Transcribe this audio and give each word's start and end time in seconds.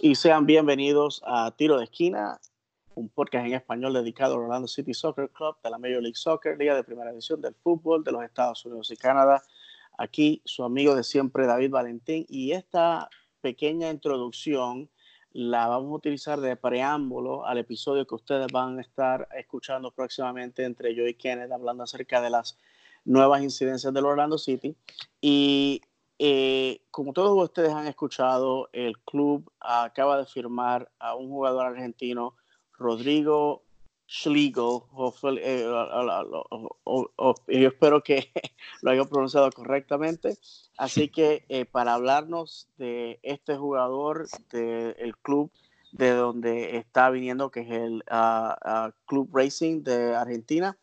Y 0.00 0.14
sean 0.14 0.46
bienvenidos 0.46 1.22
a 1.26 1.50
Tiro 1.56 1.78
de 1.78 1.84
Esquina, 1.84 2.38
un 2.94 3.08
podcast 3.08 3.46
en 3.46 3.54
español 3.54 3.94
dedicado 3.94 4.34
al 4.34 4.42
Orlando 4.42 4.68
City 4.68 4.94
Soccer 4.94 5.30
Club 5.30 5.56
de 5.62 5.70
la 5.70 5.78
Major 5.78 6.02
League 6.02 6.16
Soccer, 6.16 6.56
Liga 6.56 6.74
de 6.76 6.84
Primera 6.84 7.10
División 7.10 7.40
del 7.40 7.54
Fútbol 7.54 8.04
de 8.04 8.12
los 8.12 8.22
Estados 8.22 8.64
Unidos 8.64 8.90
y 8.92 8.96
Canadá. 8.96 9.42
Aquí 9.96 10.40
su 10.44 10.62
amigo 10.62 10.94
de 10.94 11.02
siempre, 11.02 11.46
David 11.46 11.70
Valentín, 11.70 12.26
y 12.28 12.52
esta 12.52 13.08
pequeña 13.40 13.90
introducción 13.90 14.88
la 15.32 15.66
vamos 15.66 15.90
a 15.90 15.96
utilizar 15.96 16.40
de 16.40 16.54
preámbulo 16.54 17.44
al 17.44 17.58
episodio 17.58 18.06
que 18.06 18.14
ustedes 18.14 18.46
van 18.52 18.78
a 18.78 18.82
estar 18.82 19.28
escuchando 19.36 19.90
próximamente 19.90 20.64
entre 20.64 20.94
yo 20.94 21.06
y 21.08 21.14
Kenneth, 21.14 21.50
hablando 21.50 21.82
acerca 21.82 22.20
de 22.20 22.30
las 22.30 22.56
nuevas 23.04 23.42
incidencias 23.42 23.92
del 23.92 24.06
Orlando 24.06 24.38
City. 24.38 24.76
Y 25.20 25.80
eh, 26.18 26.80
como 26.90 27.12
todos 27.12 27.42
ustedes 27.42 27.72
han 27.72 27.86
escuchado, 27.86 28.68
el 28.72 28.98
club 29.00 29.50
acaba 29.60 30.18
de 30.18 30.26
firmar 30.26 30.90
a 30.98 31.14
un 31.14 31.28
jugador 31.28 31.66
argentino, 31.66 32.34
Rodrigo 32.72 33.62
Schlegel. 34.08 34.80
Eh, 35.40 35.64
yo 37.46 37.68
espero 37.68 38.02
que 38.02 38.32
lo 38.82 38.90
haya 38.90 39.04
pronunciado 39.04 39.50
correctamente. 39.52 40.38
Así 40.76 41.08
que 41.08 41.44
eh, 41.48 41.66
para 41.66 41.94
hablarnos 41.94 42.68
de 42.78 43.20
este 43.22 43.56
jugador 43.56 44.26
del 44.50 45.16
club 45.18 45.52
de 45.92 46.10
donde 46.10 46.76
está 46.76 47.10
viniendo, 47.10 47.50
que 47.50 47.60
es 47.60 47.70
el 47.70 48.02
ah, 48.10 48.58
ah, 48.62 48.92
Club 49.06 49.30
Racing 49.32 49.82
de 49.82 50.14
Argentina, 50.14 50.76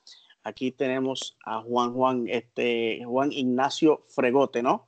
aquí 0.44 0.72
tenemos 0.72 1.38
a 1.46 1.62
Juan 1.62 1.94
Juan, 1.94 2.26
este, 2.28 3.04
Juan 3.06 3.32
Ignacio 3.32 4.06
Fregote, 4.10 4.64
¿no? 4.64 4.88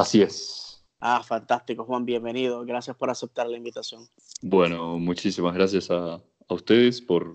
Así 0.00 0.22
es. 0.22 0.82
Ah, 0.98 1.22
fantástico, 1.22 1.84
Juan, 1.84 2.06
bienvenido. 2.06 2.64
Gracias 2.64 2.96
por 2.96 3.10
aceptar 3.10 3.46
la 3.46 3.58
invitación. 3.58 4.08
Bueno, 4.40 4.98
muchísimas 4.98 5.52
gracias 5.54 5.90
a, 5.90 6.14
a 6.14 6.54
ustedes 6.54 7.02
por, 7.02 7.34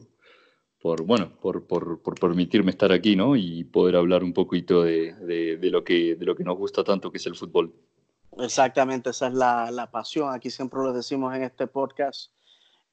por, 0.81 1.03
bueno, 1.03 1.31
por, 1.41 1.67
por, 1.67 2.01
por, 2.01 2.19
permitirme 2.19 2.71
estar 2.71 2.91
aquí 2.91 3.15
¿no? 3.15 3.35
y 3.35 3.65
poder 3.65 3.95
hablar 3.95 4.23
un 4.23 4.33
poquito 4.33 4.81
de, 4.81 5.13
de, 5.13 5.57
de, 5.57 5.69
lo 5.69 5.83
que, 5.83 6.15
de 6.15 6.25
lo 6.25 6.35
que 6.35 6.43
nos 6.43 6.57
gusta 6.57 6.83
tanto, 6.83 7.11
que 7.11 7.19
es 7.19 7.25
el 7.27 7.35
fútbol. 7.35 7.71
Exactamente, 8.39 9.11
esa 9.11 9.27
es 9.27 9.35
la, 9.35 9.69
la 9.69 9.91
pasión. 9.91 10.33
Aquí 10.33 10.49
siempre 10.49 10.79
lo 10.81 10.91
decimos 10.91 11.35
en 11.35 11.43
este 11.43 11.67
podcast. 11.67 12.31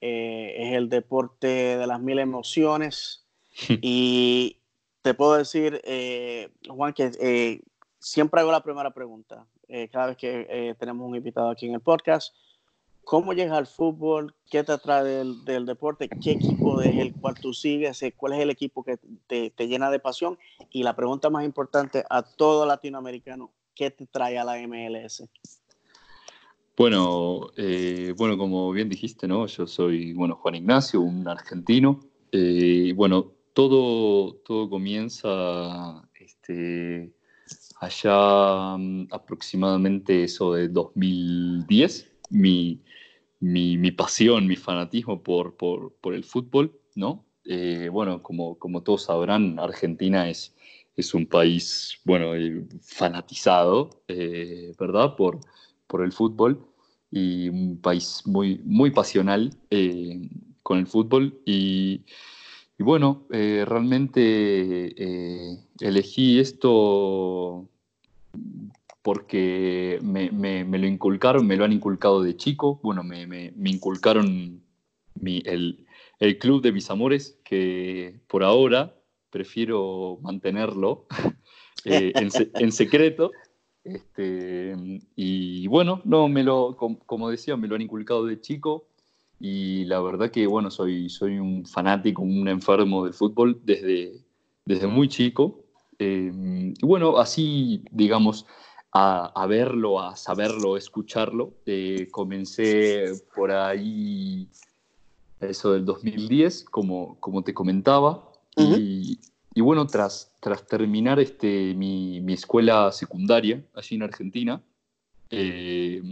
Eh, 0.03 0.55
es 0.59 0.75
el 0.75 0.91
deporte 0.91 1.47
de 1.79 1.87
las 1.87 1.99
mil 1.99 2.19
emociones. 2.19 3.25
y 3.81 4.59
te 5.01 5.15
puedo 5.15 5.39
decir, 5.39 5.81
eh, 5.85 6.51
Juan, 6.69 6.93
que 6.93 7.11
eh, 7.19 7.63
siempre 8.03 8.41
hago 8.41 8.53
la 8.53 8.63
primera 8.63 8.91
pregunta. 8.91 9.47
Eh, 9.75 9.89
cada 9.89 10.09
vez 10.09 10.19
que 10.19 10.47
eh, 10.51 10.75
tenemos 10.79 11.09
un 11.09 11.17
invitado 11.17 11.49
aquí 11.49 11.67
en 11.67 11.73
el 11.73 11.81
podcast. 11.81 12.35
¿Cómo 13.05 13.33
llegas 13.33 13.57
al 13.57 13.67
fútbol? 13.67 14.35
¿Qué 14.51 14.63
te 14.63 14.73
atrae 14.73 15.03
del, 15.03 15.65
deporte? 15.65 16.11
¿Qué 16.11 16.33
equipo 16.33 16.83
es 16.83 16.95
el 16.95 17.15
cual 17.15 17.37
tú 17.41 17.55
sigues? 17.55 18.05
¿Cuál 18.15 18.35
es 18.35 18.41
el 18.41 18.51
equipo 18.51 18.85
que 18.85 18.99
te, 19.27 19.49
te, 19.49 19.69
llena 19.69 19.91
de 19.91 19.99
pasión? 19.99 20.39
Y 20.71 20.83
la 20.83 20.95
pregunta 20.95 21.31
más 21.31 21.47
importante 21.47 22.05
a 22.11 22.23
todo 22.23 22.67
latinoamericano, 22.67 23.51
¿qué 23.75 23.91
te 23.91 24.07
trae 24.07 24.39
a 24.39 24.45
la 24.45 24.59
MLS? 24.69 25.25
Bueno, 26.77 27.49
eh, 27.57 28.13
bueno, 28.19 28.37
como 28.37 28.71
bien 28.73 28.91
dijiste, 28.91 29.27
¿no? 29.27 29.47
Yo 29.47 29.67
soy, 29.67 30.13
bueno, 30.13 30.37
Juan 30.37 30.57
Ignacio, 30.57 31.01
un 31.01 31.27
argentino. 31.27 32.01
Eh, 32.31 32.93
bueno, 32.95 33.33
todo, 33.55 34.35
todo 34.45 34.69
comienza 34.69 36.07
este, 36.15 37.15
allá 37.83 38.77
um, 38.77 39.09
aproximadamente 39.11 40.23
eso 40.23 40.55
de 40.55 40.69
2010, 40.69 42.09
mi, 42.31 42.81
mi, 43.41 43.77
mi 43.77 43.91
pasión, 43.91 44.47
mi 44.47 44.55
fanatismo 44.55 45.21
por, 45.21 45.57
por, 45.57 45.93
por 46.01 46.15
el 46.15 46.23
fútbol, 46.23 46.79
¿no? 46.95 47.25
Eh, 47.45 47.89
bueno, 47.91 48.23
como, 48.23 48.57
como 48.57 48.85
todos 48.85 49.03
sabrán, 49.07 49.59
Argentina 49.59 50.31
es, 50.31 50.55
es 50.95 51.13
un 51.13 51.27
país, 51.27 51.99
bueno, 52.05 52.37
eh, 52.37 52.65
fanatizado, 52.83 54.05
eh, 54.07 54.73
¿verdad? 54.79 55.17
Por, 55.17 55.41
por 55.89 56.05
el 56.05 56.13
fútbol 56.13 56.65
y 57.11 57.49
un 57.49 57.81
país 57.81 58.23
muy, 58.27 58.61
muy 58.65 58.93
pasional 58.93 59.51
con 60.63 60.79
el 60.79 60.87
fútbol 60.87 61.43
y 61.45 62.05
bueno, 62.79 63.27
realmente 63.29 64.95
elegí 65.81 66.41
esto 66.41 67.69
porque 69.03 69.99
me, 70.03 70.31
lo 70.65 70.87
inculcaron, 70.87 71.47
me 71.47 71.57
lo 71.57 71.65
han 71.65 71.73
inculcado 71.73 72.23
de 72.23 72.37
chico. 72.37 72.81
Bueno, 72.83 73.03
me, 73.03 73.53
inculcaron 73.65 74.63
el, 75.25 76.39
club 76.39 76.63
de 76.63 76.73
mis 76.73 76.91
amores, 76.91 77.39
que 77.45 78.21
por 78.29 78.45
ahora 78.45 78.95
prefiero 79.31 80.19
mantenerlo 80.23 81.07
eh, 81.85 82.13
en, 82.15 82.73
secreto. 82.73 83.33
Este, 83.85 84.75
y 85.17 85.67
bueno, 85.67 86.01
no, 86.05 86.29
me 86.29 86.45
lo, 86.45 86.77
como 86.77 87.29
decía, 87.29 87.57
me 87.57 87.67
lo 87.67 87.75
han 87.75 87.83
inculcado 87.83 88.25
de 88.27 88.41
chico 88.41 88.87
y 89.45 89.85
la 89.87 90.01
verdad 90.01 90.31
que, 90.31 90.47
bueno, 90.47 90.71
soy, 90.71 91.11
soy 91.11 91.41
un 91.41 91.67
fanático, 91.67 92.23
un 92.23 92.47
enfermo 92.47 93.05
del 93.05 93.13
fútbol 93.13 93.61
desde, 93.65 94.13
desde 94.65 94.87
muy 94.87 95.09
chico. 95.09 95.65
Eh, 96.03 96.75
y 96.81 96.87
bueno, 96.87 97.19
así, 97.19 97.85
digamos, 97.91 98.47
a, 98.93 99.27
a, 99.27 99.47
verlo, 99.47 100.01
a 100.01 100.17
saberlo, 100.17 100.77
escucharlo, 100.77 101.55
eh, 101.67 102.09
comencé 102.11 103.13
por 103.35 103.51
ahí, 103.51 104.49
eso 105.41 105.73
del 105.73 105.85
2010, 105.85 106.65
como, 106.65 107.19
como 107.21 107.43
te 107.43 107.55
comentaba. 107.55 108.29
Uh 108.57 108.63
-huh. 108.63 108.79
y, 108.79 109.19
y, 109.55 109.61
bueno, 109.61 109.87
tras, 109.87 110.35
tras 110.41 110.67
terminar 110.67 111.21
este, 111.21 111.75
mi, 111.75 112.21
mi, 112.21 112.35
escuela 112.35 112.93
secundaria 112.93 113.65
allí 113.75 113.97
en 113.97 114.03
Argentina, 114.03 114.63
eh, 115.31 116.03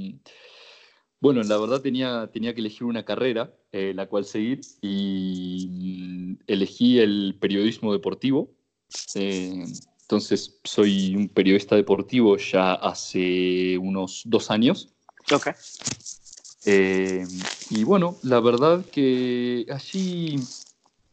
bueno, 1.20 1.42
la 1.42 1.58
verdad 1.58 1.82
tenía, 1.82 2.30
tenía 2.32 2.54
que 2.54 2.60
elegir 2.60 2.84
una 2.84 3.04
carrera, 3.04 3.52
eh, 3.72 3.92
la 3.94 4.06
cual 4.06 4.24
seguir, 4.24 4.60
y 4.80 5.68
mm, 5.68 6.38
elegí 6.46 6.98
el 6.98 7.36
periodismo 7.38 7.92
deportivo. 7.92 8.50
Eh, 9.14 9.64
entonces, 10.02 10.58
soy 10.64 11.14
un 11.14 11.28
periodista 11.28 11.76
deportivo 11.76 12.36
ya 12.36 12.74
hace 12.74 13.78
unos 13.78 14.22
dos 14.24 14.50
años. 14.50 14.88
Ok. 15.32 15.48
Eh, 16.66 17.26
y 17.70 17.84
bueno, 17.84 18.16
la 18.22 18.40
verdad 18.40 18.84
que 18.84 19.66
allí 19.70 20.36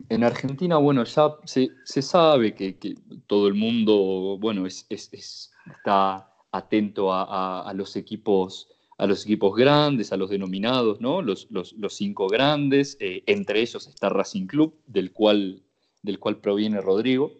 en 0.09 0.23
Argentina, 0.23 0.77
bueno, 0.77 1.03
ya 1.03 1.35
se, 1.45 1.69
se 1.85 2.01
sabe 2.01 2.53
que, 2.53 2.77
que, 2.77 2.95
todo 3.27 3.47
el 3.47 3.53
mundo, 3.53 4.37
bueno, 4.39 4.65
es, 4.65 4.85
es, 4.89 5.09
es 5.11 5.51
está 5.79 6.29
atento 6.51 7.13
a, 7.13 7.23
a, 7.23 7.69
a 7.69 7.73
los 7.73 7.95
equipos 7.95 8.69
a 8.97 9.05
los 9.05 9.23
equipos 9.25 9.55
grandes, 9.55 10.11
a 10.11 10.17
los 10.17 10.29
denominados, 10.29 10.99
¿no? 11.01 11.21
los, 11.21 11.47
los, 11.51 11.73
los 11.73 11.93
cinco 11.93 12.27
grandes, 12.27 12.97
eh, 12.99 13.23
entre 13.27 13.61
ellos 13.61 13.87
está 13.87 14.09
Racing 14.09 14.47
Club, 14.47 14.73
del 14.87 15.11
cual, 15.11 15.61
del 16.01 16.19
cual 16.19 16.37
proviene 16.37 16.81
Rodrigo. 16.81 17.31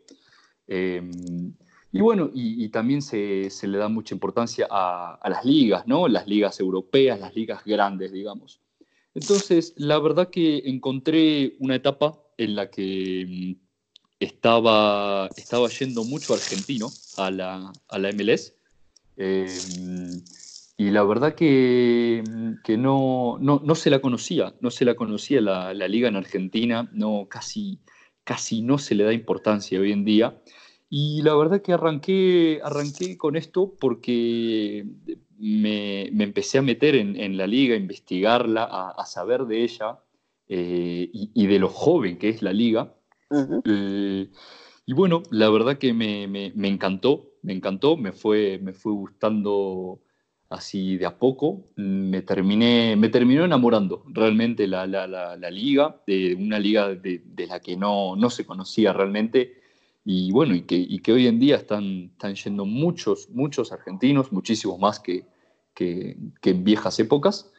Eh, 0.67 1.01
y 1.91 2.01
bueno, 2.01 2.29
y, 2.33 2.67
también 2.69 3.01
se, 3.01 3.49
se, 3.49 3.67
le 3.67 3.77
da 3.77 3.87
mucha 3.87 4.13
importancia 4.13 4.67
a, 4.69 5.19
las 5.29 5.45
ligas, 5.45 5.87
¿no? 5.87 6.07
las 6.07 6.27
ligas 6.27 6.59
europeas, 6.59 7.19
las 7.19 7.33
ligas 7.35 7.63
grandes, 7.65 8.11
digamos. 8.11 8.59
Entonces, 9.15 9.73
la 9.77 9.97
verdad 9.97 10.29
que 10.29 10.63
encontré 10.65 11.55
una 11.59 11.75
etapa 11.75 12.19
en 12.37 12.55
la 12.55 12.69
que 12.69 13.25
mm, 13.27 13.67
estaba, 14.19 15.29
estaba 15.37 15.69
yendo 15.69 16.03
mucho 16.03 16.33
argentino 16.33 16.89
a 17.17 17.31
la, 17.31 17.71
a 17.87 17.97
la 17.97 18.11
MLS. 18.11 18.53
Eh, 19.15 19.47
y 20.77 20.91
la 20.91 21.03
verdad 21.03 21.33
que, 21.33 22.23
que 22.63 22.77
no, 22.77 23.37
no, 23.39 23.59
no, 23.63 23.73
se 23.73 23.89
la 23.89 23.99
conocía, 23.99 24.53
no 24.61 24.69
se 24.69 24.85
la 24.85 24.93
conocía 24.93 25.41
la, 25.41 25.73
la, 25.73 25.87
liga 25.87 26.07
en 26.07 26.15
Argentina, 26.15 26.87
no, 26.93 27.25
casi, 27.27 27.79
casi 28.27 28.61
no 28.61 28.77
se 28.77 28.93
le 28.93 29.05
da 29.05 29.13
importancia 29.13 29.79
hoy 29.79 29.93
en 29.93 30.03
día. 30.03 30.37
Y 30.89 31.21
la 31.21 31.33
verdad 31.33 31.61
que 31.61 31.71
arranqué, 31.71 32.59
arranqué 32.61 33.17
con 33.17 33.37
esto 33.37 33.73
porque 33.79 34.85
me, 35.39 36.09
me 36.11 36.23
empecé 36.25 36.57
a 36.57 36.61
meter 36.61 36.95
en, 36.95 37.15
en, 37.15 37.37
la 37.37 37.47
liga, 37.47 37.73
a 37.73 37.77
investigarla, 37.77 38.63
a, 38.63 38.91
a 38.91 39.05
saber 39.05 39.45
de 39.45 39.63
ella 39.63 39.99
eh, 40.49 41.09
y, 41.11 41.31
y, 41.33 41.47
de 41.47 41.59
lo 41.59 41.69
joven 41.69 42.17
que 42.17 42.29
es 42.29 42.41
la 42.41 42.51
liga. 42.51 42.93
Uh 43.29 43.35
-huh. 43.35 43.61
eh, 43.65 44.29
y 44.85 44.93
bueno, 44.93 45.23
la 45.31 45.49
verdad 45.49 45.77
que 45.77 45.93
me, 45.93 46.27
me, 46.27 46.51
me, 46.53 46.67
encantó, 46.67 47.31
me 47.43 47.53
encantó, 47.53 47.95
me 47.95 48.11
fue, 48.11 48.59
me 48.61 48.73
fue 48.73 48.91
gustando 48.93 50.01
así 50.49 50.97
de 50.97 51.05
a 51.05 51.17
poco, 51.17 51.65
me 51.75 52.21
terminé, 52.21 52.95
me 52.95 53.09
terminó 53.09 53.43
enamorando 53.43 54.03
realmente 54.07 54.67
la, 54.67 54.87
la, 54.87 55.07
la, 55.07 55.51
liga, 55.51 56.01
de 56.07 56.35
una 56.35 56.59
liga 56.59 56.95
de, 56.95 57.21
de, 57.25 57.47
la 57.47 57.59
que 57.59 57.75
no, 57.75 58.15
no 58.15 58.29
se 58.29 58.45
conocía 58.45 58.93
realmente, 58.93 59.61
y 60.05 60.31
bueno, 60.31 60.55
y 60.55 60.61
que, 60.61 60.75
y 60.77 60.99
que 60.99 61.11
hoy 61.11 61.27
en 61.27 61.39
día 61.39 61.57
están, 61.57 62.11
están 62.13 62.35
yendo 62.35 62.65
muchos, 62.65 63.29
muchos 63.29 63.71
argentinos, 63.73 64.31
muchísimos 64.31 64.79
más 64.79 64.99
que, 65.01 65.25
que, 65.73 66.17
que 66.41 66.49
en 66.51 66.63
viejas 66.63 66.99
épocas, 66.99 67.51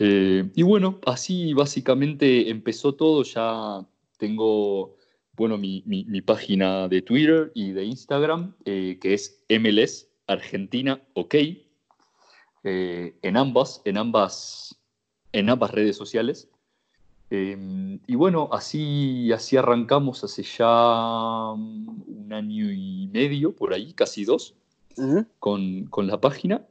Eh, 0.00 0.48
y 0.54 0.62
bueno, 0.62 1.00
así 1.06 1.54
básicamente 1.54 2.50
empezó 2.50 2.94
todo. 2.94 3.24
Ya 3.24 3.84
tengo, 4.16 4.96
bueno, 5.32 5.58
mi, 5.58 5.82
mi, 5.86 6.20
página 6.22 6.86
de 6.88 7.02
Twitter 7.02 7.50
y 7.54 7.72
de 7.72 7.84
Instagram, 7.84 8.54
eh, 8.64 8.98
que 9.00 9.14
es 9.14 9.44
MLS 9.48 10.06
Argentina 10.28 11.02
OK. 11.14 11.34
Eh, 12.64 13.16
en 13.22 13.36
ambas, 13.36 13.82
en 13.84 13.98
ambas, 13.98 14.78
en 15.32 15.50
ambas 15.50 15.70
redes 15.70 15.96
sociales. 15.96 16.48
y 17.30 18.14
bueno, 18.14 18.48
así, 18.52 19.32
así 19.32 19.56
arrancamos 19.56 20.24
hace 20.24 20.42
ya 20.42 21.52
un 21.52 22.28
año 22.32 22.72
y 22.72 23.08
medio, 23.12 23.54
por 23.54 23.74
ahí, 23.74 23.92
casi 23.92 24.24
dos, 24.24 24.54
con, 25.38 25.84
con 25.86 26.06
la 26.06 26.20
página. 26.20 26.66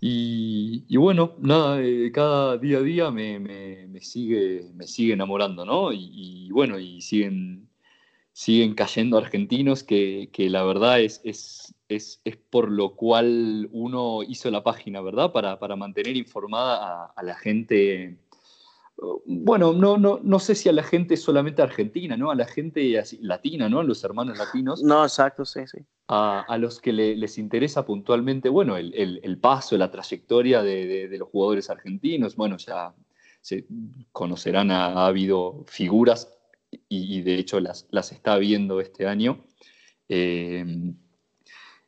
Y, 0.00 0.96
bueno, 0.96 1.34
nada, 1.40 1.82
eh, 1.82 2.12
cada 2.12 2.58
día 2.58 2.78
a 2.78 2.82
día 2.82 3.10
me, 3.10 3.38
me, 3.40 4.00
sigue, 4.02 4.70
me 4.74 4.86
sigue 4.86 5.14
enamorando, 5.14 5.64
¿no? 5.64 5.92
Y, 5.92 6.50
bueno, 6.52 6.78
y 6.78 7.00
siguen, 7.00 7.68
siguen 8.32 8.74
cayendo 8.74 9.16
argentinos 9.18 9.82
que, 9.82 10.28
que 10.32 10.50
la 10.50 10.64
verdad 10.64 11.00
es, 11.00 11.20
es, 11.24 11.74
es, 11.88 12.20
es, 12.24 12.36
por 12.36 12.70
lo 12.70 12.94
cual 12.94 13.68
uno 13.72 14.22
hizo 14.22 14.50
la 14.50 14.62
página, 14.62 15.00
¿verdad? 15.00 15.32
Para, 15.32 15.58
para 15.58 15.76
mantener 15.76 16.16
informada 16.16 17.04
a, 17.04 17.06
a 17.06 17.22
la 17.22 17.34
gente 17.36 18.18
bueno, 19.26 19.74
no, 19.74 19.98
no, 19.98 20.20
no 20.22 20.38
sé 20.38 20.54
si 20.54 20.68
a 20.70 20.72
la 20.72 20.82
gente 20.82 21.16
solamente 21.18 21.60
argentina, 21.60 22.16
¿no? 22.16 22.30
A 22.30 22.34
la 22.34 22.46
gente 22.46 23.02
latina, 23.20 23.68
¿no? 23.68 23.82
Los 23.82 24.02
hermanos 24.04 24.38
latinos. 24.38 24.82
No, 24.82 25.02
exacto, 25.02 25.44
sí, 25.44 25.60
sí. 25.66 25.78
A, 26.08 26.56
los 26.58 26.80
que 26.80 26.92
les 26.92 27.36
interesa 27.36 27.84
puntualmente, 27.84 28.48
bueno, 28.48 28.76
el, 28.76 29.20
el, 29.22 29.38
paso, 29.38 29.76
la 29.76 29.90
trayectoria 29.90 30.62
de, 30.62 31.08
de, 31.08 31.18
los 31.18 31.28
jugadores 31.28 31.68
argentinos. 31.68 32.36
Bueno, 32.36 32.56
ya 32.56 32.94
se 33.40 33.66
conocerán, 34.12 34.70
ha, 34.70 35.06
habido 35.06 35.64
figuras 35.66 36.32
y, 36.88 37.20
de 37.22 37.34
hecho 37.36 37.60
las, 37.60 37.86
las 37.90 38.12
está 38.12 38.38
viendo 38.38 38.80
este 38.80 39.06
año. 39.06 39.44
Eh, 40.08 40.64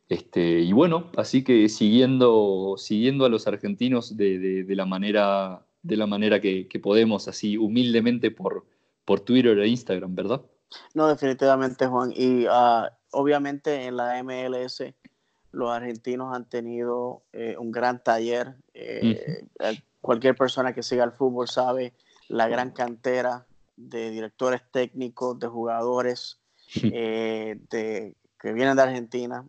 este, 0.09 0.59
y 0.59 0.73
bueno, 0.73 1.11
así 1.15 1.43
que 1.43 1.69
siguiendo, 1.69 2.75
siguiendo 2.77 3.25
a 3.25 3.29
los 3.29 3.47
argentinos 3.47 4.17
de, 4.17 4.63
de 4.63 4.75
la 4.75 4.85
manera 4.85 5.63
de 5.81 5.97
la 5.97 6.07
manera 6.07 6.39
que, 6.41 6.67
podemos, 6.81 7.27
así 7.27 7.57
humildemente 7.57 8.31
por, 8.31 8.65
por 9.05 9.21
Twitter 9.21 9.57
e 9.59 9.67
Instagram, 9.67 10.15
¿verdad? 10.15 10.41
No, 10.93 11.07
definitivamente, 11.07 11.87
Juan. 11.87 12.13
Y 12.15 12.45
ah, 12.49 12.91
obviamente 13.11 13.85
en 13.85 13.97
la 13.97 14.21
MLS 14.23 14.83
los 15.51 15.71
argentinos 15.71 16.35
han 16.35 16.47
tenido 16.47 17.23
eh, 17.33 17.55
un 17.57 17.71
gran 17.71 18.03
taller. 18.03 18.55
Eh, 18.73 19.43
eh, 19.59 19.81
cualquier 20.01 20.35
persona 20.35 20.73
que 20.73 20.83
siga 20.83 21.03
el 21.03 21.11
fútbol 21.11 21.47
sabe 21.47 21.93
la 22.27 22.47
gran 22.47 22.71
cantera 22.71 23.47
de 23.75 24.11
directores 24.11 24.61
técnicos, 24.71 25.39
de 25.39 25.47
jugadores 25.47 26.39
de, 26.75 28.15
que 28.39 28.53
vienen 28.53 28.75
de 28.75 28.83
Argentina. 28.83 29.45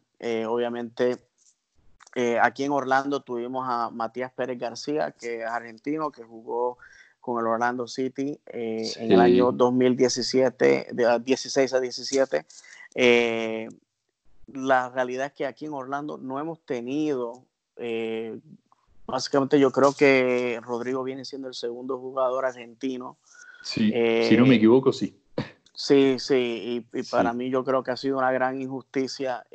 Obviamente 0.48 1.18
eh, 2.14 2.38
aquí 2.40 2.64
en 2.64 2.72
Orlando 2.72 3.20
tuvimos 3.20 3.66
a 3.68 3.90
Matías 3.90 4.32
Pérez 4.32 4.58
García, 4.58 5.12
que 5.12 5.42
es 5.42 5.46
argentino, 5.46 6.10
que 6.10 6.24
jugó 6.24 6.78
con 7.20 7.38
el 7.38 7.46
Orlando 7.46 7.86
City 7.86 8.38
eh, 8.46 8.90
en 8.96 9.12
el 9.12 9.20
año 9.20 9.52
2017, 9.52 10.88
de 10.92 11.20
16 11.20 11.72
a 11.72 11.80
17. 11.80 12.46
Eh, 12.94 13.68
la 14.52 14.88
realidad 14.88 15.26
es 15.26 15.32
que 15.32 15.46
aquí 15.46 15.66
en 15.66 15.72
Orlando 15.72 16.18
no 16.18 16.40
hemos 16.40 16.60
tenido, 16.64 17.44
básicamente 19.06 19.60
yo 19.60 19.70
creo 19.70 19.92
que 19.92 20.58
Rodrigo 20.62 21.04
viene 21.04 21.24
siendo 21.24 21.46
el 21.46 21.54
segundo 21.54 21.98
jugador 21.98 22.44
argentino. 22.44 23.18
Sí, 23.62 23.92
si 24.28 24.36
no 24.36 24.46
me 24.46 24.56
equivoco, 24.56 24.92
sí. 24.92 25.19
Sí, 25.82 26.18
sí, 26.18 26.84
y, 26.92 27.02
para 27.04 27.32
mí 27.32 27.48
yo 27.48 27.64
creo 27.64 27.82
que 27.82 27.90
ha 27.90 27.96
sido 27.96 28.18
una 28.18 28.30
gran 28.30 28.60
injusticia. 28.60 29.46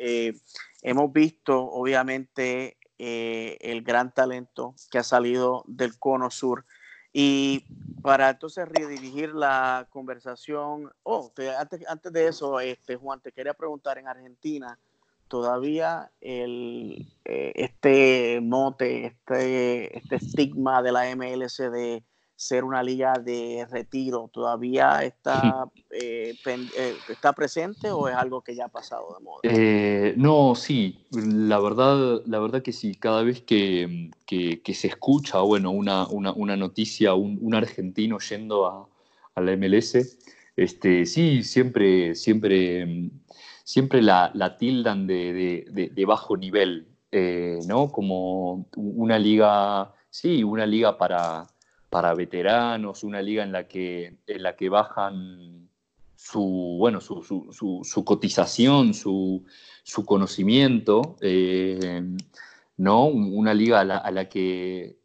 Hemos 0.81 1.13
visto, 1.13 1.63
obviamente, 1.63 2.77
eh, 2.98 3.60
el 3.62 3.83
gran 3.83 4.12
talento 4.12 4.74
que 4.89 4.98
ha 4.98 5.04
salido 5.04 5.63
del 5.68 6.00
Cono 6.00 6.31
Sur. 6.31 6.66
Y 7.13 7.63
para 8.01 8.31
entonces 8.31 8.68
redirigir 8.68 9.36
la 9.36 9.88
conversación, 9.92 10.92
oh, 11.04 11.31
antes, 11.60 12.12
de 12.12 12.28
eso, 12.28 12.60
este, 12.60 12.95
Juan, 12.95 13.21
te 13.21 13.31
quería 13.31 13.54
preguntar, 13.54 14.00
en 14.00 14.07
Argentina, 14.07 14.80
todavía 15.28 16.12
el, 16.21 17.07
eh, 17.24 17.54
este 17.54 18.39
mote, 18.42 19.06
este, 19.06 19.95
este 19.95 20.16
estigma 20.16 20.81
de 20.81 20.92
la 20.92 21.16
MLC 21.16 21.69
de 21.69 22.04
ser 22.36 22.66
una 22.66 22.84
liga 22.84 23.14
de 23.14 23.66
retiro 23.70 24.30
todavía 24.32 25.04
está, 25.04 25.66
eh, 25.90 26.36
eh, 26.46 26.96
está 27.10 27.32
presente 27.34 27.92
o 27.92 28.10
es 28.10 28.16
algo 28.16 28.42
que 28.42 28.56
ya 28.56 28.66
ha 28.66 28.70
pasado 28.70 29.16
de 29.18 29.24
moda? 29.24 29.40
Eh, 29.44 30.14
no, 30.18 30.54
sí, 30.56 31.06
la 31.12 31.60
verdad, 31.60 32.22
la 32.26 32.40
verdad 32.40 32.62
que 32.62 32.74
sí, 32.74 32.96
cada 32.96 33.24
vez 33.24 33.42
que, 33.42 34.12
que, 34.26 34.74
se 34.74 34.88
escucha 34.88 35.40
bueno, 35.40 35.72
una, 35.72 36.08
una, 36.08 36.34
una 36.34 36.58
noticia, 36.58 37.14
un, 37.14 37.40
un, 37.42 37.56
argentino 37.56 38.20
yendo 38.20 38.68
a, 38.68 38.90
a, 39.36 39.42
la 39.42 39.56
MLS, 39.56 40.18
este, 40.58 41.06
sí, 41.06 41.42
siempre, 41.44 42.16
siempre, 42.16 43.12
siempre 43.64 44.02
la, 44.02 44.31
la 44.34 44.58
tildan 44.58 45.08
de, 45.08 45.66
de, 45.72 45.90
de, 45.90 46.06
bajo 46.06 46.36
nivel, 46.36 46.88
¿no? 47.66 47.90
Como 47.94 48.68
una 48.76 49.18
liga, 49.18 49.94
sí, 50.09 50.44
una 50.44 50.66
liga 50.66 50.98
para 50.98 51.48
para 51.95 52.14
veteranos, 52.14 53.06
una 53.06 53.21
liga 53.21 53.42
en 53.42 53.54
la 53.54 53.69
que, 53.69 54.18
en 54.28 54.44
la 54.44 54.57
que 54.57 54.68
bajan 54.68 55.69
su, 56.18 56.75
bueno, 56.78 56.99
su, 56.99 57.23
su, 57.23 58.04
cotización, 58.04 58.94
su, 58.94 59.45
conocimiento, 60.06 61.16
eh, 61.21 62.04
¿no? 62.75 63.06
una 63.06 63.54
liga 63.54 63.80
a 63.80 64.11
la, 64.11 64.28
que, 64.28 64.97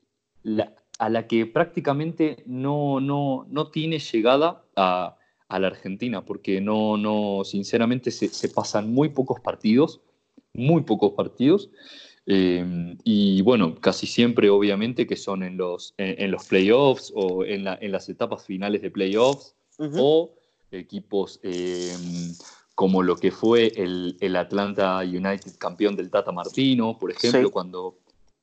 a 0.99 1.09
la 1.09 1.29
que 1.29 1.47
prácticamente 1.47 2.43
no, 2.47 2.99
no, 2.99 3.47
no 3.49 3.69
tiene 3.69 4.01
llegada 4.01 4.65
a, 4.75 5.17
a, 5.47 5.59
la 5.61 5.69
Argentina, 5.69 6.25
porque 6.25 6.61
no, 6.61 6.97
no, 6.97 7.45
sinceramente 7.45 8.11
se, 8.11 8.27
se 8.27 8.49
pasan 8.49 8.93
muy 8.93 9.11
pocos 9.11 9.39
partidos, 9.39 10.01
muy 10.55 10.83
pocos 10.83 11.13
partidos, 11.13 11.71
Em, 12.33 12.97
y 13.03 13.43
bueno, 13.43 13.75
casi 13.81 14.07
siempre 14.07 14.51
obviamente 14.51 15.05
que 15.05 15.17
son 15.17 15.43
en 15.43 15.57
los, 15.57 15.95
en, 15.99 16.31
los 16.31 16.45
playoffs 16.45 17.13
o 17.13 17.45
en, 17.45 17.67
en, 17.67 17.91
las 17.91 18.09
etapas 18.09 18.45
finales 18.45 18.83
de 18.83 18.91
playoffs 18.93 19.57
o 19.77 20.31
equipos 20.71 21.41
em, 21.43 22.33
como 22.77 23.03
lo 23.03 23.17
que 23.17 23.33
fue 23.33 23.73
el, 23.75 24.17
el, 24.21 24.37
Atlanta 24.37 25.01
United 25.01 25.57
campeón 25.59 25.97
del 25.97 26.09
Tata 26.09 26.31
Martino, 26.31 26.97
por 26.97 27.11
ejemplo, 27.11 27.51
cuando 27.51 27.99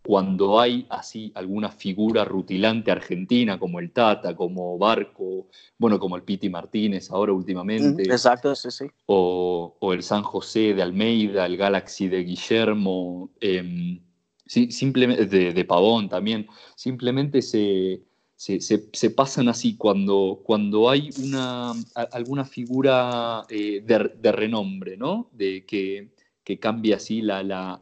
cuando 0.08 0.58
hay 0.58 0.88
así 0.90 1.34
alguna 1.36 1.70
figura 1.70 2.24
rutilante 2.24 2.92
argentina 2.92 3.60
como 3.60 3.78
el 3.82 3.92
Tata, 3.92 4.38
como 4.38 4.78
Barco, 4.78 5.50
bueno, 5.78 6.00
como 6.00 6.16
el 6.16 6.24
Piti 6.24 6.48
Martínez 6.48 7.12
ahora 7.12 7.34
últimamente. 7.34 8.04
exacto, 8.04 8.56
sí, 8.56 8.72
sí. 8.72 8.86
O, 9.08 9.76
el 9.92 10.02
San 10.02 10.24
José 10.24 10.74
de 10.74 10.82
Almeida, 10.82 11.46
el 11.46 11.58
Galaxy 11.58 12.08
de 12.08 12.24
Guillermo, 12.24 13.32
em, 13.42 14.00
simplemente 14.46 15.26
de, 15.26 15.66
Pavón 15.66 16.08
también, 16.08 16.48
simplemente 16.74 17.42
se, 17.42 18.02
se, 18.38 19.10
pasan 19.10 19.50
así 19.50 19.76
cuando, 19.76 20.40
cuando 20.42 20.90
hay 20.90 21.10
una, 21.22 21.74
alguna 22.14 22.46
figura 22.46 23.44
eh, 23.50 23.84
de, 23.86 24.32
renombre, 24.32 24.96
¿no? 24.96 25.28
De 25.34 25.66
que, 25.66 26.14
que 26.46 26.60
cambia 26.60 26.96
así 26.96 27.22
la, 27.22 27.44
la 27.44 27.82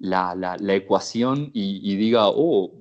la, 0.00 0.34
la, 0.34 0.74
ecuación 0.74 1.50
y, 1.52 1.94
diga, 1.96 2.28
oh, 2.28 2.72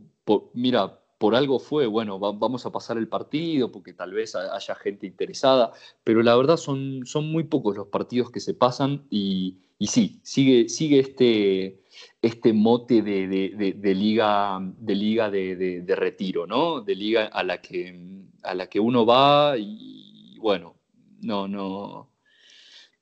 mira, 0.53 0.99
por 1.17 1.35
algo 1.35 1.59
fue, 1.59 1.85
bueno, 1.85 2.17
vamos 2.17 2.65
a 2.65 2.71
pasar 2.71 2.97
el 2.97 3.09
partido 3.09 3.71
porque 3.71 3.93
tal 3.93 4.13
vez 4.13 4.35
haya 4.35 4.75
gente 4.75 5.05
interesada, 5.05 5.73
pero 6.03 6.23
la 6.23 6.35
verdad 6.35 6.57
son, 6.57 7.05
son 7.05 7.29
muy 7.31 7.43
pocos 7.43 7.75
los 7.75 7.87
partidos 7.87 8.31
que 8.31 8.39
se 8.39 8.53
pasan 8.53 9.05
y, 9.09 9.57
y 9.77 9.87
sí, 9.87 10.21
sigue, 10.23 10.69
sigue 10.69 10.99
este, 10.99 11.81
este 12.21 12.53
mote 12.53 13.01
de, 13.01 13.27
de, 13.27 13.95
liga, 13.95 14.59
de, 14.77 14.95
liga 14.95 15.29
de, 15.29 15.95
retiro, 15.97 16.47
¿no? 16.47 16.79
De 16.81 16.95
liga 16.95 17.25
a 17.25 17.43
la 17.43 17.61
que, 17.61 18.23
a 18.43 18.55
la 18.55 18.67
que 18.67 18.79
uno 18.79 19.05
va 19.05 19.57
y, 19.57 20.37
bueno, 20.39 20.75
no, 21.21 21.49
no, 21.49 22.09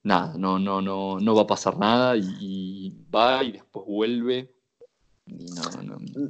nada, 0.08 0.34
no, 0.38 0.58
no, 0.58 0.82
no, 0.82 1.20
no 1.20 1.36
va 1.36 1.42
a 1.44 1.48
pasar 1.48 1.78
nada 1.78 2.16
y, 2.16 2.94
va 3.14 3.44
y 3.44 3.52
después 3.52 3.86
vuelve. 3.86 4.54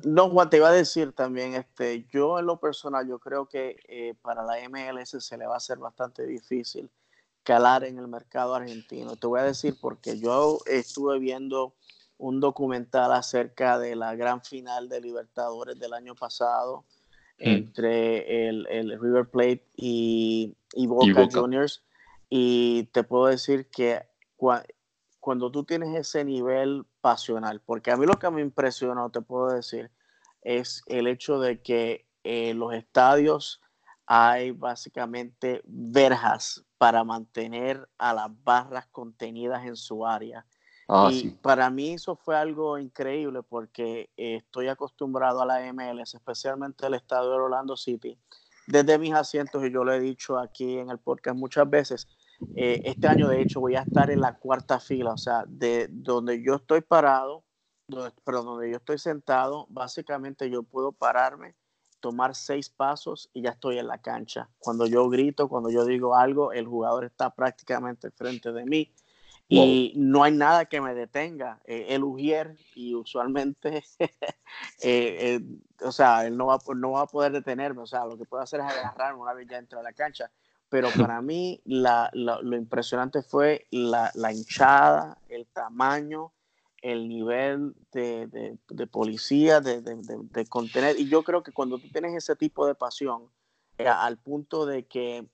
no, 0.04 0.30
Juan, 0.30 0.50
te 0.50 0.58
iba 0.58 0.70
a 0.70 0.74
decir 0.74 1.14
también, 1.14 1.54
este, 1.54 2.06
yo 2.12 2.40
en 2.40 2.48
lo 2.48 2.60
personal, 2.60 3.08
yo 3.08 3.20
creo 3.20 3.46
que 3.46 3.78
eh, 3.88 4.16
para 4.22 4.44
la 4.44 4.56
MLS 4.68 5.24
se 5.24 5.38
le 5.38 5.46
va 5.46 5.56
a 5.56 5.62
ser 5.62 5.78
bastante 5.78 6.26
difícil 6.26 6.90
calar 7.44 7.84
en 7.84 7.98
el 8.00 8.08
mercado 8.08 8.56
argentino. 8.56 9.16
Te 9.16 9.28
voy 9.28 9.40
a 9.40 9.44
decir 9.44 9.78
porque 9.80 10.20
yo 10.20 10.60
estuve 10.66 11.20
viendo 11.20 11.76
un 12.18 12.40
documental 12.40 13.14
acerca 13.14 13.78
de 13.78 13.96
la 13.96 14.16
gran 14.16 14.44
final 14.44 14.90
de 14.90 15.00
Libertadores 15.00 15.80
del 15.80 15.94
año 15.94 16.16
pasado 16.16 16.84
entre 17.38 18.50
el, 18.50 18.66
el, 18.68 19.00
River 19.00 19.30
Plate 19.30 19.64
y, 19.76 20.56
y, 20.74 20.88
Boca 20.88 21.30
Juniors. 21.32 21.84
Y 22.30 22.86
te 22.94 23.04
puedo 23.04 23.28
decir 23.28 23.70
que 23.70 24.04
cuando 25.20 25.52
tú 25.52 25.64
tienes 25.64 25.96
ese 25.96 26.24
nivel 26.26 26.86
pasional, 27.02 27.62
porque 27.62 27.92
a 27.92 27.98
mí 27.98 28.06
lo 28.06 28.20
que 28.20 28.30
me 28.30 28.42
impresionó, 28.42 29.10
te 29.10 29.22
puedo 29.22 29.50
decir, 29.50 29.92
es 30.42 30.82
el 30.88 31.08
hecho 31.08 31.40
de 31.40 31.62
que 31.62 32.08
en 32.24 32.50
eh, 32.50 32.54
los 32.54 32.74
estadios 32.74 33.62
hay 34.06 34.52
básicamente 34.52 35.62
verjas 35.66 36.64
para 36.78 37.04
mantener 37.04 37.88
a 37.98 38.14
las 38.14 38.28
barras 38.44 38.88
contenidas 38.88 39.66
en 39.66 39.76
su 39.76 40.06
área. 40.06 40.46
Ah, 40.88 41.10
y 41.12 41.32
para 41.32 41.70
mí 41.70 41.94
eso 41.94 42.16
fue 42.16 42.38
algo 42.38 42.78
increíble 42.78 43.44
porque 43.44 44.10
eh, 44.16 44.38
estoy 44.38 44.70
acostumbrado 44.70 45.42
a 45.42 45.46
la 45.46 45.74
MLS, 45.74 46.14
especialmente 46.14 46.88
el 46.88 46.94
estadio 46.94 47.30
de 47.30 47.36
Orlando 47.36 47.76
City, 47.76 48.18
desde 48.68 48.98
mis 48.98 49.14
asientos, 49.14 49.66
y 49.66 49.72
yo 49.72 49.84
lo 49.84 49.92
he 49.92 50.00
dicho 50.00 50.38
aquí 50.40 50.78
en 50.78 50.90
el 50.90 51.00
podcast 51.00 51.38
muchas 51.38 51.70
veces, 51.70 52.08
eh, 52.56 52.82
este 52.86 53.08
año 53.08 53.28
de 53.28 53.42
hecho 53.42 53.60
voy 53.60 53.76
a 53.76 53.82
estar 53.82 54.10
en 54.10 54.22
la 54.22 54.38
cuarta 54.38 54.80
fila, 54.80 55.14
o 55.14 55.18
sea, 55.18 55.44
de 55.48 55.88
donde 55.90 56.44
yo 56.44 56.56
estoy 56.56 56.82
parado, 56.82 57.44
pero 58.24 58.44
donde 58.44 58.70
yo 58.70 58.78
estoy 58.78 58.98
sentado, 58.98 59.66
básicamente 59.70 60.50
yo 60.50 60.64
puedo 60.64 60.92
pararme 60.92 61.56
tomar 62.00 62.36
seis 62.36 62.70
pasos 62.70 63.30
y 63.34 63.42
ya 63.42 63.52
estoy 63.52 63.80
en 63.80 63.88
la 63.88 64.00
cancha. 64.00 64.50
Cuando 64.60 64.86
yo 64.86 65.10
grito, 65.10 65.50
cuando 65.50 65.70
yo 65.70 65.86
digo 65.86 66.16
algo, 66.16 66.52
el 66.52 66.68
jugador 66.68 67.06
está 67.06 67.32
prácticamente 67.32 68.12
frente 68.12 68.52
de 68.52 68.66
mí 68.66 68.94
y 69.50 69.94
no 69.96 70.24
hay 70.24 70.34
nada 70.34 70.66
que 70.66 70.82
me 70.82 70.94
detenga. 70.94 71.62
Eh, 71.66 71.88
el 71.90 72.04
Ujier, 72.04 72.58
y 72.76 72.94
usualmente, 72.96 73.84
eh, 74.00 74.20
eh, 74.82 75.42
o 75.82 75.92
sea, 75.92 76.26
él 76.26 76.36
no 76.36 76.48
va, 76.48 76.60
no 76.76 76.92
va 76.92 77.02
a 77.02 77.08
poder 77.08 77.32
detenerme, 77.32 77.82
o 77.82 77.88
sea, 77.88 78.06
lo 78.06 78.18
que 78.18 78.26
puedo 78.26 78.44
hacer 78.44 78.60
es 78.60 78.66
agarrarme 78.66 79.22
una 79.22 79.34
vez 79.34 79.48
ya 79.50 79.58
entro 79.58 79.80
a 79.80 79.84
la 79.84 79.94
cancha. 79.94 80.30
Pero 80.70 80.90
para 80.98 81.22
mí 81.22 81.62
lo 81.66 82.56
impresionante 82.56 83.22
fue 83.22 83.68
la, 83.72 84.12
la 84.16 84.34
hinchada, 84.34 85.18
el 85.30 85.46
tamaño, 85.48 86.34
el 86.82 87.08
nivel 87.08 87.74
de, 87.92 88.58
policía, 88.92 89.62
de, 89.62 90.46
contener. 90.50 91.00
Y 91.00 91.10
yo 91.10 91.24
creo 91.24 91.44
que 91.44 91.52
cuando 91.52 91.78
tú 91.78 91.90
tienes 91.90 92.16
ese 92.16 92.36
tipo 92.36 92.68
de 92.68 92.76
pasión, 92.76 93.30
eh, 93.78 93.88
al 93.88 94.18
punto 94.18 94.66
de 94.66 94.86
que 94.86 95.28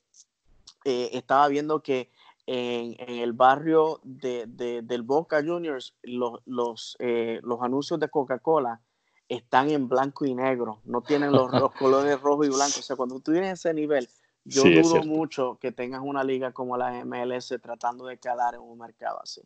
eh, 0.85 1.09
estaba 1.13 1.47
viendo 1.47 1.81
que 1.81 2.09
en, 2.45 2.95
el 2.99 3.33
barrio 3.33 4.01
del 4.03 5.03
Boca 5.03 5.43
Juniors, 5.43 5.95
los, 6.03 6.41
los, 6.45 6.95
eh, 6.99 7.39
los 7.43 7.61
anuncios 7.61 7.99
de 7.99 8.09
Coca-Cola 8.09 8.81
están 9.29 9.69
en 9.69 9.87
blanco 9.87 10.25
y 10.25 10.35
negro, 10.35 10.81
no 10.85 11.01
tienen 11.01 11.31
los, 11.31 11.49
colores 11.79 12.19
rojo 12.21 12.43
y 12.43 12.49
blanco. 12.49 12.79
O 12.79 12.83
sea, 12.83 12.95
cuando 12.95 13.19
tú 13.19 13.31
tienes 13.31 13.59
ese 13.59 13.73
nivel, 13.73 14.07
yo 14.45 14.63
dudo 14.63 15.03
mucho 15.03 15.57
que 15.61 15.71
tengas 15.71 16.01
una 16.03 16.23
liga 16.23 16.51
como 16.51 16.77
la 16.77 17.03
MLS 17.05 17.55
tratando 17.61 18.05
de 18.05 18.17
quedar 18.17 18.55
en 18.55 18.61
un 18.61 18.77
mercado 18.77 19.19
así. 19.21 19.41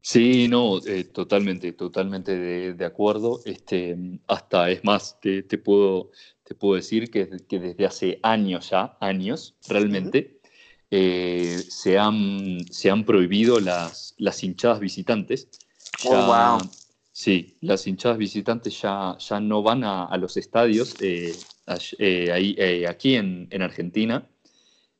Sí, 0.00 0.48
no, 0.48 0.84
eh, 0.86 1.04
totalmente, 1.04 1.72
totalmente 1.72 2.74
de, 2.74 2.84
acuerdo. 2.84 3.40
Este, 3.46 3.96
hasta 4.26 4.68
es 4.70 4.84
más, 4.84 5.18
te, 5.18 5.42
puedo, 5.56 6.10
te 6.42 6.54
puedo 6.54 6.74
decir 6.74 7.10
que, 7.10 7.38
que, 7.48 7.58
desde 7.58 7.86
hace 7.86 8.20
años 8.22 8.68
ya, 8.68 8.98
años 9.00 9.54
realmente, 9.66 10.40
eh, 10.90 11.58
se, 11.68 11.98
han, 11.98 12.58
se 12.70 12.90
han 12.90 13.04
prohibido 13.04 13.58
las, 13.60 14.14
las 14.18 14.44
hinchadas 14.44 14.78
visitantes. 14.78 15.48
oh, 16.04 16.26
wow. 16.26 16.58
Sí, 17.16 17.56
las 17.60 17.86
hinchadas 17.86 18.18
visitantes 18.18 18.82
ya, 18.82 19.16
ya 19.20 19.38
no 19.38 19.62
van 19.62 19.84
a, 19.84 20.16
los 20.16 20.36
estadios 20.36 20.96
eh, 21.00 21.32
ahí, 22.32 22.84
aquí 22.86 23.14
en, 23.14 23.46
en 23.50 23.62
Argentina. 23.62 24.28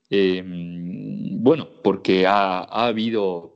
bueno, 0.09 1.69
porque 1.83 2.25
ha, 2.25 2.61
ha 2.61 2.87
habido 2.87 3.55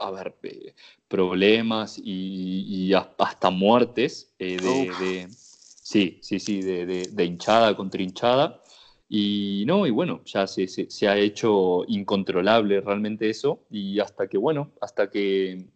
a 0.00 0.10
ver, 0.10 0.36
eh, 0.44 0.74
problemas 1.08 2.00
y, 2.02 2.92
hasta 2.94 3.50
muertes 3.50 4.34
eh, 4.38 4.56
de, 4.56 5.28
sí, 5.28 6.18
sí, 6.22 6.38
sí, 6.40 6.62
de, 6.62 7.24
hinchada 7.24 7.76
contra 7.76 8.02
hinchada. 8.02 8.62
Y 9.08 9.64
no, 9.66 9.86
y 9.86 9.90
bueno, 9.90 10.22
ya 10.24 10.46
se, 10.46 10.66
se, 10.66 11.08
ha 11.08 11.16
hecho 11.16 11.84
incontrolable 11.86 12.80
realmente 12.80 13.30
eso 13.30 13.64
y 13.70 14.00
hasta 14.00 14.26
que, 14.28 14.36
bueno, 14.36 14.72
hasta 14.80 15.10
que, 15.10 15.66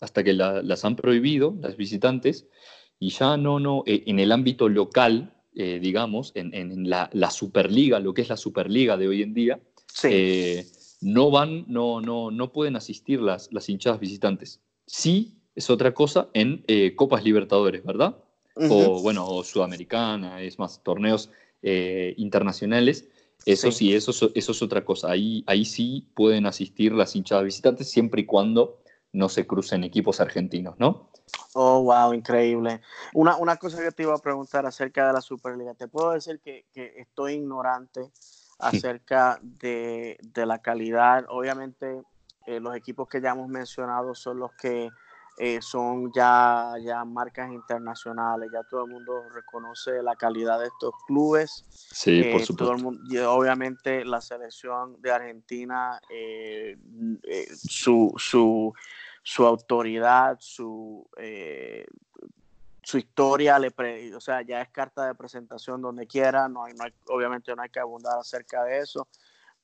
hasta 0.00 0.22
que 0.22 0.32
las 0.32 0.84
han 0.84 0.96
prohibido, 0.96 1.56
las 1.60 1.76
visitantes, 1.76 2.46
y 2.98 3.10
ya 3.10 3.36
no, 3.36 3.58
no, 3.58 3.82
eh, 3.86 4.04
en 4.06 4.18
el 4.18 4.32
ámbito 4.32 4.68
local, 4.68 5.30
digamos, 5.56 6.32
en, 6.34 6.52
en 6.52 6.90
la, 6.90 7.08
la, 7.12 7.30
Superliga, 7.30 8.00
lo 8.00 8.12
que 8.12 8.22
es 8.22 8.28
la 8.28 8.36
Superliga 8.36 8.96
de 8.96 9.06
hoy 9.06 9.22
en 9.22 9.34
día, 9.34 9.60
sí 9.86 10.64
no 11.04 11.30
van, 11.30 11.66
no, 11.68 12.00
no, 12.00 12.30
no 12.30 12.50
pueden 12.50 12.76
asistir 12.76 13.20
las, 13.20 13.52
las 13.52 13.68
hinchadas 13.68 14.00
visitantes. 14.00 14.60
Sí 14.86 15.36
es 15.54 15.68
otra 15.68 15.92
cosa 15.92 16.30
en 16.32 16.64
eh, 16.66 16.96
Copas 16.96 17.22
Libertadores, 17.22 17.84
¿verdad? 17.84 18.16
O 18.56 19.02
bueno, 19.02 19.26
o 19.26 19.44
Sudamericana, 19.44 20.40
es 20.40 20.58
más, 20.58 20.82
torneos 20.82 21.30
eh, 21.62 22.14
internacionales. 22.16 23.08
Eso 23.44 23.70
sí, 23.70 23.94
eso, 23.94 24.12
eso, 24.34 24.52
es 24.52 24.62
otra 24.62 24.84
cosa. 24.84 25.10
Ahí, 25.10 25.44
ahí 25.46 25.66
sí 25.66 26.08
pueden 26.14 26.46
asistir 26.46 26.92
las 26.92 27.14
hinchadas 27.14 27.44
visitantes 27.44 27.90
siempre 27.90 28.22
y 28.22 28.26
cuando 28.26 28.80
no 29.14 29.28
se 29.28 29.46
crucen 29.46 29.84
equipos 29.84 30.20
argentinos, 30.20 30.74
¿no? 30.78 31.10
Oh, 31.54 31.82
wow, 31.82 32.12
increíble. 32.12 32.82
Una, 33.14 33.36
una 33.36 33.56
cosa 33.56 33.82
que 33.82 33.92
te 33.92 34.02
iba 34.02 34.14
a 34.14 34.18
preguntar 34.18 34.66
acerca 34.66 35.06
de 35.06 35.12
la 35.14 35.20
Superliga. 35.20 35.74
Te 35.74 35.88
puedo 35.88 36.10
decir 36.10 36.40
que, 36.40 36.66
que 36.72 36.94
estoy 36.98 37.34
ignorante 37.34 38.10
acerca 38.58 39.38
de, 39.42 40.18
la 40.34 40.60
calidad. 40.60 41.24
Obviamente, 41.28 42.02
eh, 42.46 42.60
los 42.60 42.76
equipos 42.76 43.08
que 43.08 43.20
ya 43.20 43.30
hemos 43.30 43.48
mencionado 43.48 44.14
son 44.14 44.38
los 44.38 44.52
que 44.54 44.90
eh, 45.38 45.60
son 45.60 46.12
ya, 46.14 46.74
ya 46.80 47.04
marcas 47.04 47.50
internacionales, 47.50 48.50
ya 48.52 48.62
todo 48.64 48.84
el 48.84 48.92
mundo 48.92 49.28
reconoce 49.34 50.02
la 50.02 50.14
calidad 50.14 50.60
de 50.60 50.66
estos 50.66 50.92
clubes. 51.06 51.64
Sí, 51.68 52.22
por 52.22 52.40
supuesto. 52.40 52.52
Eh, 52.52 52.56
todo 52.56 52.72
el 52.72 52.82
mundo, 52.82 53.32
obviamente 53.32 54.04
la 54.04 54.20
selección 54.20 55.00
de 55.00 55.10
Argentina, 55.10 56.00
su, 57.68 58.12
su, 58.16 58.72
su, 59.24 59.44
autoridad, 59.44 60.36
su, 60.38 61.08
su 62.84 62.98
historia, 62.98 63.58
o 64.14 64.20
sea, 64.20 64.42
ya 64.42 64.60
es 64.60 64.68
carta 64.68 65.06
de 65.06 65.14
presentación 65.14 65.80
donde 65.80 66.06
quiera, 66.06 66.48
no 66.48 66.64
hay, 66.64 66.74
obviamente 67.08 67.54
no 67.56 67.62
hay 67.62 67.70
que 67.70 67.80
abundar 67.80 68.18
acerca 68.18 68.62
de 68.62 68.78
eso, 68.80 69.08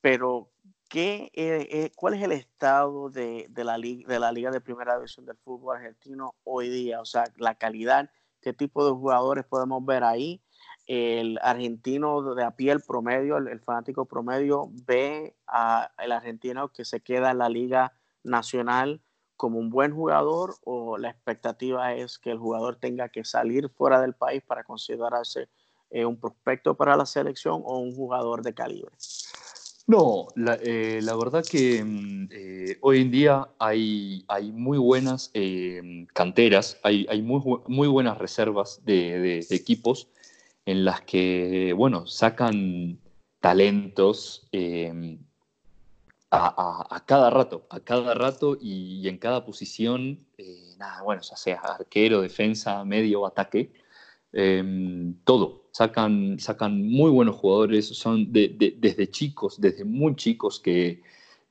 pero 0.00 0.48
¿qué, 0.88 1.30
eh, 1.34 1.68
eh, 1.70 1.92
¿cuál 1.94 2.14
es 2.14 2.22
el 2.22 2.32
estado 2.32 3.10
de, 3.10 3.46
de, 3.50 3.64
la 3.64 3.78
de 3.78 4.18
la 4.18 4.32
Liga 4.32 4.50
de 4.50 4.60
Primera 4.60 4.96
División 4.96 5.26
del 5.26 5.36
fútbol 5.36 5.76
argentino 5.76 6.34
hoy 6.44 6.70
día? 6.70 7.00
O 7.00 7.04
sea, 7.04 7.24
la 7.36 7.54
calidad, 7.54 8.10
qué 8.40 8.52
tipo 8.52 8.84
de 8.84 8.92
jugadores 8.92 9.44
podemos 9.44 9.84
ver 9.84 10.02
ahí. 10.02 10.42
El 10.86 11.38
argentino 11.42 12.34
de 12.34 12.42
a 12.42 12.56
pie, 12.56 12.72
el 12.72 12.80
promedio, 12.80 13.36
el, 13.36 13.60
fanático 13.60 14.06
promedio, 14.06 14.70
ve 14.86 15.36
al 15.46 16.12
argentino 16.12 16.72
que 16.72 16.84
se 16.84 17.00
queda 17.00 17.30
en 17.30 17.38
la 17.38 17.48
Liga 17.48 17.92
Nacional 18.24 19.00
como 19.40 19.58
un 19.58 19.70
buen 19.70 19.94
jugador 19.94 20.56
o 20.64 20.98
la 20.98 21.08
expectativa 21.08 21.94
es 21.94 22.18
que 22.18 22.30
el 22.30 22.36
jugador 22.36 22.76
tenga 22.76 23.08
que 23.08 23.24
salir 23.24 23.70
fuera 23.70 23.98
del 23.98 24.12
país 24.12 24.42
para 24.46 24.64
considerarse 24.64 25.48
eh, 25.88 26.04
un 26.04 26.20
prospecto 26.20 26.76
para 26.76 26.94
la 26.94 27.06
selección 27.06 27.62
o 27.64 27.78
un 27.78 27.94
jugador 27.94 28.42
de 28.42 28.52
calibre? 28.52 28.90
No, 29.86 30.28
la, 30.36 30.58
eh, 30.62 31.00
verdad 31.02 31.42
que 31.50 31.82
mm, 31.82 32.28
eh, 32.30 32.76
hoy 32.82 33.00
en 33.00 33.10
día 33.10 33.48
hay, 33.58 34.26
hay 34.28 34.52
muy 34.52 34.76
buenas 34.76 35.32
canteras, 36.12 36.78
hay, 36.82 37.06
hay 37.08 37.22
muy, 37.22 37.40
muy, 37.66 37.88
buenas 37.88 38.18
reservas 38.18 38.84
de, 38.84 39.38
equipos 39.48 40.08
en 40.66 40.84
las 40.84 41.00
que, 41.00 41.72
bueno, 41.74 42.06
sacan 42.06 43.00
talentos 43.40 44.50
a, 46.30 47.02
cada 47.06 47.30
rato, 47.30 47.66
a 47.70 47.80
cada 47.80 48.14
rato 48.14 48.56
y, 48.60 49.08
en 49.08 49.18
cada 49.18 49.44
posición, 49.44 50.26
eh, 50.38 50.74
nada, 50.78 51.02
bueno, 51.02 51.22
ya 51.22 51.36
sea 51.36 51.60
arquero, 51.60 52.20
defensa, 52.22 52.84
medio, 52.84 53.26
ataque, 53.26 53.72
em, 54.32 55.14
todo. 55.24 55.68
Sacan, 55.72 56.38
sacan 56.38 56.82
muy 56.88 57.10
buenos 57.10 57.36
jugadores, 57.36 57.86
son 57.88 58.32
desde 58.32 59.10
chicos, 59.10 59.60
desde 59.60 59.84
muy 59.84 60.16
chicos 60.16 60.60
que, 60.60 61.02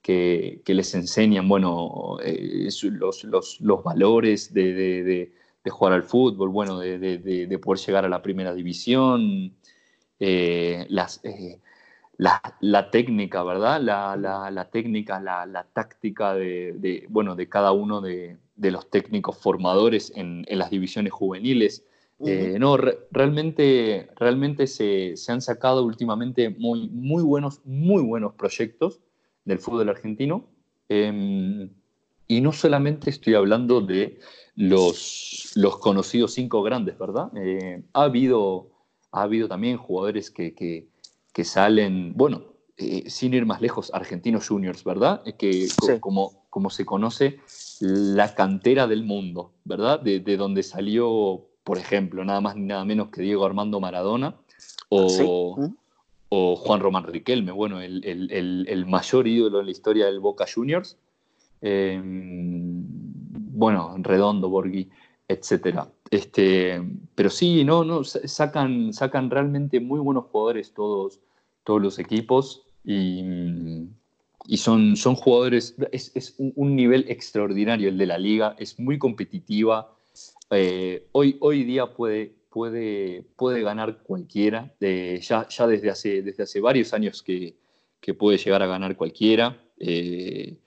que, 0.01 0.61
les 0.65 0.93
enseñan, 0.95 1.47
bueno, 1.47 2.17
eh, 2.23 2.69
los, 2.91 3.23
los, 3.23 3.61
los, 3.61 3.83
valores 3.83 4.53
de, 4.53 5.31
jugar 5.69 5.93
al 5.93 6.03
fútbol, 6.03 6.49
bueno, 6.49 6.79
de, 6.79 7.59
poder 7.61 7.79
llegar 7.85 8.05
a 8.05 8.09
la 8.09 8.21
primera 8.21 8.53
división, 8.53 9.55
eh, 10.19 10.85
las 10.89 11.21
la, 12.19 12.91
técnica, 12.91 13.43
¿verdad? 13.43 13.81
La, 13.81 14.69
técnica, 14.71 15.21
la, 15.21 15.65
táctica 15.73 16.33
de, 16.33 17.05
bueno, 17.09 17.35
de 17.35 17.47
cada 17.47 17.71
uno 17.71 18.01
de, 18.01 18.37
los 18.57 18.89
técnicos 18.89 19.37
formadores 19.37 20.11
en, 20.15 20.45
las 20.49 20.69
divisiones 20.69 21.13
juveniles. 21.13 21.85
Eh, 22.25 22.57
no, 22.59 22.75
realmente, 23.11 24.09
realmente 24.17 24.67
se, 24.67 25.15
han 25.29 25.41
sacado 25.41 25.85
últimamente 25.85 26.49
muy, 26.49 26.89
muy, 26.89 27.23
buenos, 27.23 27.61
muy 27.63 28.03
buenos 28.03 28.33
proyectos 28.33 28.99
del 29.45 29.59
fútbol 29.59 29.87
argentino. 29.87 30.45
Em, 30.89 31.69
y 32.27 32.41
no 32.41 32.51
solamente 32.51 33.09
estoy 33.09 33.35
hablando 33.35 33.79
de 33.79 34.19
los, 34.55 35.53
los 35.55 35.77
conocidos 35.77 36.33
cinco 36.33 36.61
grandes, 36.63 36.97
¿verdad? 36.99 37.31
Eh, 37.37 37.81
ha, 37.93 38.03
habido, 38.03 38.71
ha 39.13 39.21
habido 39.21 39.47
también 39.47 39.77
jugadores 39.77 40.29
que, 40.29 40.53
que, 40.53 40.89
salen, 41.43 42.13
bueno, 42.15 42.43
eh, 42.77 43.09
sin 43.09 43.33
ir 43.33 43.45
más 43.45 43.61
lejos, 43.61 43.91
argentinos 43.93 44.47
juniors, 44.47 44.83
¿verdad? 44.83 45.23
Que 45.37 45.67
como, 45.99 46.45
como 46.49 46.69
se 46.69 46.85
conoce, 46.85 47.39
la 47.81 48.35
cantera 48.35 48.87
del 48.87 49.03
mundo, 49.03 49.53
¿verdad? 49.65 49.99
De, 49.99 50.19
de 50.19 50.37
donde 50.37 50.63
salió 50.63 51.49
por 51.69 51.77
ejemplo, 51.77 52.25
nada 52.25 52.41
más 52.41 52.55
ni 52.55 52.63
nada 52.63 52.83
menos 52.83 53.09
que 53.09 53.21
Diego 53.21 53.45
Armando 53.45 53.79
Maradona 53.79 54.35
o, 54.89 55.55
o 56.29 56.55
Juan 56.55 56.79
Román 56.79 57.03
Riquelme, 57.03 57.51
bueno, 57.51 57.79
el, 57.79 58.03
el, 58.03 58.65
el, 58.67 58.85
mayor 58.87 59.27
ídolo 59.27 59.59
en 59.59 59.67
la 59.67 59.71
historia 59.71 60.07
del 60.07 60.19
Boca 60.19 60.45
Juniors, 60.51 60.97
em, 61.61 62.83
bueno, 63.51 63.95
Redondo, 63.99 64.49
Borghi, 64.49 64.89
etc. 65.27 65.81
Este, 66.09 66.81
pero 67.13 67.29
sí, 67.29 67.63
no, 67.63 67.83
no, 67.83 68.03
sacan, 68.03 68.91
sacan 68.91 69.29
realmente 69.29 69.79
muy 69.79 69.99
buenos 69.99 70.25
jugadores 70.25 70.73
todos, 70.73 71.19
todos 71.69 71.83
los 71.83 71.99
equipos 71.99 72.63
y, 72.83 73.23
y 74.47 74.57
son, 74.57 74.97
son 74.97 75.13
jugadores, 75.13 75.75
es, 75.91 76.11
es 76.15 76.33
un 76.39 76.75
nivel 76.75 77.05
extraordinario 77.07 77.89
el 77.89 77.97
de 77.99 78.07
la 78.07 78.17
liga, 78.17 78.55
es 78.57 78.79
muy 78.79 78.97
competitiva, 78.97 79.95
eh, 80.49 81.05
hoy, 81.11 81.37
hoy 81.41 81.63
día 81.63 81.93
puede, 81.93 82.33
puede, 82.49 83.23
puede 83.35 83.61
ganar 83.61 83.99
cualquiera, 83.99 84.73
ya, 84.79 85.47
ya 85.47 85.67
desde, 85.67 85.91
hace, 85.91 86.23
desde 86.23 86.41
hace 86.41 86.59
varios 86.59 86.91
años 86.91 87.21
que, 87.21 87.53
que 88.01 88.15
puede 88.15 88.39
llegar 88.39 88.63
a 88.63 88.65
ganar 88.65 88.95
cualquiera. 88.95 89.55
Eh, 89.77 90.57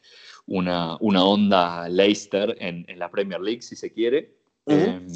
una, 0.47 0.97
una, 1.01 1.25
onda 1.25 1.89
Leicester 1.89 2.57
en, 2.61 2.85
en, 2.87 2.99
la 3.01 3.11
Premier 3.11 3.41
League, 3.41 3.63
si 3.63 3.75
se 3.75 3.93
quiere. 3.93 4.37
Em, 4.67 5.09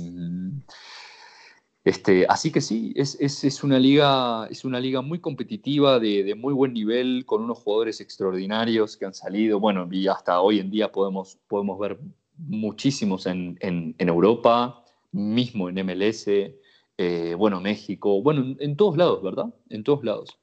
este, 1.87 2.26
así 2.28 2.50
que 2.50 2.61
sí, 2.61 2.93
es, 2.97 3.16
es, 3.21 3.45
es, 3.45 3.62
una 3.62 3.78
liga, 3.78 4.49
es 4.50 4.64
una 4.64 4.81
liga 4.81 5.02
muy 5.02 5.21
competitiva, 5.21 6.00
de, 6.00 6.25
de, 6.25 6.35
muy 6.35 6.52
buen 6.52 6.73
nivel, 6.73 7.25
con 7.25 7.45
unos 7.45 7.59
jugadores 7.59 8.00
extraordinarios 8.00 8.97
que 8.97 9.05
han 9.05 9.14
salido. 9.14 9.61
Bueno, 9.61 9.87
y 9.88 10.09
hasta 10.09 10.40
hoy 10.40 10.59
en 10.59 10.69
día 10.69 10.90
podemos, 10.90 11.38
podemos 11.47 11.78
ver 11.78 12.00
muchísimos 12.38 13.26
en, 13.26 13.57
en, 13.61 13.95
Europa, 14.09 14.85
mismo 15.12 15.69
en 15.69 15.87
MLS, 15.87 16.26
eh, 16.26 17.35
bueno, 17.38 17.61
México, 17.61 18.21
bueno, 18.21 18.57
en, 18.59 18.76
todos 18.76 18.96
lados, 18.96 19.22
¿verdad? 19.22 19.55
En 19.68 19.85
todos 19.85 20.03
lados. 20.03 20.40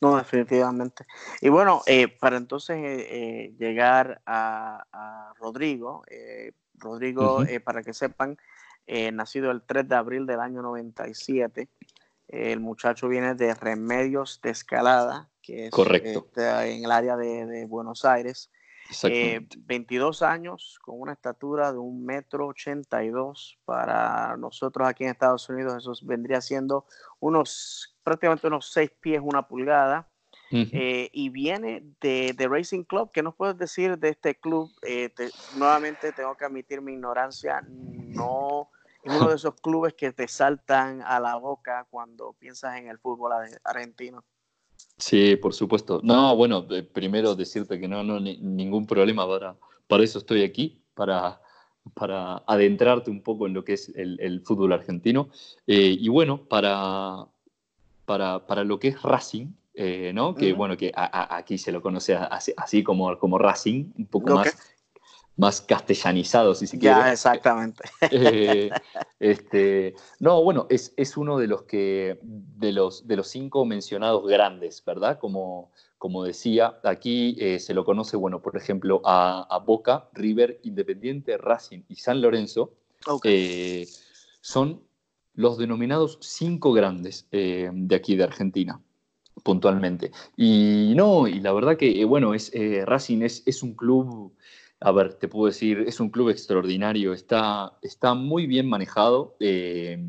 No, 0.00 0.18
definitivamente. 0.18 1.04
Y 1.40 1.48
bueno, 1.48 1.82
eh, 1.86 2.06
para 2.06 2.36
entonces 2.36 2.76
eh, 2.80 3.56
llegar 3.58 4.22
a, 4.24 5.32
Rodrigo, 5.36 6.04
Rodrigo, 6.74 7.42
para 7.64 7.82
que 7.82 7.92
sepan, 7.92 8.38
nacido 9.12 9.50
el 9.50 9.62
3 9.62 9.88
de 9.88 9.94
abril 9.94 10.26
del 10.26 10.40
año 10.40 10.62
97, 10.62 11.68
el 12.28 12.60
muchacho 12.60 13.08
viene 13.08 13.34
de 13.34 13.54
Remedios 13.54 14.40
de 14.42 14.50
Escalada, 14.50 15.30
que 15.42 15.66
es 15.66 15.70
Correcto. 15.70 16.28
en 16.36 16.84
el 16.84 16.90
área 16.90 17.16
de, 17.16 17.46
de 17.46 17.66
Buenos 17.66 18.04
Aires. 18.04 18.50
22 19.56 20.22
eh, 20.22 20.24
años 20.24 20.78
con 20.82 21.00
una 21.00 21.12
estatura 21.12 21.72
de 21.72 21.78
un 21.78 22.04
metro 22.04 22.48
82 22.48 23.58
para 23.64 24.36
nosotros 24.36 24.88
aquí 24.88 25.04
en 25.04 25.10
Estados 25.10 25.48
Unidos 25.48 25.76
eso 25.76 25.92
vendría 26.02 26.40
siendo 26.40 26.86
unos 27.20 27.96
prácticamente 28.02 28.48
unos 28.48 28.70
6 28.72 28.90
pies 29.00 29.20
una 29.22 29.46
pulgada. 29.46 30.08
Eh, 30.52 31.08
y 31.12 31.28
viene 31.28 31.84
de, 32.00 32.34
de, 32.36 32.48
Racing 32.48 32.82
Club. 32.82 33.12
¿qué 33.12 33.22
nos 33.22 33.36
puedes 33.36 33.56
decir 33.56 33.96
de 33.96 34.08
este 34.08 34.34
club? 34.34 34.68
Eh, 34.82 35.08
nuevamente 35.56 36.10
tengo 36.10 36.36
que 36.36 36.44
admitir 36.44 36.80
mi 36.80 36.94
ignorancia 36.94 37.64
no 38.10 38.70
es 39.02 39.16
uno 39.16 39.28
de 39.28 39.36
esos 39.36 39.54
clubes 39.60 39.94
que 39.94 40.12
te 40.12 40.28
saltan 40.28 41.02
a 41.02 41.18
la 41.20 41.36
boca 41.36 41.86
cuando 41.90 42.34
piensas 42.34 42.76
en 42.76 42.88
el 42.88 42.98
fútbol 42.98 43.32
argentino 43.64 44.24
Sí, 45.00 45.36
por 45.36 45.54
supuesto. 45.54 46.00
No, 46.02 46.36
bueno, 46.36 46.66
primero 46.92 47.34
decirte 47.34 47.80
que 47.80 47.88
no, 47.88 48.04
no, 48.04 48.20
ningún 48.20 48.86
problema 48.86 49.26
para, 49.26 49.56
para 49.86 50.04
eso 50.04 50.18
estoy 50.18 50.42
aquí, 50.42 50.82
para, 50.94 51.40
para 51.94 52.42
adentrarte 52.46 53.10
un 53.10 53.22
poco 53.22 53.46
en 53.46 53.54
lo 53.54 53.64
que 53.64 53.74
es 53.74 53.90
el, 53.96 54.42
fútbol 54.44 54.72
argentino. 54.72 55.30
Eh, 55.66 55.96
y 55.98 56.08
bueno, 56.08 56.44
para, 56.44 57.26
para, 58.04 58.46
para, 58.46 58.64
lo 58.64 58.78
que 58.78 58.88
es 58.88 59.02
Racing, 59.02 59.48
eh, 59.74 60.12
¿no? 60.14 60.34
Que 60.34 60.52
bueno, 60.52 60.76
que 60.76 60.92
aquí 60.94 61.56
se 61.56 61.72
lo 61.72 61.80
conoce 61.80 62.14
así, 62.14 62.82
como, 62.82 63.18
como 63.18 63.38
Racing, 63.38 63.92
un 63.96 64.06
poco 64.06 64.34
más 64.34 64.54
más 65.40 65.62
castellanizado, 65.62 66.54
si 66.54 66.66
se 66.66 66.78
quiere. 66.78 66.96
Ya, 66.96 67.12
exactamente. 67.12 67.82
Eh, 68.12 68.70
este, 69.18 69.94
no, 70.18 70.42
bueno, 70.42 70.66
es, 70.68 70.92
es, 70.96 71.16
uno 71.16 71.38
de 71.38 71.46
los 71.46 71.62
que, 71.62 72.18
de 72.22 72.72
los, 72.72 73.06
de 73.06 73.16
los 73.16 73.28
cinco 73.28 73.64
mencionados 73.64 74.26
grandes, 74.26 74.84
¿verdad? 74.84 75.18
Como, 75.18 75.70
como 75.96 76.24
decía, 76.24 76.78
aquí 76.84 77.36
eh, 77.38 77.58
se 77.58 77.72
lo 77.72 77.84
conoce, 77.84 78.16
bueno, 78.16 78.42
por 78.42 78.56
ejemplo, 78.56 79.00
a, 79.04 79.62
Boca, 79.64 80.08
River, 80.12 80.60
Independiente, 80.64 81.38
Racing 81.38 81.82
y 81.88 81.96
San 81.96 82.20
Lorenzo. 82.20 82.72
Eh, 83.24 83.88
son 84.42 84.82
los 85.34 85.56
denominados 85.56 86.18
cinco 86.20 86.72
grandes 86.72 87.26
de 87.30 87.94
aquí 87.94 88.16
de 88.16 88.24
Argentina 88.24 88.80
puntualmente. 89.42 90.10
Y 90.36 90.92
no, 90.96 91.26
y 91.26 91.40
la 91.40 91.52
verdad 91.52 91.78
que, 91.78 92.04
bueno, 92.04 92.34
es, 92.34 92.52
Racing 92.84 93.22
es, 93.22 93.42
es 93.46 93.62
un 93.62 93.74
club 93.74 94.34
a 94.80 94.92
ver, 94.92 95.14
te 95.14 95.28
puedo 95.28 95.46
decir, 95.46 95.84
es 95.86 96.00
un 96.00 96.08
club 96.08 96.30
extraordinario, 96.30 97.12
está, 97.12 97.78
está 97.82 98.14
muy 98.14 98.46
bien 98.46 98.66
manejado, 98.66 99.36
eh, 99.38 100.02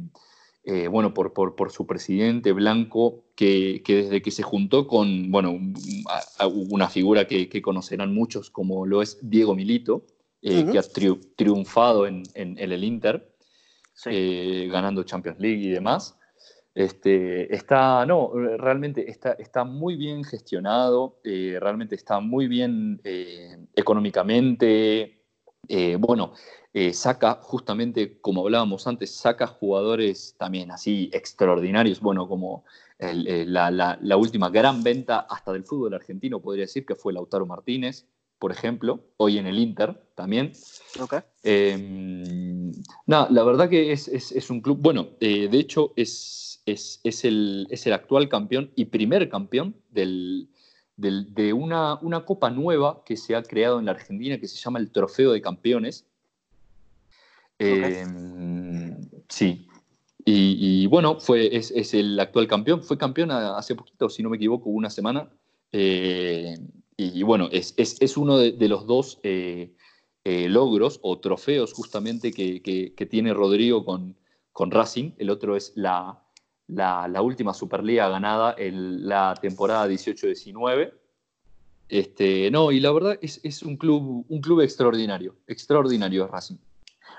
eh, 0.64 0.88
bueno, 0.88 1.14
por, 1.14 1.34
por, 1.34 1.72
su 1.72 1.86
presidente 1.86 2.54
Blanco, 2.54 3.26
que, 3.36 3.84
desde 3.86 4.22
que 4.22 4.32
se 4.32 4.44
juntó 4.44 4.88
con, 4.88 5.30
bueno, 5.30 5.60
una 6.70 6.88
figura 6.88 7.28
que, 7.28 7.62
conocerán 7.62 8.14
muchos 8.14 8.50
como 8.50 8.86
lo 8.86 9.02
es 9.02 9.18
Diego 9.22 9.56
Milito, 9.56 10.06
eh, 10.42 10.66
que 10.72 10.80
ha 10.80 10.84
triunfado 11.36 12.08
en, 12.08 12.24
el 12.36 12.84
Inter, 12.84 13.36
ganando 14.06 15.04
Champions 15.04 15.40
League 15.40 15.64
y 15.64 15.70
demás. 15.70 16.18
Este, 16.74 17.54
está, 17.54 18.06
no, 18.06 18.32
realmente 18.34 19.10
está, 19.10 19.34
está 19.34 19.66
muy 19.66 19.98
bien 19.98 20.24
gestionado, 20.24 21.20
eh, 21.24 21.58
realmente 21.60 21.96
está 21.96 22.20
muy 22.22 22.48
bien 22.48 23.02
eh, 23.04 23.58
económicamente. 23.76 25.22
Eh, 25.68 25.98
bueno, 26.00 26.34
saca 26.94 27.40
justamente, 27.42 28.20
como 28.22 28.42
hablábamos 28.42 28.88
antes, 28.88 29.12
saca 29.12 29.48
jugadores 29.48 30.36
también 30.38 30.72
así 30.72 31.10
extraordinarios, 31.14 32.00
bueno, 32.00 32.28
como 32.28 32.64
la, 33.00 34.18
última 34.18 34.50
gran 34.50 34.82
venta 34.82 35.20
hasta 35.30 35.52
del 35.52 35.66
fútbol 35.66 35.94
argentino, 35.94 36.40
podría 36.40 36.64
decir, 36.64 36.86
que 36.86 36.96
fue 36.96 37.14
Lautaro 37.14 37.46
Martínez, 37.46 38.06
por 38.40 38.52
ejemplo, 38.52 39.02
hoy 39.18 39.38
en 39.38 39.48
el 39.48 39.60
Inter 39.60 40.02
también. 40.16 40.54
Okay. 41.00 41.20
Em, 41.44 42.72
la 43.06 43.44
verdad 43.44 43.70
que 43.70 43.92
es, 43.92 44.08
es 44.08 44.50
un 44.50 44.62
club, 44.62 44.80
bueno, 44.82 45.10
de 45.20 45.50
hecho 45.52 45.92
es 45.96 46.51
es, 46.72 47.26
el, 47.26 47.68
es 47.70 47.86
el 47.88 47.94
actual 47.94 48.30
campeón 48.30 48.72
y 48.76 48.86
primer 48.86 49.30
campeón 49.30 49.76
del, 49.90 50.50
de 50.96 51.54
una, 51.54 51.96
una, 52.02 52.26
copa 52.26 52.50
nueva 52.50 53.04
que 53.06 53.18
se 53.18 53.36
ha 53.36 53.44
creado 53.44 53.80
en 53.80 53.86
la 53.86 53.92
Argentina 53.92 54.40
que 54.40 54.48
se 54.48 54.58
llama 54.58 54.80
el 54.80 54.92
Trofeo 54.92 55.32
de 55.32 55.42
Campeones. 55.42 56.06
Em, 57.58 58.98
sí. 59.30 59.68
Y, 60.24 60.86
bueno, 60.88 61.20
fue, 61.20 61.56
es, 61.56 61.94
el 61.94 62.20
actual 62.20 62.48
campeón. 62.48 62.84
Fue 62.84 62.98
campeón 62.98 63.32
hace 63.32 63.76
poquito, 63.76 64.10
si 64.10 64.22
no 64.22 64.30
me 64.30 64.38
equivoco, 64.38 64.70
una 64.70 64.90
semana. 64.90 65.30
Eh, 65.72 66.56
y, 66.98 67.24
bueno, 67.24 67.50
es, 67.52 68.18
uno 68.18 68.38
de, 68.38 68.68
los 68.68 68.86
dos 68.86 69.20
eh, 69.24 69.74
eh, 70.24 70.48
logros 70.48 71.00
o 71.02 71.20
trofeos 71.20 71.74
justamente 71.74 72.32
que, 72.32 73.08
tiene 73.10 73.34
Rodrigo 73.34 73.84
con, 73.84 74.16
con 74.52 74.70
Racing. 74.70 75.14
El 75.18 75.32
otro 75.32 75.56
es 75.56 75.74
la, 75.76 76.24
la, 76.72 77.22
última 77.22 77.54
Superliga 77.54 78.10
ganada 78.10 78.56
en 78.58 79.08
la 79.08 79.36
temporada 79.40 79.88
18-19. 79.88 80.94
Este, 81.90 82.50
no, 82.52 82.72
y 82.72 82.80
la 82.80 82.92
verdad 82.92 83.20
es, 83.22 83.42
es, 83.44 83.64
un, 83.64 83.76
club, 83.76 84.26
un 84.28 84.42
club 84.42 84.62
extraordinario, 84.62 85.36
extraordinario 85.48 86.28
Racing. 86.28 86.58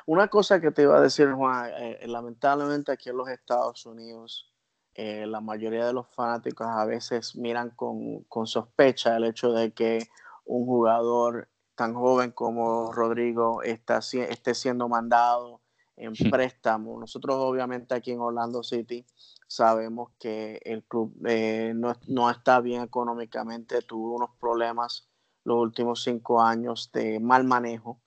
Una 0.06 0.28
cosa 0.28 0.60
que 0.60 0.70
te 0.70 0.82
iba 0.82 0.96
a 0.96 1.00
decir, 1.00 1.30
Juan, 1.32 1.70
eh, 1.76 2.00
lamentablemente 2.06 2.90
aquí 2.90 3.10
en 3.10 3.18
los 3.18 3.28
Estados 3.28 3.84
Unidos, 3.84 4.50
eh, 4.94 5.26
la 5.26 5.40
mayoría 5.40 5.86
de 5.86 5.92
los 5.92 6.06
fanáticos 6.08 6.66
a 6.66 6.84
veces 6.86 7.36
miran 7.36 7.70
con, 7.70 8.24
con, 8.24 8.46
sospecha 8.46 9.16
el 9.16 9.24
hecho 9.24 9.52
de 9.52 9.72
que 9.72 10.08
un 10.44 10.66
jugador 10.66 11.48
tan 11.74 11.94
joven 11.94 12.32
como 12.32 12.92
Rodrigo 12.92 13.62
esté 13.62 14.54
siendo 14.54 14.88
mandado 14.88 15.62
en 15.96 16.12
préstamo. 16.31 16.98
Nosotros 16.98 17.37
obviamente 17.38 17.94
aquí 17.94 18.12
en 18.12 18.20
Orlando 18.20 18.62
City 18.62 19.05
sabemos 19.46 20.12
que 20.18 20.61
el 20.64 20.85
club 20.85 21.14
eh, 21.26 21.72
no, 21.74 22.31
está 22.31 22.61
bien 22.61 22.83
económicamente, 22.83 23.83
tuvo 23.83 24.16
unos 24.16 24.31
problemas 24.40 25.09
los 25.44 25.59
últimos 25.59 26.02
cinco 26.02 26.40
años 26.40 26.90
de 26.92 27.18
mal 27.20 27.44
manejo, 27.44 28.00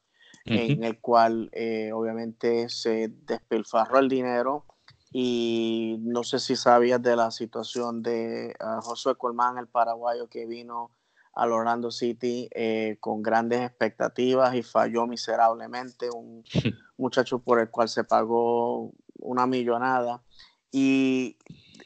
en 0.45 0.83
el 0.83 1.01
cual 1.01 1.49
eh, 1.53 1.91
obviamente 1.91 2.69
se 2.69 3.09
despilfarró 3.09 3.99
el 3.99 4.09
dinero. 4.09 4.65
Y 5.11 5.97
no 6.01 6.23
sé 6.23 6.39
si 6.39 6.55
sabías 6.55 7.01
de 7.01 7.15
la 7.15 7.31
situación 7.31 8.03
de 8.03 8.53
uh, 8.59 8.81
Josué 8.81 9.15
Colmán, 9.15 9.57
el 9.57 9.67
paraguayo 9.67 10.27
que 10.27 10.45
vino 10.45 10.91
al 11.35 11.51
Orlando 11.51 11.91
City 11.91 12.49
eh, 12.51 12.97
con 13.01 13.21
grandes 13.21 13.61
expectativas 13.61 14.55
y 14.55 14.63
falló 14.63 15.05
miserablemente, 15.05 16.09
un 16.09 16.43
muchacho 16.97 17.39
por 17.39 17.59
el 17.59 17.69
cual 17.69 17.89
se 17.89 18.05
pagó 18.05 18.93
una 19.19 19.45
millonada. 19.45 20.23
¿Y 20.71 21.37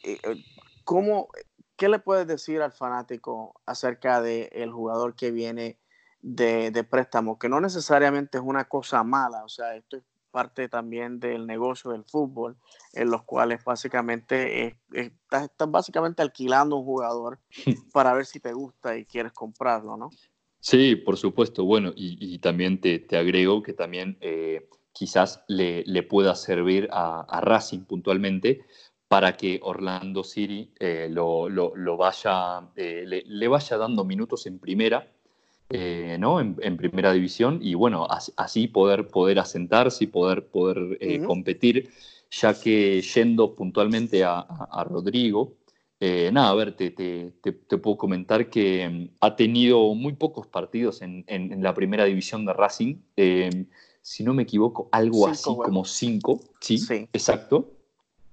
eh, 0.03 0.19
cómo, 0.83 1.29
qué 1.75 1.89
le 1.89 1.99
puedes 1.99 2.27
decir 2.27 2.61
al 2.61 2.71
fanático 2.71 3.59
acerca 3.65 4.21
del 4.21 4.49
el 4.51 4.71
jugador 4.71 5.15
que 5.15 5.31
viene 5.31 5.79
de, 6.21 6.69
de, 6.69 6.83
préstamo? 6.83 7.39
Que 7.39 7.49
no 7.49 7.59
necesariamente 7.59 8.37
es 8.37 8.43
una 8.45 8.65
cosa 8.65 9.03
mala, 9.03 9.43
o 9.43 9.49
sea, 9.49 9.75
esto 9.75 9.97
es 9.97 10.03
parte 10.29 10.69
también 10.69 11.19
del 11.19 11.45
negocio 11.47 11.91
del 11.91 12.03
fútbol, 12.03 12.57
en 12.93 13.09
los 13.09 13.23
cuales 13.23 13.63
básicamente 13.63 14.77
estás, 14.91 15.49
básicamente 15.67 16.21
alquilando 16.21 16.77
un 16.77 16.85
jugador 16.85 17.39
para 17.93 18.13
ver 18.13 18.25
si 18.25 18.39
te 18.39 18.53
gusta 18.53 18.97
y 18.97 19.05
quieres 19.05 19.33
comprarlo, 19.33 19.97
¿no? 19.97 20.09
Sí, 20.59 20.95
por 20.95 21.17
supuesto. 21.17 21.63
Bueno, 21.63 21.93
y, 21.95 22.37
también 22.39 22.81
te, 22.81 23.05
agrego 23.17 23.63
que 23.63 23.73
también 23.73 24.17
eh, 24.19 24.67
quizás 24.91 25.43
le, 25.47 26.03
pueda 26.03 26.35
servir 26.35 26.89
a, 26.91 27.39
Racing 27.41 27.85
puntualmente 27.85 28.65
para 29.07 29.37
que 29.37 29.59
Orlando 29.63 30.23
City 30.23 30.71
eh, 30.79 31.07
lo, 31.09 31.47
vaya, 31.97 32.69
eh, 32.75 33.03
le, 33.05 33.47
vaya 33.47 33.77
dando 33.77 34.03
minutos 34.03 34.45
en 34.45 34.59
primera 34.59 35.11
eh, 35.71 36.17
¿no? 36.19 36.39
En, 36.41 36.77
primera 36.77 37.13
división 37.13 37.59
y 37.61 37.75
bueno, 37.75 38.07
así, 38.37 38.67
poder, 38.67 39.07
poder 39.07 39.37
asentarse 39.37 40.05
y 40.05 40.07
poder, 40.07 40.47
poder 40.47 40.97
eh, 40.99 41.21
competir, 41.21 41.91
ya 42.31 42.59
que 42.59 42.99
yendo 43.03 43.53
puntualmente 43.53 44.23
a, 44.23 44.47
Rodrigo, 44.89 45.57
eh, 45.99 46.31
nada, 46.33 46.49
a 46.49 46.55
ver, 46.55 46.75
te, 46.75 46.89
te, 46.89 47.33
te, 47.43 47.77
puedo 47.77 47.97
comentar 47.97 48.49
que 48.49 48.89
mm, 48.89 49.17
ha 49.21 49.35
tenido 49.35 49.93
muy 49.93 50.13
pocos 50.13 50.47
partidos 50.47 51.03
en, 51.03 51.23
en, 51.27 51.61
la 51.61 51.75
primera 51.75 52.05
división 52.05 52.47
de 52.47 52.53
Racing, 52.53 52.95
si 54.01 54.23
no 54.23 54.33
me 54.33 54.43
equivoco, 54.43 54.89
algo 54.91 55.27
así 55.27 55.51
como 55.55 55.85
cinco, 55.85 56.39
¿sí? 56.61 56.79
Exacto. 57.13 57.73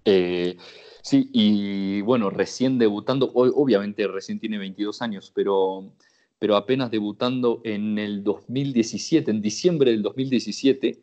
sí, 0.06 1.28
y 1.34 2.00
bueno, 2.00 2.30
recién 2.30 2.78
debutando, 2.78 3.30
obviamente 3.34 4.06
recién 4.06 4.38
tiene 4.38 4.56
22 4.56 5.02
años, 5.02 5.30
pero 5.34 5.92
pero 6.38 6.56
apenas 6.56 6.90
debutando 6.90 7.60
en 7.64 7.98
el 7.98 8.22
2017, 8.22 9.30
en 9.30 9.40
diciembre 9.40 9.90
del 9.90 10.02
2017, 10.02 11.02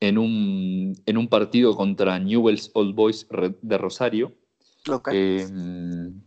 en 0.00 0.18
un, 0.18 0.94
en 1.04 1.18
un 1.18 1.28
partido 1.28 1.76
contra 1.76 2.18
Newell's 2.18 2.70
Old 2.74 2.94
Boys 2.94 3.26
de 3.60 3.78
Rosario. 3.78 4.32
Em, 5.12 6.22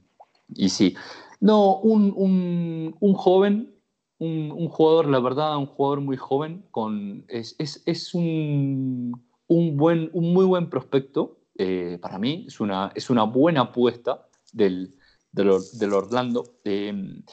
y 0.56 0.70
sí, 0.70 0.96
no, 1.39 1.78
un, 1.80 2.13
un, 2.16 2.96
un 3.00 3.13
joven, 3.13 3.74
un, 4.20 4.70
jugador, 4.70 5.10
la 5.10 5.20
verdad, 5.20 5.58
un 5.58 5.66
jugador 5.66 6.02
muy 6.02 6.18
joven, 6.18 6.63
con, 6.72 7.26
es, 7.28 7.56
es, 7.58 7.82
es 7.86 8.13
un, 8.13 9.12
buen, 9.48 10.10
un 10.13 10.34
muy 10.34 10.46
buen 10.46 10.70
prospecto 10.70 11.39
eh, 11.58 11.98
para 12.02 12.20
mí, 12.20 12.46
es 12.48 12.60
una, 12.60 12.92
es 12.96 13.10
una 13.10 13.24
buena 13.24 13.62
apuesta 13.62 14.28
del, 14.54 14.96
del, 15.32 15.50
del 15.74 15.94
Orlando. 15.94 16.44
Em, 16.63 17.24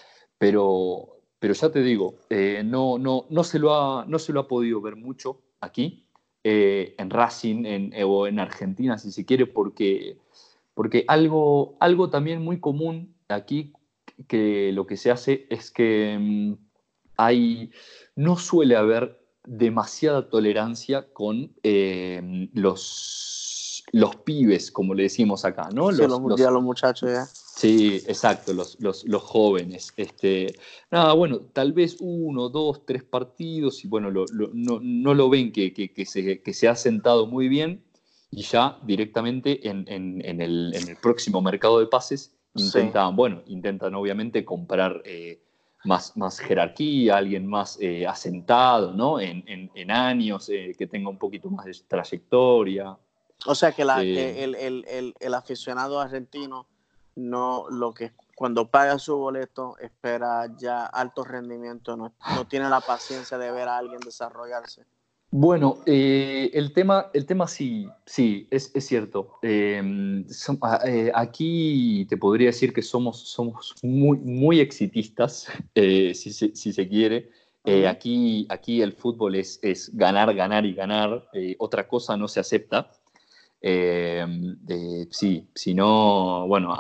pero, 0.41 1.19
pero 1.39 1.53
ya 1.53 1.71
te 1.71 1.83
digo, 1.83 2.15
eh, 2.31 2.63
no, 2.65 2.97
no, 2.97 3.27
no, 3.29 3.45
se 3.45 3.59
lo 3.59 3.75
ha, 3.75 4.07
no 4.07 4.19
se 4.19 4.33
lo 4.33 4.41
ha 4.41 4.49
podido 4.49 4.81
ver 4.81 4.97
mucho 4.97 5.43
aquí, 5.61 6.07
eh, 6.43 6.95
en 6.97 7.11
Racing 7.11 7.67
en, 7.67 7.93
eh, 7.93 8.05
o 8.05 8.27
en 8.27 8.41
Argentina, 8.41 8.97
si 8.97 9.13
se 9.13 9.27
quiere, 9.27 9.47
porque, 9.47 10.17
porque 10.73 11.05
algo, 11.09 11.77
algo 11.79 12.09
también 12.09 12.41
muy 12.41 12.59
común 12.59 13.15
aquí 13.29 13.75
que 14.29 14.73
lo 14.73 14.87
que 14.87 14.97
se 14.97 15.11
hace 15.11 15.47
es 15.51 15.71
que 15.71 16.17
mm, 16.19 16.55
hay, 17.19 17.71
no 18.17 18.39
suele 18.39 18.77
haber 18.77 19.23
demasiada 19.45 20.31
tolerancia 20.31 21.13
con 21.13 21.53
los, 22.55 23.85
los 23.93 24.17
pibes, 24.17 24.71
como 24.71 24.95
le 24.95 25.03
decimos 25.03 25.45
acá, 25.45 25.69
¿no? 25.75 25.91
los, 25.91 26.09
los 26.09 26.63
muchachos 26.63 27.11
ya. 27.11 27.27
Sí, 27.57 27.97
exacto, 28.07 28.55
los, 28.55 28.79
jóvenes. 29.23 29.93
Este, 29.97 30.55
nada, 30.91 31.13
bueno, 31.13 31.41
tal 31.53 31.73
vez 31.73 31.97
uno, 32.01 32.49
dos, 32.49 32.87
tres 32.87 33.05
partidos 33.05 33.85
y 33.85 33.89
bueno, 33.89 34.11
no, 34.11 35.15
lo 35.15 35.29
ven 35.29 35.53
que, 35.53 35.93
se, 36.07 36.69
ha 36.69 36.77
sentado 36.77 37.27
muy 37.27 37.49
bien 37.49 37.85
y 38.31 38.43
ya 38.43 38.79
directamente 38.83 39.69
en, 39.69 39.85
el, 40.41 40.97
próximo 41.03 41.43
mercado 41.43 41.81
de 41.81 41.87
pases 41.87 42.35
intentan, 42.55 43.15
bueno, 43.15 43.43
intentan 43.47 43.95
obviamente 43.95 44.45
comprar 44.45 45.03
eh, 45.05 45.43
más, 45.85 46.17
más 46.17 46.39
jerarquía, 46.39 47.19
alguien 47.19 47.47
más 47.47 47.79
eh, 47.81 48.07
asentado, 48.07 48.93
¿no? 48.95 49.21
En, 49.21 49.91
años, 49.91 50.49
eh, 50.49 50.75
que 50.79 50.87
tenga 50.87 51.11
un 51.11 51.19
poquito 51.19 51.51
más 51.51 51.67
de 51.67 51.77
trayectoria. 51.87 52.97
O 53.45 53.55
sea 53.55 53.73
que 53.73 53.83
el 53.83 55.35
aficionado 55.35 56.01
argentino 56.01 56.67
no 57.17 57.67
lo 57.71 57.93
que 57.93 58.13
cuando 58.41 58.71
paga 58.71 58.99
su 58.99 59.19
boleto 59.19 59.77
espera 59.79 60.47
ya 60.57 60.87
alto 60.87 61.25
rendimiento, 61.25 61.95
no, 61.95 62.15
tiene 62.49 62.71
la 62.71 62.81
paciencia 62.81 63.37
de 63.37 63.53
ver 63.53 63.69
a 63.69 63.77
alguien 63.77 64.01
desarrollarse. 64.01 64.87
Bueno, 65.31 65.81
eh, 65.85 66.51
el, 66.55 66.73
tema, 66.73 67.11
el 67.13 67.27
tema 67.27 67.47
sí, 67.47 67.87
sí, 68.07 68.49
es, 68.51 68.73
cierto. 68.79 69.35
Em, 69.43 70.25
eh, 70.87 71.13
aquí 71.15 72.07
te 72.09 72.17
podría 72.17 72.47
decir 72.47 72.73
que 72.73 72.81
somos, 72.81 73.29
somos 73.29 73.75
muy, 73.83 74.17
muy 74.17 74.59
exitistas, 74.59 75.47
eh, 75.75 76.15
si, 76.15 76.33
se, 76.33 76.89
quiere. 76.89 77.29
aquí, 77.87 78.47
aquí 78.49 78.81
el 78.81 78.95
fútbol 78.95 79.35
es, 79.35 79.59
es 79.61 79.95
ganar, 79.95 80.35
ganar 80.35 80.65
y 80.65 80.73
ganar. 80.73 81.29
otra 81.59 81.87
cosa 81.87 82.17
no 82.17 82.27
se 82.27 82.41
acepta. 82.41 82.91
Eh, 83.63 85.07
sí, 85.11 85.49
si 85.55 85.75
no, 85.75 86.47
bueno, 86.47 86.77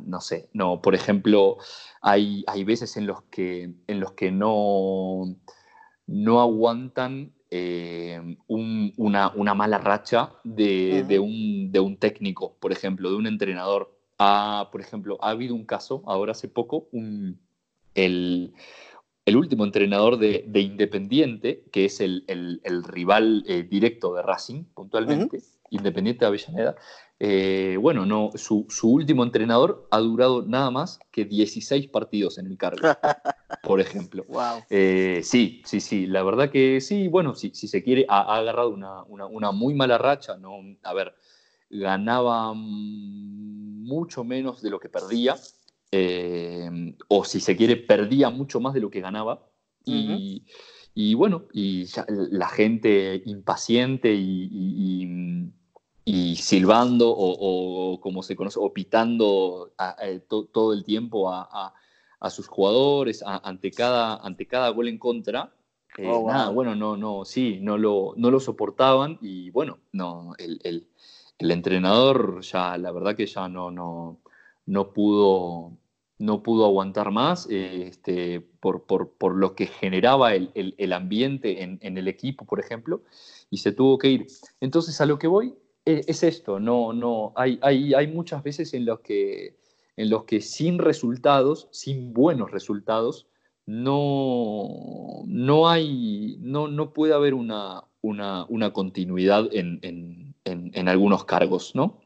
no 0.00 0.20
sé, 0.20 0.48
no, 0.52 0.82
por 0.82 0.94
ejemplo, 0.94 1.56
hay, 2.02 2.44
hay 2.46 2.64
veces 2.64 2.96
en 2.96 3.06
los 3.06 3.22
que, 3.24 3.72
en 3.86 4.00
los 4.00 4.12
que 4.12 4.30
no, 4.30 5.36
no 6.06 6.40
aguantan 6.40 7.32
eh, 7.50 8.36
una, 8.46 9.54
mala 9.54 9.78
racha 9.78 10.32
de, 10.44 11.18
un, 11.18 11.72
de, 11.72 11.80
un, 11.80 11.96
técnico, 11.96 12.56
por 12.60 12.72
ejemplo, 12.72 13.10
de 13.10 13.16
un 13.16 13.26
entrenador. 13.26 13.96
Ah, 14.18 14.68
por 14.72 14.80
ejemplo, 14.80 15.18
ha 15.22 15.30
habido 15.30 15.54
un 15.54 15.64
caso 15.64 16.02
ahora 16.06 16.32
hace 16.32 16.48
poco, 16.48 16.88
un, 16.92 17.40
el, 17.94 18.52
último 19.26 19.64
entrenador 19.64 20.18
de, 20.18 20.44
Independiente, 20.54 21.64
que 21.72 21.86
es 21.86 22.00
el, 22.00 22.24
rival 22.86 23.44
eh, 23.46 23.62
directo 23.62 24.14
de 24.14 24.22
Racing, 24.22 24.64
puntualmente. 24.74 25.40
Independiente 25.70 26.24
de 26.24 26.26
Avellaneda. 26.26 26.76
Eh, 27.20 27.76
bueno, 27.80 28.06
no, 28.06 28.30
su, 28.36 28.66
último 28.82 29.24
entrenador 29.24 29.88
ha 29.90 29.98
durado 29.98 30.42
nada 30.42 30.70
más 30.70 31.00
que 31.10 31.24
16 31.24 31.88
partidos 31.88 32.38
en 32.38 32.46
el 32.46 32.56
cargo, 32.56 32.78
por 33.62 33.80
ejemplo. 33.80 34.24
Eh, 34.70 35.20
sí, 35.24 35.62
sí, 35.64 35.80
sí, 35.80 36.06
la 36.06 36.22
verdad 36.22 36.50
que 36.50 36.80
sí, 36.80 37.08
bueno, 37.08 37.34
si, 37.34 37.50
si 37.54 37.66
se 37.66 37.82
quiere, 37.82 38.06
ha, 38.08 38.36
agarrado 38.36 38.70
una, 38.70 39.50
muy 39.50 39.74
mala 39.74 39.98
racha, 39.98 40.36
¿no? 40.36 40.60
A 40.84 40.94
ver, 40.94 41.14
ganaba 41.70 42.52
mucho 42.54 44.22
menos 44.22 44.62
de 44.62 44.70
lo 44.70 44.78
que 44.78 44.88
perdía, 44.88 45.34
eh, 45.90 46.94
o 47.08 47.24
si 47.24 47.40
se 47.40 47.56
quiere, 47.56 47.76
perdía 47.76 48.30
mucho 48.30 48.60
más 48.60 48.74
de 48.74 48.80
lo 48.80 48.90
que 48.90 49.00
ganaba. 49.00 49.44
Y. 49.84 50.44
Y 51.00 51.14
bueno, 51.14 51.46
y 51.52 51.84
la 52.08 52.48
gente 52.48 53.22
impaciente 53.24 54.12
y, 54.12 54.48
y, 54.50 55.52
silbando 56.36 57.10
o, 57.10 58.00
como 58.00 58.22
se 58.22 58.36
conoce, 58.36 58.58
o 58.60 58.72
pitando 58.72 59.72
todo 60.28 60.72
el 60.72 60.84
tiempo 60.84 61.30
a, 61.30 61.74
sus 62.30 62.48
jugadores 62.48 63.22
ante, 63.24 63.70
cada, 63.70 64.16
ante 64.16 64.46
cada 64.46 64.70
gol 64.70 64.88
en 64.88 64.98
contra. 64.98 65.52
Eh, 65.96 66.08
oh, 66.08 66.28
nada, 66.28 66.50
bueno, 66.50 66.74
no, 66.74 66.96
no, 66.96 67.24
sí, 67.24 67.58
no 67.60 67.76
lo, 67.76 68.14
no 68.16 68.30
lo 68.30 68.38
soportaban 68.38 69.18
y 69.20 69.50
bueno, 69.50 69.78
no, 69.92 70.34
el, 70.38 70.60
el, 70.62 70.86
el 71.38 71.50
entrenador 71.50 72.40
ya, 72.42 72.76
la 72.78 72.92
verdad 72.92 73.16
que 73.16 73.26
ya 73.26 73.48
no, 73.48 73.70
no, 73.70 74.20
no 74.66 74.92
pudo 74.92 75.72
no 76.18 76.42
pudo 76.42 76.64
aguantar 76.66 77.10
más 77.12 77.46
este, 77.48 78.40
por, 78.40 78.84
por, 78.84 79.10
por, 79.12 79.36
lo 79.36 79.54
que 79.54 79.66
generaba 79.66 80.34
el, 80.34 80.50
el, 80.54 80.92
ambiente 80.92 81.62
en, 81.62 81.78
en, 81.80 81.96
el 81.96 82.08
equipo, 82.08 82.44
por 82.44 82.58
ejemplo. 82.58 83.02
y 83.50 83.58
se 83.58 83.70
tuvo 83.72 83.98
que 83.98 84.08
ir. 84.08 84.26
Entonces, 84.60 85.00
a 85.00 85.06
lo 85.06 85.18
que 85.18 85.28
voy 85.28 85.48
eh, 85.48 85.67
es, 85.88 86.22
esto, 86.22 86.60
no, 86.60 86.92
no, 86.92 87.32
hay, 87.34 87.58
hay, 87.62 87.94
hay 87.94 88.06
muchas 88.08 88.42
veces 88.42 88.74
en 88.74 88.84
los, 88.84 89.00
que, 89.00 89.56
en 89.96 90.10
los 90.10 90.24
que 90.24 90.40
sin 90.40 90.78
resultados, 90.78 91.68
sin 91.70 92.12
buenos 92.12 92.50
resultados, 92.50 93.26
no, 93.66 95.22
no 95.26 95.68
hay, 95.68 96.36
no, 96.40 96.68
no 96.68 96.92
puede 96.92 97.14
haber 97.14 97.34
una, 97.34 97.84
una, 98.02 98.44
una 98.48 98.72
continuidad 98.72 99.48
en, 99.52 99.78
en, 99.82 100.34
en, 100.44 100.88
algunos 100.88 101.24
cargos, 101.24 101.74
¿no? 101.74 102.00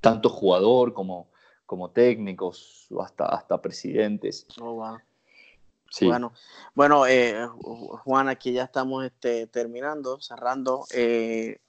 Tanto 0.00 0.28
jugador 0.28 0.92
como, 0.92 1.30
como 1.66 1.90
técnicos, 1.90 2.88
hasta, 3.00 3.26
hasta 3.26 3.60
presidentes. 3.60 4.46
Oh, 4.60 4.98
bueno, 6.02 6.32
bueno 6.74 7.06
eh, 7.06 7.46
Juan, 8.04 8.28
aquí 8.28 8.52
ya 8.52 8.64
estamos 8.64 9.04
este, 9.04 9.46
terminando, 9.46 10.20
cerrando. 10.20 10.84
Eh, 10.94 11.60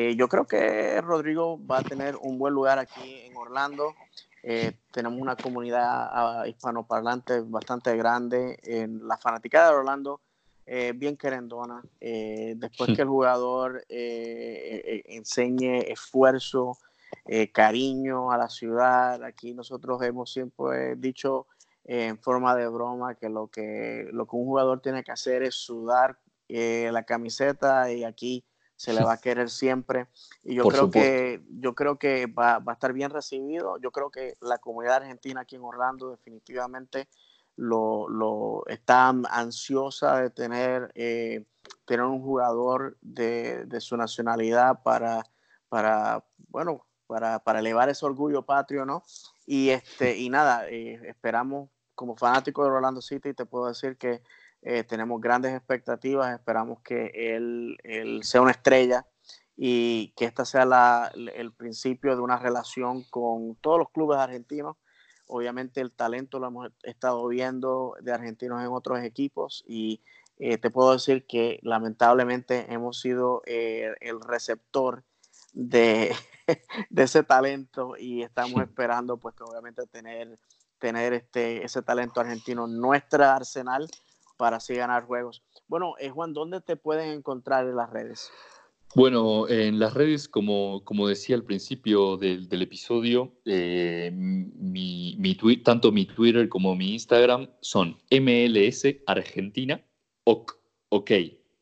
eh, 0.00 0.16
yo 0.16 0.28
creo 0.28 0.46
que 0.46 1.00
Rodrigo 1.00 1.58
va 1.66 1.78
a 1.78 1.82
tener 1.82 2.16
un 2.16 2.38
buen 2.38 2.54
lugar 2.54 2.78
aquí 2.78 3.22
en 3.24 3.36
Orlando. 3.36 3.94
tenemos 4.92 5.20
una 5.20 5.36
comunidad 5.36 5.84
ah, 5.84 6.44
hispanoparlante 6.46 7.40
bastante 7.40 7.96
grande. 7.96 8.58
En 8.62 9.06
la 9.06 9.16
fanática 9.16 9.68
de 9.68 9.74
Orlando, 9.74 10.20
bien 10.94 11.16
querendona. 11.16 11.82
después 12.00 12.94
que 12.94 13.02
el 13.02 13.08
jugador 13.16 13.84
enseñe 13.88 15.90
esfuerzo, 15.90 16.78
cariño 17.52 18.30
a 18.30 18.38
la 18.38 18.48
ciudad, 18.48 19.22
aquí 19.24 19.54
nosotros 19.54 20.00
hemos 20.02 20.32
siempre 20.32 20.94
dicho 20.96 21.46
en 21.88 22.18
forma 22.18 22.54
de 22.54 22.68
broma 22.68 23.14
que 23.14 23.30
lo 23.30 23.48
que, 23.48 24.08
lo 24.12 24.26
que 24.26 24.36
un 24.36 24.44
jugador 24.44 24.80
tiene 24.80 25.02
que 25.02 25.10
hacer 25.10 25.42
es 25.42 25.54
sudar 25.54 26.18
eh, 26.48 26.90
la 26.92 27.02
camiseta 27.02 27.90
y 27.90 28.04
aquí 28.04 28.44
se 28.78 28.92
le 28.92 29.04
va 29.04 29.14
a 29.14 29.20
querer 29.20 29.50
siempre. 29.50 30.06
Y 30.42 30.54
yo 30.54 30.64
creo 30.64 30.90
que 30.90 31.42
yo 31.50 31.74
creo 31.74 31.98
que 31.98 32.26
va, 32.26 32.60
va, 32.60 32.72
a 32.72 32.74
estar 32.74 32.94
bien 32.94 33.10
recibido. 33.10 33.78
Yo 33.78 33.90
creo 33.90 34.10
que 34.10 34.38
la 34.40 34.58
comunidad 34.58 34.96
argentina 34.96 35.42
aquí 35.42 35.56
en 35.56 35.64
Orlando 35.64 36.10
definitivamente 36.10 37.08
lo, 37.56 38.08
lo 38.08 38.64
está 38.68 39.08
ansiosa 39.08 40.20
de 40.20 40.30
tener, 40.30 40.92
eh, 40.94 41.44
tener 41.84 42.06
un 42.06 42.22
jugador 42.22 42.96
de, 43.00 43.66
de, 43.66 43.80
su 43.80 43.96
nacionalidad 43.96 44.82
para, 44.84 45.24
para 45.68 46.24
bueno, 46.48 46.86
para, 47.08 47.40
para, 47.40 47.58
elevar 47.58 47.88
ese 47.88 48.06
orgullo 48.06 48.42
patrio, 48.42 48.86
¿no? 48.86 49.02
Y, 49.44 49.70
este, 49.70 50.16
y 50.16 50.30
nada, 50.30 50.68
eh, 50.68 51.00
esperamos 51.04 51.68
como 51.96 52.16
fanático 52.16 52.62
de 52.62 52.70
Orlando 52.70 53.02
City 53.02 53.34
te 53.34 53.44
puedo 53.44 53.66
decir 53.66 53.96
que 53.96 54.22
eh, 54.62 54.84
tenemos 54.84 55.20
grandes 55.20 55.54
expectativas, 55.54 56.34
esperamos 56.34 56.80
que 56.82 57.10
él, 57.14 57.78
sea 58.22 58.40
una 58.40 58.50
estrella 58.50 59.06
y 59.56 60.12
que 60.16 60.24
esta 60.24 60.44
sea 60.44 61.10
el 61.14 61.52
principio 61.52 62.14
de 62.14 62.22
una 62.22 62.38
relación 62.38 63.04
con 63.04 63.56
todos 63.56 63.78
los 63.78 63.90
clubes 63.90 64.18
argentinos. 64.18 64.76
Obviamente 65.26 65.80
el 65.80 65.92
talento 65.92 66.38
lo 66.38 66.48
hemos 66.48 66.72
estado 66.82 67.26
viendo 67.28 67.94
de 68.00 68.12
argentinos 68.12 68.62
en 68.62 68.68
otros 68.68 69.00
equipos 69.00 69.64
y 69.66 70.02
eh, 70.38 70.58
te 70.58 70.70
puedo 70.70 70.92
decir 70.92 71.26
que 71.26 71.58
lamentablemente 71.62 72.72
hemos 72.72 73.00
sido 73.00 73.42
eh, 73.46 73.94
el 74.00 74.20
receptor 74.20 75.04
de, 75.52 76.14
de, 76.90 77.02
ese 77.02 77.22
talento 77.24 77.94
y 77.98 78.22
estamos 78.22 78.62
esperando 78.62 79.18
pues 79.18 79.34
que 79.34 79.44
obviamente 79.44 79.86
tener 79.86 80.38
tener 80.78 81.12
este, 81.12 81.64
ese 81.64 81.82
talento 81.82 82.20
argentino 82.20 82.66
en 82.66 82.78
nuestra 82.78 83.34
arsenal 83.36 83.88
para 84.38 84.56
así 84.56 84.74
ganar 84.74 85.04
juegos. 85.04 85.42
Bueno, 85.66 85.94
eh, 85.98 86.08
Juan, 86.08 86.32
¿dónde 86.32 86.62
te 86.62 86.76
pueden 86.76 87.10
encontrar 87.10 87.66
en 87.66 87.76
las 87.76 87.90
redes? 87.90 88.30
Bueno, 88.94 89.46
en 89.48 89.78
las 89.78 89.92
redes, 89.92 90.28
como, 90.28 90.82
como 90.84 91.06
decía 91.06 91.36
al 91.36 91.44
principio 91.44 92.16
del, 92.16 92.48
del 92.48 92.62
episodio, 92.62 93.34
eh, 93.44 94.10
mi, 94.14 95.14
mi 95.18 95.34
tanto 95.62 95.92
mi 95.92 96.06
Twitter 96.06 96.48
como 96.48 96.74
mi 96.74 96.94
Instagram 96.94 97.50
son 97.60 97.98
MLS 98.10 98.86
Argentina, 99.06 99.84
OK, 100.24 100.52
OK, 100.88 101.10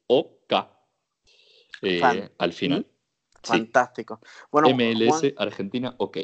OK, 0.06 0.52
eh, 1.82 2.30
al 2.38 2.52
final. 2.52 2.86
Fantástico. 3.42 4.20
Bueno, 4.50 4.68
MLS 4.70 5.34
Argentina, 5.36 5.94
OK. 5.98 6.18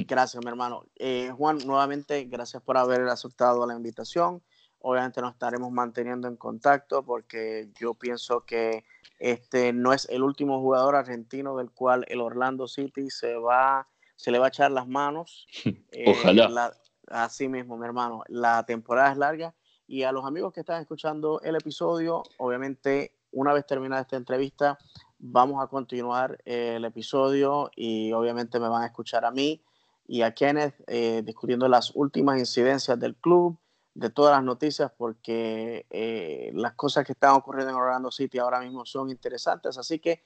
Gracias, 0.00 0.42
mi 0.42 0.48
hermano. 0.48 0.86
Eh, 0.96 1.30
Juan, 1.36 1.58
nuevamente, 1.64 2.24
gracias 2.24 2.62
por 2.62 2.76
haber 2.76 3.02
aceptado 3.02 3.66
la 3.66 3.74
invitación. 3.74 4.42
Obviamente 4.86 5.22
nos 5.22 5.32
estaremos 5.32 5.72
manteniendo 5.72 6.28
en 6.28 6.36
contacto 6.36 7.02
porque 7.02 7.70
yo 7.80 7.94
pienso 7.94 8.44
que 8.44 8.84
este 9.18 9.72
no 9.72 9.94
es 9.94 10.06
el 10.10 10.22
último 10.22 10.60
jugador 10.60 10.94
argentino 10.94 11.56
del 11.56 11.70
cual 11.70 12.04
el 12.08 12.20
Orlando 12.20 12.68
City 12.68 13.08
se 13.08 13.34
va, 13.34 13.88
se 14.14 14.30
le 14.30 14.38
va 14.38 14.44
a 14.44 14.48
echar 14.48 14.70
las 14.70 14.86
manos. 14.86 15.46
Ojalá. 16.06 16.68
Eh, 16.68 16.80
así 17.08 17.48
mismo, 17.48 17.78
mi 17.78 17.86
hermano. 17.86 18.24
La 18.28 18.66
temporada 18.66 19.10
es 19.10 19.16
larga 19.16 19.54
y 19.86 20.02
a 20.02 20.12
los 20.12 20.26
amigos 20.26 20.52
que 20.52 20.60
están 20.60 20.82
escuchando 20.82 21.40
el 21.40 21.56
episodio, 21.56 22.22
obviamente, 22.36 23.16
una 23.32 23.54
vez 23.54 23.66
terminada 23.66 24.02
esta 24.02 24.16
entrevista, 24.16 24.78
vamos 25.18 25.64
a 25.64 25.66
continuar 25.66 26.38
el 26.44 26.84
episodio 26.84 27.70
y 27.74 28.12
obviamente 28.12 28.60
me 28.60 28.68
van 28.68 28.82
a 28.82 28.86
escuchar 28.86 29.24
a 29.24 29.30
mí 29.30 29.62
y 30.06 30.20
a 30.20 30.34
Kenneth 30.34 30.74
eh, 30.86 31.22
discutiendo 31.24 31.68
las 31.68 31.92
últimas 31.94 32.38
incidencias 32.38 32.98
del 32.98 33.16
club, 33.16 33.58
de 33.94 34.10
todas 34.10 34.32
las 34.32 34.42
noticias, 34.42 34.90
porque 34.96 35.86
eh, 35.90 36.50
las 36.54 36.74
cosas 36.74 37.04
que 37.04 37.12
están 37.12 37.34
ocurriendo 37.34 37.70
en 37.70 37.76
Orlando 37.76 38.10
City 38.10 38.38
ahora 38.38 38.60
mismo 38.60 38.84
son 38.84 39.08
interesantes. 39.10 39.78
Así 39.78 40.00
que 40.00 40.22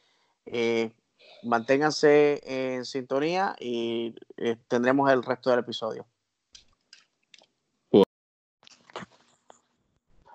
eh, 0.46 0.92
manténganse 1.42 2.40
en 2.44 2.84
sintonía 2.84 3.54
y 3.60 4.14
tendremos 4.68 5.10
el 5.10 5.22
resto 5.22 5.50
del 5.50 5.60
episodio. 5.60 6.06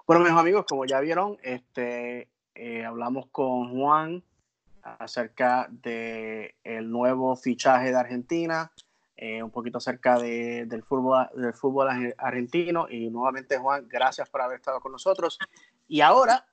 Bueno, 0.06 0.24
mis 0.24 0.34
amigos, 0.34 0.66
como 0.68 0.86
ya 0.86 1.00
vieron, 1.00 1.38
este, 1.42 2.30
hablamos 2.86 3.28
con 3.32 3.74
Juan 3.74 4.24
acerca 4.84 5.68
del 5.70 6.54
el 6.64 6.92
nuevo 6.92 7.36
fichaje 7.36 7.90
de 7.90 7.98
Argentina, 7.98 8.72
eh, 9.16 9.44
un 9.44 9.52
poquito 9.52 9.78
acerca 9.78 10.18
de, 10.20 10.66
del, 10.66 10.84
fútbol, 10.84 11.28
del 11.36 11.54
fútbol 11.54 12.14
argentino. 12.18 12.88
Y 12.90 13.10
nuevamente, 13.10 13.58
Juan, 13.58 13.88
gracias 13.88 14.30
por 14.30 14.42
haber 14.42 14.58
estado 14.58 14.80
con 14.80 14.92
nosotros. 14.92 15.38
Y 15.88 16.02
ahora, 16.02 16.46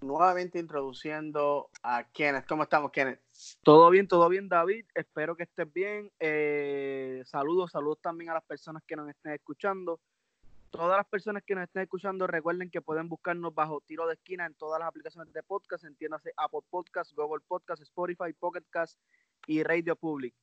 nuevamente 0.00 0.58
introduciendo 0.58 1.70
a 1.82 2.04
Kenneth. 2.04 2.46
¿Cómo 2.46 2.64
estamos, 2.64 2.90
Kenneth? 2.90 3.20
Todo 3.62 3.90
bien, 3.90 4.08
todo 4.08 4.28
bien, 4.28 4.48
David. 4.48 4.86
Espero 4.94 5.36
que 5.36 5.44
estés 5.44 5.72
bien. 5.72 6.10
Eh, 6.20 7.22
saludos, 7.24 7.72
saludos 7.72 7.98
también 8.00 8.30
a 8.30 8.34
las 8.34 8.44
personas 8.44 8.82
que 8.86 8.96
nos 8.96 9.08
estén 9.08 9.32
escuchando. 9.32 10.00
Todas 10.70 10.98
las 10.98 11.06
personas 11.06 11.42
que 11.44 11.54
nos 11.54 11.64
estén 11.64 11.82
escuchando, 11.82 12.26
recuerden 12.26 12.70
que 12.70 12.82
pueden 12.82 13.08
buscarnos 13.08 13.54
bajo 13.54 13.80
tiro 13.86 14.06
de 14.06 14.14
esquina 14.14 14.46
en 14.46 14.54
todas 14.54 14.78
las 14.78 14.88
aplicaciones 14.88 15.32
de 15.32 15.42
podcast, 15.42 15.84
entiéndase 15.84 16.32
Apple 16.36 16.60
Podcast, 16.68 17.14
Google 17.14 17.42
Podcast, 17.46 17.82
Spotify, 17.82 18.32
Pocket 18.38 18.64
Cast 18.68 19.00
y 19.46 19.62
Radio 19.62 19.96
Public. 19.96 20.34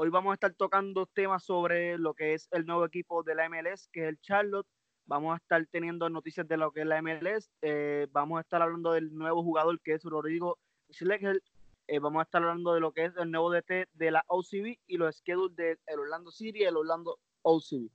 Hoy 0.00 0.10
vamos 0.10 0.30
a 0.30 0.34
estar 0.34 0.54
tocando 0.54 1.06
temas 1.06 1.42
sobre 1.42 1.98
lo 1.98 2.14
que 2.14 2.34
es 2.34 2.46
el 2.52 2.64
nuevo 2.66 2.84
equipo 2.84 3.24
de 3.24 3.34
la 3.34 3.48
MLS, 3.48 3.88
que 3.92 4.04
es 4.04 4.08
el 4.10 4.20
Charlotte. 4.20 4.68
Vamos 5.06 5.34
a 5.34 5.38
estar 5.38 5.66
teniendo 5.72 6.08
noticias 6.08 6.46
de 6.46 6.56
lo 6.56 6.70
que 6.70 6.82
es 6.82 6.86
la 6.86 7.02
MLS. 7.02 7.50
Eh, 7.62 8.06
vamos 8.12 8.38
a 8.38 8.42
estar 8.42 8.62
hablando 8.62 8.92
del 8.92 9.12
nuevo 9.12 9.42
jugador 9.42 9.80
que 9.80 9.94
es 9.94 10.04
Rodrigo 10.04 10.56
Schlegel. 10.92 11.42
Eh, 11.88 11.98
vamos 11.98 12.20
a 12.20 12.22
estar 12.22 12.40
hablando 12.40 12.74
de 12.74 12.80
lo 12.80 12.92
que 12.92 13.06
es 13.06 13.16
el 13.16 13.28
nuevo 13.32 13.50
DT 13.50 13.88
de 13.92 14.10
la 14.12 14.24
OCB 14.28 14.78
y 14.86 14.98
los 14.98 15.16
schedules 15.16 15.56
del 15.56 15.98
Orlando 15.98 16.30
City 16.30 16.60
y 16.60 16.66
el 16.66 16.76
Orlando 16.76 17.18
OCB. 17.42 17.90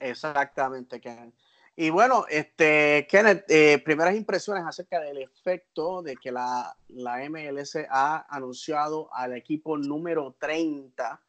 Exactamente, 0.00 1.00
Ken. 1.00 1.32
Y 1.78 1.90
bueno, 1.90 2.24
este, 2.30 3.06
Kenneth, 3.10 3.44
eh, 3.50 3.82
primeras 3.84 4.14
impresiones 4.14 4.64
acerca 4.64 4.98
del 4.98 5.18
efecto 5.18 6.00
de 6.00 6.16
que 6.16 6.32
la, 6.32 6.74
la 6.88 7.18
MLS 7.28 7.76
ha 7.90 8.26
anunciado 8.34 9.12
al 9.12 9.36
equipo 9.36 9.76
número 9.76 10.34
30 10.40 11.20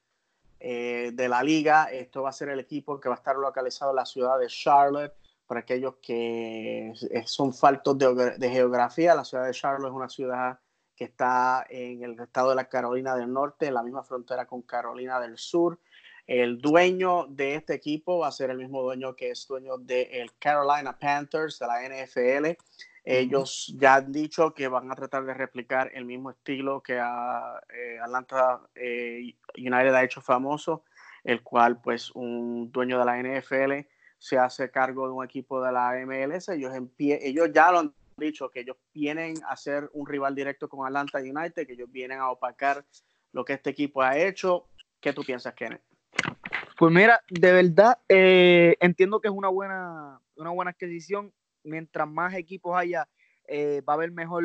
eh, 0.61 1.11
de 1.13 1.27
la 1.27 1.43
liga. 1.43 1.91
Esto 1.91 2.23
va 2.23 2.29
a 2.29 2.31
ser 2.31 2.47
el 2.47 2.61
equipo 2.61 2.97
que 2.97 3.09
va 3.09 3.15
a 3.15 3.17
estar 3.17 3.35
localizado 3.35 3.91
en 3.91 3.97
la 3.97 4.05
ciudad 4.05 4.39
de 4.39 4.47
Charlotte. 4.47 5.13
Para 5.45 5.59
aquellos 5.61 5.95
que 6.01 6.93
son 7.25 7.53
faltos 7.53 7.97
de, 7.97 8.37
de 8.37 8.49
geografía, 8.49 9.15
la 9.15 9.25
ciudad 9.25 9.45
de 9.45 9.53
Charlotte 9.53 9.89
es 9.89 9.95
una 9.95 10.09
ciudad 10.09 10.59
que 10.95 11.05
está 11.05 11.65
en 11.69 12.03
el 12.03 12.19
estado 12.19 12.49
de 12.49 12.55
la 12.55 12.69
Carolina 12.69 13.15
del 13.17 13.31
Norte, 13.31 13.67
en 13.67 13.73
la 13.73 13.83
misma 13.83 14.03
frontera 14.03 14.45
con 14.45 14.61
Carolina 14.61 15.19
del 15.19 15.37
Sur. 15.37 15.79
El 16.27 16.57
dueño 16.59 17.25
de 17.29 17.55
este 17.55 17.73
equipo 17.73 18.19
va 18.19 18.27
a 18.27 18.31
ser 18.33 18.49
el 18.49 18.57
mismo 18.57 18.81
dueño 18.81 19.15
que 19.15 19.31
es 19.31 19.47
dueño 19.47 19.77
del 19.77 20.29
Carolina 20.37 20.99
Panthers 20.99 21.57
de 21.57 21.67
la 21.67 21.81
NFL. 21.87 22.61
Ellos 23.05 23.73
ya 23.77 23.95
han 23.95 24.11
dicho 24.11 24.53
que 24.53 24.67
van 24.67 24.91
a 24.91 24.95
tratar 24.95 25.25
de 25.25 25.33
replicar 25.33 25.89
el 25.93 26.03
mismo 26.03 26.31
estilo 26.31 26.83
que 26.83 26.99
a, 26.99 27.61
eh, 27.73 27.97
Atlanta 28.03 28.59
eh, 28.75 29.35
United 29.57 29.93
ha 29.93 30.03
hecho 30.03 30.19
famoso, 30.19 30.83
el 31.23 31.41
cual 31.41 31.79
pues 31.81 32.11
un 32.11 32.69
dueño 32.73 32.99
de 32.99 33.05
la 33.05 33.17
NFL 33.17 33.87
se 34.17 34.37
hace 34.37 34.69
cargo 34.69 35.07
de 35.07 35.13
un 35.13 35.23
equipo 35.23 35.63
de 35.63 35.71
la 35.71 35.93
MLS. 36.05 36.49
Ellos, 36.49 36.73
ellos 36.97 37.49
ya 37.53 37.71
lo 37.71 37.79
han 37.79 37.93
dicho 38.17 38.49
que 38.49 38.61
ellos 38.61 38.75
vienen 38.93 39.35
a 39.47 39.55
ser 39.55 39.89
un 39.93 40.05
rival 40.05 40.35
directo 40.35 40.67
con 40.67 40.85
Atlanta 40.85 41.19
United, 41.19 41.65
que 41.65 41.73
ellos 41.73 41.89
vienen 41.89 42.19
a 42.19 42.31
opacar 42.31 42.83
lo 43.31 43.45
que 43.45 43.53
este 43.53 43.69
equipo 43.69 44.01
ha 44.01 44.17
hecho. 44.17 44.67
¿Qué 44.99 45.13
tú 45.13 45.23
piensas, 45.23 45.53
Kenneth? 45.53 45.86
Pues 46.77 46.93
mira, 46.93 47.21
de 47.31 47.51
verdad, 47.53 47.97
eh, 48.07 48.77
entiendo 48.81 49.19
que 49.19 49.29
es 49.29 49.33
una 49.33 49.49
buena, 49.49 50.21
una 50.35 50.51
buena 50.51 50.71
adquisición. 50.71 51.33
Mientras 51.63 52.07
más 52.07 52.35
equipos 52.35 52.77
haya, 52.77 53.09
eh, 53.47 53.81
va 53.81 53.93
a 53.93 53.95
haber 53.95 54.11
mejor, 54.11 54.43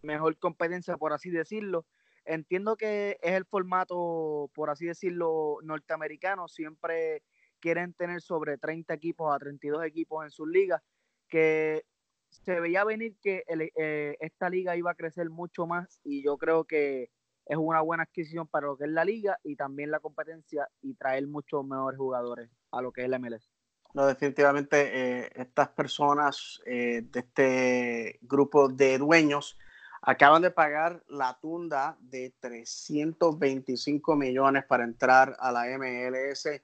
mejor 0.00 0.38
competencia, 0.38 0.96
por 0.96 1.12
así 1.12 1.28
decirlo. 1.28 1.84
Entiendo 2.24 2.76
que 2.76 3.18
es 3.20 3.32
el 3.34 3.44
formato, 3.44 4.50
por 4.54 4.70
así 4.70 4.86
decirlo, 4.86 5.58
norteamericano. 5.62 6.48
Siempre 6.48 7.22
quieren 7.60 7.92
tener 7.92 8.22
sobre 8.22 8.56
30 8.56 8.94
equipos 8.94 9.34
a 9.34 9.38
32 9.38 9.84
equipos 9.84 10.24
en 10.24 10.30
sus 10.30 10.48
ligas, 10.48 10.80
que 11.28 11.84
se 12.30 12.60
veía 12.60 12.82
venir 12.84 13.14
que 13.20 13.44
eh, 13.46 14.16
esta 14.20 14.48
liga 14.48 14.74
iba 14.74 14.90
a 14.90 14.94
crecer 14.94 15.28
mucho 15.28 15.66
más 15.66 16.00
y 16.02 16.24
yo 16.24 16.38
creo 16.38 16.64
que 16.64 17.10
es 17.46 17.56
una 17.56 17.80
buena 17.80 18.02
adquisición 18.02 18.48
para 18.48 18.66
lo 18.66 18.76
que 18.76 18.84
es 18.84 18.90
la 18.90 19.04
liga 19.04 19.38
y 19.44 19.54
también 19.54 19.90
la 19.90 20.00
competencia 20.00 20.68
y 20.82 20.94
traer 20.94 21.26
muchos 21.28 21.64
mejores 21.64 21.96
jugadores 21.96 22.50
a 22.72 22.82
lo 22.82 22.92
que 22.92 23.04
es 23.04 23.08
la 23.08 23.18
MLS. 23.18 23.48
No, 23.94 24.04
definitivamente 24.06 25.22
eh, 25.22 25.30
estas 25.36 25.68
personas 25.68 26.60
eh, 26.66 27.02
de 27.02 27.20
este 27.20 28.18
grupo 28.22 28.68
de 28.68 28.98
dueños 28.98 29.56
acaban 30.02 30.42
de 30.42 30.50
pagar 30.50 31.02
la 31.08 31.38
tunda 31.40 31.96
de 32.00 32.34
325 32.40 34.16
millones 34.16 34.64
para 34.64 34.84
entrar 34.84 35.36
a 35.38 35.50
la 35.52 35.66
MLS. 35.78 36.46
Eh, 36.46 36.60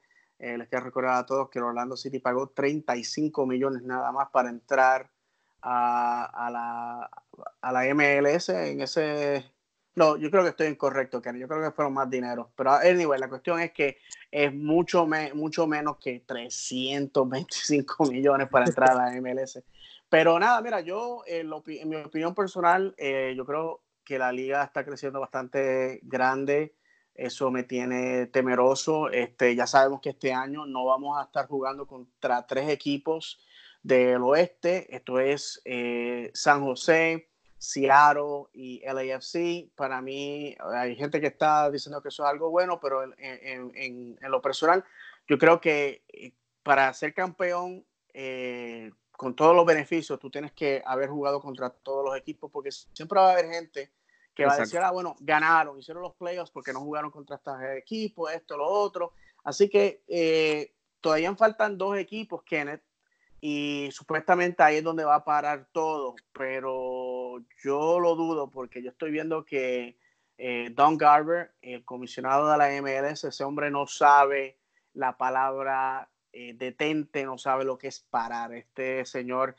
les 0.57 0.67
quiero 0.67 0.85
recordar 0.85 1.17
a 1.17 1.25
todos 1.25 1.49
que 1.49 1.61
Orlando 1.61 1.95
City 1.95 2.19
pagó 2.19 2.49
35 2.49 3.45
millones 3.45 3.83
nada 3.83 4.11
más 4.11 4.29
para 4.29 4.49
entrar 4.49 5.09
a, 5.61 6.25
a, 6.25 6.51
la, 6.51 7.09
a 7.61 7.71
la 7.71 7.95
MLS 7.95 8.49
en 8.49 8.81
ese 8.81 9.53
no, 9.95 10.17
yo 10.17 10.31
creo 10.31 10.43
que 10.43 10.49
estoy 10.49 10.67
incorrecto, 10.67 11.21
Kenny. 11.21 11.39
Yo 11.39 11.47
creo 11.47 11.61
que 11.61 11.71
fueron 11.71 11.93
más 11.93 12.09
dinero. 12.09 12.51
Pero, 12.55 12.71
anyway, 12.73 13.19
la 13.19 13.29
cuestión 13.29 13.59
es 13.59 13.71
que 13.71 13.97
es 14.31 14.53
mucho, 14.53 15.07
mucho 15.33 15.67
menos 15.67 15.97
que 15.97 16.21
325 16.25 18.05
millones 18.11 18.49
para 18.49 18.65
entrar 18.65 18.91
a 18.91 18.95
la 18.95 19.21
MLS. 19.21 19.63
Pero 20.09 20.39
nada, 20.39 20.61
mira, 20.61 20.81
yo, 20.81 21.23
en, 21.27 21.49
mi 21.89 21.95
opinión 21.95 22.33
personal, 22.33 22.95
eh, 22.97 23.33
yo 23.37 23.45
creo 23.45 23.83
que 24.03 24.17
la 24.17 24.31
liga 24.31 24.63
está 24.63 24.83
creciendo 24.83 25.19
bastante 25.19 25.99
grande. 26.03 26.75
Eso 27.13 27.51
me 27.51 27.63
tiene 27.63 28.25
temeroso. 28.27 29.09
Este, 29.09 29.55
ya 29.55 29.67
sabemos 29.67 30.01
que 30.01 30.09
este 30.09 30.33
año 30.33 30.65
no 30.65 30.85
vamos 30.85 31.19
a 31.19 31.25
estar 31.25 31.47
jugando 31.47 31.85
contra 31.85 32.45
tres 32.47 32.69
equipos 32.69 33.39
del 33.83 34.23
oeste. 34.23 34.95
Esto 34.95 35.19
es 35.19 35.61
eh, 35.65 36.31
San 36.33 36.63
José, 36.63 37.29
Seattle 37.63 38.47
y 38.51 38.81
LAFC. 38.85 39.73
Para 39.73 40.01
mí, 40.01 40.53
hay 40.73 40.97
gente 40.97 41.21
que 41.21 41.27
está 41.27 41.71
diciendo 41.71 42.01
que 42.01 42.09
eso 42.09 42.23
es 42.23 42.29
algo 42.29 42.49
bueno, 42.49 42.77
pero 42.81 43.03
en, 43.17 44.17
lo 44.21 44.41
personal, 44.41 44.83
yo 45.27 45.37
creo 45.37 45.61
que 45.61 46.03
eh, 46.09 46.33
para 46.61 46.93
ser 46.93 47.13
campeón, 47.13 47.85
eh, 48.13 48.91
con 49.13 49.33
todos 49.33 49.55
los 49.55 49.65
beneficios, 49.65 50.19
tú 50.19 50.29
tienes 50.29 50.51
que 50.51 50.83
haber 50.85 51.09
jugado 51.09 51.39
contra 51.39 51.69
todos 51.69 52.03
los 52.03 52.17
equipos, 52.17 52.51
porque 52.51 52.69
siempre 52.71 53.19
va 53.19 53.29
a 53.29 53.31
haber 53.33 53.49
gente 53.49 53.93
que 54.35 54.45
va 54.45 54.55
a 54.55 54.57
decir, 54.57 54.79
ah, 54.79 54.91
bueno, 54.91 55.15
ganaron, 55.21 55.79
hicieron 55.79 56.03
los 56.03 56.15
playoffs 56.15 56.51
porque 56.51 56.73
no 56.73 56.81
jugaron 56.81 57.11
contra 57.11 57.37
estos 57.37 57.55
equipos, 57.77 58.29
esto, 58.33 58.57
lo 58.57 58.67
otro. 58.67 59.13
Así 59.45 59.69
que 59.69 60.03
eh, 60.07 60.73
todavía 60.99 61.33
faltan 61.35 61.77
dos 61.77 61.97
equipos, 61.97 62.43
Kenneth, 62.43 62.83
y 63.39 63.89
supuestamente 63.91 64.63
ahí 64.63 64.77
es 64.77 64.83
donde 64.83 65.03
va 65.03 65.15
a 65.15 65.25
parar 65.25 65.67
todo, 65.73 66.15
pero 66.31 67.02
yo 67.63 67.99
lo 67.99 68.15
dudo 68.15 68.49
porque 68.49 68.81
yo 68.81 68.91
estoy 68.91 69.11
viendo 69.11 69.45
que 69.45 69.97
eh, 70.37 70.69
Don 70.73 70.97
Garber, 70.97 71.53
el 71.61 71.85
comisionado 71.85 72.49
de 72.49 72.57
la 72.57 72.81
MLS, 72.81 73.23
ese 73.23 73.43
hombre 73.43 73.69
no 73.71 73.87
sabe 73.87 74.57
la 74.93 75.17
palabra 75.17 76.09
eh, 76.31 76.53
detente, 76.53 77.25
no 77.25 77.37
sabe 77.37 77.65
lo 77.65 77.77
que 77.77 77.87
es 77.87 77.99
parar. 77.99 78.53
Este 78.53 79.05
señor, 79.05 79.55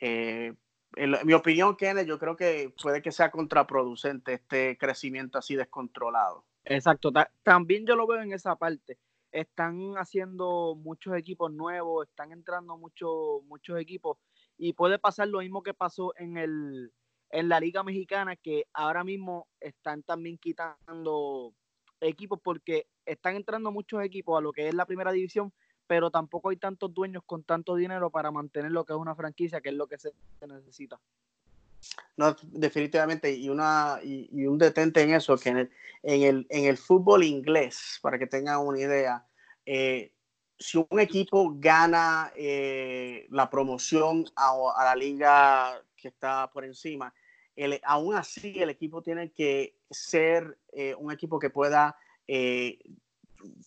eh, 0.00 0.54
en, 0.96 1.14
mi 1.24 1.32
opinión, 1.32 1.76
Kenneth, 1.76 2.06
yo 2.06 2.18
creo 2.18 2.36
que 2.36 2.72
puede 2.82 3.02
que 3.02 3.12
sea 3.12 3.30
contraproducente 3.30 4.34
este 4.34 4.76
crecimiento 4.78 5.38
así 5.38 5.54
descontrolado. 5.54 6.44
Exacto, 6.64 7.12
también 7.44 7.86
yo 7.86 7.94
lo 7.94 8.06
veo 8.06 8.22
en 8.22 8.32
esa 8.32 8.56
parte 8.56 8.98
están 9.40 9.94
haciendo 9.98 10.74
muchos 10.76 11.14
equipos 11.16 11.52
nuevos, 11.52 12.08
están 12.08 12.32
entrando 12.32 12.76
muchos 12.76 13.42
muchos 13.44 13.78
equipos 13.78 14.18
y 14.56 14.72
puede 14.72 14.98
pasar 14.98 15.28
lo 15.28 15.40
mismo 15.40 15.62
que 15.62 15.74
pasó 15.74 16.14
en 16.16 16.38
el 16.38 16.92
en 17.30 17.48
la 17.48 17.60
Liga 17.60 17.82
Mexicana 17.82 18.36
que 18.36 18.66
ahora 18.72 19.04
mismo 19.04 19.46
están 19.60 20.02
también 20.02 20.38
quitando 20.38 21.52
equipos 22.00 22.40
porque 22.42 22.86
están 23.04 23.36
entrando 23.36 23.72
muchos 23.72 24.02
equipos 24.04 24.38
a 24.38 24.40
lo 24.40 24.52
que 24.52 24.68
es 24.68 24.74
la 24.74 24.86
primera 24.86 25.12
división, 25.12 25.52
pero 25.86 26.10
tampoco 26.10 26.50
hay 26.50 26.56
tantos 26.56 26.92
dueños 26.92 27.22
con 27.24 27.44
tanto 27.44 27.74
dinero 27.76 28.10
para 28.10 28.30
mantener 28.30 28.72
lo 28.72 28.84
que 28.84 28.92
es 28.92 28.98
una 28.98 29.14
franquicia, 29.14 29.60
que 29.60 29.70
es 29.70 29.74
lo 29.74 29.86
que 29.86 29.98
se 29.98 30.12
necesita. 30.46 31.00
No, 32.16 32.34
definitivamente, 32.42 33.32
y, 33.32 33.48
una, 33.48 34.00
y, 34.02 34.46
un 34.46 34.58
detente 34.58 35.02
en 35.02 35.14
eso, 35.14 35.36
que 35.36 35.50
en 35.50 35.58
el, 35.58 35.70
en 36.02 36.22
el, 36.22 36.46
en 36.48 36.64
el 36.64 36.78
fútbol 36.78 37.24
inglés, 37.24 37.98
para 38.00 38.18
que 38.18 38.26
tengan 38.26 38.60
una 38.60 38.80
idea, 38.80 39.26
eh, 39.66 40.12
si 40.58 40.78
un 40.78 41.00
equipo 41.00 41.54
gana 41.56 42.32
eh, 42.34 43.26
la 43.30 43.50
promoción 43.50 44.24
a, 44.34 44.84
la 44.84 44.96
liga 44.96 45.82
que 45.96 46.08
está 46.08 46.50
por 46.50 46.64
encima, 46.64 47.12
el, 47.54 47.80
aún 47.84 48.14
así 48.14 48.54
el 48.58 48.70
equipo 48.70 49.02
tiene 49.02 49.32
que 49.32 49.76
ser 49.90 50.58
eh, 50.72 50.94
un 50.94 51.10
equipo 51.10 51.38
que 51.38 51.50
pueda 51.50 51.96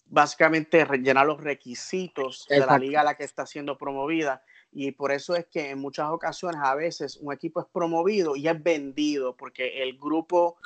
básicamente 0.05 0.83
rellenar 0.83 1.25
los 1.25 1.41
requisitos 1.41 2.45
de 2.49 2.59
la 2.59 2.77
liga 2.77 3.01
a 3.01 3.03
la 3.03 3.15
que 3.15 3.23
está 3.23 3.45
siendo 3.45 3.77
promovida. 3.77 4.43
Y 4.71 4.91
por 4.91 5.11
eso 5.11 5.35
es 5.35 5.45
que 5.47 5.69
en 5.69 5.79
muchas 5.79 6.09
ocasiones 6.09 6.61
a 6.63 6.75
veces 6.75 7.17
un 7.21 7.33
equipo 7.33 7.61
es 7.61 7.67
promovido 7.71 8.35
y 8.35 8.47
es 8.47 8.61
vendido 8.61 9.35
porque 9.35 9.81
el 9.81 9.97
grupo 9.97 10.57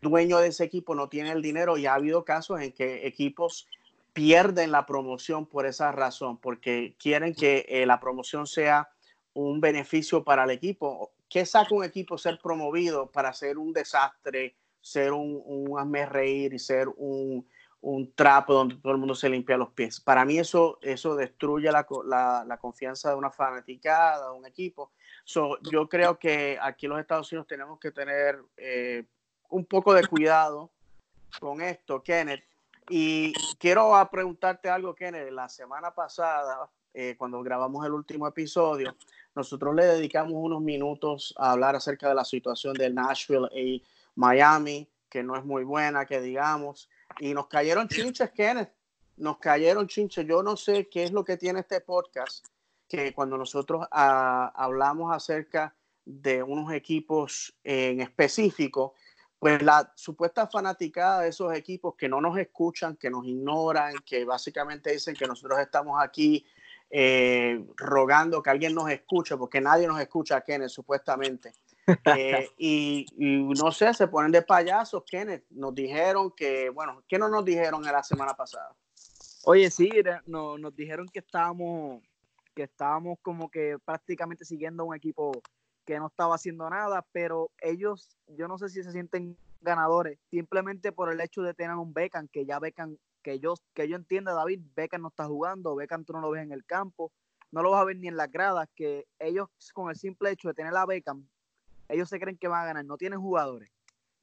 dueño 0.00 0.38
de 0.38 0.48
ese 0.48 0.64
equipo 0.64 0.94
no 0.94 1.08
tiene 1.08 1.32
el 1.32 1.42
dinero 1.42 1.76
y 1.76 1.86
ha 1.86 1.94
habido 1.94 2.24
casos 2.24 2.60
en 2.60 2.72
que 2.72 3.06
equipos 3.06 3.66
pierden 4.12 4.70
la 4.70 4.86
promoción 4.86 5.46
por 5.46 5.66
esa 5.66 5.92
razón, 5.92 6.38
porque 6.38 6.96
quieren 6.98 7.34
que 7.34 7.66
eh, 7.68 7.86
la 7.86 8.00
promoción 8.00 8.46
sea 8.46 8.88
un 9.46 9.60
beneficio 9.60 10.24
para 10.24 10.44
el 10.44 10.50
equipo. 10.50 11.12
¿Qué 11.28 11.46
saca 11.46 11.74
un 11.74 11.84
equipo 11.84 12.18
ser 12.18 12.38
promovido 12.42 13.10
para 13.10 13.32
ser 13.32 13.58
un 13.58 13.72
desastre, 13.72 14.56
ser 14.80 15.12
un, 15.12 15.42
un 15.44 15.78
hazme 15.78 16.06
reír 16.06 16.54
y 16.54 16.58
ser 16.58 16.88
un, 16.96 17.46
un 17.80 18.12
trapo 18.14 18.54
donde 18.54 18.76
todo 18.76 18.92
el 18.92 18.98
mundo 18.98 19.14
se 19.14 19.28
limpia 19.28 19.56
los 19.56 19.70
pies. 19.70 20.00
Para 20.00 20.24
mí 20.24 20.38
eso, 20.38 20.78
eso 20.82 21.14
destruye 21.14 21.70
la, 21.70 21.86
la, 22.46 22.58
confianza 22.58 23.10
de 23.10 23.16
una 23.16 23.30
fanaticada, 23.30 24.30
de 24.30 24.38
un 24.38 24.46
equipo. 24.46 24.92
So, 25.24 25.60
yo 25.70 25.88
creo 25.88 26.18
que 26.18 26.58
aquí 26.60 26.86
en 26.86 26.90
los 26.90 27.00
Estados 27.00 27.30
Unidos 27.30 27.46
tenemos 27.46 27.78
que 27.78 27.92
tener 27.92 28.42
eh, 28.56 29.04
un 29.50 29.64
poco 29.64 29.94
de 29.94 30.06
cuidado 30.06 30.70
con 31.38 31.60
esto, 31.60 32.02
Kenneth. 32.02 32.44
Y 32.90 33.32
quiero 33.58 33.92
preguntarte 34.10 34.68
algo, 34.68 34.94
Kenneth. 34.94 35.30
La 35.30 35.48
semana 35.48 35.94
pasada, 35.94 36.68
eh, 37.00 37.14
cuando 37.16 37.40
grabamos 37.44 37.86
el 37.86 37.92
último 37.92 38.26
episodio, 38.26 38.96
nosotros 39.36 39.72
le 39.72 39.84
dedicamos 39.84 40.32
unos 40.34 40.60
minutos 40.60 41.32
a 41.38 41.52
hablar 41.52 41.76
acerca 41.76 42.08
de 42.08 42.14
la 42.16 42.24
situación 42.24 42.74
de 42.74 42.90
Nashville 42.90 43.46
y 43.54 43.84
Miami, 44.16 44.90
que 45.08 45.22
no 45.22 45.36
es 45.36 45.44
muy 45.44 45.62
buena, 45.62 46.06
que 46.06 46.20
digamos. 46.20 46.90
Y 47.20 47.34
nos 47.34 47.46
cayeron 47.46 47.86
chinches, 47.86 48.32
Kenneth. 48.32 48.72
Nos 49.16 49.38
cayeron 49.38 49.86
chinches. 49.86 50.26
Yo 50.26 50.42
no 50.42 50.56
sé 50.56 50.88
qué 50.88 51.04
es 51.04 51.12
lo 51.12 51.24
que 51.24 51.36
tiene 51.36 51.60
este 51.60 51.80
podcast, 51.80 52.44
que 52.88 53.14
cuando 53.14 53.38
nosotros 53.38 53.86
ah, 53.92 54.52
hablamos 54.56 55.14
acerca 55.14 55.76
de 56.04 56.42
unos 56.42 56.72
equipos 56.72 57.56
en 57.62 58.00
específico, 58.00 58.94
pues 59.38 59.62
la 59.62 59.92
supuesta 59.94 60.48
fanaticada 60.48 61.20
de 61.20 61.28
esos 61.28 61.54
equipos 61.54 61.94
que 61.94 62.08
no 62.08 62.20
nos 62.20 62.36
escuchan, 62.38 62.96
que 62.96 63.08
nos 63.08 63.24
ignoran, 63.24 63.94
que 64.04 64.24
básicamente 64.24 64.90
dicen 64.90 65.14
que 65.14 65.28
nosotros 65.28 65.60
estamos 65.60 66.02
aquí 66.02 66.44
eh, 66.90 67.64
rogando 67.76 68.42
que 68.42 68.50
alguien 68.50 68.74
nos 68.74 68.90
escuche, 68.90 69.36
porque 69.36 69.60
nadie 69.60 69.86
nos 69.86 70.00
escucha, 70.00 70.40
Kenneth, 70.40 70.70
supuestamente. 70.70 71.52
Eh, 72.04 72.50
y, 72.58 73.06
no 73.16 73.72
sé, 73.72 73.94
se 73.94 74.08
ponen 74.08 74.30
de 74.30 74.42
payasos, 74.42 75.02
Kenneth. 75.04 75.46
Nos 75.48 75.74
dijeron 75.74 76.30
que, 76.36 76.68
bueno, 76.68 77.02
¿qué 77.08 77.18
no 77.18 77.30
nos 77.30 77.46
dijeron 77.46 77.82
la 77.82 78.02
semana 78.02 78.34
pasada? 78.34 78.76
Oye, 79.44 79.70
sí, 79.70 79.90
no, 80.26 80.58
nos 80.58 80.76
dijeron 80.76 81.08
que 81.08 81.20
estábamos, 81.20 82.02
que 82.54 82.64
estábamos 82.64 83.18
como 83.22 83.50
que 83.50 83.78
prácticamente 83.82 84.44
siguiendo 84.44 84.84
un 84.84 84.94
equipo 84.94 85.32
que 85.86 85.98
no 85.98 86.08
estaba 86.08 86.34
haciendo 86.34 86.68
nada, 86.68 87.06
pero 87.12 87.50
ellos, 87.62 88.10
yo 88.26 88.48
no 88.48 88.58
sé 88.58 88.68
si 88.68 88.82
se 88.82 88.92
sienten 88.92 89.38
ganadores, 89.62 90.18
simplemente 90.30 90.92
por 90.92 91.10
el 91.10 91.22
hecho 91.22 91.40
de 91.40 91.54
tener 91.54 91.76
un 91.76 91.94
Beckham, 91.94 92.28
que 92.28 92.44
ya 92.44 92.58
Beckham, 92.58 92.98
que 93.22 93.38
yo, 93.40 93.54
que 93.74 93.88
yo 93.88 93.96
entienda, 93.96 94.32
David, 94.32 94.60
Beckham 94.74 95.02
no 95.02 95.08
está 95.08 95.26
jugando, 95.26 95.74
Beckham 95.74 96.04
tú 96.04 96.12
no 96.12 96.20
lo 96.20 96.30
ves 96.30 96.42
en 96.42 96.52
el 96.52 96.64
campo, 96.64 97.12
no 97.50 97.62
lo 97.62 97.70
vas 97.70 97.82
a 97.82 97.84
ver 97.84 97.96
ni 97.96 98.08
en 98.08 98.16
las 98.16 98.30
gradas, 98.30 98.68
que 98.74 99.06
ellos 99.18 99.48
con 99.72 99.90
el 99.90 99.96
simple 99.96 100.30
hecho 100.30 100.48
de 100.48 100.54
tener 100.54 100.72
la 100.72 100.86
beca, 100.86 101.16
ellos 101.88 102.08
se 102.08 102.20
creen 102.20 102.36
que 102.36 102.48
van 102.48 102.62
a 102.62 102.66
ganar. 102.66 102.84
No 102.84 102.98
tienen 102.98 103.20
jugadores, 103.20 103.70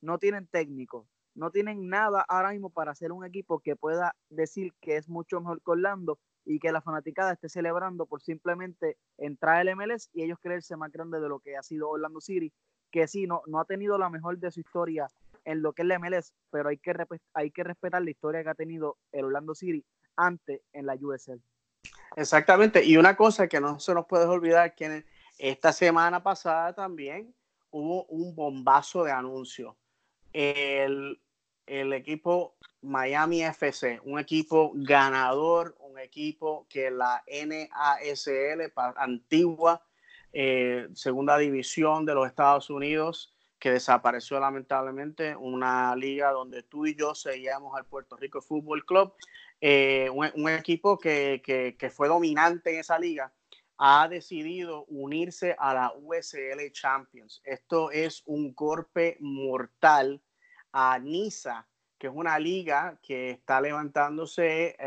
no 0.02 0.20
tienen 0.20 0.48
técnicos, 0.48 1.08
no 1.34 1.52
tienen 1.52 1.90
nada 1.90 2.24
ahora 2.28 2.52
mismo 2.52 2.70
para 2.70 2.92
hacer 2.92 3.12
un 3.12 3.26
equipo 3.26 3.60
que 3.60 3.76
pueda 3.76 4.16
decir 4.30 4.74
que 4.80 4.98
es 4.98 5.10
mucho 5.10 5.40
mejor 5.40 5.62
que 5.62 5.72
Orlando 5.72 6.20
y 6.46 6.60
que 6.60 6.72
la 6.72 6.82
fanaticada 6.82 7.34
esté 7.34 7.50
celebrando 7.50 8.06
por 8.06 8.22
simplemente 8.22 8.98
entrar 9.18 9.58
al 9.58 9.76
MLS 9.76 10.10
y 10.14 10.24
ellos 10.24 10.38
creerse 10.40 10.78
más 10.78 10.92
grande 10.92 11.20
de 11.20 11.28
lo 11.28 11.40
que 11.40 11.58
ha 11.58 11.64
sido 11.64 11.90
Orlando 11.90 12.22
City, 12.22 12.54
que 12.92 13.08
sí, 13.08 13.26
no, 13.26 13.42
no 13.48 13.60
ha 13.60 13.66
tenido 13.66 13.98
la 13.98 14.10
mejor 14.10 14.38
de 14.38 14.52
su 14.52 14.60
historia 14.60 15.08
en 15.46 15.62
lo 15.62 15.74
que 15.74 15.84
es 15.84 15.88
la 15.88 16.00
MLS, 16.00 16.34
pero 16.52 16.70
hay 16.70 16.78
que, 16.78 16.94
hay 17.34 17.52
que 17.52 17.64
respetar 17.64 18.02
la 18.02 18.10
historia 18.10 18.44
que 18.44 18.50
ha 18.50 18.56
tenido 18.56 18.98
el 19.12 19.26
Orlando 19.26 19.56
City 19.56 19.86
antes 20.16 20.62
en 20.74 20.86
la 20.86 20.96
USL. 20.96 21.42
Exactamente, 22.16 22.84
y 22.84 22.98
una 22.98 23.16
cosa 23.16 23.48
que 23.48 23.60
no 23.60 23.80
se 23.80 23.94
nos 23.94 24.06
puede 24.06 24.26
olvidar, 24.26 24.76
que 24.76 25.06
esta 25.38 25.72
semana 25.72 26.24
pasada 26.24 26.74
también 26.74 27.34
hubo 27.72 28.06
un 28.06 28.36
bombazo 28.36 29.04
de 29.04 29.12
anuncios. 29.12 29.76
El, 30.34 31.22
el 31.66 31.94
equipo 31.94 32.56
Miami 32.82 33.44
FC, 33.44 34.00
un 34.04 34.20
equipo 34.20 34.72
ganador, 34.76 35.76
un 35.80 36.00
equipo 36.00 36.66
que 36.70 36.92
la 36.92 37.24
NASL, 37.28 38.72
antigua 38.96 39.84
eh, 40.38 40.90
segunda 40.94 41.38
división 41.38 42.06
de 42.06 42.14
los 42.14 42.28
Estados 42.28 42.70
Unidos, 42.70 43.35
que 43.66 43.72
desapareció 43.72 44.40
lamentablemente, 44.40 45.36
una 45.36 45.96
liga 45.96 46.30
donde 46.30 46.62
tú 46.62 46.86
y 46.86 46.94
yo 46.96 47.16
seguíamos 47.16 47.76
al 47.76 47.84
Puerto 47.84 48.16
Rico 48.16 48.40
Fútbol 48.40 48.86
Club, 48.86 49.16
eh, 49.60 50.08
un, 50.12 50.50
equipo 50.50 51.00
que, 51.00 51.42
que, 51.44 51.90
fue 51.90 52.08
dominante 52.08 52.72
en 52.72 52.82
esa 52.82 53.00
liga, 53.00 53.34
ha 53.80 54.08
decidido 54.08 54.86
unirse 54.86 55.56
a 55.58 55.74
la 55.74 55.92
USL 56.00 56.72
Champions. 56.74 57.42
Esto 57.44 57.90
es 57.90 58.22
un 58.28 58.54
golpe 58.54 59.18
mortal 59.20 60.22
a 60.72 61.00
Niza, 61.00 61.66
que 61.98 62.06
es 62.06 62.14
una 62.14 62.38
liga 62.38 63.00
que 63.02 63.32
está 63.32 63.62
levantándose 63.62 64.78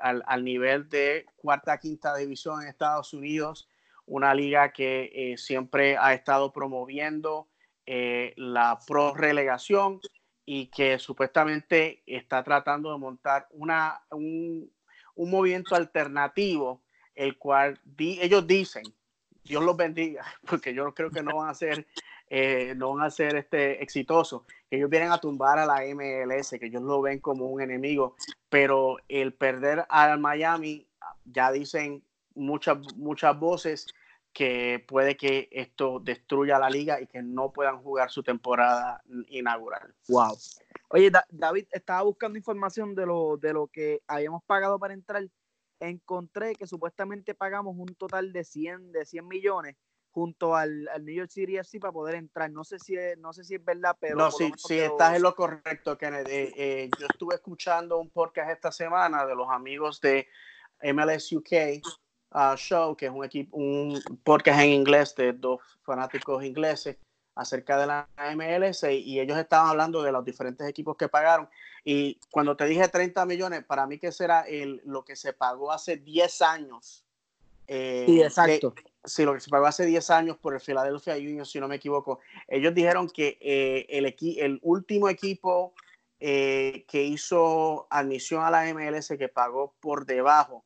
al, 0.00 0.42
nivel 0.42 0.88
de 0.88 1.26
cuarta, 1.36 1.76
quinta 1.76 2.16
división 2.16 2.62
en 2.62 2.68
Estados 2.68 3.12
Unidos, 3.12 3.68
una 4.06 4.34
liga 4.34 4.72
que 4.72 5.10
eh, 5.14 5.36
siempre 5.36 5.98
ha 5.98 6.14
estado 6.14 6.50
promoviendo 6.50 7.51
eh, 7.86 8.32
la 8.36 8.78
pro 8.86 9.14
relegación 9.14 10.00
y 10.44 10.66
que 10.66 10.98
supuestamente 10.98 12.02
está 12.06 12.42
tratando 12.42 12.92
de 12.92 12.98
montar 12.98 13.46
una, 13.50 14.00
un, 14.10 14.70
movimiento 15.16 15.74
alternativo, 15.74 16.82
el 17.14 17.38
cual 17.38 17.80
ellos 17.98 18.46
dicen, 18.46 18.82
Dios 19.44 19.62
los 19.64 19.76
bendiga, 19.76 20.24
porque 20.48 20.74
yo 20.74 20.92
creo 20.94 21.10
que 21.10 21.22
no 21.22 21.36
van 21.36 21.50
a 21.50 21.54
ser, 21.54 21.86
eh, 22.28 22.74
no 22.76 22.94
van 22.94 23.06
a 23.06 23.10
ser 23.10 23.36
este, 23.36 23.82
exitosos, 23.82 24.42
que 24.68 24.76
ellos 24.76 24.90
vienen 24.90 25.12
a 25.12 25.18
tumbar 25.18 25.58
a 25.58 25.66
la 25.66 25.82
MLS, 25.94 26.50
que 26.58 26.66
ellos 26.66 26.82
lo 26.82 27.02
ven 27.02 27.20
como 27.20 27.46
un 27.46 27.60
enemigo, 27.60 28.16
pero 28.48 28.96
el 29.08 29.34
perder 29.34 29.86
al 29.88 30.18
Miami, 30.18 30.86
ya 31.24 31.52
dicen 31.52 32.02
muchas, 32.34 32.78
muchas 32.96 33.38
voces 33.38 33.86
que 34.32 34.82
puede 34.88 35.16
que 35.16 35.48
esto 35.52 36.00
destruya 36.00 36.58
la 36.58 36.70
liga 36.70 37.00
y 37.00 37.06
que 37.06 37.22
no 37.22 37.52
puedan 37.52 37.82
jugar 37.82 38.10
su 38.10 38.22
temporada 38.22 39.02
inaugural. 39.28 39.94
Wow. 40.08 40.36
Oye, 40.88 41.10
David, 41.30 41.66
estaba 41.70 42.02
buscando 42.02 42.38
información 42.38 42.94
de 42.94 43.06
lo, 43.06 43.36
de 43.36 43.52
lo 43.52 43.68
que 43.68 44.02
habíamos 44.06 44.42
pagado 44.44 44.78
para 44.78 44.94
entrar. 44.94 45.26
Encontré 45.80 46.54
que 46.54 46.66
supuestamente 46.66 47.34
pagamos 47.34 47.76
un 47.76 47.94
total 47.94 48.32
de 48.32 48.44
100, 48.44 48.92
de 48.92 49.04
100 49.04 49.28
millones 49.28 49.76
junto 50.10 50.54
al, 50.54 50.88
New 51.00 51.14
York 51.14 51.30
City 51.30 51.56
FC 51.56 51.80
para 51.80 51.92
poder 51.92 52.14
entrar. 52.14 52.50
No 52.50 52.64
sé 52.64 52.78
si 52.78 52.94
es, 52.96 53.18
no 53.18 53.32
sé 53.32 53.44
si 53.44 53.56
es 53.56 53.64
verdad, 53.64 53.96
pero... 53.98 54.16
No, 54.16 54.30
sí, 54.30 54.50
sí 54.56 54.78
estás 54.78 55.16
en 55.16 55.22
lo 55.22 55.34
correcto, 55.34 55.98
Kennedy. 55.98 56.30
Eh, 56.30 56.52
eh, 56.56 56.90
yo 56.98 57.06
estuve 57.06 57.34
escuchando 57.34 57.98
un 57.98 58.10
podcast 58.10 58.50
esta 58.50 58.70
semana 58.70 59.26
de 59.26 59.34
los 59.34 59.48
amigos 59.50 60.00
de 60.00 60.28
MLS 60.82 61.32
UK 61.32 61.82
uh, 62.34 62.56
Show, 62.56 62.96
que 62.96 63.06
es 63.06 63.12
un, 63.12 63.24
equipo, 63.24 63.56
un 63.56 64.00
podcast 64.24 64.60
en 64.60 64.70
inglés 64.70 65.14
de 65.16 65.32
dos 65.32 65.60
fanáticos 65.82 66.44
ingleses 66.44 66.96
acerca 67.34 67.78
de 67.78 67.86
la 67.86 68.08
MLS 68.36 68.84
y 68.84 69.18
ellos 69.18 69.38
estaban 69.38 69.70
hablando 69.70 70.02
de 70.02 70.12
los 70.12 70.24
diferentes 70.24 70.66
equipos 70.68 70.96
que 70.96 71.08
pagaron. 71.08 71.48
Y 71.84 72.18
cuando 72.30 72.56
te 72.56 72.66
dije 72.66 72.86
30 72.86 73.24
millones, 73.26 73.64
para 73.64 73.86
mí 73.86 73.98
que 73.98 74.12
será 74.12 74.42
el, 74.42 74.82
lo 74.84 75.04
que 75.04 75.16
se 75.16 75.32
pagó 75.32 75.72
hace 75.72 75.96
10 75.96 76.42
años. 76.42 77.04
Eh, 77.66 78.04
sí, 78.06 78.22
exacto. 78.22 78.74
sí, 79.04 79.24
lo 79.24 79.34
que 79.34 79.40
se 79.40 79.48
pagó 79.48 79.66
hace 79.66 79.86
10 79.86 80.10
años 80.10 80.36
por 80.36 80.54
el 80.54 80.60
Philadelphia 80.60 81.14
Union, 81.14 81.46
si 81.46 81.58
no 81.58 81.68
me 81.68 81.76
equivoco. 81.76 82.20
Ellos 82.48 82.74
dijeron 82.74 83.08
que 83.08 83.38
eh, 83.40 83.86
el, 83.88 84.14
el 84.38 84.58
último 84.62 85.08
equipo 85.08 85.72
eh, 86.20 86.84
que 86.86 87.02
hizo 87.02 87.86
admisión 87.90 88.44
a 88.44 88.50
la 88.50 88.72
MLS 88.72 89.08
que 89.18 89.28
pagó 89.28 89.74
por 89.80 90.06
debajo 90.06 90.64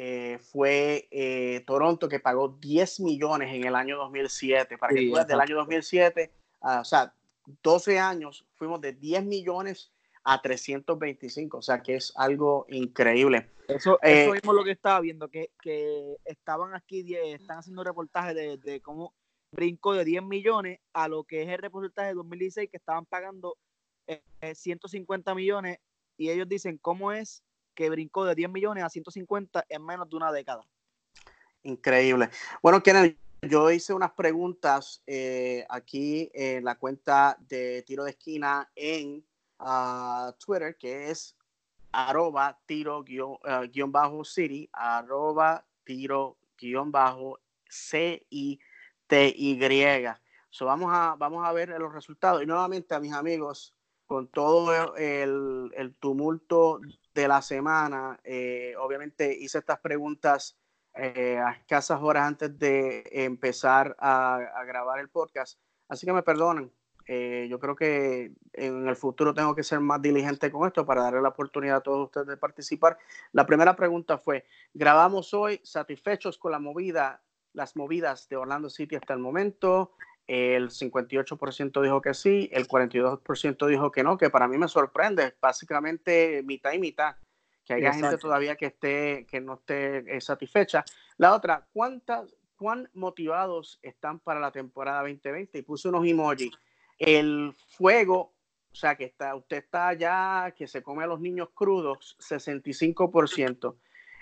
eh, 0.00 0.38
fue 0.38 1.08
eh, 1.10 1.64
Toronto 1.66 2.08
que 2.08 2.20
pagó 2.20 2.56
10 2.60 3.00
millones 3.00 3.52
en 3.52 3.64
el 3.64 3.74
año 3.74 3.96
2007. 3.96 4.78
Para 4.78 4.94
que 4.94 5.10
tú 5.10 5.16
del 5.26 5.40
año 5.40 5.56
2007, 5.56 6.30
o 6.60 6.84
sea, 6.84 7.12
12 7.64 7.98
años, 7.98 8.46
fuimos 8.54 8.80
de 8.80 8.92
10 8.92 9.24
millones 9.24 9.90
a 10.22 10.40
325, 10.40 11.58
o 11.58 11.62
sea 11.62 11.82
que 11.82 11.96
es 11.96 12.12
algo 12.14 12.64
increíble. 12.68 13.50
Eso, 13.66 13.98
eh, 14.04 14.22
eso 14.22 14.34
mismo 14.34 14.52
lo 14.52 14.62
que 14.62 14.70
estaba 14.70 15.00
viendo, 15.00 15.26
que, 15.26 15.50
que 15.60 16.16
estaban 16.24 16.74
aquí, 16.74 17.16
están 17.16 17.58
haciendo 17.58 17.82
reportajes 17.82 18.36
de, 18.36 18.56
de, 18.56 18.80
cómo 18.80 19.14
brincó 19.50 19.94
de 19.94 20.04
10 20.04 20.22
millones 20.22 20.78
a 20.92 21.08
lo 21.08 21.24
que 21.24 21.42
es 21.42 21.48
el 21.48 21.58
reportaje 21.58 22.10
de 22.10 22.14
2016, 22.14 22.70
que 22.70 22.76
estaban 22.76 23.04
pagando 23.04 23.56
150 24.54 25.34
millones, 25.34 25.80
y 26.16 26.30
ellos 26.30 26.48
dicen 26.48 26.78
cómo 26.78 27.10
es 27.10 27.42
que 27.78 27.88
brincó 27.90 28.24
de 28.24 28.34
10 28.34 28.50
millones 28.50 28.82
a 28.82 28.88
150 28.88 29.66
en 29.68 29.86
menos 29.86 30.10
de 30.10 30.16
una 30.16 30.32
década. 30.32 30.66
Increíble. 31.62 32.28
Bueno, 32.60 32.82
Kenneth, 32.82 33.16
yo 33.40 33.70
hice 33.70 33.94
unas 33.94 34.10
preguntas 34.10 35.00
eh, 35.06 35.64
aquí 35.68 36.28
en 36.34 36.64
la 36.64 36.74
cuenta 36.74 37.36
de 37.38 37.84
tiro 37.84 38.02
de 38.02 38.10
esquina 38.10 38.68
en 38.74 39.24
ah, 39.60 40.34
Twitter, 40.44 40.76
que 40.76 41.10
es 41.10 41.36
arroba 41.92 42.58
tiro 42.66 43.04
ah, 43.44 43.62
guion, 43.70 43.92
bajo 43.92 44.24
city, 44.24 44.68
arroba 44.72 45.64
tiro 45.84 46.36
guion 46.58 46.90
bajo 46.90 47.38
C-I-T-Y. 47.68 48.58
So 50.50 50.66
vamos, 50.66 50.90
a, 50.92 51.14
vamos 51.16 51.46
a 51.46 51.52
ver 51.52 51.68
los 51.78 51.94
resultados. 51.94 52.42
Y 52.42 52.46
nuevamente 52.46 52.96
a 52.96 52.98
mis 52.98 53.12
amigos, 53.12 53.72
con 54.04 54.26
todo 54.26 54.96
el, 54.96 55.70
el 55.76 55.94
tumulto 55.94 56.80
de 57.18 57.28
la 57.28 57.42
semana. 57.42 58.18
Eh, 58.22 58.74
obviamente 58.78 59.36
hice 59.36 59.58
estas 59.58 59.80
preguntas 59.80 60.56
eh, 60.94 61.38
a 61.38 61.50
escasas 61.50 62.00
horas 62.00 62.28
antes 62.28 62.56
de 62.58 63.02
empezar 63.12 63.96
a, 63.98 64.38
grabar 64.66 65.00
el 65.00 65.08
podcast, 65.08 65.58
así 65.88 66.06
que 66.06 66.12
me 66.12 66.22
perdonen. 66.22 66.72
Eh, 67.06 67.48
yo 67.50 67.58
creo 67.58 67.74
que 67.74 68.32
en 68.52 68.86
el 68.86 68.94
futuro 68.94 69.34
tengo 69.34 69.54
que 69.54 69.62
ser 69.64 69.80
más 69.80 70.00
diligente 70.00 70.50
con 70.52 70.66
esto 70.68 70.84
para 70.84 71.02
darle 71.02 71.22
la 71.22 71.30
oportunidad 71.30 71.78
a 71.78 71.80
todos 71.80 72.06
ustedes 72.06 72.26
de 72.28 72.36
participar. 72.36 72.98
La 73.32 73.46
primera 73.46 73.74
pregunta 73.74 74.18
fue, 74.18 74.44
grabamos 74.72 75.34
hoy 75.34 75.60
satisfechos 75.64 76.38
con 76.38 76.52
la 76.52 76.58
movida, 76.58 77.22
las 77.52 77.74
movidas 77.76 78.28
de 78.28 78.36
Orlando 78.36 78.70
City 78.70 78.94
hasta 78.94 79.14
el 79.14 79.20
momento. 79.20 79.94
El 80.28 80.68
58% 80.68 81.82
dijo 81.82 82.02
que 82.02 82.12
sí, 82.12 82.50
el 82.52 82.68
42% 82.68 83.66
dijo 83.66 83.90
que 83.90 84.02
no, 84.02 84.18
que 84.18 84.28
para 84.28 84.46
mí 84.46 84.58
me 84.58 84.68
sorprende, 84.68 85.34
básicamente 85.40 86.42
mitad 86.44 86.74
y 86.74 86.78
mitad, 86.78 87.16
que 87.64 87.72
haya 87.72 87.94
gente 87.94 88.18
todavía 88.18 88.54
que 88.54 88.66
esté 88.66 89.26
que 89.26 89.40
no 89.40 89.54
esté 89.54 90.16
eh, 90.16 90.20
satisfecha. 90.20 90.84
La 91.16 91.34
otra, 91.34 91.66
¿cuántas 91.72 92.36
cuán 92.56 92.90
motivados 92.92 93.78
están 93.80 94.20
para 94.20 94.38
la 94.38 94.52
temporada 94.52 95.00
2020? 95.00 95.60
Y 95.60 95.62
puse 95.62 95.88
unos 95.88 96.06
emojis. 96.06 96.52
El 96.98 97.54
fuego, 97.78 98.34
o 98.70 98.74
sea, 98.74 98.96
que 98.96 99.04
está 99.04 99.34
usted 99.34 99.56
está 99.56 99.94
ya 99.94 100.52
que 100.54 100.68
se 100.68 100.82
come 100.82 101.04
a 101.04 101.06
los 101.06 101.20
niños 101.20 101.48
crudos, 101.54 102.18
65%. 102.20 103.76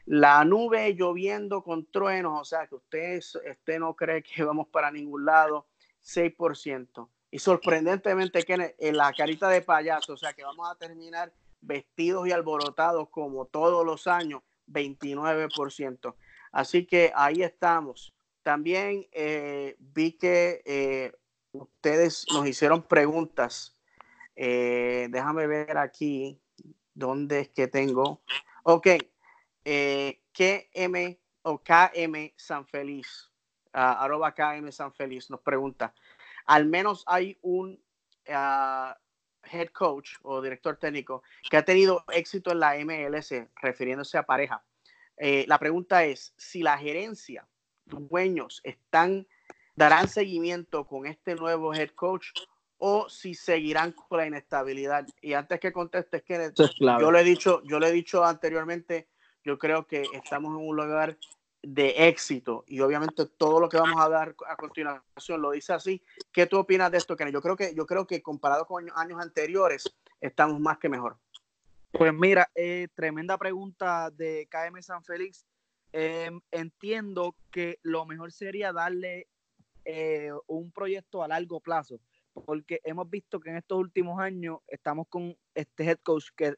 La 0.04 0.44
nube 0.44 0.94
lloviendo 0.94 1.64
con 1.64 1.90
truenos, 1.90 2.40
o 2.40 2.44
sea, 2.44 2.68
que 2.68 2.76
usted, 2.76 3.18
usted 3.18 3.80
no 3.80 3.96
cree 3.96 4.22
que 4.22 4.44
vamos 4.44 4.68
para 4.68 4.92
ningún 4.92 5.24
lado, 5.24 5.66
6%. 6.06 7.08
Y 7.30 7.38
sorprendentemente, 7.38 8.44
que 8.44 8.74
en 8.78 8.96
la 8.96 9.12
carita 9.12 9.48
de 9.48 9.60
payaso, 9.60 10.14
o 10.14 10.16
sea 10.16 10.32
que 10.32 10.44
vamos 10.44 10.70
a 10.70 10.76
terminar 10.76 11.32
vestidos 11.60 12.28
y 12.28 12.32
alborotados 12.32 13.08
como 13.10 13.46
todos 13.46 13.84
los 13.84 14.06
años, 14.06 14.42
29%. 14.68 16.14
Así 16.52 16.86
que 16.86 17.12
ahí 17.14 17.42
estamos. 17.42 18.14
También 18.42 19.06
eh, 19.12 19.76
vi 19.78 20.12
que 20.12 20.62
eh, 20.64 21.12
ustedes 21.52 22.24
nos 22.32 22.46
hicieron 22.46 22.82
preguntas. 22.82 23.76
Eh, 24.36 25.08
déjame 25.10 25.46
ver 25.46 25.76
aquí 25.78 26.40
dónde 26.94 27.40
es 27.40 27.48
que 27.48 27.66
tengo. 27.66 28.22
Ok, 28.62 28.86
¿qué 29.64 30.70
M 30.72 31.20
o 31.42 31.58
KM 31.58 32.32
San 32.36 32.66
Feliz, 32.66 33.30
arroba 33.76 34.32
KM 34.32 34.70
San 34.72 34.92
Feliz, 34.92 35.30
nos 35.30 35.40
pregunta, 35.40 35.94
al 36.46 36.66
menos 36.66 37.04
hay 37.06 37.38
un 37.42 37.78
uh, 38.28 38.94
head 39.50 39.68
coach 39.68 40.12
o 40.22 40.40
director 40.40 40.76
técnico 40.76 41.22
que 41.48 41.56
ha 41.56 41.64
tenido 41.64 42.04
éxito 42.12 42.52
en 42.52 42.60
la 42.60 42.74
MLS, 42.84 43.34
refiriéndose 43.60 44.18
a 44.18 44.24
pareja. 44.24 44.64
Eh, 45.16 45.44
la 45.48 45.58
pregunta 45.58 46.04
es, 46.04 46.34
si 46.36 46.62
la 46.62 46.78
gerencia, 46.78 47.46
dueños, 47.84 48.60
están, 48.64 49.26
darán 49.74 50.08
seguimiento 50.08 50.86
con 50.86 51.06
este 51.06 51.34
nuevo 51.34 51.74
head 51.74 51.90
coach 51.90 52.28
o 52.78 53.08
si 53.08 53.34
seguirán 53.34 53.92
con 53.92 54.18
la 54.18 54.26
inestabilidad. 54.26 55.06
Y 55.22 55.32
antes 55.32 55.60
que 55.60 55.72
contestes, 55.72 56.22
Kenneth, 56.22 56.54
yo 56.78 57.10
le 57.10 57.20
he 57.20 57.24
dicho, 57.24 57.62
yo 57.64 57.78
le 57.78 57.88
he 57.88 57.92
dicho 57.92 58.24
anteriormente, 58.24 59.08
yo 59.44 59.58
creo 59.58 59.86
que 59.86 60.04
estamos 60.12 60.50
en 60.50 60.68
un 60.68 60.76
lugar 60.76 61.16
de 61.66 62.08
éxito 62.08 62.64
y 62.68 62.80
obviamente 62.80 63.26
todo 63.26 63.58
lo 63.58 63.68
que 63.68 63.76
vamos 63.76 64.00
a 64.00 64.08
dar 64.08 64.36
a 64.46 64.56
continuación 64.56 65.42
lo 65.42 65.50
dice 65.50 65.72
así. 65.72 66.00
¿Qué 66.32 66.46
tú 66.46 66.58
opinas 66.58 66.92
de 66.92 66.98
esto, 66.98 67.16
Kenneth? 67.16 67.34
Yo 67.34 67.42
creo 67.42 67.56
que, 67.56 67.74
yo 67.74 67.86
creo 67.86 68.06
que 68.06 68.22
comparado 68.22 68.66
con 68.66 68.88
años 68.94 69.20
anteriores 69.20 69.84
estamos 70.20 70.60
más 70.60 70.78
que 70.78 70.88
mejor. 70.88 71.18
Pues 71.90 72.14
mira, 72.14 72.48
eh, 72.54 72.86
tremenda 72.94 73.36
pregunta 73.36 74.10
de 74.10 74.48
KM 74.48 74.80
San 74.80 75.02
Félix. 75.02 75.44
Em, 75.92 76.40
entiendo 76.52 77.34
que 77.50 77.80
lo 77.82 78.06
mejor 78.06 78.30
sería 78.30 78.72
darle 78.72 79.28
eh, 79.84 80.30
un 80.46 80.70
proyecto 80.70 81.22
a 81.22 81.28
largo 81.28 81.60
plazo 81.60 81.98
porque 82.44 82.80
hemos 82.84 83.08
visto 83.08 83.40
que 83.40 83.50
en 83.50 83.56
estos 83.56 83.78
últimos 83.78 84.20
años 84.20 84.58
estamos 84.68 85.06
con 85.08 85.36
este 85.54 85.84
head 85.84 85.98
coach 86.02 86.26
que 86.36 86.54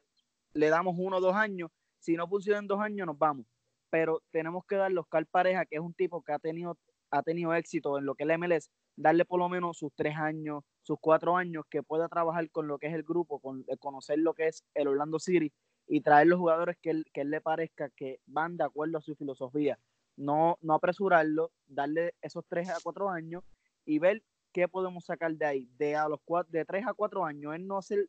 le 0.53 0.69
damos 0.69 0.95
uno 0.97 1.17
o 1.17 1.21
dos 1.21 1.35
años, 1.35 1.71
si 1.99 2.15
no 2.15 2.27
funciona 2.27 2.59
en 2.59 2.67
dos 2.67 2.81
años 2.81 3.07
nos 3.07 3.17
vamos, 3.17 3.45
pero 3.89 4.21
tenemos 4.31 4.65
que 4.65 4.75
darle 4.75 4.97
a 4.97 5.01
Oscar 5.01 5.25
Pareja, 5.27 5.65
que 5.65 5.75
es 5.75 5.81
un 5.81 5.93
tipo 5.93 6.21
que 6.21 6.33
ha 6.33 6.39
tenido, 6.39 6.77
ha 7.11 7.23
tenido 7.23 7.53
éxito 7.53 7.97
en 7.97 8.05
lo 8.05 8.15
que 8.15 8.23
es 8.23 8.29
el 8.29 8.37
MLS, 8.37 8.69
darle 8.95 9.25
por 9.25 9.39
lo 9.39 9.49
menos 9.49 9.77
sus 9.77 9.93
tres 9.95 10.15
años, 10.17 10.63
sus 10.83 10.97
cuatro 10.99 11.37
años, 11.37 11.65
que 11.69 11.83
pueda 11.83 12.07
trabajar 12.07 12.49
con 12.51 12.67
lo 12.67 12.77
que 12.77 12.87
es 12.87 12.93
el 12.93 13.03
grupo, 13.03 13.39
con 13.39 13.65
conocer 13.79 14.19
lo 14.19 14.33
que 14.33 14.47
es 14.47 14.63
el 14.73 14.87
Orlando 14.87 15.19
City 15.19 15.51
y 15.87 16.01
traer 16.01 16.27
los 16.27 16.39
jugadores 16.39 16.77
que 16.81 16.91
él, 16.91 17.05
que 17.13 17.21
él 17.21 17.31
le 17.31 17.41
parezca 17.41 17.89
que 17.89 18.19
van 18.25 18.57
de 18.57 18.63
acuerdo 18.63 18.97
a 18.97 19.01
su 19.01 19.15
filosofía. 19.15 19.79
No, 20.17 20.57
no 20.61 20.73
apresurarlo, 20.73 21.51
darle 21.67 22.13
esos 22.21 22.43
tres 22.47 22.69
a 22.69 22.77
cuatro 22.83 23.09
años 23.09 23.43
y 23.85 23.99
ver 23.99 24.21
¿qué 24.51 24.67
podemos 24.67 25.05
sacar 25.05 25.33
de 25.33 25.45
ahí? 25.45 25.69
De 25.77 25.95
a 25.95 26.07
los 26.07 26.19
cuatro, 26.25 26.51
de 26.51 26.65
tres 26.65 26.85
a 26.87 26.93
cuatro 26.93 27.25
años, 27.25 27.55
es 27.55 27.61
no 27.61 27.77
hacer 27.77 28.07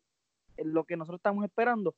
lo 0.57 0.85
que 0.85 0.97
nosotros 0.97 1.19
estamos 1.19 1.45
esperando, 1.45 1.95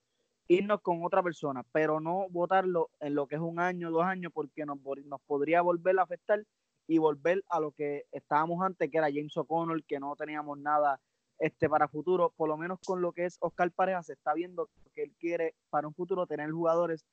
irnos 0.48 0.80
con 0.80 1.04
otra 1.04 1.22
persona, 1.22 1.64
pero 1.72 2.00
no 2.00 2.26
votarlo 2.30 2.90
en 3.00 3.14
lo 3.14 3.26
que 3.26 3.36
es 3.36 3.40
un 3.40 3.58
año, 3.58 3.90
dos 3.90 4.04
años, 4.04 4.32
porque 4.34 4.64
nos, 4.66 4.78
podría 5.26 5.62
volver 5.62 5.98
a 5.98 6.02
afectar 6.02 6.44
y 6.86 6.98
volver 6.98 7.42
a 7.48 7.60
lo 7.60 7.72
que 7.72 8.06
estábamos 8.12 8.64
antes, 8.64 8.90
que 8.90 8.98
era 8.98 9.08
James 9.12 9.36
O'Connell, 9.36 9.84
que 9.86 10.00
no 10.00 10.14
teníamos 10.16 10.58
nada 10.58 11.00
este, 11.38 11.68
para 11.68 11.88
futuro, 11.88 12.32
por 12.36 12.48
lo 12.48 12.56
menos 12.56 12.78
con 12.84 13.00
lo 13.00 13.12
que 13.12 13.24
es 13.24 13.36
Oscar 13.40 13.70
Pareja, 13.72 14.02
se 14.02 14.12
está 14.12 14.34
viendo 14.34 14.68
que 14.94 15.04
él 15.04 15.14
quiere 15.18 15.54
para 15.70 15.88
un 15.88 15.94
futuro 15.94 16.26
tener 16.26 16.50
jugadores 16.50 17.04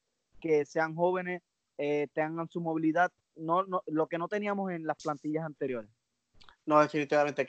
que 0.41 0.65
sean 0.65 0.95
jóvenes, 0.95 1.41
eh, 1.77 2.07
tengan 2.13 2.49
su 2.49 2.61
movilidad, 2.61 3.11
no, 3.35 3.63
no, 3.63 3.83
lo 3.87 4.07
que 4.07 4.17
no 4.17 4.27
teníamos 4.27 4.71
en 4.71 4.85
las 4.85 5.01
plantillas 5.01 5.45
anteriores. 5.45 5.89
No, 6.65 6.79
definitivamente. 6.81 7.47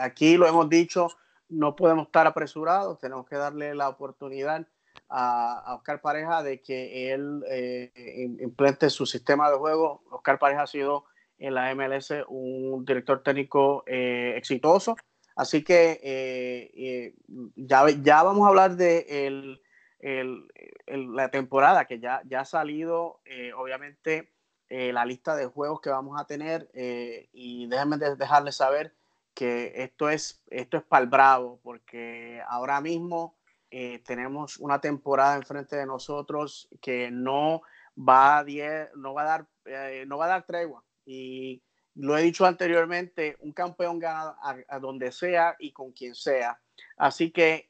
Aquí 0.00 0.36
lo 0.36 0.46
hemos 0.46 0.68
dicho, 0.68 1.08
no 1.48 1.76
podemos 1.76 2.06
estar 2.06 2.26
apresurados, 2.26 2.98
tenemos 2.98 3.26
que 3.26 3.36
darle 3.36 3.74
la 3.74 3.88
oportunidad 3.88 4.66
a, 5.08 5.74
Oscar 5.76 6.00
Pareja 6.00 6.42
de 6.42 6.60
que 6.60 7.12
él 7.12 7.42
eh, 7.48 7.90
implante 8.40 8.90
su 8.90 9.06
sistema 9.06 9.50
de 9.50 9.56
juego. 9.56 10.02
Oscar 10.10 10.38
Pareja 10.38 10.62
ha 10.62 10.66
sido 10.66 11.04
en 11.38 11.54
la 11.54 11.74
MLS 11.74 12.12
un 12.28 12.84
director 12.84 13.22
técnico 13.22 13.84
eh, 13.86 14.34
exitoso, 14.36 14.96
así 15.36 15.62
que 15.62 16.00
eh, 16.02 17.14
ya, 17.56 17.84
ya 18.02 18.22
vamos 18.22 18.46
a 18.46 18.48
hablar 18.48 18.76
de 18.76 19.58
la 20.88 21.30
temporada 21.30 21.84
que 21.84 21.98
ya, 21.98 22.22
ya 22.24 22.40
ha 22.40 22.44
salido, 22.44 23.20
obviamente 23.56 24.30
eh, 24.68 24.92
la 24.92 25.04
lista 25.04 25.36
de 25.36 25.46
juegos 25.46 25.80
que 25.80 25.90
vamos 25.90 26.20
a 26.20 26.26
tener 26.26 26.68
eh, 26.74 27.28
y 27.32 27.68
déjenme 27.68 27.98
dejarles 27.98 28.56
saber 28.56 28.92
que 29.32 29.72
esto 29.76 30.10
es, 30.10 30.42
esto 30.48 30.78
es 30.78 30.82
para 30.82 31.04
el 31.04 31.08
bravo, 31.08 31.60
porque 31.62 32.42
ahora 32.48 32.80
mismo 32.80 33.35
eh, 33.70 34.00
tenemos 34.04 34.58
una 34.58 34.80
temporada 34.80 35.36
enfrente 35.36 35.76
de 35.76 35.86
nosotros 35.86 36.68
que 36.80 37.10
no 37.10 37.62
va 37.96 38.38
a, 38.38 38.44
no 38.96 39.14
va 39.14 39.22
a 39.22 39.24
dar, 39.24 39.46
no 40.06 40.18
va 40.18 40.26
a 40.26 40.28
dar 40.28 40.46
tregua. 40.46 40.84
Y 41.04 41.62
lo 41.94 42.16
he 42.16 42.22
dicho 42.22 42.44
anteriormente, 42.44 43.36
un 43.40 43.52
campeón 43.52 43.98
gana 43.98 44.36
a, 44.68 44.78
donde 44.78 45.12
sea 45.12 45.56
y 45.58 45.72
con 45.72 45.92
quien 45.92 46.14
sea. 46.14 46.60
Así 46.96 47.30
que 47.30 47.68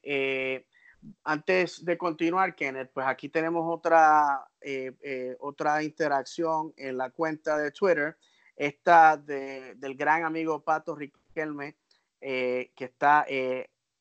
antes 1.24 1.84
de 1.84 1.98
continuar, 1.98 2.54
Kenneth, 2.54 2.90
pues 2.92 3.06
aquí 3.06 3.28
tenemos 3.28 3.64
otra, 3.66 4.46
eh, 4.60 4.92
eh, 5.02 5.36
otra 5.40 5.82
interacción 5.82 6.72
en 6.76 6.96
la 6.96 7.10
cuenta 7.10 7.56
de 7.56 7.70
Twitter, 7.70 8.16
esta 8.56 9.16
del 9.16 9.96
gran 9.96 10.24
amigo 10.24 10.62
Pato 10.62 10.94
Riquelme, 10.94 11.76
eh, 12.20 12.72
que 12.74 12.86
está 12.86 13.26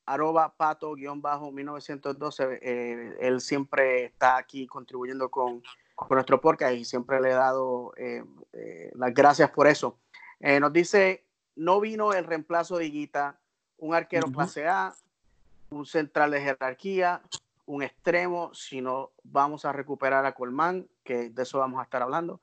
arroba 0.06 0.56
pato-1912. 0.56 3.18
él 3.20 3.41
siempre 3.41 4.06
está 4.06 4.38
aquí 4.38 4.68
contribuyendo 4.68 5.30
con, 5.30 5.62
nuestro 6.10 6.41
podcast 6.41 6.76
y 6.76 6.86
siempre 6.86 7.22
le 7.22 7.30
he 7.30 7.34
dado 7.34 7.93
las 8.93 9.14
gracias 9.14 9.51
por 9.51 9.68
eso. 9.68 9.99
nos 10.39 10.74
dice, 10.74 11.26
no 11.56 11.80
vino 11.80 12.14
el 12.14 12.26
reemplazo 12.26 12.78
de 12.78 12.86
Higuita, 12.86 13.39
un 13.78 13.95
arquero 13.95 14.32
clase 14.32 14.68
A, 14.68 14.93
un 15.70 15.86
central 15.86 16.32
de 16.32 16.41
jerarquía, 16.41 17.22
un 17.66 17.84
extremo, 17.84 18.53
si 18.53 18.82
no 18.82 19.12
vamos 19.24 19.66
a 19.66 19.72
recuperar 19.72 20.26
a 20.26 20.34
Colmán, 20.34 20.88
que 21.03 21.30
de 21.30 21.43
eso 21.43 21.60
vamos 21.60 21.80
a 21.80 21.84
estar 21.84 22.01
hablando. 22.01 22.41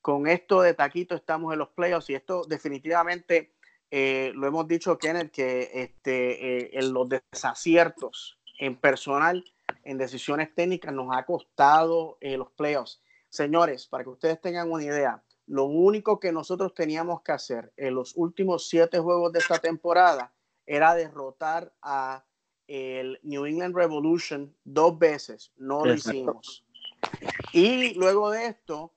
Con 0.00 0.26
esto 0.26 0.60
de 0.60 0.74
Taquito 0.74 1.14
estamos 1.14 1.52
en 1.52 1.58
los 1.58 1.68
playoffs 1.68 2.10
y 2.10 2.14
esto 2.14 2.44
definitivamente 2.44 3.53
eh, 3.90 4.32
lo 4.34 4.46
hemos 4.46 4.66
dicho, 4.66 4.98
Kenneth, 4.98 5.30
que 5.30 5.70
este, 5.74 6.64
eh, 6.64 6.70
en 6.72 6.92
los 6.92 7.08
desaciertos 7.08 8.38
en 8.58 8.76
personal, 8.76 9.44
en 9.82 9.98
decisiones 9.98 10.54
técnicas, 10.54 10.92
nos 10.92 11.08
ha 11.16 11.24
costado 11.24 12.18
eh, 12.20 12.36
los 12.36 12.50
playoffs. 12.52 13.02
Señores, 13.28 13.86
para 13.86 14.04
que 14.04 14.10
ustedes 14.10 14.40
tengan 14.40 14.70
una 14.70 14.84
idea, 14.84 15.22
lo 15.46 15.64
único 15.64 16.20
que 16.20 16.32
nosotros 16.32 16.74
teníamos 16.74 17.22
que 17.22 17.32
hacer 17.32 17.72
en 17.76 17.94
los 17.94 18.16
últimos 18.16 18.68
siete 18.68 18.98
juegos 18.98 19.32
de 19.32 19.40
esta 19.40 19.58
temporada 19.58 20.32
era 20.66 20.94
derrotar 20.94 21.72
a 21.82 22.24
el 22.66 23.18
New 23.22 23.44
England 23.44 23.76
Revolution 23.76 24.54
dos 24.64 24.98
veces, 24.98 25.52
no 25.56 25.84
lo 25.84 25.94
hicimos. 25.94 26.64
Y 27.52 27.92
luego 27.94 28.30
de 28.30 28.46
esto, 28.46 28.93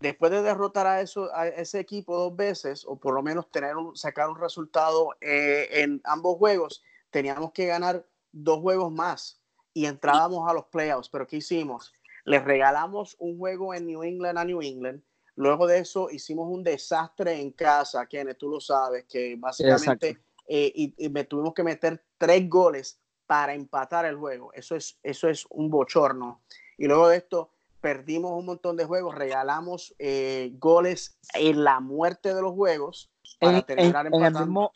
después 0.00 0.30
de 0.30 0.42
derrotar 0.42 0.86
a, 0.86 1.00
eso, 1.00 1.34
a 1.34 1.48
ese 1.48 1.80
equipo 1.80 2.16
dos 2.16 2.36
veces, 2.36 2.84
o 2.86 2.96
por 2.96 3.14
lo 3.14 3.22
menos 3.22 3.50
tener 3.50 3.76
un, 3.76 3.96
sacar 3.96 4.28
un 4.28 4.38
resultado 4.38 5.16
eh, 5.20 5.68
en 5.70 6.00
ambos 6.04 6.36
juegos, 6.36 6.82
teníamos 7.10 7.52
que 7.52 7.66
ganar 7.66 8.06
dos 8.32 8.60
juegos 8.60 8.92
más 8.92 9.40
y 9.72 9.86
entrábamos 9.86 10.48
a 10.48 10.54
los 10.54 10.66
playoffs. 10.66 11.08
Pero 11.08 11.26
¿qué 11.26 11.36
hicimos? 11.36 11.92
Les 12.24 12.44
regalamos 12.44 13.16
un 13.18 13.38
juego 13.38 13.74
en 13.74 13.86
New 13.86 14.02
England 14.02 14.38
a 14.38 14.44
New 14.44 14.62
England. 14.62 15.02
Luego 15.34 15.66
de 15.66 15.78
eso 15.78 16.10
hicimos 16.10 16.48
un 16.50 16.64
desastre 16.64 17.40
en 17.40 17.52
casa, 17.52 18.06
quienes 18.06 18.36
tú 18.36 18.48
lo 18.48 18.60
sabes, 18.60 19.04
que 19.04 19.36
básicamente 19.38 20.18
eh, 20.48 20.72
y, 20.74 21.08
me 21.10 21.24
tuvimos 21.24 21.54
que 21.54 21.62
meter 21.62 22.02
tres 22.16 22.48
goles 22.48 22.98
para 23.26 23.54
empatar 23.54 24.06
el 24.06 24.16
juego. 24.16 24.52
Eso 24.54 24.74
es, 24.74 24.98
eso 25.02 25.28
es 25.28 25.46
un 25.50 25.70
bochorno. 25.70 26.42
Y 26.76 26.86
luego 26.86 27.08
de 27.08 27.18
esto, 27.18 27.50
perdimos 27.80 28.32
un 28.32 28.46
montón 28.46 28.76
de 28.76 28.84
juegos, 28.84 29.14
regalamos 29.14 29.94
eh, 29.98 30.52
goles 30.58 31.18
en 31.34 31.64
la 31.64 31.80
muerte 31.80 32.34
de 32.34 32.42
los 32.42 32.52
juegos 32.52 33.10
para 33.40 33.62
terminar 33.62 34.06
en, 34.06 34.14
el 34.14 34.32
mismo, 34.32 34.72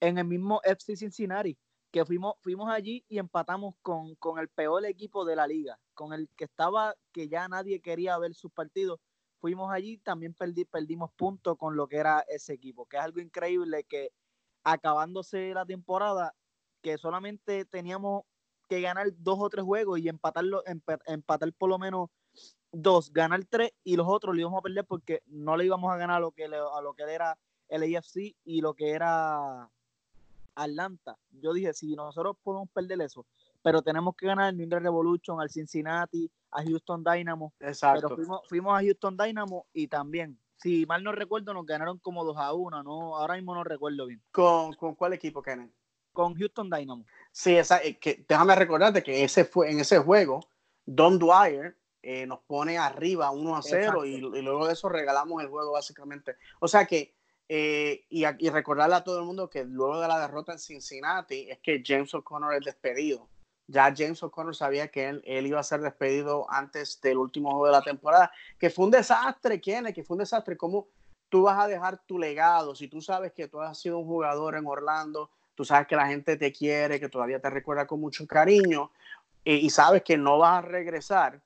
en 0.00 0.18
el 0.18 0.24
mismo 0.24 0.60
FC 0.64 0.96
Cincinnati, 0.96 1.56
que 1.90 2.04
fuimos, 2.04 2.34
fuimos 2.40 2.70
allí 2.70 3.04
y 3.08 3.18
empatamos 3.18 3.74
con, 3.82 4.14
con 4.16 4.38
el 4.38 4.48
peor 4.48 4.84
equipo 4.84 5.24
de 5.24 5.36
la 5.36 5.46
liga, 5.46 5.78
con 5.94 6.12
el 6.12 6.28
que 6.36 6.44
estaba, 6.44 6.94
que 7.12 7.28
ya 7.28 7.48
nadie 7.48 7.80
quería 7.80 8.18
ver 8.18 8.34
sus 8.34 8.52
partidos. 8.52 9.00
Fuimos 9.38 9.72
allí, 9.72 9.98
también 9.98 10.34
perdí, 10.34 10.64
perdimos 10.64 11.10
puntos 11.12 11.56
con 11.56 11.76
lo 11.76 11.88
que 11.88 11.96
era 11.96 12.20
ese 12.28 12.52
equipo, 12.52 12.86
que 12.86 12.96
es 12.96 13.02
algo 13.02 13.20
increíble 13.20 13.84
que 13.84 14.12
acabándose 14.64 15.54
la 15.54 15.64
temporada 15.64 16.34
que 16.82 16.98
solamente 16.98 17.64
teníamos 17.64 18.24
que 18.68 18.80
ganar 18.80 19.08
dos 19.16 19.38
o 19.40 19.48
tres 19.48 19.64
juegos 19.64 19.98
y 19.98 20.08
empatarlo, 20.08 20.62
empatar 21.06 21.52
por 21.54 21.68
lo 21.68 21.78
menos 21.78 22.08
dos, 22.72 23.12
ganar 23.12 23.44
tres 23.48 23.72
y 23.84 23.96
los 23.96 24.06
otros 24.08 24.34
le 24.34 24.42
íbamos 24.42 24.58
a 24.58 24.62
perder 24.62 24.84
porque 24.84 25.22
no 25.26 25.56
le 25.56 25.64
íbamos 25.64 25.92
a 25.92 25.96
ganar 25.96 26.16
a 26.16 26.20
lo 26.20 26.30
que, 26.32 26.44
a 26.44 26.80
lo 26.80 26.94
que 26.94 27.02
era 27.02 27.36
el 27.68 27.96
AFC 27.96 28.34
y 28.44 28.60
lo 28.60 28.74
que 28.74 28.90
era 28.90 29.68
Atlanta. 30.54 31.16
Yo 31.30 31.52
dije, 31.52 31.72
si 31.72 31.94
nosotros 31.94 32.36
podemos 32.42 32.68
perder 32.70 33.00
eso, 33.02 33.26
pero 33.62 33.82
tenemos 33.82 34.14
que 34.16 34.26
ganar 34.26 34.46
al 34.46 34.56
New 34.56 34.68
Revolution, 34.68 35.40
al 35.40 35.50
Cincinnati, 35.50 36.30
a 36.50 36.62
Houston 36.62 37.04
Dynamo. 37.04 37.52
Exacto. 37.60 38.02
Pero 38.02 38.16
fuimos, 38.16 38.40
fuimos 38.48 38.78
a 38.78 38.82
Houston 38.82 39.16
Dynamo 39.16 39.66
y 39.72 39.88
también, 39.88 40.38
si 40.56 40.86
mal 40.86 41.02
no 41.02 41.12
recuerdo, 41.12 41.54
nos 41.54 41.66
ganaron 41.66 41.98
como 41.98 42.24
2 42.24 42.36
a 42.38 42.52
1, 42.52 42.82
¿no? 42.82 43.16
Ahora 43.16 43.34
mismo 43.34 43.54
no 43.54 43.64
recuerdo 43.64 44.06
bien. 44.06 44.22
¿Con, 44.32 44.74
con 44.74 44.94
cuál 44.94 45.12
equipo, 45.12 45.42
Kenneth? 45.42 45.72
Con 46.12 46.34
Houston 46.34 46.68
Dynamo. 46.68 47.04
Sí, 47.32 47.56
esa, 47.56 47.80
que, 47.80 48.24
déjame 48.28 48.54
recordarte 48.56 49.02
que 49.02 49.22
ese 49.22 49.44
fue, 49.44 49.70
en 49.70 49.80
ese 49.80 49.98
juego, 49.98 50.40
Don 50.84 51.18
Dwyer 51.18 51.76
eh, 52.02 52.26
nos 52.26 52.40
pone 52.40 52.78
arriba 52.78 53.30
1 53.30 53.56
a 53.56 53.62
0 53.62 54.04
y, 54.06 54.14
y, 54.14 54.42
luego 54.42 54.66
de 54.66 54.72
eso 54.72 54.88
regalamos 54.88 55.42
el 55.42 55.48
juego 55.48 55.72
básicamente. 55.72 56.36
O 56.60 56.68
sea 56.68 56.86
que, 56.86 57.14
eh, 57.48 58.06
y, 58.08 58.24
y, 58.38 58.48
recordarle 58.48 58.96
a 58.96 59.04
todo 59.04 59.18
el 59.18 59.26
mundo 59.26 59.50
que 59.50 59.64
luego 59.64 60.00
de 60.00 60.08
la 60.08 60.20
derrota 60.20 60.52
en 60.52 60.58
Cincinnati 60.58 61.50
es 61.50 61.58
que 61.58 61.82
James 61.84 62.14
O'Connor 62.14 62.54
es 62.54 62.64
despedido. 62.64 63.28
Ya 63.66 63.92
James 63.96 64.22
O'Connor 64.22 64.56
sabía 64.56 64.88
que 64.88 65.08
él, 65.08 65.22
él, 65.26 65.46
iba 65.46 65.60
a 65.60 65.64
ser 65.64 65.80
despedido 65.80 66.46
antes 66.50 67.00
del 67.00 67.18
último 67.18 67.50
juego 67.50 67.66
de 67.66 67.72
la 67.72 67.82
temporada, 67.82 68.32
que 68.58 68.70
fue 68.70 68.86
un 68.86 68.90
desastre, 68.90 69.60
¿quién 69.60 69.86
es? 69.86 69.94
Que 69.94 70.02
fue 70.02 70.14
un 70.14 70.20
desastre. 70.20 70.56
¿Cómo 70.56 70.88
tú 71.28 71.42
vas 71.42 71.58
a 71.58 71.68
dejar 71.68 72.02
tu 72.06 72.18
legado 72.18 72.74
si 72.74 72.88
tú 72.88 73.00
sabes 73.00 73.32
que 73.32 73.46
tú 73.46 73.60
has 73.60 73.78
sido 73.78 73.98
un 73.98 74.06
jugador 74.06 74.56
en 74.56 74.66
Orlando? 74.66 75.30
Tú 75.54 75.64
sabes 75.64 75.86
que 75.86 75.96
la 75.96 76.06
gente 76.06 76.36
te 76.36 76.50
quiere, 76.52 76.98
que 76.98 77.08
todavía 77.08 77.40
te 77.40 77.50
recuerda 77.50 77.86
con 77.86 78.00
mucho 78.00 78.26
cariño 78.26 78.90
eh, 79.44 79.56
y 79.56 79.70
sabes 79.70 80.02
que 80.02 80.16
no 80.16 80.38
vas 80.38 80.58
a 80.58 80.66
regresar 80.66 81.40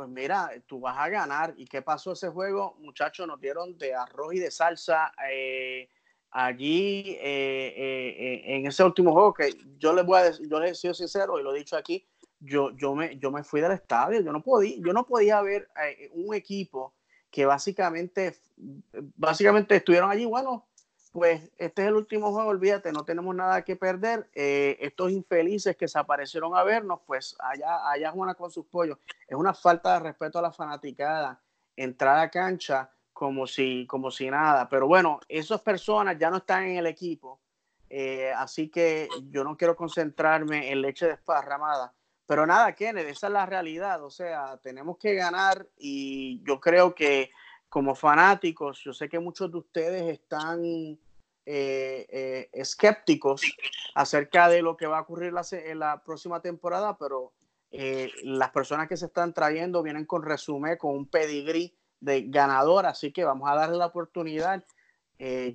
pues 0.00 0.08
mira, 0.08 0.50
tú 0.66 0.80
vas 0.80 0.96
a 0.96 1.10
ganar. 1.10 1.52
¿Y 1.58 1.66
qué 1.66 1.82
pasó 1.82 2.12
ese 2.12 2.30
juego? 2.30 2.74
Muchachos, 2.78 3.26
nos 3.26 3.38
dieron 3.38 3.76
de 3.76 3.94
arroz 3.94 4.32
y 4.32 4.38
de 4.38 4.50
salsa 4.50 5.12
eh, 5.30 5.90
allí 6.30 7.18
eh, 7.20 7.74
eh, 7.76 8.42
en 8.46 8.66
ese 8.66 8.82
último 8.82 9.12
juego 9.12 9.34
que 9.34 9.54
yo 9.76 9.92
les 9.92 10.06
voy 10.06 10.20
a 10.20 10.22
decir, 10.22 10.48
yo 10.48 10.58
les 10.58 10.70
he 10.70 10.74
sido 10.74 10.94
sincero 10.94 11.38
y 11.38 11.42
lo 11.42 11.54
he 11.54 11.58
dicho 11.58 11.76
aquí, 11.76 12.08
yo, 12.38 12.74
yo, 12.78 12.94
me, 12.94 13.18
yo 13.18 13.30
me 13.30 13.44
fui 13.44 13.60
del 13.60 13.72
estadio, 13.72 14.22
yo 14.22 14.32
no 14.32 14.42
podía, 14.42 14.78
yo 14.78 14.94
no 14.94 15.04
podía 15.04 15.42
ver 15.42 15.68
un 16.12 16.34
equipo 16.34 16.94
que 17.30 17.44
básicamente, 17.44 18.38
básicamente 19.16 19.76
estuvieron 19.76 20.10
allí, 20.10 20.24
bueno, 20.24 20.69
pues 21.12 21.50
este 21.58 21.82
es 21.82 21.88
el 21.88 21.96
último 21.96 22.32
juego, 22.32 22.50
olvídate, 22.50 22.92
no 22.92 23.04
tenemos 23.04 23.34
nada 23.34 23.62
que 23.62 23.76
perder. 23.76 24.28
Eh, 24.32 24.78
estos 24.80 25.10
infelices 25.10 25.76
que 25.76 25.88
se 25.88 25.98
aparecieron 25.98 26.56
a 26.56 26.62
vernos, 26.62 27.00
pues 27.06 27.36
allá, 27.40 27.90
allá 27.90 28.10
Juana 28.12 28.34
con 28.34 28.50
sus 28.50 28.66
pollos. 28.66 28.98
Es 29.26 29.36
una 29.36 29.52
falta 29.52 29.94
de 29.94 30.00
respeto 30.00 30.38
a 30.38 30.42
la 30.42 30.52
fanaticada 30.52 31.40
entrar 31.76 32.18
a 32.18 32.30
cancha 32.30 32.90
como 33.12 33.46
si, 33.46 33.86
como 33.86 34.10
si 34.10 34.30
nada. 34.30 34.68
Pero 34.68 34.86
bueno, 34.86 35.20
esas 35.28 35.60
personas 35.62 36.16
ya 36.18 36.30
no 36.30 36.38
están 36.38 36.64
en 36.64 36.76
el 36.76 36.86
equipo, 36.86 37.40
eh, 37.88 38.32
así 38.36 38.68
que 38.68 39.08
yo 39.30 39.42
no 39.42 39.56
quiero 39.56 39.74
concentrarme 39.74 40.70
en 40.70 40.80
leche 40.80 41.06
desparramada. 41.06 41.92
Pero 42.26 42.46
nada, 42.46 42.72
Kenneth, 42.76 43.08
esa 43.08 43.26
es 43.26 43.32
la 43.32 43.46
realidad. 43.46 44.04
O 44.04 44.10
sea, 44.10 44.56
tenemos 44.58 44.96
que 44.98 45.14
ganar 45.14 45.66
y 45.76 46.40
yo 46.44 46.60
creo 46.60 46.94
que 46.94 47.32
como 47.70 47.94
fanáticos, 47.94 48.80
yo 48.84 48.92
sé 48.92 49.08
que 49.08 49.20
muchos 49.20 49.50
de 49.50 49.58
ustedes 49.58 50.12
están 50.12 50.62
eh, 50.64 50.98
eh, 51.46 52.50
escépticos 52.52 53.42
acerca 53.94 54.48
de 54.48 54.60
lo 54.60 54.76
que 54.76 54.88
va 54.88 54.98
a 54.98 55.02
ocurrir 55.02 55.32
la, 55.32 55.46
en 55.52 55.78
la 55.78 56.02
próxima 56.02 56.42
temporada, 56.42 56.98
pero 56.98 57.32
eh, 57.70 58.10
las 58.24 58.50
personas 58.50 58.88
que 58.88 58.96
se 58.96 59.06
están 59.06 59.32
trayendo 59.32 59.84
vienen 59.84 60.04
con 60.04 60.24
resumen, 60.24 60.76
con 60.76 60.96
un 60.96 61.06
pedigrí 61.06 61.72
de 62.00 62.22
ganador, 62.28 62.86
así 62.86 63.12
que 63.12 63.24
vamos 63.24 63.48
a 63.48 63.54
darle 63.54 63.78
la 63.78 63.86
oportunidad. 63.86 64.64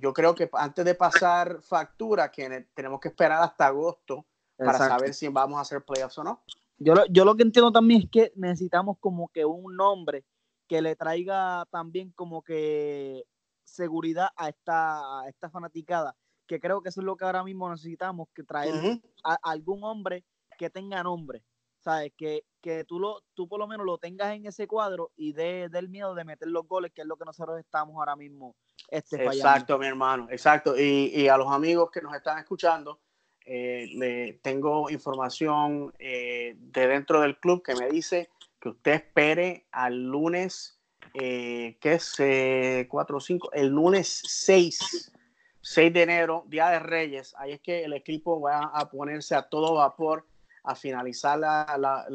Yo 0.00 0.12
creo 0.12 0.32
que 0.36 0.48
antes 0.52 0.84
de 0.84 0.94
pasar 0.94 1.60
factura, 1.60 2.30
que 2.30 2.68
tenemos 2.72 3.00
que 3.00 3.08
esperar 3.08 3.42
hasta 3.42 3.66
agosto 3.66 4.24
para 4.56 4.78
saber 4.78 5.12
si 5.12 5.26
vamos 5.26 5.58
a 5.58 5.62
hacer 5.62 5.82
playoffs 5.82 6.18
o 6.18 6.24
no. 6.24 6.44
Yo 6.78 6.94
lo, 6.94 7.04
yo 7.06 7.24
lo 7.24 7.34
que 7.34 7.42
entiendo 7.42 7.72
también 7.72 8.02
es 8.02 8.08
que 8.08 8.32
necesitamos 8.36 8.96
como 9.00 9.26
que 9.26 9.44
un 9.44 9.74
nombre 9.74 10.24
que 10.68 10.82
le 10.82 10.96
traiga 10.96 11.66
también 11.70 12.12
como 12.12 12.42
que 12.42 13.24
seguridad 13.64 14.28
a 14.36 14.48
esta, 14.48 15.20
a 15.20 15.28
esta 15.28 15.50
fanaticada, 15.50 16.16
que 16.46 16.60
creo 16.60 16.80
que 16.82 16.88
eso 16.88 17.00
es 17.00 17.04
lo 17.04 17.16
que 17.16 17.24
ahora 17.24 17.44
mismo 17.44 17.70
necesitamos, 17.70 18.28
que 18.34 18.42
traer 18.42 18.74
uh 18.74 18.78
-huh. 18.78 19.02
a, 19.24 19.34
a 19.34 19.38
algún 19.42 19.82
hombre 19.84 20.24
que 20.56 20.70
tenga 20.70 21.02
nombre, 21.02 21.42
¿sabes? 21.80 22.12
Que, 22.16 22.44
que 22.60 22.84
tú, 22.84 22.98
lo, 22.98 23.22
tú 23.34 23.48
por 23.48 23.58
lo 23.60 23.66
menos 23.66 23.86
lo 23.86 23.98
tengas 23.98 24.34
en 24.34 24.46
ese 24.46 24.66
cuadro 24.66 25.12
y 25.16 25.32
dé 25.32 25.68
del 25.68 25.88
miedo 25.88 26.14
de 26.14 26.24
meter 26.24 26.48
los 26.48 26.66
goles, 26.66 26.92
que 26.92 27.02
es 27.02 27.06
lo 27.06 27.16
que 27.16 27.24
nosotros 27.24 27.58
estamos 27.58 27.96
ahora 27.96 28.16
mismo 28.16 28.56
este, 28.88 29.18
fallando. 29.18 29.36
Exacto, 29.36 29.78
mi 29.78 29.86
hermano, 29.86 30.28
exacto. 30.30 30.78
Y, 30.78 31.12
y, 31.14 31.28
a 31.28 31.36
los 31.36 31.52
amigos 31.52 31.90
que 31.90 32.02
nos 32.02 32.14
están 32.14 32.38
escuchando, 32.38 33.00
eh, 33.44 33.86
le 33.94 34.40
tengo 34.42 34.90
información 34.90 35.94
eh, 35.98 36.54
de 36.56 36.86
dentro 36.88 37.20
del 37.20 37.38
club 37.38 37.62
que 37.62 37.76
me 37.76 37.88
dice 37.88 38.28
que 38.66 38.70
usted 38.70 38.92
espere 38.94 39.66
al 39.70 40.08
lunes, 40.08 40.80
eh, 41.14 41.78
que 41.80 41.94
es 41.94 42.88
4 42.88 43.16
o 43.16 43.20
5, 43.20 43.52
el 43.52 43.68
lunes 43.68 44.22
6, 44.26 45.12
6 45.60 45.92
de 45.92 46.02
enero, 46.02 46.44
Día 46.48 46.70
de 46.70 46.80
Reyes. 46.80 47.32
Ahí 47.38 47.52
es 47.52 47.60
que 47.60 47.84
el 47.84 47.92
equipo 47.92 48.40
va 48.40 48.72
a 48.74 48.90
ponerse 48.90 49.36
a 49.36 49.42
todo 49.42 49.74
vapor 49.74 50.26
a 50.64 50.74
finalizar 50.74 51.38
la, 51.38 51.76
la, 51.78 52.06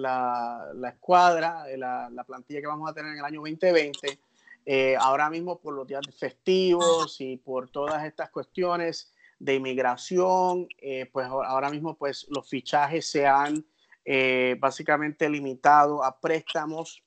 la, 0.74 0.90
escuadra, 0.90 1.64
la, 1.78 2.10
la, 2.12 2.24
plantilla 2.26 2.60
que 2.60 2.68
vamos 2.68 2.90
a 2.90 2.94
tener 2.94 3.14
en 3.14 3.20
el 3.20 3.26
año 3.26 3.40
2020. 3.40 4.20
Eh, 4.66 4.98
ahora 5.00 5.30
mismo 5.30 5.58
por 5.58 5.74
los 5.74 5.88
días 5.88 6.02
festivos 6.20 7.22
y 7.22 7.38
por 7.38 7.70
todas 7.70 8.04
estas 8.04 8.30
cuestiones 8.30 9.14
de 9.40 9.56
inmigración, 9.56 10.68
eh, 10.80 11.10
pues 11.14 11.28
ahora 11.28 11.70
mismo 11.70 11.96
pues 11.98 12.28
los 12.30 12.50
fichajes 12.50 13.10
se 13.10 13.26
han 13.26 13.66
eh, 14.06 14.56
básicamente 14.60 15.30
limitado 15.30 16.04
a 16.04 16.20
préstamos 16.20 17.04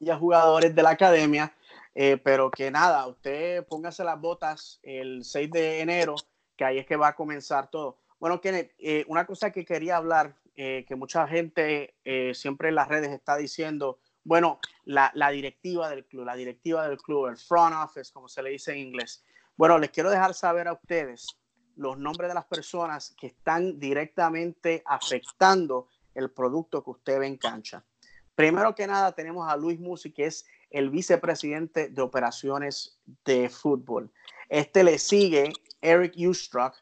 y 0.00 0.10
a 0.10 0.16
jugadores 0.16 0.74
de 0.74 0.82
la 0.82 0.90
academia, 0.90 1.52
eh, 1.94 2.16
pero 2.16 2.50
que 2.50 2.70
nada, 2.70 3.06
usted 3.06 3.66
póngase 3.66 4.04
las 4.04 4.20
botas 4.20 4.78
el 4.82 5.24
6 5.24 5.50
de 5.50 5.80
enero, 5.80 6.14
que 6.56 6.64
ahí 6.64 6.78
es 6.78 6.86
que 6.86 6.96
va 6.96 7.08
a 7.08 7.16
comenzar 7.16 7.70
todo. 7.70 7.98
Bueno, 8.18 8.40
Kenneth, 8.40 8.72
eh, 8.78 9.04
una 9.08 9.26
cosa 9.26 9.50
que 9.50 9.64
quería 9.64 9.96
hablar, 9.96 10.36
eh, 10.56 10.84
que 10.86 10.96
mucha 10.96 11.26
gente 11.28 11.94
siempre 12.34 12.68
en 12.68 12.74
las 12.74 12.88
redes 12.88 13.10
está 13.10 13.36
diciendo, 13.36 14.00
bueno, 14.24 14.58
la, 14.84 15.10
la, 15.14 15.30
directiva 15.30 15.88
del 15.88 16.04
club, 16.04 16.24
la 16.24 16.34
directiva 16.34 16.86
del 16.86 16.98
club, 16.98 17.26
el 17.26 17.36
front 17.36 17.74
office, 17.74 18.12
como 18.12 18.28
se 18.28 18.42
le 18.42 18.50
dice 18.50 18.72
en 18.72 18.78
inglés. 18.78 19.24
Bueno, 19.56 19.78
les 19.78 19.90
quiero 19.90 20.10
dejar 20.10 20.34
saber 20.34 20.68
a 20.68 20.74
ustedes 20.74 21.26
los 21.76 21.96
nombres 21.96 22.28
de 22.28 22.34
las 22.34 22.44
personas 22.44 23.14
que 23.18 23.28
están 23.28 23.78
directamente 23.78 24.82
afectando 24.84 25.88
el 26.18 26.30
producto 26.30 26.82
que 26.82 26.90
usted 26.90 27.18
ve 27.20 27.26
en 27.26 27.36
cancha. 27.36 27.84
Primero 28.34 28.74
que 28.74 28.86
nada, 28.86 29.12
tenemos 29.12 29.50
a 29.50 29.56
Luis 29.56 29.80
Musi, 29.80 30.12
que 30.12 30.26
es 30.26 30.46
el 30.70 30.90
vicepresidente 30.90 31.88
de 31.88 32.02
operaciones 32.02 32.98
de 33.24 33.48
fútbol. 33.48 34.10
Este 34.48 34.84
le 34.84 34.98
sigue 34.98 35.52
Eric 35.80 36.14
Ustruck, 36.18 36.74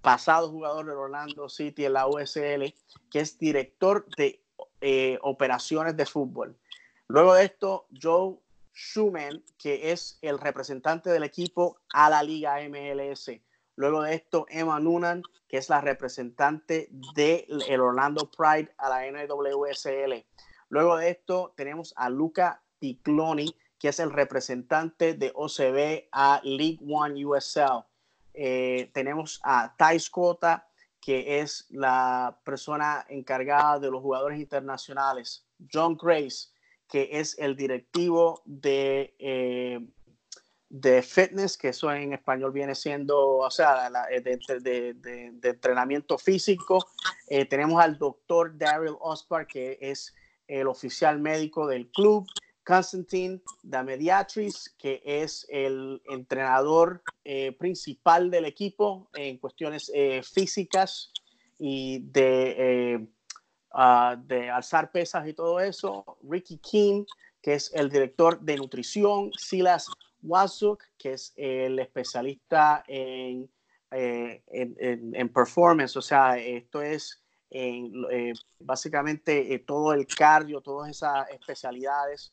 pasado 0.00 0.50
jugador 0.50 0.86
de 0.86 0.92
Orlando 0.92 1.48
City 1.48 1.84
en 1.84 1.92
la 1.94 2.06
USL, 2.06 2.74
que 3.10 3.20
es 3.20 3.38
director 3.38 4.06
de 4.16 4.42
eh, 4.80 5.18
operaciones 5.22 5.96
de 5.96 6.06
fútbol. 6.06 6.56
Luego 7.08 7.34
de 7.34 7.44
esto, 7.44 7.86
Joe 8.00 8.36
Schumann, 8.74 9.44
que 9.58 9.92
es 9.92 10.18
el 10.22 10.38
representante 10.38 11.10
del 11.10 11.22
equipo 11.22 11.78
a 11.92 12.10
la 12.10 12.22
Liga 12.22 12.56
MLS. 12.68 13.30
Luego 13.82 14.02
de 14.02 14.14
esto, 14.14 14.46
Emma 14.48 14.78
Noonan, 14.78 15.24
que 15.48 15.56
es 15.56 15.68
la 15.68 15.80
representante 15.80 16.88
del 17.16 17.58
de 17.58 17.78
Orlando 17.80 18.30
Pride 18.30 18.72
a 18.78 18.88
la 18.88 19.10
NWSL. 19.10 20.24
Luego 20.68 20.98
de 20.98 21.10
esto, 21.10 21.52
tenemos 21.56 21.92
a 21.96 22.08
Luca 22.08 22.62
Picloni, 22.78 23.52
que 23.80 23.88
es 23.88 23.98
el 23.98 24.12
representante 24.12 25.14
de 25.14 25.32
OCB 25.34 26.06
a 26.12 26.40
League 26.44 26.78
One 26.88 27.26
USL. 27.26 27.84
Eh, 28.34 28.88
tenemos 28.94 29.40
a 29.42 29.74
Thais 29.76 30.08
Cota, 30.08 30.68
que 31.00 31.40
es 31.40 31.66
la 31.70 32.38
persona 32.44 33.04
encargada 33.08 33.80
de 33.80 33.90
los 33.90 34.00
jugadores 34.00 34.38
internacionales. 34.38 35.44
John 35.72 35.98
Grace, 36.00 36.50
que 36.88 37.08
es 37.10 37.36
el 37.36 37.56
directivo 37.56 38.42
de 38.44 39.16
eh, 39.18 39.80
de 40.72 41.02
fitness, 41.02 41.58
que 41.58 41.68
eso 41.68 41.92
en 41.92 42.14
español 42.14 42.50
viene 42.50 42.74
siendo, 42.74 43.36
o 43.36 43.50
sea, 43.50 43.90
la, 43.90 44.06
de, 44.06 44.20
de, 44.22 44.94
de, 44.94 45.30
de, 45.34 45.48
entrenamiento 45.50 46.16
físico. 46.16 46.78
Eh, 47.28 47.44
tenemos 47.44 47.78
al 47.82 47.98
doctor 47.98 48.56
Daryl 48.56 48.96
Ospar, 48.98 49.46
que 49.46 49.76
es 49.82 50.14
el 50.48 50.66
oficial 50.66 51.20
médico 51.20 51.66
del 51.66 51.90
club. 51.90 52.26
Constantine 52.64 53.42
Damediatris, 53.62 54.74
que 54.78 55.02
es 55.04 55.46
el 55.50 56.00
entrenador 56.08 57.02
eh, 57.22 57.52
principal 57.52 58.30
del 58.30 58.46
equipo 58.46 59.10
en 59.12 59.36
cuestiones 59.36 59.90
eh, 59.94 60.22
físicas 60.22 61.12
y 61.58 61.98
de, 62.12 63.08
uh, 63.74 64.16
de 64.24 64.48
alzar 64.48 64.90
pesas 64.90 65.28
y 65.28 65.34
todo 65.34 65.60
eso. 65.60 66.16
Ricky 66.22 66.56
King, 66.58 67.04
que 67.42 67.54
es 67.54 67.70
el 67.74 67.90
director 67.90 68.40
de 68.40 68.56
nutrición. 68.56 69.32
Silas 69.36 69.88
Wasuk, 70.22 70.82
que 70.98 71.12
es 71.12 71.32
el 71.36 71.78
especialista 71.78 72.84
en, 72.86 73.50
eh, 73.90 74.42
en, 74.46 74.76
en, 74.78 75.14
en, 75.14 75.28
performance, 75.28 75.96
o 75.96 76.02
sea, 76.02 76.38
esto 76.38 76.80
es 76.80 77.22
eh, 77.50 78.32
básicamente 78.58 79.58
todo 79.60 79.92
el 79.92 80.06
cardio, 80.06 80.60
todas 80.60 80.90
esas 80.90 81.28
especialidades. 81.30 82.32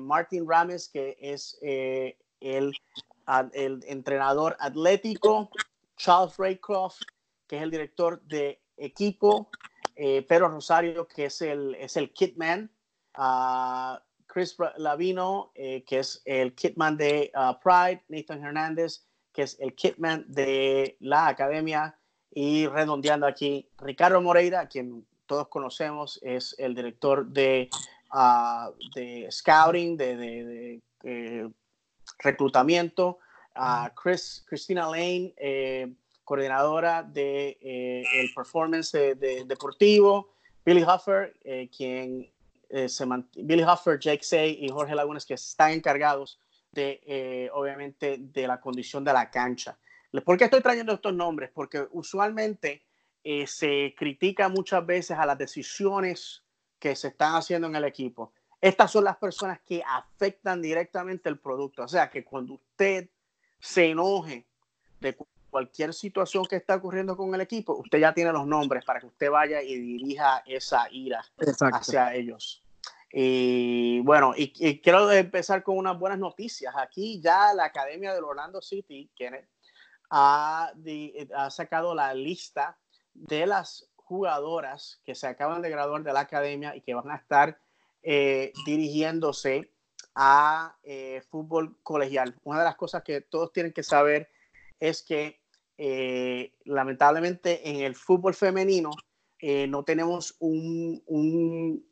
Martin 0.00 0.48
Rames, 0.48 0.88
que 0.88 1.14
es 1.20 1.58
el, 1.60 2.14
el 2.40 3.84
entrenador 3.86 4.56
atlético, 4.58 5.50
Charles 5.98 6.38
Raycroft, 6.38 7.02
que 7.46 7.56
es 7.56 7.62
el 7.62 7.70
director 7.70 8.22
de 8.22 8.62
equipo, 8.78 9.50
Pedro 9.94 10.48
Rosario, 10.48 11.06
que 11.06 11.26
es 11.26 11.42
el, 11.42 11.74
es 11.74 11.98
el 11.98 12.14
kitman, 12.14 12.70
uh, 13.18 13.98
Chris 14.34 14.56
Lavino, 14.78 15.52
que 15.54 15.84
es 16.00 16.20
el 16.24 16.56
kitman 16.56 16.96
de 16.96 17.30
Pride, 17.62 18.02
Nathan 18.08 18.42
Hernández, 18.42 19.06
que 19.32 19.42
es 19.42 19.56
el 19.60 19.76
kitman 19.76 20.24
de 20.26 20.96
la 20.98 21.28
academia. 21.28 21.96
Y 22.32 22.66
redondeando 22.66 23.28
aquí, 23.28 23.68
Ricardo 23.78 24.20
Moreira, 24.20 24.66
quien 24.66 25.06
todos 25.26 25.46
conocemos, 25.46 26.18
es 26.20 26.54
el 26.58 26.74
director 26.74 27.26
de, 27.26 27.70
uh, 28.12 28.72
de 28.96 29.28
scouting, 29.30 29.96
de, 29.96 30.16
de, 30.16 30.82
eh, 31.04 31.48
reclutamiento. 32.18 33.18
Uh, 33.56 33.88
Chris, 33.94 34.44
Christina 34.48 34.88
Lane, 34.88 35.32
eh, 35.36 35.92
coordinadora 36.24 37.04
de 37.04 37.56
eh, 37.60 38.02
el 38.14 38.34
performance 38.34 38.92
deportivo. 39.46 40.34
Billy 40.64 40.82
Huffer, 40.82 41.38
quien 41.76 42.32
se 42.88 43.04
Billy 43.36 43.62
Huffer, 43.62 43.98
Jake 43.98 44.24
Say 44.24 44.58
y 44.60 44.68
Jorge 44.68 44.94
Lagunes, 44.94 45.24
que 45.24 45.34
están 45.34 45.72
encargados 45.72 46.40
de, 46.72 47.00
eh, 47.06 47.50
obviamente, 47.52 48.16
de 48.18 48.46
la 48.46 48.60
condición 48.60 49.04
de 49.04 49.12
la 49.12 49.30
cancha. 49.30 49.78
¿Por 50.24 50.36
qué 50.36 50.44
estoy 50.44 50.60
trayendo 50.60 50.92
estos 50.92 51.14
nombres? 51.14 51.50
Porque 51.52 51.86
usualmente 51.92 52.84
eh, 53.22 53.46
se 53.46 53.94
critica 53.96 54.48
muchas 54.48 54.84
veces 54.84 55.16
a 55.16 55.26
las 55.26 55.38
decisiones 55.38 56.42
que 56.78 56.94
se 56.94 57.08
están 57.08 57.34
haciendo 57.36 57.68
en 57.68 57.76
el 57.76 57.84
equipo. 57.84 58.32
Estas 58.60 58.90
son 58.90 59.04
las 59.04 59.16
personas 59.16 59.60
que 59.60 59.82
afectan 59.86 60.62
directamente 60.62 61.28
el 61.28 61.38
producto. 61.38 61.82
O 61.82 61.88
sea, 61.88 62.10
que 62.10 62.24
cuando 62.24 62.54
usted 62.54 63.08
se 63.58 63.90
enoje 63.90 64.46
de 65.00 65.16
cualquier 65.50 65.94
situación 65.94 66.44
que 66.46 66.56
está 66.56 66.74
ocurriendo 66.74 67.16
con 67.16 67.34
el 67.34 67.40
equipo, 67.40 67.74
usted 67.74 68.00
ya 68.00 68.12
tiene 68.12 68.32
los 68.32 68.46
nombres 68.46 68.84
para 68.84 69.00
que 69.00 69.06
usted 69.06 69.30
vaya 69.30 69.62
y 69.62 69.78
dirija 69.78 70.42
esa 70.46 70.88
ira 70.90 71.24
hacia 71.72 72.14
ellos. 72.14 72.63
Y 73.16 74.00
bueno, 74.00 74.34
y, 74.36 74.80
quiero 74.80 75.08
empezar 75.12 75.62
con 75.62 75.78
unas 75.78 75.96
buenas 75.96 76.18
noticias. 76.18 76.74
Aquí 76.76 77.20
ya 77.20 77.54
la 77.54 77.66
Academia 77.66 78.12
del 78.12 78.24
Orlando 78.24 78.60
City, 78.60 79.08
Kenneth, 79.14 79.48
ha, 80.10 80.72
ha 81.36 81.50
sacado 81.50 81.94
la 81.94 82.12
lista 82.12 82.76
de 83.12 83.46
las 83.46 83.88
jugadoras 83.94 85.00
que 85.04 85.14
se 85.14 85.28
acaban 85.28 85.62
de 85.62 85.70
graduar 85.70 86.02
de 86.02 86.12
la 86.12 86.20
academia 86.20 86.74
y 86.74 86.80
que 86.80 86.94
van 86.94 87.08
a 87.08 87.14
estar 87.14 87.56
eh, 88.02 88.52
dirigiéndose 88.66 89.70
a 90.16 90.76
eh, 90.82 91.22
fútbol 91.30 91.78
colegial. 91.84 92.34
Una 92.42 92.58
de 92.58 92.64
las 92.64 92.74
cosas 92.74 93.04
que 93.04 93.20
todos 93.20 93.52
tienen 93.52 93.72
que 93.72 93.84
saber 93.84 94.28
es 94.80 95.04
que 95.04 95.40
eh, 95.78 96.52
lamentablemente 96.64 97.70
en 97.70 97.76
el 97.76 97.94
fútbol 97.94 98.34
femenino 98.34 98.90
no 99.68 99.84
tenemos 99.84 100.36
un 100.40 101.84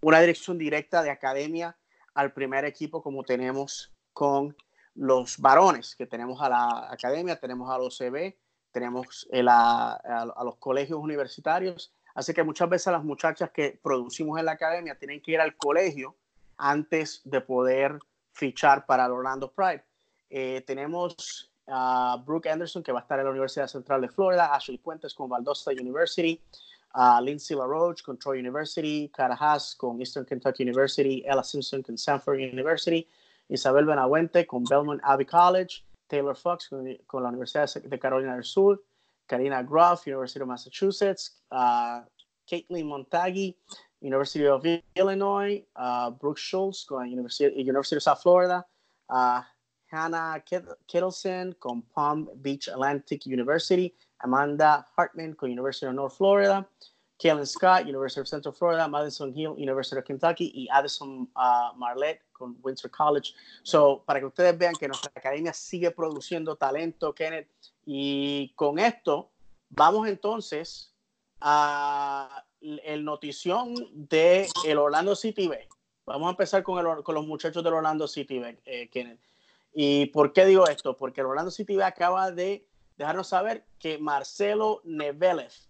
una 0.00 0.20
dirección 0.20 0.58
directa 0.58 1.02
de 1.02 1.10
academia 1.10 1.76
al 2.14 2.32
primer 2.32 2.64
equipo 2.64 3.02
como 3.02 3.22
tenemos 3.24 3.92
con 4.12 4.56
los 4.94 5.38
varones, 5.38 5.94
que 5.94 6.06
tenemos 6.06 6.42
a 6.42 6.48
la 6.48 6.88
academia, 6.90 7.38
tenemos 7.38 7.70
a 7.70 7.78
los 7.78 7.96
CB, 7.96 8.34
tenemos 8.72 9.28
a, 9.32 10.42
los 10.44 10.56
colegios 10.56 10.98
universitarios. 10.98 11.92
Así 12.14 12.34
que 12.34 12.42
muchas 12.42 12.68
veces 12.68 12.92
las 12.92 13.04
muchachas 13.04 13.50
que 13.50 13.78
producimos 13.80 14.38
en 14.38 14.46
la 14.46 14.52
academia 14.52 14.98
tienen 14.98 15.22
que 15.22 15.32
ir 15.32 15.40
al 15.40 15.56
colegio 15.56 16.16
antes 16.56 17.20
de 17.24 17.40
poder 17.40 17.98
fichar 18.32 18.86
para 18.86 19.06
el 19.06 19.12
Orlando 19.12 19.52
Pride. 19.52 19.84
Eh, 20.30 20.64
tenemos 20.66 21.52
a 21.68 22.20
Brooke 22.26 22.50
Anderson, 22.50 22.82
que 22.82 22.92
va 22.92 23.00
a 23.00 23.02
estar 23.02 23.18
en 23.18 23.26
la 23.26 23.30
Universidad 23.30 23.68
Central 23.68 24.00
de 24.00 24.08
Florida, 24.08 24.54
Ashley 24.54 24.78
Puentes 24.78 25.14
con 25.14 25.28
Valdosta 25.28 25.70
University, 25.70 26.42
uh, 26.98 27.20
Lindsay 27.20 27.54
LaRoche 27.54 28.02
con 28.02 28.18
Troy 28.18 28.40
University, 28.40 29.08
Cara 29.08 29.36
Haas 29.38 29.74
con 29.76 30.00
Eastern 30.00 30.26
Kentucky 30.26 30.64
University, 30.64 31.22
Ella 31.24 31.44
Simpson 31.44 31.82
con 31.82 31.96
Sanford 31.96 32.40
University, 32.40 33.06
Isabel 33.48 33.86
Benahuente 33.86 34.44
con 34.46 34.64
Belmont 34.64 35.00
Abbey 35.04 35.24
College, 35.24 35.84
Taylor 36.08 36.34
Fox 36.34 36.68
con, 36.68 36.96
con, 37.06 37.22
la 37.22 37.28
Universidad 37.28 37.72
de 37.82 37.98
Carolina 37.98 38.34
del 38.34 38.44
Sur, 38.44 38.82
Karina 39.28 39.62
Groff, 39.62 40.06
University 40.06 40.40
of 40.40 40.48
Massachusetts, 40.48 41.40
uh, 41.52 42.00
Caitlin 42.50 42.86
Montagui, 42.86 43.54
University 44.00 44.46
of 44.46 44.64
Illinois, 44.96 45.62
uh, 45.76 46.10
Brooke 46.10 46.38
Schultz 46.38 46.84
con 46.84 47.06
University, 47.06 47.62
University 47.62 47.96
of 47.96 48.02
South 48.02 48.22
Florida, 48.22 48.64
uh, 49.10 49.42
Hannah 49.90 50.42
Kittleson 50.86 51.54
con 51.60 51.82
Palm 51.94 52.28
Beach 52.42 52.68
Atlantic 52.68 53.24
University, 53.26 53.94
Amanda 54.20 54.86
Hartman 54.96 55.34
con 55.34 55.50
University 55.50 55.86
of 55.86 55.94
North 55.94 56.16
Florida, 56.16 56.68
Kellen 57.18 57.46
Scott, 57.46 57.84
University 57.84 58.20
of 58.20 58.28
Central 58.28 58.54
Florida, 58.54 58.86
Madison 58.88 59.32
Hill, 59.32 59.54
University 59.58 59.98
of 59.98 60.04
Kentucky 60.04 60.52
y 60.54 60.68
Addison 60.70 61.28
uh, 61.34 61.76
Marlette 61.76 62.22
con 62.32 62.56
Windsor 62.62 62.90
College. 62.90 63.34
So, 63.62 64.04
para 64.06 64.20
que 64.20 64.26
ustedes 64.26 64.56
vean 64.56 64.74
que 64.74 64.86
nuestra 64.86 65.10
academia 65.14 65.52
sigue 65.52 65.90
produciendo 65.90 66.56
talento, 66.56 67.12
Kenneth. 67.12 67.48
Y 67.84 68.52
con 68.54 68.78
esto, 68.78 69.30
vamos 69.68 70.06
entonces 70.06 70.94
a 71.40 72.44
el 72.60 73.04
notición 73.04 73.74
de 73.92 74.48
el 74.64 74.78
Orlando 74.78 75.16
City 75.16 75.48
B. 75.48 75.68
Vamos 76.06 76.28
a 76.28 76.30
empezar 76.30 76.62
con, 76.62 76.78
el, 76.78 77.02
con 77.02 77.14
los 77.14 77.26
muchachos 77.26 77.62
del 77.62 77.74
Orlando 77.74 78.06
City 78.06 78.38
B, 78.38 78.58
eh, 78.64 78.88
Kenneth. 78.88 79.20
¿Y 79.74 80.06
por 80.06 80.32
qué 80.32 80.46
digo 80.46 80.66
esto? 80.68 80.96
Porque 80.96 81.20
el 81.20 81.26
Orlando 81.26 81.50
City 81.50 81.76
B 81.76 81.84
acaba 81.84 82.30
de 82.30 82.66
dejarnos 82.98 83.28
saber 83.28 83.64
que 83.78 83.96
Marcelo 83.98 84.82
Nevelez 84.84 85.68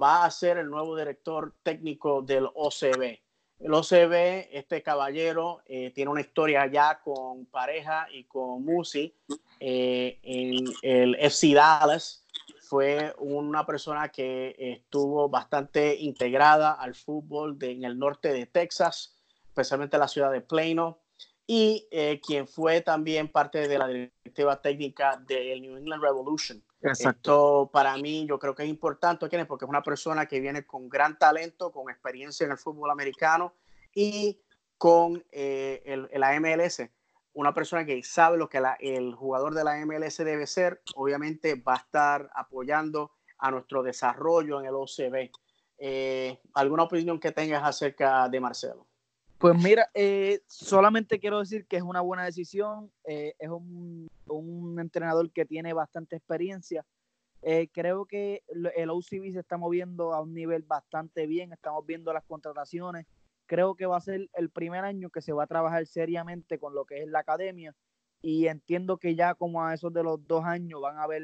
va 0.00 0.24
a 0.24 0.30
ser 0.30 0.58
el 0.58 0.70
nuevo 0.70 0.96
director 0.96 1.52
técnico 1.62 2.22
del 2.22 2.46
OCB. 2.54 3.18
El 3.58 3.74
OCB, 3.74 4.48
este 4.52 4.84
caballero, 4.84 5.60
eh, 5.66 5.90
tiene 5.90 6.12
una 6.12 6.20
historia 6.20 6.66
ya 6.66 7.00
con 7.00 7.46
pareja 7.46 8.06
y 8.12 8.22
con 8.24 8.64
Musi 8.64 9.12
eh, 9.58 10.20
en 10.22 10.64
el 10.82 11.16
FC 11.16 11.54
Dallas. 11.54 12.24
Fue 12.60 13.12
una 13.18 13.66
persona 13.66 14.10
que 14.10 14.54
estuvo 14.56 15.28
bastante 15.28 15.96
integrada 15.96 16.72
al 16.72 16.94
fútbol 16.94 17.58
en 17.60 17.82
el 17.82 17.98
norte 17.98 18.32
de 18.32 18.46
Texas, 18.46 19.16
especialmente 19.48 19.98
la 19.98 20.06
ciudad 20.06 20.30
de 20.30 20.42
Plano 20.42 21.00
y 21.50 21.88
eh, 21.90 22.20
quien 22.24 22.46
fue 22.46 22.82
también 22.82 23.26
parte 23.26 23.66
de 23.66 23.78
la 23.78 23.88
directiva 23.88 24.60
técnica 24.60 25.16
del 25.26 25.62
New 25.62 25.78
England 25.78 26.02
Revolution. 26.02 26.62
Esto 26.80 27.70
para 27.72 27.96
mí 27.96 28.26
yo 28.26 28.38
creo 28.38 28.54
que 28.54 28.62
es 28.62 28.68
importante, 28.68 29.26
porque 29.46 29.64
es 29.64 29.68
una 29.68 29.82
persona 29.82 30.26
que 30.26 30.40
viene 30.40 30.64
con 30.64 30.88
gran 30.88 31.18
talento, 31.18 31.72
con 31.72 31.90
experiencia 31.90 32.44
en 32.44 32.52
el 32.52 32.58
fútbol 32.58 32.90
americano 32.90 33.54
y 33.94 34.40
con 34.76 35.24
eh, 35.32 35.82
el, 35.84 36.08
la 36.12 36.38
MLS. 36.38 36.82
Una 37.32 37.52
persona 37.52 37.84
que 37.84 38.02
sabe 38.02 38.38
lo 38.38 38.48
que 38.48 38.62
el 38.80 39.14
jugador 39.14 39.54
de 39.54 39.64
la 39.64 39.84
MLS 39.84 40.18
debe 40.18 40.46
ser, 40.46 40.82
obviamente 40.94 41.56
va 41.56 41.74
a 41.74 41.78
estar 41.78 42.30
apoyando 42.34 43.12
a 43.38 43.50
nuestro 43.50 43.82
desarrollo 43.82 44.60
en 44.60 44.66
el 44.66 44.74
OCB. 44.74 45.30
Eh, 45.78 46.40
¿Alguna 46.54 46.84
opinión 46.84 47.20
que 47.20 47.32
tengas 47.32 47.62
acerca 47.64 48.28
de 48.28 48.40
Marcelo? 48.40 48.86
Pues 49.38 49.56
mira, 49.56 49.88
eh, 49.94 50.42
solamente 50.48 51.20
quiero 51.20 51.38
decir 51.38 51.66
que 51.66 51.76
es 51.76 51.82
una 51.82 52.00
buena 52.00 52.24
decisión, 52.24 52.90
es 53.04 53.48
un, 53.48 54.08
entrenador 54.78 55.30
que 55.32 55.44
tiene 55.44 55.72
bastante 55.72 56.16
experiencia. 56.16 56.84
Eh, 57.42 57.68
creo 57.72 58.06
que 58.06 58.42
el 58.48 58.90
OCB 58.90 59.32
se 59.32 59.40
está 59.40 59.56
moviendo 59.56 60.12
a 60.12 60.20
un 60.20 60.34
nivel 60.34 60.62
bastante 60.62 61.26
bien, 61.26 61.52
estamos 61.52 61.86
viendo 61.86 62.12
las 62.12 62.24
contrataciones. 62.24 63.06
Creo 63.46 63.74
que 63.76 63.86
va 63.86 63.96
a 63.96 64.00
ser 64.00 64.28
el 64.34 64.50
primer 64.50 64.84
año 64.84 65.10
que 65.10 65.22
se 65.22 65.32
va 65.32 65.44
a 65.44 65.46
trabajar 65.46 65.86
seriamente 65.86 66.58
con 66.58 66.74
lo 66.74 66.84
que 66.84 67.02
es 67.02 67.08
la 67.08 67.20
academia 67.20 67.74
y 68.20 68.46
entiendo 68.46 68.98
que 68.98 69.14
ya 69.14 69.34
como 69.34 69.64
a 69.64 69.74
esos 69.74 69.92
de 69.92 70.02
los 70.02 70.26
dos 70.26 70.44
años 70.44 70.80
van 70.80 70.98
a 70.98 71.06
ver 71.06 71.22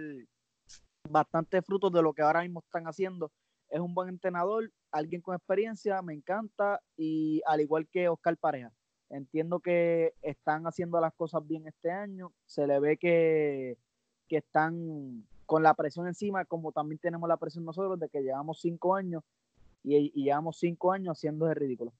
bastantes 1.10 1.64
frutos 1.64 1.92
de 1.92 2.02
lo 2.02 2.12
que 2.12 2.22
ahora 2.22 2.42
mismo 2.42 2.60
están 2.60 2.84
haciendo. 2.84 3.32
Es 3.68 3.80
un 3.80 3.94
buen 3.94 4.08
entrenador, 4.08 4.70
alguien 4.92 5.20
con 5.20 5.34
experiencia, 5.34 6.00
me 6.02 6.14
encanta, 6.14 6.80
y 6.96 7.42
al 7.46 7.60
igual 7.60 7.88
que 7.88 8.08
Oscar 8.08 8.36
Pareja. 8.36 8.72
Entiendo 9.10 9.60
que 9.60 10.14
están 10.22 10.66
haciendo 10.66 11.00
las 11.00 11.14
cosas 11.14 11.46
bien 11.46 11.66
este 11.66 11.90
año, 11.90 12.32
se 12.46 12.66
le 12.66 12.80
ve 12.80 12.96
que, 12.96 13.76
que 14.28 14.38
están 14.38 15.24
con 15.46 15.62
la 15.62 15.74
presión 15.74 16.06
encima, 16.06 16.44
como 16.44 16.72
también 16.72 16.98
tenemos 16.98 17.28
la 17.28 17.36
presión 17.36 17.64
nosotros 17.64 17.98
de 18.00 18.08
que 18.08 18.22
llevamos 18.22 18.60
cinco 18.60 18.94
años 18.94 19.22
y, 19.82 20.10
llevamos 20.22 20.56
cinco 20.58 20.92
años 20.92 21.18
haciendo 21.18 21.46
de 21.46 21.54
ridículo. 21.54 21.92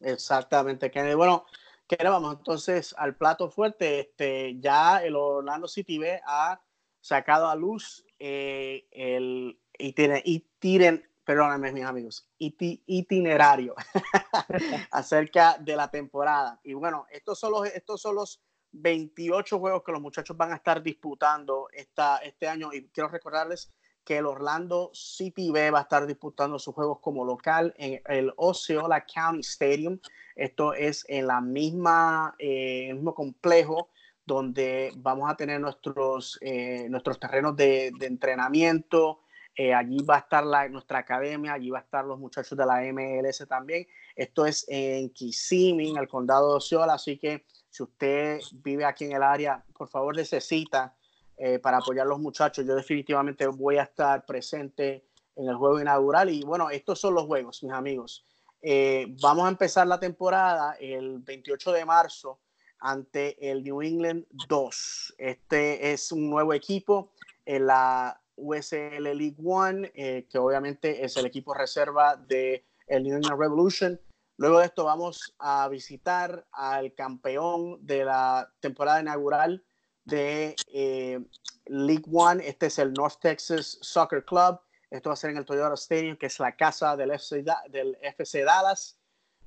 Exactamente, 0.00 0.90
Kennedy. 0.90 1.14
Bueno, 1.14 1.44
que 1.86 1.96
vamos 2.02 2.36
entonces 2.38 2.94
al 2.96 3.14
plato 3.14 3.50
fuerte. 3.50 4.00
Este, 4.00 4.58
ya 4.58 5.02
el 5.04 5.14
Orlando 5.16 5.68
City 5.68 5.98
B 5.98 6.20
ha 6.24 6.60
sacado 7.00 7.48
a 7.48 7.54
luz 7.54 8.04
eh, 8.18 8.86
el 8.90 9.58
y, 9.78 9.92
tiene, 9.92 10.22
y 10.24 10.40
tiren 10.58 11.04
perdónenme 11.24 11.72
mis 11.72 11.84
amigos, 11.84 12.28
itinerario 12.38 13.74
acerca 14.90 15.56
de 15.58 15.76
la 15.76 15.90
temporada. 15.90 16.60
Y 16.62 16.74
bueno, 16.74 17.06
estos 17.10 17.38
son 17.38 17.52
los, 17.52 17.66
estos 17.66 18.00
son 18.00 18.16
los 18.16 18.42
28 18.72 19.58
juegos 19.58 19.82
que 19.84 19.92
los 19.92 20.00
muchachos 20.00 20.36
van 20.36 20.52
a 20.52 20.56
estar 20.56 20.82
disputando 20.82 21.68
esta, 21.72 22.18
este 22.18 22.48
año. 22.48 22.72
Y 22.72 22.88
quiero 22.88 23.08
recordarles 23.08 23.72
que 24.04 24.18
el 24.18 24.26
Orlando 24.26 24.90
City 24.92 25.50
B 25.50 25.70
va 25.70 25.80
a 25.80 25.82
estar 25.82 26.06
disputando 26.06 26.58
sus 26.58 26.74
juegos 26.74 26.98
como 27.00 27.24
local 27.24 27.72
en 27.76 28.00
el 28.06 28.32
Osceola 28.36 29.04
County 29.06 29.40
Stadium. 29.40 30.00
Esto 30.34 30.74
es 30.74 31.04
en 31.08 31.28
la 31.28 31.40
misma, 31.40 32.34
eh, 32.38 32.88
el 32.88 32.96
mismo 32.96 33.14
complejo 33.14 33.90
donde 34.24 34.92
vamos 34.96 35.30
a 35.30 35.36
tener 35.36 35.60
nuestros, 35.60 36.38
eh, 36.40 36.86
nuestros 36.88 37.18
terrenos 37.20 37.56
de, 37.56 37.92
de 37.98 38.06
entrenamiento. 38.06 39.20
Eh, 39.54 39.74
allí 39.74 39.98
va 40.02 40.16
a 40.16 40.18
estar 40.20 40.44
nuestra 40.70 40.98
academia, 40.98 41.52
allí 41.52 41.70
va 41.70 41.78
a 41.78 41.82
estar 41.82 42.04
los 42.04 42.18
muchachos 42.18 42.56
de 42.56 42.64
la 42.64 42.80
MLS 42.92 43.46
también. 43.46 43.86
Esto 44.16 44.46
es 44.46 44.64
en 44.68 45.10
Kissimmee, 45.10 45.90
en 45.90 45.98
el 45.98 46.08
condado 46.08 46.50
de 46.50 46.56
Osceola, 46.56 46.94
así 46.94 47.18
que 47.18 47.44
si 47.68 47.82
usted 47.82 48.40
vive 48.52 48.84
aquí 48.84 49.04
en 49.04 49.12
el 49.12 49.22
área, 49.22 49.64
por 49.74 49.88
favor 49.88 50.16
necesita 50.16 50.94
eh, 51.36 51.58
para 51.58 51.78
apoyar 51.78 52.06
a 52.06 52.08
los 52.08 52.20
muchachos. 52.20 52.64
Yo 52.66 52.74
definitivamente 52.74 53.46
voy 53.46 53.76
a 53.76 53.82
estar 53.84 54.24
presente 54.24 55.06
en 55.36 55.48
el 55.48 55.56
juego 55.56 55.80
inaugural. 55.80 56.30
Y 56.30 56.42
bueno, 56.42 56.70
estos 56.70 57.00
son 57.00 57.14
los 57.14 57.24
juegos, 57.24 57.62
mis 57.62 57.72
amigos. 57.72 58.24
Eh, 58.60 59.06
vamos 59.20 59.46
a 59.46 59.48
empezar 59.48 59.86
la 59.86 59.98
temporada 59.98 60.76
el 60.78 61.18
28 61.18 61.72
de 61.72 61.84
marzo 61.84 62.40
ante 62.78 63.50
el 63.50 63.64
New 63.64 63.82
England 63.82 64.24
2. 64.48 65.14
Este 65.18 65.92
es 65.92 66.12
un 66.12 66.30
nuevo 66.30 66.54
equipo 66.54 67.12
en 67.44 67.66
la 67.66 68.21
USL 68.42 69.02
League 69.02 69.36
One, 69.42 69.90
eh, 69.94 70.26
que 70.28 70.38
obviamente 70.38 71.04
es 71.04 71.16
el 71.16 71.26
equipo 71.26 71.54
reserva 71.54 72.16
de 72.16 72.64
el 72.86 73.04
New 73.04 73.16
England 73.16 73.40
Revolution. 73.40 74.00
Luego 74.36 74.58
de 74.58 74.66
esto 74.66 74.84
vamos 74.84 75.34
a 75.38 75.68
visitar 75.68 76.46
al 76.52 76.94
campeón 76.94 77.78
de 77.86 78.04
la 78.04 78.52
temporada 78.60 79.00
inaugural 79.00 79.64
de 80.04 80.56
eh, 80.72 81.20
League 81.66 82.04
One. 82.12 82.46
Este 82.46 82.66
es 82.66 82.78
el 82.78 82.92
North 82.92 83.20
Texas 83.20 83.78
Soccer 83.80 84.24
Club. 84.24 84.58
Esto 84.90 85.10
va 85.10 85.14
a 85.14 85.16
ser 85.16 85.30
en 85.30 85.38
el 85.38 85.44
Toyota 85.44 85.74
Stadium, 85.74 86.16
que 86.16 86.26
es 86.26 86.38
la 86.40 86.56
casa 86.56 86.96
del 86.96 87.12
FC, 87.12 87.44
del 87.70 87.96
FC 88.02 88.42
Dallas. 88.42 88.98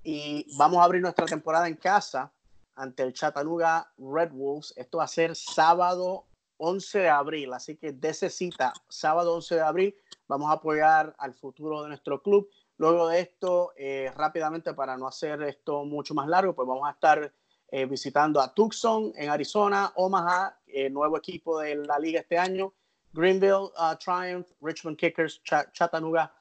Y 0.04 0.46
vamos 0.58 0.80
a 0.80 0.84
abrir 0.84 1.02
nuestra 1.02 1.26
temporada 1.26 1.68
en 1.68 1.76
casa 1.76 2.32
ante 2.76 3.04
el 3.04 3.14
Chattanooga 3.14 3.92
Red 3.98 4.32
Wolves. 4.32 4.74
Esto 4.76 5.00
va 5.00 5.06
a 5.06 5.08
ser 5.08 5.36
sábado 5.36 6.26
11 6.58 7.00
de 7.00 7.10
abril, 7.10 7.54
así 7.54 7.76
que 7.76 7.96
esa 8.02 8.30
cita, 8.30 8.74
sábado 8.88 9.36
11 9.36 9.56
de 9.56 9.62
abril, 9.62 9.96
vamos 10.28 10.50
a 10.50 10.54
apoyar 10.54 11.16
al 11.18 11.34
futuro 11.34 11.84
de 11.84 11.90
nuestro 11.90 12.22
club. 12.22 12.50
Luego 12.78 13.08
de 13.08 13.22
esto, 13.22 13.72
eh, 13.78 14.12
rápidamente, 14.16 14.74
para 14.74 14.98
no 14.98 15.08
hacer 15.08 15.42
esto 15.44 15.86
mucho 15.86 16.14
más 16.14 16.28
largo, 16.28 16.54
pues 16.54 16.68
vamos 16.68 16.88
a 16.88 16.92
estar 16.92 17.34
eh, 17.72 17.86
visitando 17.86 18.42
a 18.42 18.54
Tucson 18.54 19.14
en 19.16 19.30
Arizona, 19.30 19.92
Omaha, 19.96 20.60
el 20.68 20.94
nuevo 20.94 21.18
equipo 21.18 21.60
de 21.60 21.76
la 21.76 21.98
liga 22.00 22.20
este 22.20 22.38
año, 22.38 22.74
Greenville 23.14 23.72
uh, 23.78 23.96
Triumph, 23.98 24.48
Richmond 24.62 24.98
Kickers, 24.98 25.42
Chattanooga, 25.44 26.32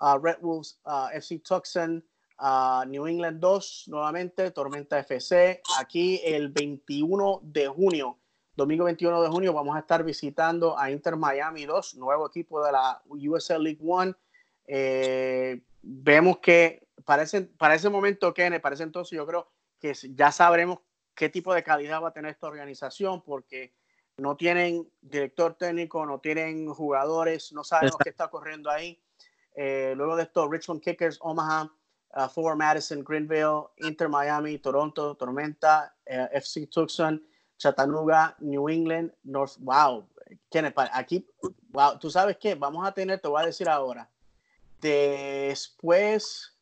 uh, 0.00 0.18
Red 0.18 0.38
Wolves, 0.42 0.78
uh, 0.84 1.08
FC 1.12 1.38
Tucson, 1.38 2.04
New 2.86 3.06
England 3.06 3.40
2, 3.40 3.84
nuevamente, 3.88 4.50
Tormenta 4.50 4.98
FC. 4.98 5.60
Aquí 5.78 6.20
el 6.22 6.50
21 6.50 7.40
de 7.42 7.66
junio, 7.66 8.18
domingo 8.58 8.86
21 8.86 9.22
de 9.22 9.28
junio, 9.28 9.52
vamos 9.52 9.76
a 9.76 9.78
estar 9.78 10.02
visitando 10.02 10.76
a 10.76 10.90
Inter 10.90 11.14
Miami 11.14 11.64
2, 11.64 11.94
nuevo 11.94 12.26
equipo 12.26 12.62
de 12.64 12.72
la 12.72 13.00
USL 13.06 13.62
League 13.62 13.80
One. 13.80 14.12
Eh, 14.66 15.62
vemos 15.80 16.38
que 16.38 16.88
para 17.04 17.22
ese, 17.22 17.42
para 17.42 17.76
ese 17.76 17.88
momento, 17.88 18.34
Kenneth, 18.34 18.60
para 18.60 18.74
ese 18.74 18.82
entonces 18.82 19.16
yo 19.16 19.24
creo 19.24 19.48
que 19.78 19.94
ya 20.10 20.32
sabremos 20.32 20.80
qué 21.14 21.28
tipo 21.28 21.54
de 21.54 21.62
calidad 21.62 22.02
va 22.02 22.08
a 22.08 22.12
tener 22.12 22.32
esta 22.32 22.48
organización 22.48 23.22
porque 23.22 23.74
no 24.16 24.36
tienen 24.36 24.90
director 25.00 25.54
técnico, 25.54 26.04
no 26.04 26.18
tienen 26.18 26.68
jugadores, 26.74 27.52
no 27.52 27.62
sabemos 27.62 27.96
qué 28.02 28.10
está 28.10 28.24
ocurriendo 28.24 28.70
ahí. 28.70 29.00
Eh, 29.54 29.94
luego 29.96 30.16
de 30.16 30.24
esto, 30.24 30.50
Richmond 30.50 30.82
Kickers, 30.82 31.18
Omaha, 31.20 31.72
uh, 32.16 32.28
Fort 32.28 32.58
Madison, 32.58 33.04
Greenville, 33.04 33.68
Inter 33.76 34.08
Miami, 34.08 34.58
Toronto, 34.58 35.14
Tormenta, 35.14 35.94
eh, 36.04 36.28
FC 36.32 36.66
Tucson, 36.66 37.22
Chattanooga, 37.58 38.36
New 38.40 38.68
England, 38.68 39.12
North. 39.24 39.56
Wow, 39.58 40.08
Kenneth, 40.50 40.74
aquí, 40.92 41.26
wow, 41.70 41.98
tú 41.98 42.10
sabes 42.10 42.36
qué, 42.38 42.54
vamos 42.54 42.86
a 42.86 42.92
tener, 42.92 43.20
te 43.20 43.28
voy 43.28 43.42
a 43.42 43.46
decir 43.46 43.68
ahora, 43.68 44.08
después 44.80 46.54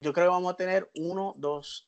yo 0.00 0.12
creo 0.12 0.26
que 0.26 0.30
vamos 0.30 0.52
a 0.52 0.56
tener 0.56 0.90
uno, 0.96 1.34
dos, 1.38 1.86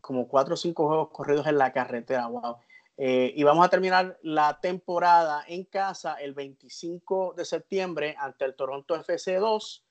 como 0.00 0.28
cuatro 0.28 0.54
o 0.54 0.56
cinco 0.56 0.86
juegos 0.86 1.08
corridos 1.10 1.46
en 1.46 1.56
la 1.56 1.72
carretera. 1.72 2.26
Wow. 2.26 2.58
Eh, 2.98 3.32
y 3.34 3.42
vamos 3.42 3.64
a 3.64 3.70
terminar 3.70 4.18
la 4.22 4.60
temporada 4.60 5.44
en 5.46 5.64
casa 5.64 6.14
el 6.14 6.34
25 6.34 7.34
de 7.36 7.44
septiembre 7.44 8.16
ante 8.18 8.44
el 8.44 8.54
Toronto 8.54 8.96
FC2 8.96 9.82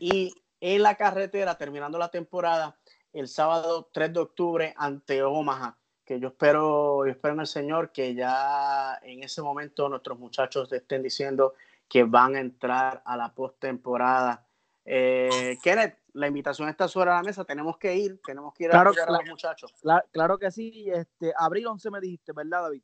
y 0.00 0.34
en 0.60 0.82
la 0.82 0.96
carretera 0.96 1.56
terminando 1.56 1.98
la 1.98 2.10
temporada 2.10 2.76
el 3.12 3.28
sábado 3.28 3.90
3 3.92 4.14
de 4.14 4.20
octubre 4.20 4.74
ante 4.76 5.22
Omaha, 5.22 5.76
que 6.04 6.20
yo 6.20 6.28
espero, 6.28 7.06
yo 7.06 7.12
espero 7.12 7.34
en 7.34 7.40
el 7.40 7.46
Señor 7.46 7.90
que 7.90 8.14
ya 8.14 8.98
en 9.02 9.22
ese 9.22 9.42
momento 9.42 9.88
nuestros 9.88 10.18
muchachos 10.18 10.72
estén 10.72 11.02
diciendo 11.02 11.54
que 11.88 12.04
van 12.04 12.36
a 12.36 12.40
entrar 12.40 13.02
a 13.04 13.16
la 13.16 13.32
postemporada. 13.32 14.46
Eh, 14.84 15.56
Kenneth, 15.62 15.98
la 16.12 16.28
invitación 16.28 16.68
está 16.68 16.88
sobre 16.88 17.10
la 17.10 17.22
mesa, 17.22 17.44
tenemos 17.44 17.78
que 17.78 17.94
ir, 17.96 18.20
tenemos 18.24 18.52
que 18.54 18.64
ir 18.64 18.72
a 18.72 18.80
apoyar 18.80 19.08
a 19.08 19.12
los 19.12 19.26
muchachos. 19.26 19.72
Claro, 20.12 20.38
que 20.38 20.50
sí, 20.50 20.90
este, 20.90 21.32
abril 21.36 21.66
11 21.66 21.90
me 21.90 22.00
dijiste, 22.00 22.32
¿verdad, 22.32 22.62
David? 22.62 22.82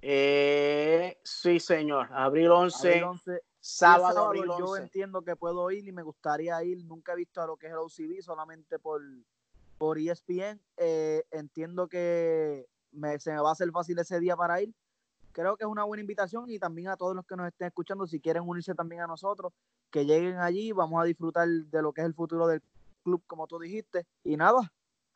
Eh, 0.00 1.18
sí, 1.24 1.58
señor, 1.58 2.08
abril 2.12 2.50
11, 2.50 3.02
sábado, 3.58 4.26
abril 4.26 4.48
11. 4.48 4.60
Yo 4.60 4.76
entiendo 4.76 5.22
que 5.22 5.34
puedo 5.34 5.70
ir 5.70 5.88
y 5.88 5.92
me 5.92 6.02
gustaría 6.02 6.62
ir, 6.62 6.84
nunca 6.84 7.14
he 7.14 7.16
visto 7.16 7.40
a 7.40 7.46
lo 7.46 7.56
que 7.56 7.66
es 7.66 7.72
el 7.72 7.78
OCB, 7.78 8.22
solamente 8.22 8.78
por, 8.78 9.02
por 9.78 9.98
ESPN. 9.98 10.60
Eh, 10.76 11.24
entiendo 11.30 11.88
que 11.88 12.66
me, 12.92 13.18
se 13.18 13.32
me 13.32 13.40
va 13.40 13.50
a 13.50 13.52
hacer 13.52 13.70
fácil 13.70 13.98
ese 13.98 14.20
día 14.20 14.36
para 14.36 14.60
ir. 14.60 14.74
Creo 15.32 15.56
que 15.56 15.64
es 15.64 15.70
una 15.70 15.84
buena 15.84 16.00
invitación 16.00 16.50
y 16.50 16.58
también 16.58 16.88
a 16.88 16.96
todos 16.96 17.14
los 17.14 17.24
que 17.24 17.36
nos 17.36 17.46
estén 17.46 17.68
escuchando, 17.68 18.06
si 18.06 18.20
quieren 18.20 18.42
unirse 18.46 18.74
también 18.74 19.02
a 19.02 19.06
nosotros, 19.06 19.52
que 19.90 20.04
lleguen 20.04 20.38
allí, 20.38 20.72
vamos 20.72 21.00
a 21.00 21.04
disfrutar 21.04 21.48
de 21.48 21.82
lo 21.82 21.92
que 21.92 22.00
es 22.00 22.06
el 22.06 22.14
futuro 22.14 22.46
del 22.48 22.60
club, 23.04 23.22
como 23.26 23.46
tú 23.46 23.58
dijiste, 23.58 24.04
y 24.24 24.36
nada, 24.36 24.72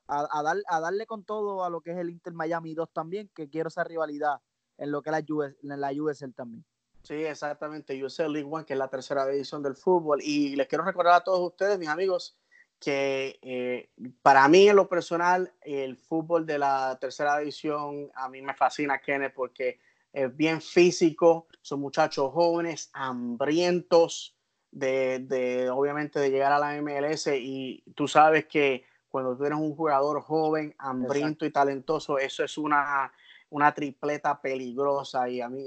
a, 0.07 0.43
dar, 0.43 0.59
a 0.69 0.81
darle 0.81 1.07
con 1.07 1.25
todo 1.25 1.65
a 1.65 1.71
lo 1.71 1.81
que 1.81 1.91
es 1.91 1.97
el 1.97 2.11
Inter 2.11 2.33
Miami 2.35 2.75
2 2.75 2.91
también, 2.93 3.31
que 3.35 3.49
quiero 3.49 3.69
esa 3.69 3.85
rivalidad 3.85 4.41
en 4.79 4.93
lo 4.93 5.03
que 5.03 5.11
es 5.11 5.17
la, 5.17 5.35
US, 5.35 5.57
la 5.63 5.91
USL 5.93 6.35
también. 6.35 6.65
Sí, 7.03 7.15
exactamente, 7.15 8.03
USL 8.03 8.33
League 8.33 8.49
One, 8.51 8.65
que 8.65 8.75
es 8.75 8.79
la 8.79 8.89
tercera 8.89 9.27
división 9.27 9.63
del 9.63 9.75
fútbol, 9.75 10.21
y 10.23 10.55
les 10.55 10.69
quiero 10.69 10.85
recordar 10.85 11.15
a 11.15 11.25
todos 11.25 11.41
ustedes, 11.41 11.79
mis 11.79 11.89
amigos, 11.89 12.37
que 12.83 13.39
eh, 13.43 13.91
para 14.23 14.49
mí 14.49 14.69
en 14.69 14.77
lo 14.77 14.89
personal, 14.89 15.53
el 15.63 15.97
fútbol 15.97 16.45
de 16.45 16.59
la 16.59 16.99
tercera 17.01 17.39
división 17.39 18.11
a 18.15 18.29
mí 18.29 18.43
me 18.43 18.55
fascina, 18.55 18.99
Kenneth, 18.99 19.33
porque 19.35 19.79
es 20.13 20.37
bien 20.37 20.61
físico, 20.61 21.47
son 21.61 21.81
muchachos 21.81 22.33
jóvenes, 22.33 22.91
hambrientos, 22.93 24.37
de, 24.73 25.71
obviamente 25.73 26.19
de 26.19 26.31
llegar 26.31 26.53
a 26.53 26.59
la 26.59 26.81
MLS 26.81 27.29
y 27.29 27.85
tú 27.95 28.09
sabes 28.09 28.47
que 28.47 28.85
cuando 29.09 29.37
tú 29.37 29.45
eres 29.45 29.59
un 29.59 29.77
jugador 29.77 30.23
joven, 30.23 30.75
hambriento 30.79 31.45
y 31.45 31.51
talentoso, 31.51 32.19
eso 32.19 32.43
es 32.43 32.57
una, 32.57 33.13
una 33.51 33.73
tripleta 33.75 34.41
peligrosa 34.41 35.29
y 35.29 35.43
a 35.43 35.49
mí 35.49 35.63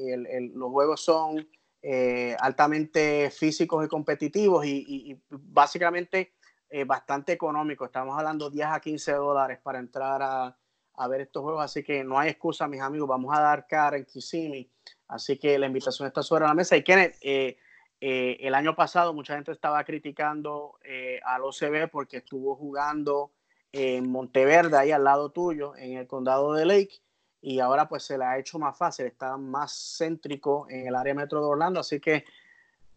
los 0.53 0.71
juegos 0.71 1.01
son 1.01 1.47
eh, 1.83 2.35
altamente 2.39 3.29
físicos 3.29 3.85
y 3.85 3.87
competitivos 3.87 4.65
y, 4.65 5.21
básicamente 5.29 6.33
eh, 6.69 6.83
bastante 6.83 7.33
económicos. 7.33 7.87
Estamos 7.87 8.17
hablando 8.17 8.49
10 8.49 8.67
a 8.67 8.79
15 8.79 9.13
dólares 9.13 9.59
para 9.61 9.79
entrar 9.79 10.21
a, 10.21 10.57
a, 10.93 11.07
ver 11.07 11.21
estos 11.21 11.43
juegos, 11.43 11.63
así 11.63 11.83
que 11.83 12.03
no 12.03 12.17
hay 12.17 12.29
excusa, 12.29 12.67
mis 12.67 12.81
amigos, 12.81 13.07
vamos 13.07 13.35
a 13.35 13.41
dar 13.41 13.67
cara 13.67 13.97
en 13.97 14.05
Kissimmee. 14.05 14.69
Así 15.07 15.37
que 15.37 15.57
la 15.59 15.67
invitación 15.67 16.07
está 16.07 16.23
sobre 16.23 16.45
la 16.45 16.53
mesa. 16.53 16.75
Y 16.75 16.83
Kenneth, 16.83 17.15
eh, 17.21 17.57
eh, 18.01 18.37
el 18.41 18.53
año 18.55 18.75
pasado 18.75 19.13
mucha 19.13 19.35
gente 19.35 19.51
estaba 19.51 19.83
criticando 19.83 20.77
eh, 20.83 21.19
al 21.25 21.43
OCB 21.43 21.89
porque 21.91 22.17
estuvo 22.17 22.55
jugando 22.55 23.31
en 23.71 24.09
Monteverde, 24.09 24.77
ahí 24.77 24.91
al 24.91 25.03
lado 25.03 25.31
tuyo, 25.31 25.75
en 25.75 25.97
el 25.97 26.07
condado 26.07 26.53
de 26.53 26.65
Lake, 26.65 27.01
y 27.41 27.59
ahora 27.59 27.89
pues 27.89 28.03
se 28.03 28.17
le 28.17 28.23
ha 28.23 28.37
hecho 28.37 28.57
más 28.57 28.77
fácil, 28.77 29.05
está 29.05 29.37
más 29.37 29.97
céntrico 29.97 30.65
en 30.69 30.87
el 30.87 30.95
área 30.95 31.13
metro 31.13 31.41
de 31.41 31.47
Orlando, 31.47 31.81
así 31.81 31.99
que 31.99 32.25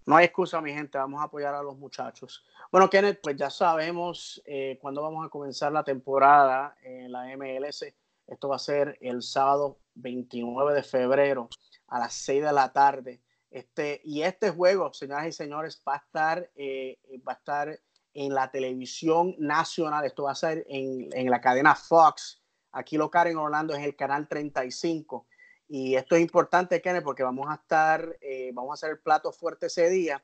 no 0.08 0.16
hay 0.16 0.24
excusa, 0.24 0.62
mi 0.62 0.72
gente, 0.72 0.96
vamos 0.96 1.20
a 1.20 1.24
apoyar 1.24 1.54
a 1.54 1.62
los 1.62 1.76
muchachos. 1.76 2.42
Bueno, 2.72 2.88
Kenneth, 2.88 3.20
pues 3.22 3.36
ya 3.36 3.50
sabemos 3.50 4.40
eh, 4.46 4.78
cuándo 4.80 5.02
vamos 5.02 5.26
a 5.26 5.28
comenzar 5.28 5.70
la 5.70 5.84
temporada 5.84 6.74
en 6.82 7.12
la 7.12 7.26
MLS. 7.36 7.84
Esto 8.26 8.48
va 8.48 8.56
a 8.56 8.58
ser 8.58 8.96
el 9.02 9.20
sábado 9.20 9.80
29 9.96 10.72
de 10.72 10.82
febrero 10.82 11.50
a 11.88 11.98
las 11.98 12.14
6 12.14 12.42
de 12.42 12.52
la 12.54 12.72
tarde 12.72 13.20
Este, 13.50 14.00
y 14.02 14.22
este 14.22 14.48
juego, 14.48 14.94
señoras 14.94 15.26
y 15.26 15.32
señores, 15.32 15.82
va 15.86 15.96
a 15.96 15.98
estar, 15.98 16.50
eh, 16.56 16.98
va 17.28 17.32
a 17.32 17.36
estar 17.36 17.80
en 18.14 18.32
la 18.32 18.50
televisión 18.50 19.34
nacional. 19.38 20.06
Esto 20.06 20.22
va 20.22 20.30
a 20.30 20.36
ser 20.36 20.64
en, 20.70 21.10
en 21.12 21.30
la 21.30 21.42
cadena 21.42 21.74
Fox. 21.74 22.42
Aquí 22.72 22.96
local 22.96 23.26
en 23.26 23.36
Orlando 23.36 23.74
es 23.74 23.84
el 23.84 23.94
canal 23.94 24.26
35. 24.26 25.26
Y 25.68 25.96
esto 25.96 26.16
es 26.16 26.22
importante, 26.22 26.80
Kenneth, 26.80 27.04
porque 27.04 27.22
vamos 27.22 27.46
a 27.48 27.54
estar, 27.54 28.16
eh, 28.22 28.50
vamos 28.54 28.70
a 28.70 28.74
hacer 28.74 28.90
el 28.90 28.98
plato 28.98 29.32
fuerte 29.32 29.66
ese 29.66 29.90
día 29.90 30.22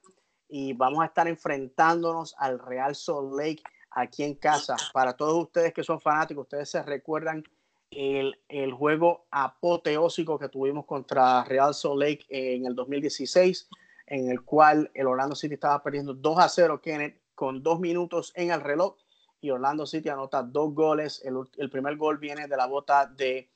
y 0.49 0.73
vamos 0.73 1.03
a 1.03 1.07
estar 1.07 1.29
enfrentándonos 1.29 2.35
al 2.39 2.59
Real 2.59 2.95
Salt 2.95 3.35
Lake 3.35 3.63
aquí 3.91 4.25
en 4.25 4.35
casa. 4.37 4.75
Para 4.95 5.15
todos 5.15 5.45
ustedes 5.45 5.75
que 5.75 5.85
son 5.85 6.01
fanáticos, 6.01 6.45
ustedes 6.45 6.71
se 6.71 6.83
recuerdan 6.83 7.45
el, 7.91 8.41
el, 8.49 8.73
juego 8.73 9.27
apoteósico 9.31 10.39
que 10.39 10.49
tuvimos 10.49 10.87
contra 10.87 11.45
Real 11.45 11.75
Salt 11.75 12.01
Lake 12.01 12.25
en 12.31 12.65
el 12.65 12.75
2016, 12.75 13.69
en 14.07 14.31
el 14.31 14.43
cual 14.43 14.91
el 14.95 15.07
Orlando 15.07 15.37
City 15.37 15.55
estaba 15.55 15.83
perdiendo 15.83 16.15
2 16.15 16.39
a 16.39 16.49
0, 16.49 16.81
Kenneth, 16.83 17.21
con 17.35 17.63
dos 17.63 17.81
minutos 17.81 18.33
en 18.35 18.51
el 18.51 18.63
reloj, 18.63 18.97
y 19.41 19.51
Orlando 19.51 19.85
City 19.85 20.09
anota 20.09 20.43
dos 20.43 20.73
goles. 20.75 21.21
El, 21.23 21.37
el 21.59 21.69
primer 21.69 21.97
gol 21.97 22.17
viene 22.17 22.49
de 22.49 22.57
la 22.57 22.67
bota 22.67 23.07
de 23.07 23.51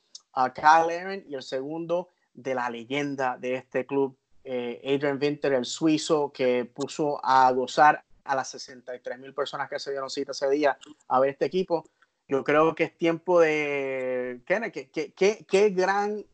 uh, 0.47 0.53
Kyle 0.53 0.97
Aaron 0.97 1.25
y 1.29 1.35
el 1.35 1.43
segundo 1.43 2.09
de 2.35 2.55
la 2.55 2.71
leyenda 2.71 3.37
de 3.37 3.57
este 3.57 3.87
club, 3.87 4.17
eh, 4.45 4.81
Adrian 4.85 5.19
Winter, 5.21 5.53
el 5.53 5.65
suizo, 5.65 6.33
que 6.33 6.65
puso 6.65 7.21
a 7.23 7.51
gozar 7.53 8.05
a 8.25 8.35
las 8.35 8.49
63 8.51 9.19
mil 9.19 9.35
personas 9.35 9.69
que 9.69 9.79
se 9.79 9.91
dieron 9.91 10.11
cita 10.11 10.33
ese 10.33 10.49
día 10.51 10.79
a 11.09 11.21
ver 11.21 11.31
este 11.31 11.47
equipo 11.47 11.85
yo 12.29 12.45
creo 12.45 12.75
que 12.75 12.85
es 12.85 12.99
tiempo 12.99 13.41
de. 13.41 14.43
¿Qué, 14.45 14.71
qué, 14.93 15.13
qué, 15.15 15.47
qué 15.49 15.71
gran 15.71 16.27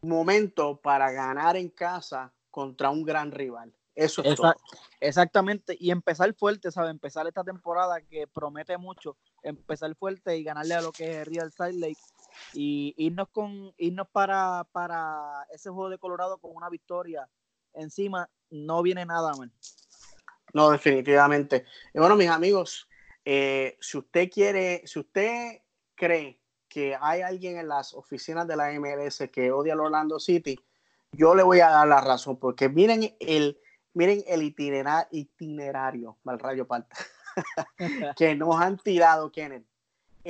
momento 0.00 0.80
para 0.80 1.10
ganar 1.12 1.56
en 1.56 1.68
casa 1.68 2.32
contra 2.50 2.90
un 2.90 3.04
gran 3.04 3.30
rival. 3.30 3.72
Eso 3.94 4.22
es 4.22 4.36
todo. 4.36 4.54
Exactamente, 5.00 5.76
y 5.78 5.90
empezar 5.90 6.32
fuerte, 6.34 6.70
¿sabes? 6.70 6.90
Empezar 6.90 7.26
esta 7.26 7.42
temporada 7.42 8.00
que 8.00 8.26
promete 8.28 8.78
mucho, 8.78 9.16
empezar 9.42 9.94
fuerte 9.96 10.36
y 10.36 10.44
ganarle 10.44 10.74
a 10.74 10.80
lo 10.80 10.92
que 10.92 11.20
es 11.20 11.26
Real 11.26 11.50
Salt 11.52 11.74
Lake 11.76 11.98
y 12.52 12.94
irnos 12.96 13.28
con 13.28 13.72
irnos 13.76 14.08
para, 14.08 14.66
para 14.72 15.46
ese 15.52 15.70
juego 15.70 15.90
de 15.90 15.98
Colorado 15.98 16.38
con 16.38 16.54
una 16.54 16.68
victoria 16.68 17.28
encima, 17.74 18.28
no 18.50 18.82
viene 18.82 19.04
nada, 19.04 19.32
man. 19.34 19.52
No, 20.52 20.70
definitivamente. 20.70 21.64
Y 21.94 21.98
bueno, 21.98 22.16
mis 22.16 22.28
amigos, 22.28 22.88
eh, 23.24 23.76
si 23.80 23.98
usted 23.98 24.30
quiere, 24.30 24.82
si 24.86 24.98
usted 24.98 25.60
cree 25.94 26.40
que 26.68 26.96
hay 27.00 27.22
alguien 27.22 27.58
en 27.58 27.68
las 27.68 27.94
oficinas 27.94 28.46
de 28.46 28.56
la 28.56 28.70
MLS 28.78 29.28
que 29.32 29.52
odia 29.52 29.74
al 29.74 29.80
Orlando 29.80 30.18
City, 30.18 30.58
yo 31.12 31.34
le 31.34 31.42
voy 31.42 31.60
a 31.60 31.70
dar 31.70 31.88
la 31.88 32.00
razón, 32.00 32.38
porque 32.38 32.68
miren 32.68 33.16
el, 33.20 33.58
miren 33.94 34.22
el 34.26 34.42
itinerario, 34.42 36.18
mal 36.22 36.38
rayo 36.38 36.66
falta, 36.66 36.96
que 38.16 38.34
nos 38.34 38.60
han 38.60 38.78
tirado, 38.78 39.32
Kenneth. 39.32 39.66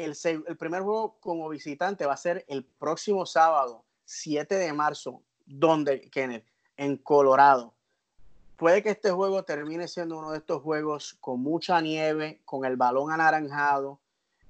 El, 0.04 0.56
primer 0.56 0.82
juego 0.82 1.18
como 1.20 1.48
visitante 1.48 2.06
va 2.06 2.12
a 2.12 2.16
ser 2.16 2.44
el 2.48 2.64
próximo 2.64 3.26
sábado, 3.26 3.84
7 4.04 4.54
de 4.54 4.72
marzo, 4.72 5.22
donde, 5.44 6.08
Kenneth, 6.10 6.46
en 6.76 6.96
Colorado 6.98 7.74
puede 8.58 8.82
que 8.82 8.90
este 8.90 9.10
juego 9.10 9.44
termine 9.44 9.88
siendo 9.88 10.18
uno 10.18 10.32
de 10.32 10.38
estos 10.38 10.60
juegos 10.62 11.16
con 11.20 11.40
mucha 11.40 11.80
nieve, 11.80 12.42
con 12.44 12.64
el 12.64 12.76
balón 12.76 13.10
anaranjado. 13.10 14.00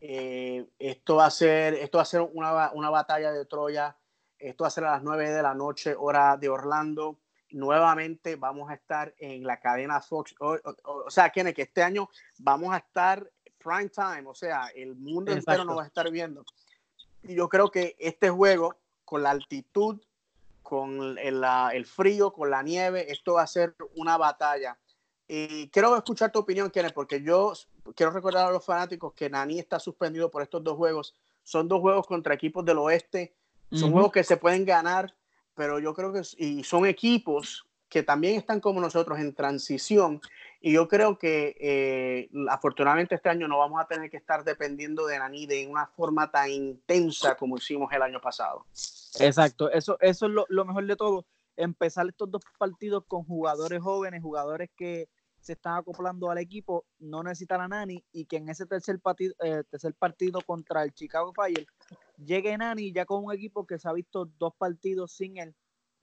Eh, 0.00 0.66
esto 0.78 1.16
va 1.16 1.26
a 1.26 1.30
ser, 1.30 1.74
esto 1.74 1.98
va 1.98 2.02
a 2.02 2.06
ser 2.06 2.22
una, 2.22 2.72
una, 2.72 2.90
batalla 2.90 3.30
de 3.30 3.44
Troya. 3.44 3.96
Esto 4.38 4.64
va 4.64 4.68
a 4.68 4.70
ser 4.70 4.84
a 4.84 4.92
las 4.92 5.02
9 5.02 5.30
de 5.30 5.42
la 5.42 5.54
noche, 5.54 5.94
hora 5.96 6.36
de 6.36 6.48
Orlando. 6.48 7.18
Nuevamente 7.50 8.36
vamos 8.36 8.70
a 8.70 8.74
estar 8.74 9.14
en 9.18 9.44
la 9.44 9.60
cadena 9.60 10.00
Fox. 10.00 10.34
O, 10.40 11.10
sea, 11.10 11.30
que 11.30 11.54
este 11.56 11.82
año 11.82 12.08
vamos 12.38 12.72
a 12.72 12.78
estar 12.78 13.28
prime 13.68 13.90
time, 13.90 14.24
o 14.26 14.34
sea, 14.34 14.68
el 14.74 14.94
mundo 14.94 15.32
entero 15.32 15.64
nos 15.64 15.76
va 15.76 15.82
a 15.82 15.86
estar 15.86 16.10
viendo. 16.10 16.44
Y 17.22 17.34
yo 17.34 17.48
creo 17.48 17.70
que 17.70 17.96
este 17.98 18.30
juego, 18.30 18.76
con 19.04 19.22
la 19.22 19.30
altitud 19.30 20.00
con 20.68 21.16
el, 21.18 21.86
frío, 21.86 22.30
con 22.30 22.50
la 22.50 22.62
nieve, 22.62 23.10
esto 23.10 23.34
va 23.34 23.42
a 23.42 23.46
ser 23.46 23.74
una 23.94 24.18
batalla. 24.18 24.76
Y 25.26 25.68
quiero 25.68 25.96
escuchar 25.96 26.30
tu 26.30 26.40
opinión, 26.40 26.70
Kenneth, 26.70 26.92
porque 26.92 27.22
yo 27.22 27.54
quiero 27.96 28.12
recordar 28.12 28.46
a 28.46 28.50
los 28.50 28.66
fanáticos 28.66 29.14
que 29.14 29.30
Nani 29.30 29.58
está 29.58 29.80
suspendido 29.80 30.30
por 30.30 30.42
estos 30.42 30.62
dos 30.62 30.76
juegos. 30.76 31.14
Son 31.42 31.66
dos 31.68 31.80
juegos 31.80 32.06
contra 32.06 32.34
equipos 32.34 32.66
del 32.66 32.76
oeste. 32.76 33.34
Son 33.72 33.92
juegos 33.92 34.12
que 34.12 34.22
se 34.22 34.36
pueden 34.36 34.66
ganar, 34.66 35.14
pero 35.54 35.78
yo 35.78 35.94
creo 35.94 36.12
que 36.12 36.20
y 36.36 36.62
son 36.64 36.84
equipos 36.84 37.66
que 37.88 38.02
también 38.02 38.36
están 38.36 38.60
como 38.60 38.78
nosotros 38.78 39.18
en 39.18 39.34
transición 39.34 40.20
y 40.60 40.72
yo 40.72 40.88
creo 40.88 41.18
que 41.18 41.56
eh, 41.60 42.30
afortunadamente 42.48 43.14
este 43.14 43.28
año 43.28 43.46
no 43.46 43.58
vamos 43.58 43.80
a 43.80 43.86
tener 43.86 44.10
que 44.10 44.16
estar 44.16 44.42
dependiendo 44.42 45.06
de 45.06 45.18
Nani 45.18 45.46
de 45.46 45.66
una 45.68 45.86
forma 45.86 46.30
tan 46.30 46.50
intensa 46.50 47.36
como 47.36 47.56
hicimos 47.56 47.92
el 47.92 48.02
año 48.02 48.20
pasado. 48.20 48.66
Exacto, 49.20 49.70
eso, 49.70 49.96
eso 50.00 50.26
es 50.26 50.32
lo, 50.48 50.64
mejor 50.64 50.86
de 50.86 50.96
todo. 50.96 51.26
Empezar 51.56 52.08
estos 52.08 52.30
dos 52.30 52.42
partidos 52.58 53.04
con 53.06 53.24
jugadores 53.24 53.80
jóvenes, 53.80 54.20
jugadores 54.20 54.68
que 54.76 55.08
se 55.40 55.52
están 55.52 55.76
acoplando 55.76 56.28
al 56.30 56.38
equipo, 56.38 56.84
no 56.98 57.22
necesitan 57.22 57.60
a 57.60 57.68
Nani 57.68 58.04
y 58.12 58.24
que 58.26 58.38
en 58.38 58.48
ese 58.48 58.66
tercer 58.66 58.98
partido, 58.98 59.34
eh, 59.40 59.62
tercer 59.70 59.94
partido 59.94 60.40
contra 60.40 60.82
el 60.82 60.92
Chicago 60.92 61.32
Fire 61.32 61.66
llegue 62.16 62.58
Nani 62.58 62.92
ya 62.92 63.06
con 63.06 63.24
un 63.24 63.32
equipo 63.32 63.64
que 63.64 63.78
se 63.78 63.88
ha 63.88 63.92
visto 63.92 64.28
dos 64.38 64.52
partidos 64.58 65.12
sin 65.12 65.36
él 65.38 65.54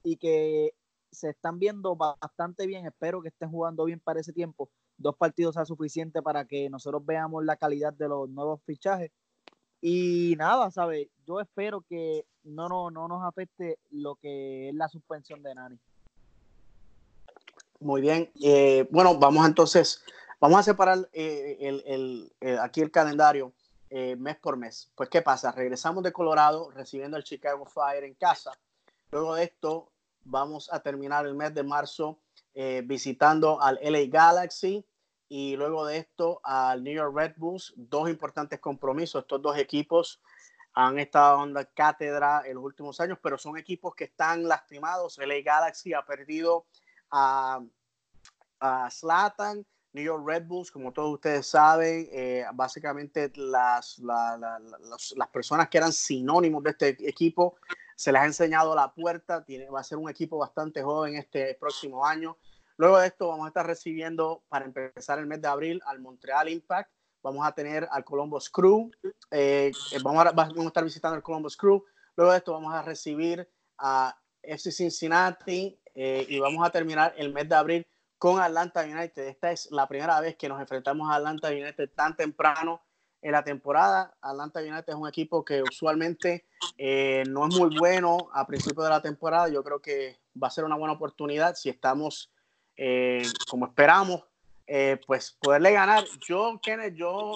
y 0.02 0.16
que 0.16 0.72
se 1.16 1.30
están 1.30 1.58
viendo 1.58 1.96
bastante 1.96 2.66
bien. 2.66 2.86
Espero 2.86 3.22
que 3.22 3.28
estén 3.28 3.50
jugando 3.50 3.84
bien 3.84 4.00
para 4.00 4.20
ese 4.20 4.32
tiempo. 4.32 4.68
Dos 4.98 5.16
partidos 5.16 5.54
sea 5.54 5.64
suficiente 5.64 6.22
para 6.22 6.44
que 6.44 6.68
nosotros 6.68 7.04
veamos 7.04 7.44
la 7.44 7.56
calidad 7.56 7.92
de 7.94 8.08
los 8.08 8.28
nuevos 8.28 8.60
fichajes. 8.66 9.10
Y 9.80 10.34
nada, 10.36 10.70
¿sabes? 10.70 11.08
Yo 11.26 11.40
espero 11.40 11.82
que 11.88 12.26
no, 12.44 12.68
no, 12.68 12.90
no 12.90 13.08
nos 13.08 13.24
afecte 13.24 13.78
lo 13.90 14.16
que 14.16 14.68
es 14.68 14.74
la 14.74 14.88
suspensión 14.88 15.42
de 15.42 15.54
Nani. 15.54 15.78
Muy 17.80 18.00
bien. 18.02 18.30
Eh, 18.42 18.86
bueno, 18.90 19.18
vamos 19.18 19.46
entonces, 19.46 20.02
vamos 20.40 20.60
a 20.60 20.62
separar 20.62 21.08
eh, 21.12 21.56
el, 21.60 22.32
eh, 22.40 22.58
aquí 22.60 22.82
el 22.82 22.90
calendario 22.90 23.52
mes 23.88 24.36
por 24.36 24.58
mes. 24.58 24.90
Pues, 24.94 25.08
¿qué 25.08 25.22
pasa? 25.22 25.52
Regresamos 25.52 26.02
de 26.02 26.12
Colorado 26.12 26.70
recibiendo 26.72 27.16
el 27.16 27.24
Chicago 27.24 27.64
Fire 27.64 28.04
en 28.04 28.14
casa. 28.14 28.52
Luego 29.10 29.36
de 29.36 29.44
esto, 29.44 29.90
vamos 30.26 30.72
a 30.72 30.80
terminar 30.80 31.26
el 31.26 31.34
mes 31.34 31.54
de 31.54 31.62
marzo 31.62 32.20
eh, 32.54 32.82
visitando 32.84 33.60
al 33.60 33.78
LA 33.82 34.06
Galaxy 34.08 34.84
y 35.28 35.56
luego 35.56 35.86
de 35.86 35.98
esto 35.98 36.40
al 36.42 36.82
New 36.82 36.94
York 36.94 37.14
Red 37.14 37.34
Bulls. 37.36 37.72
Dos 37.76 38.08
importantes 38.08 38.60
compromisos. 38.60 39.22
Estos 39.22 39.42
dos 39.42 39.58
equipos 39.58 40.20
han 40.74 40.98
estado 40.98 41.46
la 41.46 41.64
cátedra 41.64 42.42
en 42.44 42.54
los 42.54 42.64
últimos 42.64 43.00
años, 43.00 43.18
pero 43.22 43.38
son 43.38 43.56
equipos 43.56 43.94
que 43.94 44.04
están 44.04 44.44
lastimados. 44.44 45.18
LA 45.18 45.40
Galaxy 45.44 45.94
ha 45.94 46.04
perdido 46.04 46.66
a, 47.10 47.60
a 48.60 48.90
Slatan. 48.90 49.66
New 49.92 50.04
York 50.04 50.24
Red 50.26 50.44
Bulls, 50.44 50.70
como 50.70 50.92
todos 50.92 51.14
ustedes 51.14 51.46
saben, 51.46 52.06
eh, 52.12 52.44
básicamente 52.52 53.32
las, 53.34 53.98
las 53.98 55.28
personas 55.32 55.70
que 55.70 55.78
eran 55.78 55.90
sinónimos 55.90 56.62
de 56.62 56.70
este 56.70 56.88
equipo 57.08 57.56
se 57.96 58.12
les 58.12 58.22
ha 58.22 58.26
enseñado 58.26 58.74
la 58.74 58.92
puerta, 58.92 59.44
tiene, 59.44 59.68
va 59.70 59.80
a 59.80 59.84
ser 59.84 59.98
un 59.98 60.08
equipo 60.08 60.36
bastante 60.38 60.82
joven 60.82 61.16
este 61.16 61.54
próximo 61.54 62.04
año. 62.04 62.36
Luego 62.76 62.98
de 62.98 63.06
esto 63.06 63.28
vamos 63.28 63.46
a 63.46 63.48
estar 63.48 63.66
recibiendo, 63.66 64.44
para 64.48 64.66
empezar 64.66 65.18
el 65.18 65.26
mes 65.26 65.40
de 65.40 65.48
abril, 65.48 65.82
al 65.86 65.98
Montreal 65.98 66.50
Impact, 66.50 66.90
vamos 67.22 67.46
a 67.46 67.52
tener 67.52 67.88
al 67.90 68.04
Columbus 68.04 68.50
Crew, 68.50 68.90
eh, 69.30 69.72
eh, 69.92 69.98
vamos, 70.04 70.26
a, 70.26 70.32
vamos, 70.32 70.58
a, 70.58 70.68
estar 70.68 70.84
visitando 70.84 71.16
el 71.16 71.22
Columbus 71.22 71.56
Crew, 71.56 71.82
luego 72.14 72.32
de 72.32 72.38
esto 72.38 72.52
vamos 72.52 72.74
a 72.74 72.82
recibir 72.82 73.48
a 73.78 74.14
FC 74.42 74.70
Cincinnati 74.70 75.80
eh, 75.94 76.26
y 76.28 76.38
vamos 76.38 76.64
a 76.66 76.70
terminar 76.70 77.14
el 77.16 77.32
mes 77.32 77.48
de 77.48 77.54
abril 77.54 77.86
con 78.18 78.40
Atlanta 78.40 78.84
United. 78.84 79.26
Esta 79.26 79.50
es 79.52 79.70
la 79.70 79.88
primera 79.88 80.20
vez 80.20 80.36
que 80.36 80.48
nos 80.48 80.60
enfrentamos 80.60 81.10
a 81.10 81.16
Atlanta 81.16 81.48
United 81.48 81.90
tan 81.94 82.14
temprano 82.14 82.82
en 83.22 83.32
la 83.32 83.42
temporada. 83.42 84.14
Atlanta 84.20 84.60
United 84.60 84.88
es 84.88 84.94
un 84.94 85.08
equipo 85.08 85.44
que 85.44 85.62
usualmente 85.62 86.46
eh, 86.78 87.24
no 87.28 87.48
es 87.48 87.54
muy 87.54 87.76
bueno 87.78 88.28
a 88.32 88.46
principio 88.46 88.82
de 88.82 88.90
la 88.90 89.02
temporada. 89.02 89.48
Yo 89.48 89.62
creo 89.62 89.80
que 89.80 90.18
va 90.40 90.48
a 90.48 90.50
ser 90.50 90.64
una 90.64 90.76
buena 90.76 90.94
oportunidad 90.94 91.54
si 91.54 91.68
estamos 91.68 92.30
eh, 92.76 93.22
como 93.48 93.66
esperamos, 93.66 94.24
eh, 94.66 95.00
pues 95.06 95.36
poderle 95.40 95.72
ganar. 95.72 96.04
Yo, 96.28 96.60
Kenneth, 96.62 96.94
yo, 96.94 97.34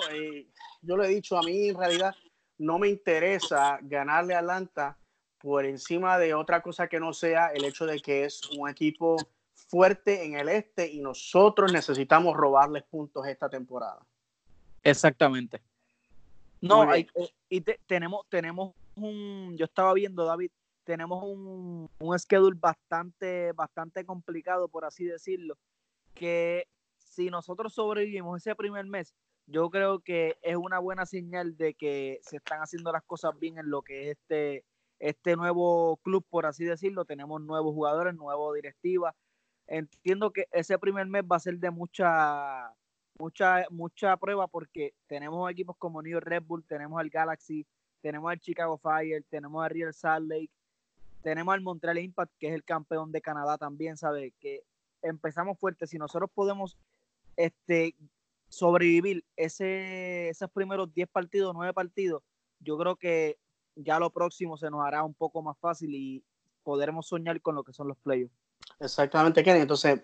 yo 0.83 0.97
lo 0.97 1.05
he 1.05 1.09
dicho, 1.09 1.39
a 1.39 1.43
mí 1.43 1.69
en 1.69 1.79
realidad 1.79 2.15
no 2.59 2.79
me 2.79 2.89
interesa 2.89 3.79
ganarle 3.83 4.35
a 4.35 4.41
Atlanta 4.41 4.97
por 5.39 5.65
encima 5.65 6.19
de 6.19 6.35
otra 6.35 6.63
cosa 6.63 6.87
que 6.87 7.01
no 7.01 7.13
sea 7.15 7.49
el 7.49 7.65
hecho 7.65 7.87
de 7.87 8.01
que 8.01 8.25
es 8.25 8.43
un 8.51 8.69
equipo 8.69 9.17
fuerte 9.55 10.25
en 10.25 10.35
el 10.35 10.49
este 10.49 10.87
y 10.91 11.01
nosotros 11.01 11.73
necesitamos 11.73 12.37
robarles 12.37 12.83
puntos 12.83 13.27
esta 13.27 13.49
temporada. 13.49 14.01
Exactamente. 14.83 15.63
No, 16.61 16.83
hay, 16.83 17.07
y 17.49 17.61
tenemos, 17.61 18.27
tenemos 18.29 18.75
un, 18.95 19.57
yo 19.57 19.65
estaba 19.65 19.95
viendo, 19.95 20.25
David, 20.25 20.51
tenemos 20.85 21.23
un, 21.25 21.89
un 21.99 22.19
schedule 22.19 22.57
bastante, 22.59 23.53
bastante 23.53 24.05
complicado, 24.05 24.69
por 24.69 24.85
así 24.85 25.05
decirlo, 25.05 25.57
que 26.15 26.67
si 26.99 27.31
nosotros 27.31 27.75
sobrevivimos 27.75 28.41
ese 28.41 28.55
primer 28.55 28.87
mes, 28.87 29.15
yo 29.47 29.69
creo 29.69 29.99
que 29.99 30.37
es 30.43 30.57
una 30.57 30.79
buena 30.79 31.07
señal 31.07 31.57
de 31.57 31.75
que 31.75 32.21
se 32.23 32.37
están 32.37 32.61
haciendo 32.61 32.93
las 32.93 33.03
cosas 33.03 33.37
bien 33.39 33.59
en 33.59 33.69
lo 33.69 33.83
que 33.83 34.03
es 34.03 34.19
este, 34.19 34.65
este 35.01 35.35
nuevo 35.35 35.97
club, 36.05 36.25
por 36.31 36.47
así 36.47 36.65
decirlo. 36.65 37.05
Tenemos 37.05 37.41
nuevos 37.43 37.75
jugadores, 37.75 38.15
nuevos 38.15 38.55
directivas. 38.55 39.15
Entiendo 39.67 40.31
que 40.31 40.47
ese 40.53 40.79
primer 40.79 41.07
mes 41.07 41.25
va 41.25 41.37
a 41.37 41.41
ser 41.41 41.59
de 41.59 41.71
mucha, 41.71 42.73
mucha, 43.21 43.67
mucha 43.71 44.17
prueba 44.17 44.49
porque 44.49 44.95
tenemos 45.07 45.51
equipos 45.51 45.77
como 45.77 46.03
New 46.03 46.13
York 46.13 46.27
Red 46.27 46.43
Bull, 46.43 46.65
tenemos 46.65 46.99
al 46.99 47.11
Galaxy, 47.11 47.67
tenemos 48.01 48.31
al 48.31 48.41
Chicago 48.41 48.79
Fire, 48.79 49.25
tenemos 49.29 49.63
al 49.63 49.71
Real 49.71 49.95
Salt 49.95 50.29
Lake, 50.29 50.51
tenemos 51.23 51.55
al 51.55 51.61
Montreal 51.61 51.99
Impact, 51.99 52.33
que 52.39 52.49
es 52.49 52.55
el 52.55 52.65
campeón 52.65 53.13
de 53.13 53.21
Canadá 53.21 53.59
también, 53.59 53.97
¿sabe? 53.97 54.33
Que 54.41 54.63
empezamos 55.03 55.59
fuerte. 55.59 55.87
Si 55.87 55.99
nosotros 55.99 56.31
podemos 56.35 56.79
este, 57.37 57.95
sobrevivir 58.49 59.25
ese, 59.37 60.31
esos 60.31 60.51
primeros 60.51 60.93
10 60.95 61.09
partidos, 61.09 61.55
9 61.55 61.75
partidos, 61.75 62.23
yo 62.59 62.79
creo 62.79 62.97
que 62.97 63.39
ya 63.77 63.99
lo 63.99 64.11
próximo 64.11 64.57
se 64.57 64.71
nos 64.71 64.85
hará 64.85 65.05
un 65.05 65.15
poco 65.15 65.43
más 65.43 65.59
fácil 65.59 65.95
y 65.95 66.25
podremos 66.63 67.07
soñar 67.07 67.41
con 67.41 67.55
lo 67.55 67.65
que 67.65 67.73
son 67.73 67.89
los 67.89 67.99
playoffs. 67.99 68.35
Exactamente, 68.79 69.43
Kenny. 69.43 69.61
Entonces, 69.61 70.01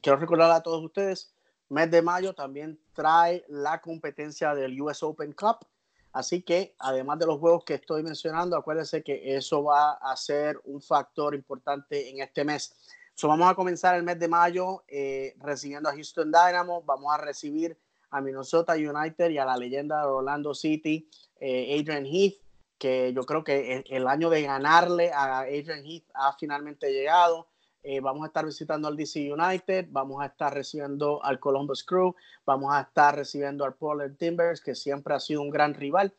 quiero 0.00 0.18
recordar 0.18 0.50
a 0.50 0.62
todos 0.62 0.82
ustedes, 0.82 1.34
mes 1.68 1.90
de 1.90 2.02
mayo 2.02 2.34
también 2.34 2.80
trae 2.92 3.44
la 3.48 3.80
competencia 3.80 4.54
del 4.54 4.80
US 4.80 5.02
Open 5.02 5.32
Cup. 5.32 5.66
Así 6.12 6.42
que, 6.42 6.74
además 6.78 7.18
de 7.18 7.26
los 7.26 7.38
juegos 7.38 7.64
que 7.64 7.74
estoy 7.74 8.02
mencionando, 8.02 8.56
acuérdense 8.56 9.02
que 9.02 9.36
eso 9.36 9.64
va 9.64 9.92
a 9.92 10.16
ser 10.16 10.58
un 10.64 10.80
factor 10.80 11.34
importante 11.34 12.08
en 12.08 12.22
este 12.22 12.42
mes. 12.42 12.74
So, 13.14 13.28
vamos 13.28 13.50
a 13.50 13.54
comenzar 13.54 13.96
el 13.96 14.02
mes 14.02 14.18
de 14.18 14.28
mayo 14.28 14.84
eh, 14.88 15.34
recibiendo 15.40 15.88
a 15.88 15.92
Houston 15.92 16.30
Dynamo, 16.30 16.82
vamos 16.82 17.12
a 17.12 17.18
recibir 17.18 17.78
a 18.10 18.20
Minnesota 18.20 18.74
United 18.74 19.30
y 19.30 19.38
a 19.38 19.44
la 19.44 19.56
leyenda 19.56 20.00
de 20.00 20.06
Orlando 20.06 20.54
City, 20.54 21.08
eh, 21.40 21.78
Adrian 21.78 22.06
Heath, 22.06 22.34
que 22.78 23.12
yo 23.14 23.24
creo 23.24 23.42
que 23.42 23.84
el, 23.88 24.06
año 24.06 24.30
de 24.30 24.42
ganarle 24.42 25.12
a 25.12 25.40
Adrian 25.40 25.84
Heath 25.84 26.04
ha 26.14 26.36
finalmente 26.38 26.92
llegado. 26.92 27.48
Eh, 27.88 28.00
vamos 28.00 28.24
a 28.24 28.26
estar 28.26 28.44
visitando 28.44 28.88
al 28.88 28.96
DC 28.96 29.32
United, 29.32 29.86
vamos 29.90 30.20
a 30.20 30.26
estar 30.26 30.52
recibiendo 30.52 31.22
al 31.22 31.38
Columbus 31.38 31.84
Crew, 31.84 32.16
vamos 32.44 32.74
a 32.74 32.80
estar 32.80 33.14
recibiendo 33.14 33.64
al 33.64 33.74
Portland 33.74 34.18
Timbers, 34.18 34.60
que 34.60 34.74
siempre 34.74 35.14
ha 35.14 35.20
sido 35.20 35.40
un 35.40 35.50
gran 35.50 35.72
rival. 35.72 36.12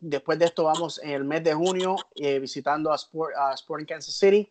después 0.00 0.38
de 0.38 0.44
esto 0.44 0.64
vamos 0.64 1.00
en 1.02 1.10
el 1.10 1.24
mes 1.24 1.42
de 1.42 1.54
junio 1.54 1.96
visitando 2.14 2.92
a, 2.92 2.96
Sport, 2.96 3.34
a 3.36 3.54
Sporting 3.54 3.86
Kansas 3.86 4.14
City. 4.14 4.48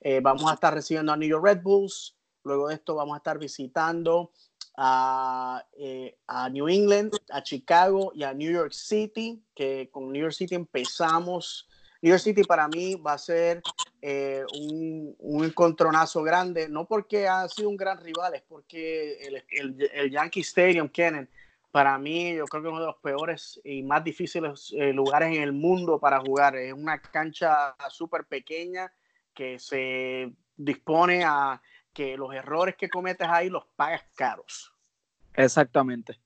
Eh, 0.00 0.20
vamos 0.22 0.50
a 0.50 0.54
estar 0.54 0.72
recibiendo 0.72 1.12
a 1.12 1.16
New 1.16 1.28
York 1.28 1.44
Red 1.44 1.62
Bulls. 1.62 2.16
Luego 2.44 2.68
de 2.68 2.74
esto 2.74 2.94
vamos 2.94 3.14
a 3.14 3.18
estar 3.18 3.38
visitando 3.38 4.30
eh, 5.76 6.18
a, 6.26 6.48
New 6.50 6.68
England, 6.68 7.14
a 7.30 7.42
Chicago 7.42 8.12
y 8.14 8.22
a 8.22 8.32
New 8.32 8.50
York 8.50 8.72
City, 8.72 9.42
que 9.54 9.90
con 9.90 10.12
New 10.12 10.22
York 10.22 10.34
City 10.34 10.54
empezamos. 10.54 11.67
New 12.00 12.10
York 12.10 12.22
City 12.22 12.44
para 12.44 12.68
mí 12.68 12.94
va 12.94 13.14
a 13.14 13.18
ser 13.18 13.62
eh, 14.00 14.44
un, 14.54 15.16
un, 15.18 15.44
encontronazo 15.44 16.22
grande, 16.22 16.68
no 16.68 16.86
porque 16.86 17.26
ha 17.26 17.48
sido 17.48 17.68
un 17.68 17.76
gran 17.76 17.98
rival, 17.98 18.34
es 18.34 18.42
porque 18.42 19.18
el, 19.26 19.44
el, 19.50 19.90
el 19.92 20.10
Yankee 20.10 20.40
Stadium, 20.40 20.88
Kennen, 20.88 21.28
para 21.70 21.98
mí 21.98 22.34
yo 22.34 22.44
creo 22.46 22.62
que 22.62 22.68
es 22.68 22.72
uno 22.72 22.80
de 22.80 22.86
los 22.86 22.96
peores 22.96 23.60
y 23.64 23.82
más 23.82 24.02
difíciles 24.02 24.72
lugares 24.94 25.36
en 25.36 25.42
el 25.42 25.52
mundo 25.52 25.98
para 25.98 26.18
jugar. 26.18 26.56
Es 26.56 26.72
una 26.72 27.00
cancha 27.00 27.74
súper 27.90 28.24
pequeña, 28.24 28.90
que 29.34 29.58
se 29.58 30.32
dispone 30.56 31.22
a 31.24 31.62
que 31.92 32.16
los 32.16 32.34
errores 32.34 32.74
que 32.76 32.88
cometes 32.88 33.28
ahí 33.28 33.48
los 33.48 33.64
pagas 33.76 34.02
caros. 34.16 34.72
Exactamente. 35.34 36.18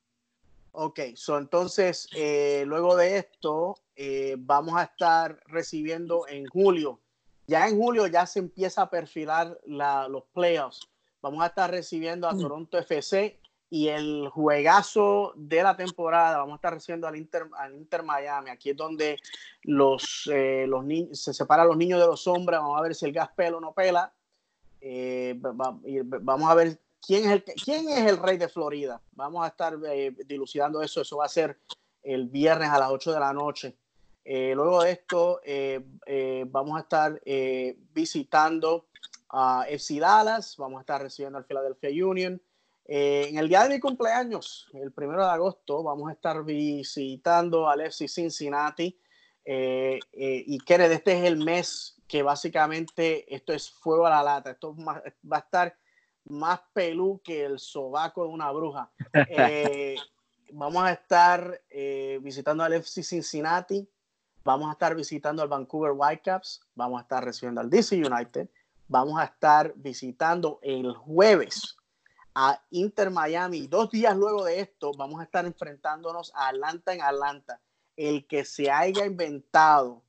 Ok, 0.72 1.00
so 1.14 1.36
entonces 1.36 2.08
eh, 2.14 2.64
luego 2.66 2.96
de 2.96 3.18
esto 3.18 3.74
eh, 3.96 4.36
vamos 4.38 4.76
a 4.76 4.84
estar 4.84 5.40
recibiendo 5.46 6.26
en 6.28 6.46
julio. 6.46 7.00
Ya 7.46 7.68
en 7.68 7.78
julio 7.78 8.06
ya 8.06 8.26
se 8.26 8.38
empieza 8.38 8.82
a 8.82 8.90
perfilar 8.90 9.58
los 9.66 10.24
playoffs. 10.32 10.88
Vamos 11.20 11.42
a 11.42 11.46
estar 11.46 11.70
recibiendo 11.70 12.28
a 12.28 12.32
mm. 12.32 12.40
Toronto 12.40 12.78
FC 12.78 13.40
y 13.72 13.88
el 13.88 14.28
juegazo 14.28 15.32
de 15.34 15.62
la 15.62 15.74
temporada, 15.74 16.36
vamos 16.36 16.52
a 16.52 16.56
estar 16.56 16.74
recibiendo 16.74 17.06
al 17.06 17.16
Inter, 17.16 17.46
al 17.56 17.74
Inter 17.74 18.02
Miami. 18.02 18.50
Aquí 18.50 18.68
es 18.68 18.76
donde 18.76 19.18
los, 19.62 20.28
eh, 20.30 20.66
los 20.68 20.84
niños, 20.84 21.18
se 21.18 21.32
separan 21.32 21.68
los 21.68 21.78
niños 21.78 21.98
de 21.98 22.06
los 22.06 22.26
hombres. 22.26 22.60
Vamos 22.60 22.78
a 22.78 22.82
ver 22.82 22.94
si 22.94 23.06
el 23.06 23.12
gas 23.12 23.30
pela 23.34 23.56
o 23.56 23.60
no 23.60 23.72
pela. 23.72 24.12
Eh, 24.78 25.38
vamos 25.38 26.50
a 26.50 26.54
ver 26.54 26.78
quién 27.00 27.24
es, 27.24 27.30
el, 27.30 27.44
quién 27.44 27.88
es 27.88 28.10
el 28.10 28.18
rey 28.18 28.36
de 28.36 28.50
Florida. 28.50 29.00
Vamos 29.12 29.42
a 29.42 29.48
estar 29.48 29.78
eh, 29.88 30.14
dilucidando 30.26 30.82
eso. 30.82 31.00
Eso 31.00 31.16
va 31.16 31.24
a 31.24 31.30
ser 31.30 31.58
el 32.02 32.28
viernes 32.28 32.68
a 32.68 32.78
las 32.78 32.90
8 32.90 33.12
de 33.12 33.20
la 33.20 33.32
noche. 33.32 33.76
Luego 34.24 34.82
de 34.82 34.92
esto, 34.92 35.40
vamos 36.50 36.76
a 36.76 36.80
estar 36.80 37.20
visitando 37.92 38.86
a 39.32 39.64
FC 39.68 39.98
Dallas. 39.98 40.56
Vamos 40.56 40.78
a 40.78 40.82
estar 40.82 41.02
recibiendo 41.02 41.38
al 41.38 41.44
Philadelphia 41.44 42.06
Union. 42.06 42.40
Eh, 42.84 43.28
en 43.30 43.38
el 43.38 43.48
día 43.48 43.62
de 43.62 43.70
mi 43.70 43.80
cumpleaños, 43.80 44.68
el 44.74 44.92
primero 44.92 45.24
de 45.24 45.30
agosto, 45.30 45.82
vamos 45.82 46.10
a 46.10 46.12
estar 46.12 46.44
visitando 46.44 47.68
al 47.68 47.80
FC 47.80 48.06
Cincinnati. 48.06 48.98
Eh, 49.44 49.98
eh, 50.12 50.44
y 50.46 50.58
que 50.58 50.74
este 50.74 51.18
es 51.18 51.24
el 51.24 51.36
mes 51.38 51.96
que 52.06 52.22
básicamente 52.22 53.34
esto 53.34 53.52
es 53.52 53.70
fuego 53.70 54.06
a 54.06 54.10
la 54.10 54.22
lata. 54.22 54.50
Esto 54.50 54.76
va 54.76 55.36
a 55.36 55.40
estar 55.40 55.76
más 56.24 56.60
pelú 56.72 57.20
que 57.24 57.44
el 57.44 57.58
sobaco 57.58 58.24
de 58.24 58.28
una 58.28 58.50
bruja. 58.52 58.90
vamos 60.52 60.84
a 60.84 60.92
estar 60.92 61.62
visitando 62.20 62.62
al 62.62 62.74
FC 62.74 63.02
Cincinnati. 63.02 63.88
Vamos 64.44 64.68
a 64.68 64.72
estar 64.72 64.94
visitando 64.94 65.42
al 65.42 65.48
Vancouver 65.48 65.92
Whitecaps. 65.94 66.60
Vamos 66.74 66.98
a 66.98 67.02
estar 67.02 67.24
recibiendo 67.24 67.60
al 67.60 67.70
DC 67.70 67.96
United. 67.96 68.48
Vamos 68.88 69.18
a 69.20 69.24
estar 69.24 69.72
visitando 69.76 70.58
el 70.62 70.92
jueves 70.94 71.76
a 72.34 72.60
Inter 72.70 73.10
Miami. 73.10 73.68
Dos 73.68 73.90
días 73.90 74.16
luego 74.16 74.44
de 74.44 74.60
esto 74.60 74.92
vamos 74.96 75.20
a 75.20 75.24
estar 75.24 75.46
enfrentándonos 75.46 76.32
a 76.34 76.48
Atlanta 76.48 76.92
en 76.92 77.02
Atlanta. 77.02 77.60
El 77.96 78.26
que 78.26 78.44
se 78.44 78.70
haya 78.70 79.06
inventado 79.06 80.02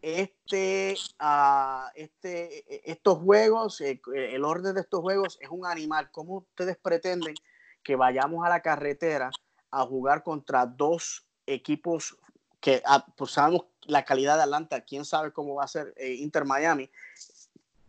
este, 0.00 0.94
uh, 1.20 1.88
este, 1.94 2.90
estos 2.90 3.18
juegos, 3.18 3.80
eh, 3.80 4.00
el 4.14 4.44
orden 4.44 4.74
de 4.74 4.82
estos 4.82 5.00
juegos 5.00 5.38
es 5.40 5.48
un 5.50 5.66
animal. 5.66 6.10
¿Cómo 6.10 6.38
ustedes 6.38 6.76
pretenden 6.76 7.34
que 7.82 7.96
vayamos 7.96 8.46
a 8.46 8.48
la 8.48 8.60
carretera 8.60 9.30
a 9.70 9.84
jugar 9.84 10.22
contra 10.22 10.64
dos 10.64 11.26
equipos 11.46 12.16
que 12.64 12.82
ah, 12.86 13.04
pues 13.16 13.32
sabemos 13.32 13.66
la 13.86 14.04
calidad 14.04 14.36
de 14.36 14.42
Atlanta, 14.44 14.82
quién 14.82 15.04
sabe 15.04 15.32
cómo 15.32 15.56
va 15.56 15.64
a 15.64 15.68
ser 15.68 15.94
eh, 15.96 16.14
Inter 16.14 16.44
Miami, 16.44 16.90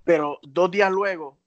pero 0.03 0.39
dos 0.43 0.69
días 0.71 0.91
luego 0.91 1.37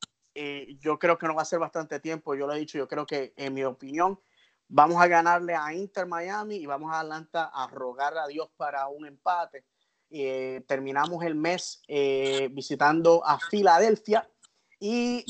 eh, 0.41 0.77
yo 0.79 1.01
creo 1.01 1.19
que 1.19 1.27
no 1.27 1.35
va 1.35 1.43
a 1.43 1.45
ser 1.45 1.59
bastante 1.59 1.99
tiempo. 1.99 2.33
Yo 2.37 2.47
lo 2.47 2.53
he 2.53 2.61
dicho, 2.61 2.79
yo 2.79 2.87
creo 2.87 3.05
que, 3.05 3.33
en 3.37 3.55
mi 3.55 3.65
opinión, 3.65 4.21
vamos 4.69 5.03
a 5.03 5.09
ganarle 5.09 5.57
a 5.57 5.75
Inter 5.75 6.07
Miami 6.07 6.57
y 6.57 6.67
vamos 6.67 6.93
a 6.93 7.01
Atlanta 7.01 7.51
a 7.53 7.67
rogar 7.67 8.17
a 8.17 8.29
Dios 8.29 8.49
para 8.57 8.87
un 8.87 9.05
empate. 9.05 9.65
Eh, 10.11 10.63
terminamos 10.69 11.25
el 11.25 11.35
mes 11.35 11.83
eh, 11.89 12.49
visitando 12.53 13.27
a 13.27 13.41
Filadelfia 13.41 14.31
y 14.79 15.25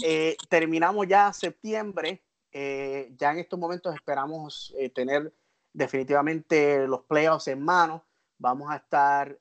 terminamos 0.51 1.09
ya 1.09 1.33
septiembre. 1.33 2.23
ya 2.53 3.33
en 3.33 3.39
estos 3.39 3.59
momentos 3.59 3.95
esperamos 3.95 4.75
tener 4.95 5.33
definitivamente 5.73 6.87
los 6.87 7.05
playoffs 7.05 7.49
en 7.49 7.63
mano. 7.63 8.05
Vamos 8.39 8.71
a 8.71 8.77
estar 8.77 9.39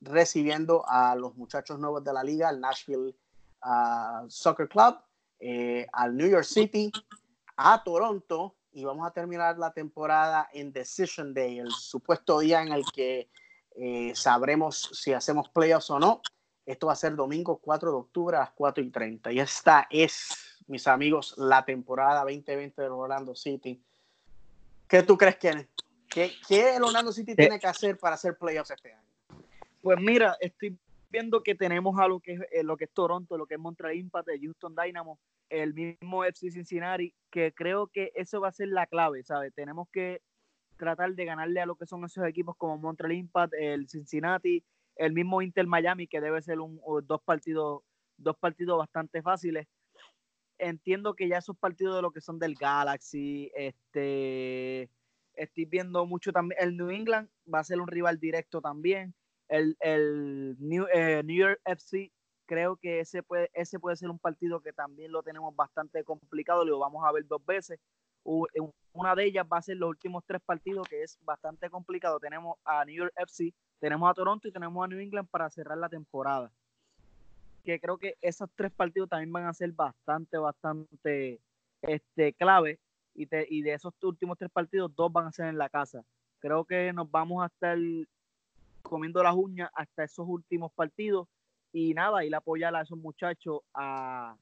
recibiendo 0.00 0.84
a 0.86 1.14
los 1.16 1.36
muchachos 1.36 1.78
nuevos 1.78 2.04
de 2.04 2.12
la 2.12 2.22
liga, 2.22 2.50
el 2.50 2.60
Nashville 2.60 3.14
a 3.62 4.24
Soccer 4.28 4.68
Club, 4.68 4.96
eh, 5.38 5.86
al 5.92 6.16
New 6.16 6.28
York 6.28 6.44
City, 6.44 6.90
a 7.56 7.82
Toronto 7.82 8.56
y 8.72 8.84
vamos 8.84 9.06
a 9.06 9.10
terminar 9.10 9.58
la 9.58 9.72
temporada 9.72 10.48
en 10.52 10.72
Decision 10.72 11.34
Day, 11.34 11.58
el 11.58 11.70
supuesto 11.70 12.38
día 12.40 12.62
en 12.62 12.72
el 12.72 12.84
que 12.92 13.28
eh, 13.76 14.12
sabremos 14.14 14.90
si 14.92 15.12
hacemos 15.12 15.48
playoffs 15.48 15.90
o 15.90 15.98
no. 15.98 16.22
Esto 16.64 16.86
va 16.86 16.94
a 16.94 16.96
ser 16.96 17.16
domingo 17.16 17.58
4 17.58 17.90
de 17.90 17.96
octubre 17.96 18.36
a 18.36 18.40
las 18.40 18.52
4 18.52 18.82
y 18.82 18.90
30. 18.90 19.32
Y 19.32 19.40
esta 19.40 19.86
es, 19.90 20.60
mis 20.68 20.86
amigos, 20.86 21.34
la 21.36 21.64
temporada 21.64 22.20
2020 22.20 22.80
del 22.80 22.92
Orlando 22.92 23.34
City. 23.34 23.82
¿Qué 24.88 25.02
tú 25.02 25.18
crees, 25.18 25.36
que 25.36 25.68
¿Qué, 26.12 26.32
qué 26.46 26.76
el 26.76 26.82
Orlando 26.82 27.12
City 27.12 27.34
tiene 27.34 27.58
que 27.58 27.66
hacer 27.66 27.96
para 27.98 28.14
hacer 28.14 28.36
playoffs 28.36 28.70
este 28.70 28.92
año? 28.92 29.08
Pues 29.80 29.98
mira, 30.00 30.36
estoy 30.40 30.78
viendo 31.10 31.42
que 31.42 31.54
tenemos 31.54 31.98
a 31.98 32.08
lo 32.08 32.20
que 32.20 32.34
es, 32.34 32.40
eh, 32.52 32.62
lo 32.62 32.76
que 32.76 32.84
es 32.84 32.90
Toronto, 32.92 33.36
lo 33.36 33.46
que 33.46 33.54
es 33.54 33.60
Montreal 33.60 33.96
Impact, 33.96 34.28
el 34.28 34.40
Houston 34.40 34.74
Dynamo, 34.74 35.18
el 35.48 35.74
mismo 35.74 36.24
FC 36.24 36.50
Cincinnati, 36.50 37.14
que 37.30 37.52
creo 37.52 37.86
que 37.86 38.12
eso 38.14 38.40
va 38.40 38.48
a 38.48 38.52
ser 38.52 38.68
la 38.68 38.86
clave, 38.86 39.22
¿sabes? 39.22 39.52
Tenemos 39.54 39.88
que 39.90 40.22
tratar 40.76 41.14
de 41.14 41.24
ganarle 41.24 41.60
a 41.60 41.66
lo 41.66 41.76
que 41.76 41.86
son 41.86 42.04
esos 42.04 42.26
equipos 42.26 42.56
como 42.56 42.78
Montreal 42.78 43.12
Impact, 43.12 43.54
el 43.54 43.88
Cincinnati, 43.88 44.64
el 44.96 45.12
mismo 45.12 45.42
Inter 45.42 45.66
Miami, 45.66 46.06
que 46.06 46.20
debe 46.20 46.40
ser 46.42 46.60
un, 46.60 46.80
dos 47.04 47.22
partidos, 47.22 47.82
dos 48.16 48.36
partidos 48.36 48.78
bastante 48.78 49.22
fáciles. 49.22 49.66
Entiendo 50.58 51.14
que 51.14 51.28
ya 51.28 51.38
esos 51.38 51.56
partidos 51.56 51.96
de 51.96 52.02
lo 52.02 52.10
que 52.10 52.20
son 52.20 52.38
del 52.38 52.54
Galaxy, 52.54 53.50
este, 53.54 54.88
estoy 55.42 55.64
viendo 55.64 56.06
mucho 56.06 56.32
también. 56.32 56.60
El 56.60 56.76
New 56.76 56.90
England 56.90 57.28
va 57.52 57.60
a 57.60 57.64
ser 57.64 57.80
un 57.80 57.88
rival 57.88 58.18
directo 58.18 58.60
también. 58.60 59.14
El, 59.48 59.76
el 59.80 60.56
New, 60.58 60.86
eh, 60.92 61.22
New 61.24 61.36
York 61.36 61.60
FC, 61.64 62.10
creo 62.46 62.76
que 62.76 63.00
ese 63.00 63.22
puede, 63.22 63.50
ese 63.52 63.78
puede 63.78 63.96
ser 63.96 64.10
un 64.10 64.18
partido 64.18 64.60
que 64.60 64.72
también 64.72 65.12
lo 65.12 65.22
tenemos 65.22 65.54
bastante 65.54 66.04
complicado. 66.04 66.64
Lo 66.64 66.78
vamos 66.78 67.04
a 67.04 67.12
ver 67.12 67.26
dos 67.26 67.44
veces. 67.44 67.78
Una 68.24 69.14
de 69.14 69.24
ellas 69.24 69.46
va 69.50 69.58
a 69.58 69.62
ser 69.62 69.78
los 69.78 69.90
últimos 69.90 70.24
tres 70.26 70.40
partidos, 70.44 70.86
que 70.88 71.02
es 71.02 71.18
bastante 71.22 71.68
complicado. 71.70 72.20
Tenemos 72.20 72.56
a 72.64 72.84
New 72.84 72.94
York 72.94 73.12
FC, 73.16 73.52
tenemos 73.80 74.08
a 74.08 74.14
Toronto 74.14 74.46
y 74.46 74.52
tenemos 74.52 74.84
a 74.84 74.88
New 74.88 75.00
England 75.00 75.28
para 75.28 75.50
cerrar 75.50 75.78
la 75.78 75.88
temporada. 75.88 76.52
Que 77.64 77.80
creo 77.80 77.98
que 77.98 78.16
esos 78.20 78.48
tres 78.54 78.72
partidos 78.72 79.08
también 79.08 79.32
van 79.32 79.46
a 79.46 79.54
ser 79.54 79.72
bastante, 79.72 80.36
bastante 80.36 81.40
este, 81.82 82.32
clave. 82.34 82.78
Y, 83.14 83.28
y 83.48 83.62
de 83.62 83.74
esos 83.74 83.94
últimos 84.02 84.38
tres 84.38 84.50
partidos, 84.50 84.94
dos 84.94 85.12
van 85.12 85.26
a 85.26 85.32
ser 85.32 85.46
en 85.46 85.58
la 85.58 85.68
casa. 85.68 86.04
Creo 86.40 86.64
que 86.64 86.92
nos 86.92 87.10
vamos 87.10 87.42
a 87.42 87.46
estar 87.46 87.78
comiendo 88.82 89.22
las 89.22 89.34
uñas 89.34 89.70
hasta 89.74 90.04
esos 90.04 90.26
últimos 90.28 90.72
partidos. 90.72 91.28
Y 91.72 91.94
nada, 91.94 92.24
ir 92.24 92.34
a 92.34 92.38
apoyar 92.38 92.74
a 92.74 92.82
esos 92.82 92.98
muchachos 92.98 93.60
a, 93.74 94.36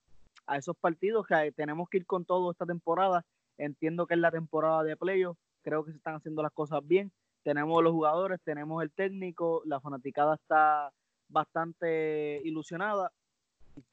a 0.47 0.57
esos 0.57 0.77
partidos 0.77 1.27
que 1.27 1.53
tenemos 1.53 1.89
que 1.89 1.99
ir 1.99 2.07
con 2.07 2.25
todo 2.25 2.51
esta 2.51 2.67
temporada 2.67 3.25
Entiendo 3.61 4.07
que 4.07 4.15
es 4.15 4.21
la 4.21 4.31
temporada 4.31 4.83
de 4.83 4.97
playoff, 4.97 5.37
creo 5.63 5.85
que 5.85 5.91
se 5.91 5.99
están 5.99 6.15
haciendo 6.15 6.43
las 6.43 6.53
cosas 6.53 6.81
bien. 6.83 7.13
Tenemos 7.43 7.83
los 7.85 7.93
jugadores, 7.93 8.41
tenemos 8.43 8.83
el 8.83 8.91
técnico, 8.91 9.61
la 9.67 9.81
fanaticada 9.81 10.37
está 10.37 10.91
bastante 11.29 12.41
ilusionada. 12.43 13.13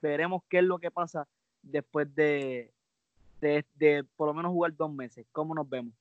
Veremos 0.01 0.43
qué 0.49 0.59
es 0.59 0.63
lo 0.63 0.79
que 0.79 0.89
pasa 0.89 1.27
después 1.61 2.15
de, 2.15 2.71
de, 3.39 4.05
por 4.15 4.27
lo 4.27 4.33
menos 4.33 4.51
jugar 4.51 4.75
dos 4.75 4.91
meses. 4.91 5.25
¿Cómo 5.31 5.53
nos 5.53 5.69
vemos? 5.69 5.93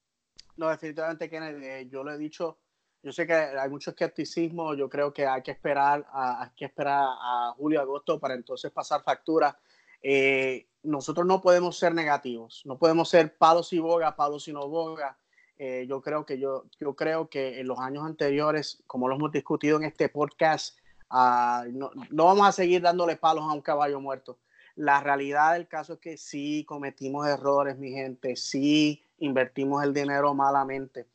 No, 0.57 0.69
definitivamente, 0.69 1.29
Kenneth, 1.29 1.63
eh, 1.63 1.89
yo 1.91 2.03
lo 2.03 2.13
he 2.13 2.19
dicho, 2.19 2.59
yo 3.03 3.13
sé 3.13 3.27
que 3.27 3.35
hay 3.35 3.69
mucho 3.69 3.91
escepticismo, 3.91 4.75
yo 4.75 4.89
creo 4.89 5.13
que 5.13 5.27
hay 5.27 5.43
que 5.43 5.51
esperar 5.51 6.07
a, 6.11 6.43
hay 6.43 6.51
que 6.57 6.65
esperar 6.65 7.05
a 7.05 7.55
julio, 7.57 7.81
agosto 7.81 8.19
para 8.19 8.35
entonces 8.35 8.71
pasar 8.73 9.03
factura. 9.03 9.59
Eh, 10.03 10.67
nosotros 10.83 11.27
no 11.27 11.41
podemos 11.41 11.79
ser 11.79 11.95
negativos, 11.95 12.63
no 12.65 12.79
podemos 12.79 13.09
ser 13.09 13.37
palos 13.37 13.73
y 13.73 13.79
boga, 13.79 14.17
palos 14.17 14.49
y 14.49 14.53
no 14.53 14.69
boga. 14.69 15.19
Eh, 15.59 15.87
yo 15.89 16.03
creo 16.03 16.27
que 16.27 16.39
yo, 16.39 16.65
yo 16.79 16.95
creo 16.95 17.29
que 17.29 17.61
en 17.61 17.67
los 17.67 17.79
años 17.79 18.05
anteriores, 18.05 18.83
como 18.87 19.09
lo 19.09 19.17
hemos 19.17 19.33
discutido 19.33 19.79
en 19.79 19.85
este 19.85 20.09
podcast, 20.09 20.79
ah, 21.11 21.65
no, 21.71 21.91
vamos 22.11 22.47
a 22.47 22.53
seguir 22.53 22.83
dándole 22.83 23.17
palos 23.17 23.45
a 23.45 23.53
un 23.53 23.63
caballo 23.63 24.01
muerto. 24.01 24.39
La 24.77 25.01
realidad 25.01 25.55
del 25.55 25.69
caso 25.69 25.95
es 25.95 25.99
que 25.99 26.17
sí 26.17 26.65
cometimos 26.65 27.27
errores, 27.27 27.77
mi 27.77 27.91
gente, 27.91 28.37
sí 28.37 29.03
invertimos 29.19 29.83
el 29.83 29.93
dinero 29.93 30.35
malamente, 30.35 31.09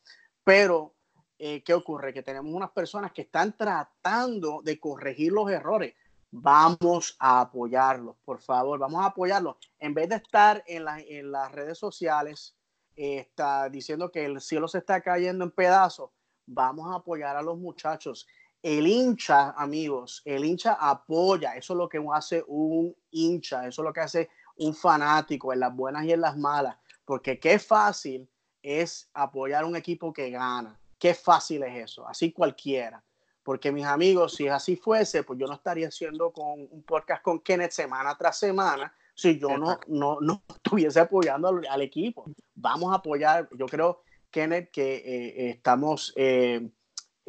pero 0.44 0.94
eh, 1.40 1.64
¿qué 1.64 1.74
ocurre? 1.74 2.14
Que 2.14 2.24
tenemos 2.24 2.54
unas 2.54 2.72
personas 2.72 3.12
que 3.12 3.22
están 3.22 3.56
tratando 3.56 4.62
de 4.64 4.80
corregir 4.80 5.32
los 5.32 5.50
errores 5.50 5.94
vamos 6.32 7.18
a 7.20 7.42
apoyarlos, 7.42 8.16
por 8.24 8.40
favor, 8.40 8.80
vamos 8.80 9.04
a 9.04 9.08
apoyarlos. 9.08 9.58
En 9.80 9.94
vez 9.94 10.10
de 10.10 10.16
estar 10.16 10.64
en, 10.66 10.88
en 10.88 11.32
las 11.32 11.52
redes 11.52 11.78
sociales 11.78 12.56
eh, 12.96 13.20
está 13.20 13.70
diciendo 13.70 14.12
que 14.12 14.26
el 14.26 14.40
cielo 14.42 14.68
se 14.68 14.80
está 14.80 15.02
cayendo 15.02 15.44
en 15.44 15.52
pedazos, 15.52 16.10
vamos 16.46 16.92
a 16.92 16.96
apoyar 16.96 17.36
a 17.36 17.42
los 17.42 17.58
muchachos. 17.58 18.28
El 18.64 18.88
hincha, 18.88 19.52
amigos, 19.52 20.22
el 20.26 20.46
hincha 20.46 20.74
apoya, 20.74 21.56
eso 21.56 21.74
es 21.74 21.78
lo 21.78 21.90
que 21.90 22.04
hace 22.14 22.44
un 22.48 22.96
hincha, 23.10 23.68
eso 23.68 23.82
es 23.82 23.86
lo 23.86 23.94
que 23.94 24.02
hace 24.02 24.30
un 24.58 24.76
fanático 24.76 25.52
en 25.52 25.60
las 25.62 25.76
buenas 25.76 26.06
y 26.06 26.12
en 26.12 26.22
las 26.22 26.38
malas, 26.38 26.78
porque 27.06 27.40
qué 27.40 27.58
fácil 27.58 28.30
es 28.62 29.10
apoyar 29.14 29.66
un 29.66 29.76
equipo 29.76 30.14
que 30.14 30.30
gana, 30.30 30.80
qué 31.00 31.16
fácil 31.16 31.64
es 31.64 31.90
eso, 31.90 32.08
así 32.08 32.32
cualquiera 32.32 33.04
porque 33.44 33.72
mis 33.72 33.86
amigos, 33.86 34.36
si 34.36 34.48
así 34.48 34.76
fuese, 34.76 35.24
pues 35.24 35.40
yo 35.40 35.48
no 35.48 35.56
estaría 35.56 35.88
haciendo 35.88 36.32
con 36.32 36.68
un 36.70 36.84
podcast 36.84 37.24
con 37.24 37.40
Kenneth 37.40 37.72
semana 37.72 38.16
tras 38.18 38.38
semana 38.38 38.94
si 39.14 39.40
yo 39.40 39.58
no, 39.58 39.80
no, 39.88 40.20
no, 40.22 40.44
estuviese 40.56 41.00
apoyando 41.00 41.62
al, 41.70 41.82
equipo. 41.82 42.26
Vamos 42.56 42.92
a 42.92 42.98
apoyar, 42.98 43.50
yo 43.58 43.66
creo, 43.66 44.04
Kenneth, 44.30 44.72
que 44.72 44.96
eh, 44.96 45.50
estamos 45.52 46.14
eh, 46.16 46.70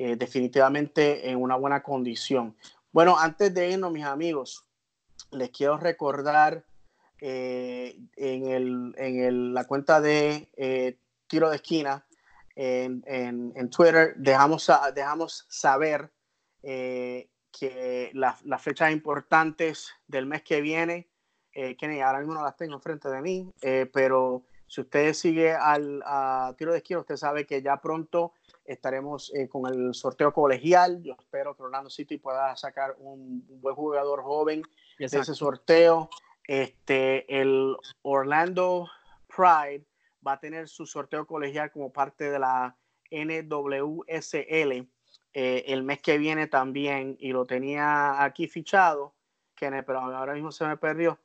eh, 0.03 0.17
definitivamente 0.17 1.31
en 1.31 1.41
una 1.41 1.57
buena 1.57 1.83
condición. 1.83 2.57
Bueno, 2.93 3.19
antes 3.19 3.55
de 3.55 3.71
irnos, 3.71 3.93
mis 3.93 4.05
amigos, 4.05 4.67
les 5.31 5.51
quiero 5.51 5.77
recordar 5.77 6.65
en, 7.21 8.09
el, 8.17 8.95
en 8.97 9.21
el, 9.21 9.55
la 9.55 9.65
cuenta 9.65 10.01
de 10.01 10.99
Tiro 11.29 11.51
de 11.51 11.57
Esquina, 11.57 12.05
en, 12.55 13.03
en, 13.07 13.71
Twitter, 13.71 14.15
dejamos, 14.17 14.71
dejamos 14.95 15.47
saber 15.49 16.11
eh, 16.63 17.29
que 17.51 18.11
las 18.15 18.63
fechas 18.63 18.93
importantes 18.93 19.93
del 20.07 20.27
mes 20.27 20.43
que 20.43 20.61
viene, 20.61 21.09
eh, 21.53 21.77
que 21.77 22.03
ahora 22.03 22.21
mismo 22.21 22.35
no 22.35 22.43
las 22.43 22.57
tengo 22.57 22.81
frente 22.81 23.11
de 23.11 23.21
mí, 23.21 23.53
eh, 23.61 23.91
pero 23.93 24.45
si 24.67 24.81
usted 24.81 25.13
sigue 25.13 25.53
al 25.53 26.03
tiro 26.57 26.73
de 26.73 26.79
esquina, 26.79 27.01
usted 27.01 27.17
sabe 27.17 27.47
que 27.47 27.61
ya 27.61 27.81
pronto 27.81 28.33
estaremos 28.65 29.33
eh, 29.35 29.49
con 29.49 29.73
el 29.73 29.95
sorteo 29.95 30.33
colegial. 30.33 31.03
Yo 31.03 31.15
espero 31.19 31.57
que 31.57 31.63
Orlando 31.63 31.91
City 31.91 32.19
pueda 32.19 32.57
sacar 32.57 32.97
un, 32.99 33.45
buen 33.61 33.75
jugador 33.75 34.23
joven 34.23 34.63
de 34.99 35.07
ese 35.07 35.35
sorteo. 35.35 36.09
Este, 36.47 37.41
el 37.41 37.77
Orlando 38.03 38.89
Pride 39.29 39.87
va 40.27 40.33
a 40.33 40.41
tener 40.41 40.69
su 40.69 40.87
sorteo 40.87 41.27
colegial 41.27 41.71
como 41.71 41.93
parte 41.93 42.31
de 42.31 42.39
la 42.39 42.77
NWSL 43.11 44.89
eh, 45.35 45.65
el 45.69 45.83
mes 45.83 46.03
que 46.03 46.19
viene 46.19 46.47
también 46.47 47.17
y 47.19 47.33
lo 47.33 47.47
tenía 47.47 48.23
aquí 48.23 48.49
fichado, 48.49 49.15
que 49.55 49.83
pero 49.83 50.01
ahora 50.01 50.35
mismo 50.35 50.53
se 50.53 50.67
me 50.67 50.77
perdió. 50.77 51.19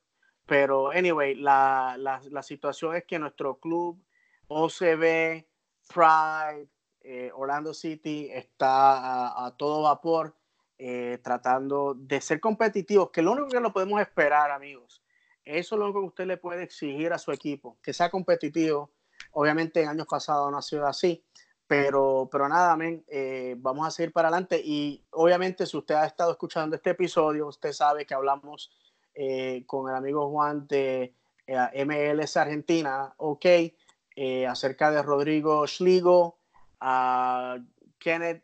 Pero, 0.46 0.92
anyway, 0.92 1.36
la, 1.36 1.98
la, 1.98 2.42
situación 2.42 2.96
es 2.96 3.04
que 3.04 3.20
nuestro 3.20 3.60
club 3.60 4.02
OCB, 4.48 5.46
Pride, 5.94 6.70
eh, 7.10 7.32
Orlando 7.34 7.74
City 7.74 8.28
está 8.34 9.46
a, 9.46 9.56
todo 9.56 9.84
vapor 9.84 10.36
eh, 10.78 11.20
tratando 11.24 11.94
de 11.94 12.20
ser 12.20 12.42
competitivos, 12.42 13.12
que 13.12 13.22
lo 13.22 13.32
único 13.32 13.48
que 13.48 13.62
lo 13.62 13.72
podemos 13.72 14.02
esperar, 14.02 14.52
amigos, 14.52 15.02
eso 15.46 15.76
es 15.76 15.80
lo 15.80 15.86
único 15.86 16.02
que 16.02 16.08
usted 16.08 16.26
le 16.26 16.36
puede 16.36 16.64
exigir 16.64 17.14
a 17.14 17.18
su 17.18 17.32
equipo, 17.32 17.78
que 17.82 17.94
sea 17.94 18.10
competitivo. 18.10 18.92
Obviamente 19.32 19.82
en 19.82 19.88
años 19.88 20.06
pasados 20.06 20.52
no 20.52 20.58
ha 20.58 20.62
sido 20.62 20.86
así, 20.86 21.24
pero, 21.66 22.28
pero 22.30 22.50
nada, 22.50 22.76
men, 22.76 23.06
eh, 23.08 23.56
vamos 23.58 23.88
a 23.88 23.92
seguir 23.92 24.12
para 24.12 24.28
adelante. 24.28 24.62
Y 24.62 25.02
obviamente 25.12 25.66
si 25.66 25.78
usted 25.78 25.96
ha 25.96 26.08
estado 26.08 26.32
escuchando 26.32 26.76
este 26.76 26.90
episodio, 26.90 27.48
usted 27.48 27.72
sabe 27.72 28.06
que 28.06 28.16
hablamos 28.16 28.70
con 29.66 29.90
el 29.90 29.96
amigo 29.96 30.30
Juan 30.30 30.68
de 30.68 31.16
MLS 31.48 32.36
Argentina, 32.36 33.14
ok, 33.16 33.46
acerca 34.46 34.92
de 34.92 35.02
Rodrigo 35.02 35.66
Schligo. 35.66 36.37
Uh, 36.82 37.64
Kenneth, 37.98 38.44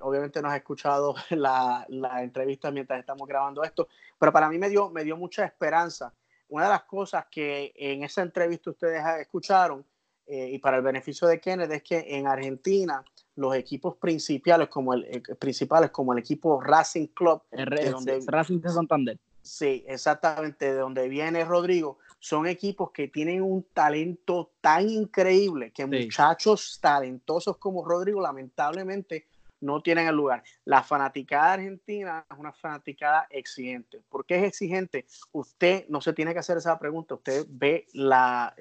obviamente 0.00 0.40
nos 0.40 0.52
ha 0.52 0.56
escuchado 0.56 1.14
la, 1.30 1.84
la, 1.88 2.22
entrevista 2.22 2.70
mientras 2.70 3.00
estamos 3.00 3.28
grabando 3.28 3.62
esto, 3.62 3.88
pero 4.18 4.32
para 4.32 4.48
mí 4.48 4.58
me 4.58 4.68
dio, 4.68 4.90
me 4.90 5.04
dio 5.04 5.16
mucha 5.16 5.44
esperanza 5.44 6.12
una 6.50 6.64
de 6.64 6.70
las 6.70 6.82
cosas 6.82 7.26
que 7.30 7.72
en 7.76 8.02
esa 8.02 8.22
entrevista 8.22 8.70
ustedes 8.70 9.02
escucharon, 9.20 9.84
eh, 10.26 10.50
y 10.52 10.58
para 10.58 10.76
el 10.76 10.82
beneficio 10.82 11.26
de 11.26 11.40
Kenneth, 11.40 11.70
es 11.72 11.82
que 11.82 12.04
en 12.06 12.26
Argentina 12.26 13.04
los 13.36 13.54
equipos 13.54 13.96
principales 13.96 14.68
como 14.68 14.94
el, 14.94 15.04
eh, 15.04 15.22
principales 15.38 15.90
como 15.90 16.12
el 16.12 16.18
equipo 16.18 16.60
Racing 16.60 17.06
Club, 17.08 17.42
de 17.50 17.90
donde, 17.90 18.20
Racing 18.26 18.60
de 18.60 18.68
Santander. 18.68 19.18
Sí, 19.42 19.84
exactamente, 19.88 20.66
de 20.66 20.78
donde 20.78 21.08
viene 21.08 21.44
Rodrigo, 21.44 21.98
son 22.20 22.46
equipos 22.46 22.90
que 22.92 23.08
tienen 23.08 23.42
un 23.42 23.66
talento 23.72 24.52
tan 24.60 24.88
increíble 24.88 25.72
que 25.72 25.86
muchachos 25.86 26.78
talentosos 26.80 27.56
como 27.56 27.84
Rodrigo 27.84 28.20
lamentablemente 28.20 29.26
no 29.60 29.82
tienen 29.82 30.06
el 30.06 30.14
lugar. 30.14 30.42
La 30.64 30.82
fanaticada 30.82 31.54
argentina 31.54 32.24
es 32.30 32.38
una 32.38 32.52
fanaticada 32.52 33.26
exigente. 33.30 34.02
¿Por 34.08 34.24
qué 34.24 34.38
es 34.38 34.44
exigente? 34.44 35.06
Usted 35.32 35.86
no 35.88 36.00
se 36.00 36.12
tiene 36.12 36.32
que 36.32 36.40
hacer 36.40 36.56
esa 36.56 36.78
pregunta. 36.78 37.14
Usted 37.14 37.46
ve 37.48 37.86
la, 37.92 38.54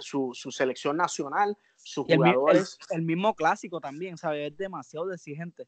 su, 0.00 0.30
su, 0.34 0.50
selección 0.50 0.96
nacional, 0.96 1.56
sus 1.76 2.06
jugadores. 2.06 2.78
El, 2.90 3.02
mismo 3.02 3.34
clásico 3.34 3.80
también, 3.80 4.16
¿sabe? 4.16 4.48
Es 4.48 4.56
demasiado 4.56 5.12
exigente. 5.12 5.66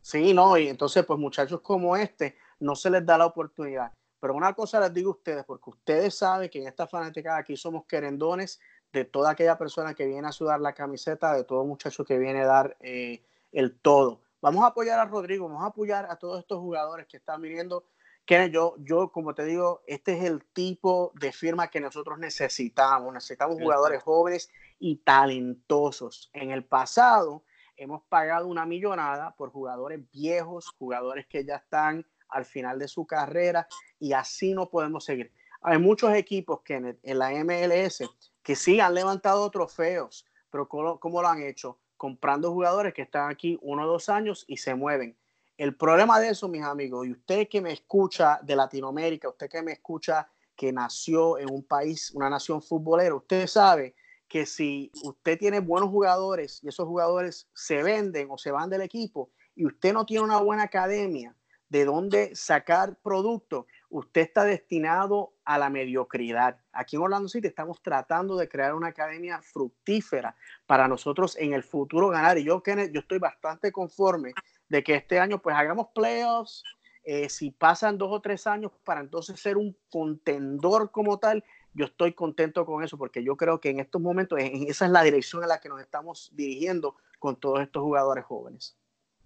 Sí, 0.00 0.32
no, 0.32 0.56
y 0.56 0.68
entonces, 0.68 1.04
pues 1.04 1.18
muchachos 1.18 1.60
como 1.60 1.96
este, 1.96 2.36
no 2.60 2.74
se 2.74 2.90
les 2.90 3.04
da 3.04 3.18
la 3.18 3.26
oportunidad. 3.26 3.92
Pero 4.20 4.34
una 4.34 4.52
cosa 4.52 4.80
les 4.80 4.92
digo 4.92 5.10
a 5.10 5.14
ustedes, 5.14 5.44
porque 5.44 5.70
ustedes 5.70 6.14
saben 6.14 6.48
que 6.48 6.60
en 6.60 6.68
esta 6.68 6.86
fanaticada 6.86 7.38
aquí 7.38 7.56
somos 7.56 7.84
querendones 7.86 8.60
de 8.92 9.04
toda 9.04 9.30
aquella 9.30 9.56
persona 9.58 9.94
que 9.94 10.06
viene 10.06 10.26
a 10.26 10.32
sudar 10.32 10.60
la 10.60 10.72
camiseta, 10.72 11.34
de 11.34 11.44
todo 11.44 11.64
muchacho 11.64 12.04
que 12.04 12.18
viene 12.18 12.42
a 12.42 12.46
dar 12.46 12.76
eh, 12.80 13.22
el 13.52 13.78
todo. 13.78 14.22
vamos 14.40 14.64
a 14.64 14.68
apoyar 14.68 14.98
a 14.98 15.04
Rodrigo, 15.04 15.48
vamos 15.48 15.62
a 15.62 15.66
apoyar 15.66 16.06
a 16.10 16.16
todos 16.16 16.40
estos 16.40 16.58
jugadores 16.58 17.06
que 17.06 17.18
están 17.18 17.42
viniendo. 17.42 17.84
Que 18.24 18.50
yo, 18.50 18.74
yo, 18.78 19.10
como 19.10 19.34
te 19.34 19.44
digo, 19.44 19.82
este 19.86 20.18
es 20.18 20.24
el 20.24 20.44
tipo 20.52 21.12
de 21.14 21.32
firma 21.32 21.68
que 21.68 21.80
nosotros 21.80 22.18
necesitamos. 22.18 23.14
Necesitamos 23.14 23.56
jugadores 23.58 24.02
jóvenes 24.02 24.50
y 24.78 24.96
talentosos. 24.96 26.28
En 26.34 26.50
el 26.50 26.64
pasado 26.64 27.42
hemos 27.76 28.02
pagado 28.02 28.46
una 28.46 28.66
millonada 28.66 29.34
por 29.34 29.50
jugadores 29.50 30.00
viejos, 30.10 30.68
jugadores 30.78 31.26
que 31.26 31.44
ya 31.44 31.56
están 31.56 32.06
al 32.30 32.44
final 32.44 32.78
de 32.78 32.88
su 32.88 33.06
carrera 33.06 33.66
y 33.98 34.12
así 34.12 34.54
no 34.54 34.68
podemos 34.68 35.04
seguir. 35.04 35.32
Hay 35.60 35.78
muchos 35.78 36.14
equipos 36.14 36.60
que 36.62 36.74
en, 36.74 37.18
la 37.18 37.30
MLS 37.44 38.02
que 38.42 38.54
sí 38.54 38.80
han 38.80 38.94
levantado 38.94 39.50
trofeos, 39.50 40.24
pero 40.50 40.68
¿cómo, 40.68 41.22
lo 41.22 41.28
han 41.28 41.42
hecho? 41.42 41.78
Comprando 41.96 42.52
jugadores 42.52 42.94
que 42.94 43.02
están 43.02 43.30
aquí 43.30 43.58
uno 43.60 43.84
o 43.84 43.86
dos 43.86 44.08
años 44.08 44.44
y 44.46 44.58
se 44.58 44.74
mueven. 44.74 45.16
El 45.56 45.76
problema 45.76 46.20
de 46.20 46.28
eso, 46.28 46.48
mis 46.48 46.62
amigos, 46.62 47.06
y 47.06 47.12
usted 47.12 47.48
que 47.48 47.60
me 47.60 47.72
escucha 47.72 48.38
de 48.42 48.54
Latinoamérica, 48.54 49.28
usted 49.28 49.50
que 49.50 49.62
me 49.62 49.72
escucha 49.72 50.30
que 50.54 50.72
nació 50.72 51.38
en 51.38 51.50
un 51.50 51.64
país, 51.64 52.12
una 52.14 52.30
nación 52.30 52.62
futbolera, 52.62 53.14
usted 53.14 53.46
sabe 53.48 53.96
que 54.28 54.46
si 54.46 54.92
usted 55.02 55.38
tiene 55.38 55.58
buenos 55.58 55.90
jugadores 55.90 56.62
y 56.62 56.68
esos 56.68 56.86
jugadores 56.86 57.48
se 57.54 57.82
venden 57.82 58.28
o 58.30 58.38
se 58.38 58.52
van 58.52 58.70
del 58.70 58.82
equipo 58.82 59.30
y 59.56 59.66
usted 59.66 59.92
no 59.92 60.06
tiene 60.06 60.24
una 60.24 60.38
buena 60.38 60.64
academia 60.64 61.34
de 61.68 61.84
dónde 61.84 62.34
sacar 62.34 62.96
producto, 63.02 63.66
usted 63.90 64.22
está 64.22 64.44
destinado 64.44 65.32
a 65.44 65.58
la 65.58 65.70
mediocridad. 65.70 66.58
Aquí 66.72 66.96
en 66.96 67.02
Orlando 67.02 67.28
City 67.28 67.48
estamos 67.48 67.82
tratando 67.82 68.36
de 68.36 68.48
crear 68.48 68.74
una 68.74 68.88
academia 68.88 69.40
fructífera 69.42 70.36
para 70.66 70.88
nosotros 70.88 71.36
en 71.36 71.52
el 71.52 71.62
futuro 71.62 72.08
ganar. 72.08 72.38
Y 72.38 72.44
yo, 72.44 72.62
Kenneth, 72.62 72.92
yo 72.92 73.00
estoy 73.00 73.18
bastante 73.18 73.72
conforme 73.72 74.32
de 74.68 74.82
que 74.82 74.94
este 74.94 75.18
año 75.18 75.40
pues 75.40 75.56
hagamos 75.56 75.88
playoffs. 75.94 76.62
Eh, 77.04 77.28
si 77.30 77.50
pasan 77.50 77.96
dos 77.96 78.10
o 78.12 78.20
tres 78.20 78.46
años 78.46 78.72
para 78.84 79.00
entonces 79.00 79.40
ser 79.40 79.56
un 79.56 79.74
contendor 79.90 80.90
como 80.90 81.18
tal, 81.18 81.42
yo 81.72 81.86
estoy 81.86 82.12
contento 82.12 82.66
con 82.66 82.82
eso 82.82 82.98
porque 82.98 83.22
yo 83.22 83.36
creo 83.36 83.60
que 83.60 83.70
en 83.70 83.80
estos 83.80 84.00
momentos 84.02 84.38
esa 84.40 84.84
es 84.84 84.90
la 84.90 85.02
dirección 85.02 85.42
en 85.42 85.48
la 85.48 85.60
que 85.60 85.68
nos 85.68 85.80
estamos 85.80 86.30
dirigiendo 86.34 86.96
con 87.18 87.36
todos 87.36 87.60
estos 87.60 87.82
jugadores 87.82 88.24
jóvenes. 88.24 88.76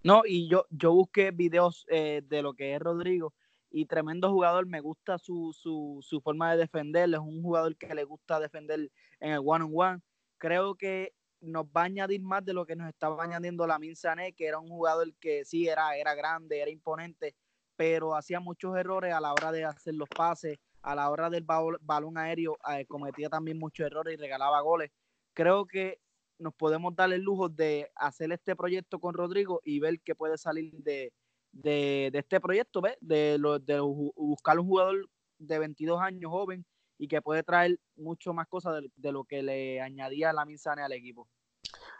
No, 0.04 0.22
y 0.26 0.48
yo, 0.48 0.66
yo 0.70 0.92
busqué 0.92 1.30
videos 1.30 1.86
eh, 1.88 2.22
de 2.24 2.42
lo 2.42 2.54
que 2.54 2.74
es 2.74 2.80
Rodrigo 2.80 3.32
y 3.70 3.86
tremendo 3.86 4.30
jugador, 4.30 4.66
me 4.66 4.80
gusta 4.80 5.18
su, 5.18 5.52
su, 5.54 6.00
su 6.02 6.20
forma 6.20 6.52
de 6.52 6.58
defender, 6.58 7.08
es 7.08 7.20
un 7.20 7.42
jugador 7.42 7.76
que 7.76 7.94
le 7.94 8.04
gusta 8.04 8.38
defender 8.38 8.90
en 9.20 9.32
el 9.32 9.40
one-on-one. 9.44 10.00
Creo 10.38 10.74
que 10.74 11.14
nos 11.40 11.64
va 11.66 11.82
a 11.82 11.84
añadir 11.84 12.20
más 12.20 12.44
de 12.44 12.52
lo 12.52 12.66
que 12.66 12.76
nos 12.76 12.88
estaba 12.88 13.22
añadiendo 13.22 13.66
la 13.66 13.78
Sané, 13.94 14.32
que 14.32 14.46
era 14.46 14.58
un 14.58 14.68
jugador 14.68 15.14
que 15.14 15.44
sí 15.44 15.68
era, 15.68 15.96
era 15.96 16.14
grande, 16.14 16.60
era 16.60 16.70
imponente, 16.70 17.34
pero 17.76 18.14
hacía 18.14 18.40
muchos 18.40 18.76
errores 18.76 19.14
a 19.14 19.20
la 19.20 19.32
hora 19.32 19.50
de 19.52 19.64
hacer 19.64 19.94
los 19.94 20.08
pases, 20.08 20.58
a 20.82 20.94
la 20.94 21.10
hora 21.10 21.30
del 21.30 21.44
balón 21.44 22.18
aéreo, 22.18 22.58
eh, 22.72 22.86
cometía 22.86 23.28
también 23.28 23.58
muchos 23.58 23.86
errores 23.86 24.14
y 24.14 24.16
regalaba 24.20 24.60
goles. 24.60 24.90
Creo 25.32 25.66
que 25.66 26.00
nos 26.38 26.54
podemos 26.54 26.94
dar 26.94 27.12
el 27.12 27.22
lujo 27.22 27.48
de 27.48 27.90
hacer 27.94 28.32
este 28.32 28.56
proyecto 28.56 28.98
con 28.98 29.14
Rodrigo 29.14 29.60
y 29.64 29.80
ver 29.80 30.00
qué 30.00 30.14
puede 30.14 30.38
salir 30.38 30.72
de, 30.82 31.12
de, 31.52 32.10
este 32.12 32.40
proyecto, 32.40 32.80
¿ves? 32.80 32.96
De, 33.00 33.38
de 33.62 33.80
buscar 33.80 34.58
un 34.58 34.66
jugador 34.66 35.08
de 35.38 35.58
22 35.58 36.00
años 36.00 36.30
joven 36.30 36.64
y 36.98 37.08
que 37.08 37.20
puede 37.20 37.42
traer 37.42 37.78
mucho 37.96 38.32
más 38.32 38.46
cosas 38.46 38.82
de, 38.94 39.12
lo 39.12 39.24
que 39.24 39.42
le 39.42 39.80
añadía 39.80 40.32
la 40.32 40.44
Minsane 40.44 40.82
al 40.82 40.92
equipo. 40.92 41.28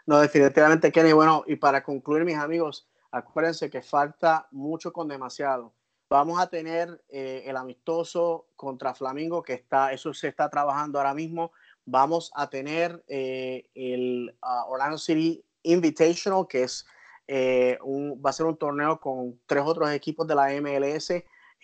No, 0.05 0.19
definitivamente, 0.19 0.91
Kenny. 0.91 1.13
Bueno, 1.13 1.43
y 1.47 1.55
para 1.55 1.83
concluir, 1.83 2.23
mis 2.23 2.37
amigos, 2.37 2.87
acuérdense 3.11 3.69
que 3.69 3.81
falta 3.81 4.47
mucho 4.51 4.93
con 4.93 5.07
demasiado. 5.07 5.73
Vamos 6.09 6.39
a 6.39 6.47
tener 6.47 7.03
eh, 7.09 7.43
el 7.45 7.57
amistoso 7.57 8.47
contra 8.55 8.93
Flamingo, 8.93 9.41
que 9.41 9.53
está, 9.53 9.91
eso 9.91 10.13
se 10.13 10.27
está 10.27 10.49
trabajando 10.49 10.99
ahora 10.99 11.13
mismo. 11.13 11.51
Vamos 11.85 12.31
a 12.35 12.49
tener 12.49 13.03
eh, 13.07 13.69
el 13.75 14.35
uh, 14.41 14.71
Orlando 14.71 14.97
City 14.97 15.43
Invitational, 15.63 16.47
que 16.47 16.63
es 16.63 16.85
eh, 17.27 17.77
va 17.83 18.29
a 18.29 18.33
ser 18.33 18.45
un 18.45 18.57
torneo 18.57 18.99
con 18.99 19.39
tres 19.45 19.63
otros 19.65 19.89
equipos 19.91 20.27
de 20.27 20.35
la 20.35 20.49
MLS. 20.61 21.11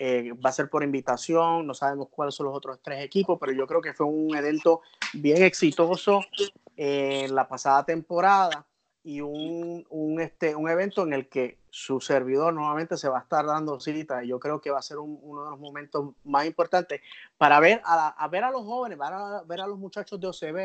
Eh, 0.02 0.32
va 0.34 0.50
a 0.50 0.54
ser 0.54 0.70
por 0.70 0.82
invitación, 0.82 1.68
no 1.68 1.74
sabemos 1.74 2.08
cuáles 2.10 2.34
son 2.34 2.46
los 2.46 2.56
otros 2.56 2.80
tres 2.82 3.04
equipos, 3.04 3.38
pero 3.40 3.52
yo 3.52 3.68
creo 3.68 3.82
que 3.82 3.94
fue 3.94 4.06
un 4.06 4.34
evento 4.34 4.82
bien 5.14 5.44
exitoso 5.44 6.22
en 6.78 7.36
la 7.36 7.50
pasada 7.50 7.84
temporada 7.84 8.66
y 9.04 9.20
un, 9.20 9.86
un, 9.90 10.22
este, 10.22 10.56
un 10.56 10.70
evento 10.70 11.04
en 11.04 11.12
el 11.12 11.28
que 11.28 11.59
su 11.72 12.00
servidor 12.00 12.54
nuevamente 12.54 12.98
se 12.98 13.10
va 13.10 13.20
a 13.20 13.22
estar 13.22 13.46
dando 13.46 13.80
cita. 13.80 14.24
Yo 14.24 14.40
creo 14.40 14.60
que 14.62 14.72
va 14.72 14.80
a 14.80 14.84
ser 14.84 14.98
uno 14.98 15.44
de 15.44 15.52
los 15.52 15.60
momentos 15.60 16.14
más 16.24 16.46
importantes 16.46 17.02
para 17.38 17.60
ver 17.60 17.82
a, 17.86 18.28
ver 18.30 18.44
a 18.44 18.52
los 18.52 18.64
jóvenes, 18.64 18.98
para 18.98 19.44
ver 19.44 19.62
a 19.62 19.68
los 19.68 19.78
muchachos 19.78 20.20
de 20.20 20.28
OCB, 20.28 20.56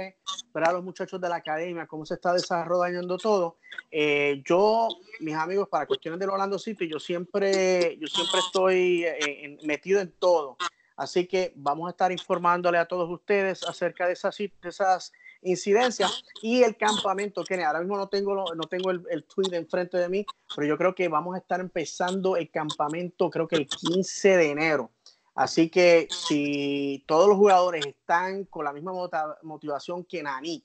ver 0.52 0.64
a 0.64 0.72
los 0.72 0.82
muchachos 0.82 1.20
de 1.20 1.28
la 1.28 1.36
academia, 1.36 1.86
cómo 1.86 2.06
se 2.06 2.14
está 2.14 2.32
desarrollando 2.32 3.18
todo. 3.18 3.56
Eh, 3.90 4.43
yo, 4.44 4.89
mis 5.20 5.35
amigos, 5.35 5.68
para 5.68 5.86
cuestiones 5.86 6.20
del 6.20 6.31
Orlando 6.31 6.59
City, 6.59 6.89
yo 6.89 6.98
siempre, 6.98 7.97
yo 7.98 8.06
siempre 8.06 8.40
estoy 8.40 9.05
eh, 9.05 9.59
metido 9.64 10.01
en 10.01 10.12
todo. 10.12 10.56
Así 10.97 11.26
que 11.26 11.52
vamos 11.56 11.89
a 11.89 11.90
estar 11.90 12.12
informándole 12.12 12.78
a 12.78 12.86
todos 12.86 13.10
ustedes 13.10 13.64
acerca 13.64 14.06
de 14.06 14.12
esas, 14.12 14.36
de 14.36 14.51
esas 14.62 15.12
incidencias 15.45 16.25
y 16.43 16.62
el 16.62 16.77
campamento, 16.77 17.45
que 17.45 17.62
ahora 17.62 17.81
mismo 17.81 17.97
no 17.97 18.09
tengo, 18.09 18.55
no 18.55 18.65
tengo 18.65 18.91
el, 18.91 19.03
el 19.11 19.25
tweet 19.25 19.55
enfrente 19.55 19.99
de 19.99 20.09
mí, 20.09 20.27
pero 20.55 20.66
yo 20.66 20.77
creo 20.77 20.95
que 20.95 21.09
vamos 21.09 21.35
a 21.35 21.39
estar 21.39 21.61
empezando 21.61 22.37
el 22.37 22.51
campamento, 22.51 23.31
creo 23.31 23.47
que 23.47 23.57
el 23.57 23.69
15 23.69 24.37
de 24.37 24.51
enero. 24.51 24.91
Así 25.35 25.69
que 25.69 26.09
si 26.11 27.05
todos 27.07 27.29
los 27.29 27.37
jugadores 27.37 27.85
están 27.87 28.45
con 28.45 28.65
la 28.65 28.73
misma 28.73 28.93
motivación 29.43 30.05
que 30.05 30.23
Nani, 30.23 30.65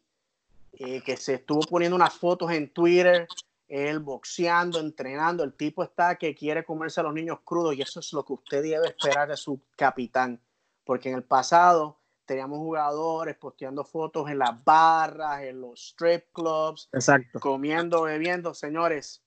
eh, 0.73 1.01
que 1.01 1.17
se 1.17 1.35
estuvo 1.35 1.61
poniendo 1.61 1.95
unas 1.95 2.13
fotos 2.13 2.51
en 2.51 2.71
Twitter, 2.71 3.27
él 3.67 3.99
boxeando, 3.99 4.79
entrenando, 4.79 5.43
el 5.43 5.53
tipo 5.53 5.83
está 5.83 6.15
que 6.15 6.35
quiere 6.35 6.63
comerse 6.63 6.99
a 6.99 7.03
los 7.03 7.13
niños 7.13 7.39
crudos 7.43 7.75
y 7.75 7.81
eso 7.81 7.99
es 7.99 8.13
lo 8.13 8.23
que 8.23 8.33
usted 8.33 8.63
debe 8.63 8.87
esperar 8.87 9.29
de 9.29 9.37
su 9.37 9.59
capitán, 9.75 10.39
porque 10.83 11.09
en 11.09 11.15
el 11.15 11.23
pasado 11.23 11.98
teníamos 12.29 12.59
jugadores 12.59 13.35
posteando 13.37 13.83
fotos 13.83 14.29
en 14.29 14.37
las 14.37 14.63
barras, 14.63 15.41
en 15.41 15.61
los 15.61 15.83
strip 15.83 16.31
clubs, 16.31 16.87
Exacto. 16.93 17.39
comiendo, 17.39 18.03
bebiendo. 18.03 18.53
Señores, 18.53 19.23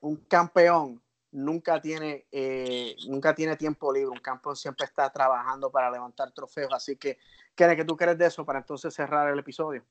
un 0.00 0.14
campeón 0.28 1.02
nunca 1.32 1.80
tiene, 1.80 2.24
eh, 2.30 2.94
nunca 3.08 3.34
tiene 3.34 3.56
tiempo 3.56 3.92
libre. 3.92 4.10
Un 4.10 4.20
campeón 4.20 4.54
siempre 4.54 4.86
está 4.86 5.10
trabajando 5.10 5.72
para 5.72 5.90
levantar 5.90 6.30
trofeos. 6.30 6.72
Así 6.72 6.94
que, 6.94 7.18
¿qué 7.56 7.74
que 7.74 7.84
tú 7.84 7.96
crees 7.96 8.16
de 8.16 8.26
eso 8.26 8.44
para 8.44 8.60
entonces 8.60 8.94
cerrar 8.94 9.28
el 9.32 9.40
episodio? 9.40 9.82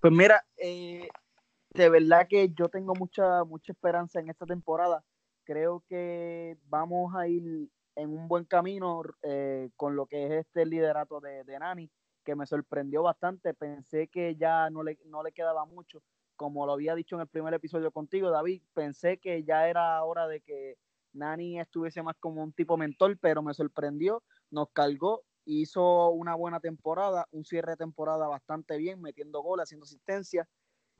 Pues 0.00 0.10
mira, 0.10 0.42
eh, 0.56 1.06
de 1.74 1.88
verdad 1.90 2.26
que 2.30 2.48
yo 2.48 2.70
tengo 2.70 2.94
mucha, 2.94 3.44
mucha 3.44 3.72
esperanza 3.72 4.20
en 4.20 4.30
esta 4.30 4.46
temporada. 4.46 5.04
Creo 5.44 5.84
que 5.86 6.56
vamos 6.70 7.14
a 7.14 7.28
ir 7.28 7.68
en 7.98 8.10
un 8.10 8.28
buen 8.28 8.44
camino 8.44 9.02
eh, 9.22 9.70
con 9.76 9.96
lo 9.96 10.06
que 10.06 10.26
es 10.26 10.32
este 10.46 10.64
liderato 10.64 11.20
de, 11.20 11.42
de, 11.42 11.58
Nani, 11.58 11.90
que 12.24 12.36
me 12.36 12.46
sorprendió 12.46 13.02
bastante. 13.02 13.54
Pensé 13.54 14.06
que 14.06 14.36
ya 14.36 14.70
no 14.70 14.84
le, 14.84 14.98
no 15.06 15.22
le 15.22 15.32
quedaba 15.32 15.64
mucho. 15.66 16.02
Como 16.36 16.64
lo 16.64 16.74
había 16.74 16.94
dicho 16.94 17.16
en 17.16 17.22
el 17.22 17.26
primer 17.26 17.52
episodio 17.54 17.90
contigo, 17.90 18.30
David, 18.30 18.62
pensé 18.72 19.18
que 19.18 19.42
ya 19.42 19.68
era 19.68 20.02
hora 20.04 20.28
de 20.28 20.40
que 20.40 20.76
Nani 21.12 21.58
estuviese 21.58 22.02
más 22.04 22.14
como 22.20 22.42
un 22.42 22.52
tipo 22.52 22.76
mentor, 22.76 23.18
pero 23.20 23.42
me 23.42 23.52
sorprendió, 23.52 24.22
nos 24.52 24.68
cargó, 24.72 25.24
hizo 25.44 26.10
una 26.10 26.36
buena 26.36 26.60
temporada, 26.60 27.26
un 27.32 27.44
cierre 27.44 27.72
de 27.72 27.78
temporada 27.78 28.28
bastante 28.28 28.76
bien, 28.76 29.00
metiendo 29.00 29.42
goles, 29.42 29.64
haciendo 29.64 29.84
asistencia. 29.84 30.48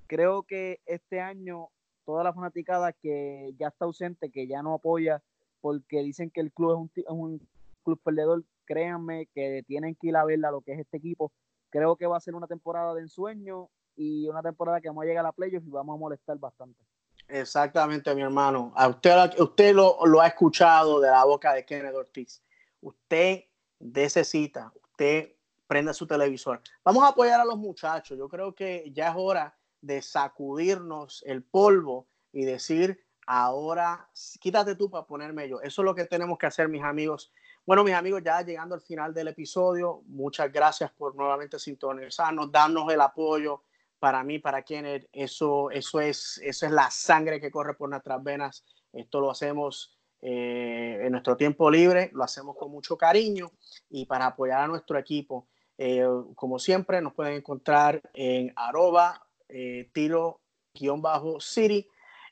Creo 0.09 0.43
que 0.43 0.81
este 0.85 1.21
año 1.21 1.69
toda 2.05 2.25
la 2.25 2.33
fanaticada 2.33 2.93
que 2.93 3.55
ya 3.57 3.69
está 3.69 3.85
ausente, 3.85 4.31
que 4.31 4.49
ya 4.49 4.63
no 4.63 4.75
apoya 4.75 5.23
porque 5.61 6.03
dicen 6.03 6.31
que 6.31 6.41
el 6.41 6.53
club 6.53 6.91
es 6.95 7.05
un, 7.09 7.41
club 7.85 8.01
perdedor. 8.03 8.45
Créanme 8.65 9.27
que 9.35 9.63
tienen 9.67 9.95
que 9.95 10.09
ir 10.09 10.17
a 10.17 10.25
ver 10.25 10.45
a 10.45 10.51
lo 10.51 10.61
que 10.61 10.73
es 10.73 10.81
este 10.81 10.99
equipo. 10.99 11.33
Creo 11.71 11.97
que 11.97 12.07
va 12.07 12.17
a 12.17 12.21
ser 12.21 12.35
una 12.35 12.47
temporada 12.47 12.95
de 12.95 13.03
ensueño 13.03 13.69
y 13.97 14.29
una 14.29 14.43
temporada 14.43 14.81
que 14.81 14.89
vamos 14.89 15.05
a 15.05 15.07
llegar 15.07 15.25
a 15.25 15.33
playoffs 15.33 15.67
y 15.67 15.71
vamos 15.71 15.95
a 15.95 15.99
molestar 15.99 16.39
bastante. 16.39 16.85
Exactamente, 17.27 18.15
mi 18.15 18.23
hermano. 18.23 18.73
A 18.77 18.89
usted, 18.89 19.39
usted 19.39 19.75
lo, 19.75 20.05
lo, 20.07 20.21
ha 20.21 20.29
escuchado 20.29 21.01
de 21.01 21.11
la 21.11 21.25
boca 21.25 21.53
de 21.53 21.65
Kenneth 21.65 21.95
Ortiz. 21.95 22.43
Usted 22.81 23.45
necesita, 23.81 24.73
usted 24.83 25.35
prenda 25.67 25.93
su 25.93 26.07
televisor. 26.07 26.61
Vamos 26.83 27.05
a 27.05 27.09
apoyar 27.09 27.41
a 27.41 27.45
los 27.45 27.59
muchachos. 27.59 28.19
Yo 28.19 28.29
creo 28.29 28.55
que 28.55 28.91
ya 28.93 29.11
es 29.11 29.15
hora 29.17 29.57
de 29.81 30.03
sacudirnos 30.03 31.23
el 31.27 31.43
polvo 31.43 32.09
y 32.33 32.45
decir 32.45 33.05
ahora 33.31 34.09
quítate 34.41 34.75
tú 34.75 34.89
para 34.89 35.05
ponerme 35.05 35.47
yo. 35.47 35.61
Eso 35.61 35.83
es 35.83 35.85
lo 35.85 35.95
que 35.95 36.07
tenemos 36.07 36.39
que 36.39 36.47
hacer, 36.47 36.67
mis 36.69 36.83
amigos. 36.83 37.31
Bueno, 37.67 37.85
mis 37.85 37.93
amigos, 37.93 38.23
ya 38.25 38.41
llegando 38.41 38.75
al 38.75 38.81
final 38.81 39.13
del 39.13 39.29
episodio, 39.29 40.01
muchas 40.07 40.51
gracias 40.51 40.91
por 40.93 41.15
nuevamente 41.15 41.59
sintonizarnos, 41.59 42.51
darnos 42.51 42.91
el 42.91 43.03
apoyo, 43.03 43.65
para 43.99 44.25
mí, 44.25 44.39
para 44.39 44.63
quienes, 44.63 45.07
eso, 45.13 45.71
eso, 45.71 46.01
es, 46.01 46.41
eso 46.43 46.65
es 46.65 46.73
la 46.73 46.91
sangre 46.91 47.39
que 47.39 47.51
corre 47.51 47.75
por 47.75 47.91
nuestras 47.91 48.25
venas. 48.25 48.65
Esto 48.95 49.21
lo 49.21 49.31
hacemos 49.31 49.95
eh, 50.23 50.99
en 51.03 51.13
nuestro 51.13 51.37
tiempo 51.37 51.71
libre, 51.71 52.11
lo 52.15 52.25
hacemos 52.25 52.57
con 52.57 52.71
mucho 52.71 52.97
cariño 52.97 53.51
y 53.91 54.07
para 54.07 54.25
apoyar 54.27 54.63
a 54.63 54.69
nuestro 54.69 54.99
equipo. 54.99 55.49
Eh, 55.77 56.07
como 56.35 56.59
siempre, 56.59 57.03
nos 57.03 57.13
pueden 57.13 57.35
encontrar 57.35 58.01
en 58.15 58.55
arroba 58.57 59.29
eh, 59.51 59.91
tiro-city 59.93 61.87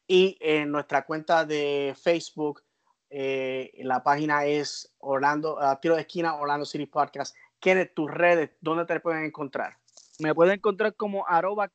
y 0.07 0.37
en 0.41 0.71
nuestra 0.71 1.05
cuenta 1.05 1.45
de 1.45 1.95
Facebook. 2.01 2.63
la 3.11 4.03
página 4.03 4.45
es 4.45 4.95
Orlando, 4.99 5.59
tiro 5.81 5.95
de 5.95 6.03
esquina 6.03 6.35
Orlando 6.37 6.67
City 6.67 6.87
Podcast. 6.87 7.35
Kenneth, 7.61 7.95
tus 7.95 8.11
redes, 8.11 8.51
¿dónde 8.61 8.85
te 8.85 9.01
pueden 9.01 9.25
encontrar? 9.25 9.77
Me 10.19 10.35
pueden 10.35 10.55
encontrar 10.55 10.95
como 10.95 11.27
arroba 11.27 11.71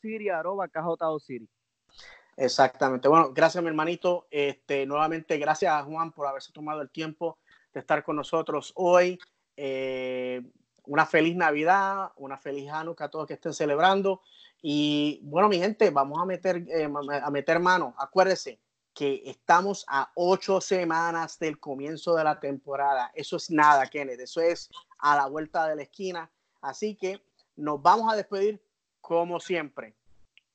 City, 0.00 0.28
arroba 0.28 0.68
City. 1.20 1.48
Exactamente. 2.36 3.08
Bueno, 3.08 3.32
gracias, 3.32 3.62
mi 3.62 3.68
hermanito. 3.68 4.26
Este, 4.30 4.86
nuevamente, 4.86 5.38
gracias 5.38 5.72
a 5.72 5.82
Juan 5.84 6.12
por 6.12 6.26
haberse 6.26 6.52
tomado 6.52 6.80
el 6.80 6.90
tiempo 6.90 7.38
de 7.72 7.80
estar 7.80 8.02
con 8.02 8.16
nosotros 8.16 8.72
hoy. 8.76 9.18
Eh, 9.56 10.42
una 10.84 11.06
feliz 11.06 11.36
Navidad, 11.36 12.12
una 12.16 12.38
feliz 12.38 12.70
Hanukkah 12.70 13.04
a 13.04 13.10
todos 13.10 13.26
que 13.26 13.34
estén 13.34 13.52
celebrando. 13.52 14.22
Y 14.62 15.20
bueno, 15.22 15.48
mi 15.48 15.58
gente, 15.58 15.90
vamos 15.90 16.18
a 16.20 16.24
meter, 16.24 16.64
eh, 16.68 16.88
a 17.22 17.30
meter 17.30 17.60
mano. 17.60 17.94
Acuérdense 17.98 18.60
que 18.92 19.22
estamos 19.24 19.84
a 19.88 20.10
ocho 20.14 20.60
semanas 20.60 21.38
del 21.38 21.58
comienzo 21.58 22.14
de 22.16 22.24
la 22.24 22.38
temporada. 22.38 23.10
Eso 23.14 23.36
es 23.36 23.50
nada, 23.50 23.86
Kenneth. 23.86 24.20
Eso 24.20 24.40
es 24.40 24.68
a 24.98 25.16
la 25.16 25.26
vuelta 25.26 25.66
de 25.68 25.76
la 25.76 25.82
esquina. 25.82 26.30
Así 26.60 26.96
que 26.96 27.22
nos 27.56 27.80
vamos 27.80 28.12
a 28.12 28.16
despedir 28.16 28.62
como 29.00 29.40
siempre. 29.40 29.94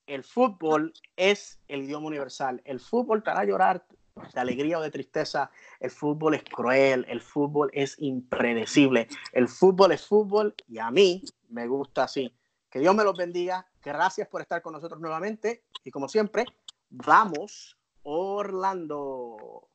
El 0.06 0.24
fútbol 0.24 0.94
es 1.16 1.60
el 1.68 1.84
idioma 1.84 2.08
universal. 2.08 2.62
El 2.66 2.80
fútbol 2.80 3.24
te 3.24 3.32
hará 3.32 3.44
llorar 3.46 3.86
de 4.34 4.40
alegría 4.40 4.78
o 4.78 4.82
de 4.82 4.92
tristeza. 4.92 5.50
El 5.80 5.90
fútbol 5.90 6.36
es 6.36 6.44
cruel. 6.44 7.06
El 7.10 7.22
fútbol 7.22 7.72
es 7.74 7.96
impredecible. 8.00 9.08
El 9.32 9.48
fútbol 9.48 9.92
es 9.94 10.06
fútbol 10.06 10.54
y 10.68 10.78
a 10.78 10.92
mí 10.92 11.24
me 11.50 11.68
gusta 11.68 12.04
así. 12.04 12.32
Que 12.76 12.82
Dios 12.82 12.94
me 12.94 13.06
los 13.06 13.16
bendiga. 13.16 13.66
Gracias 13.82 14.28
por 14.28 14.42
estar 14.42 14.62
con 14.62 14.74
nosotros 14.74 15.00
nuevamente. 15.00 15.64
Y 15.86 15.92
como 15.92 16.10
siempre, 16.10 16.44
vamos 16.90 17.78
Orlando. 18.04 19.70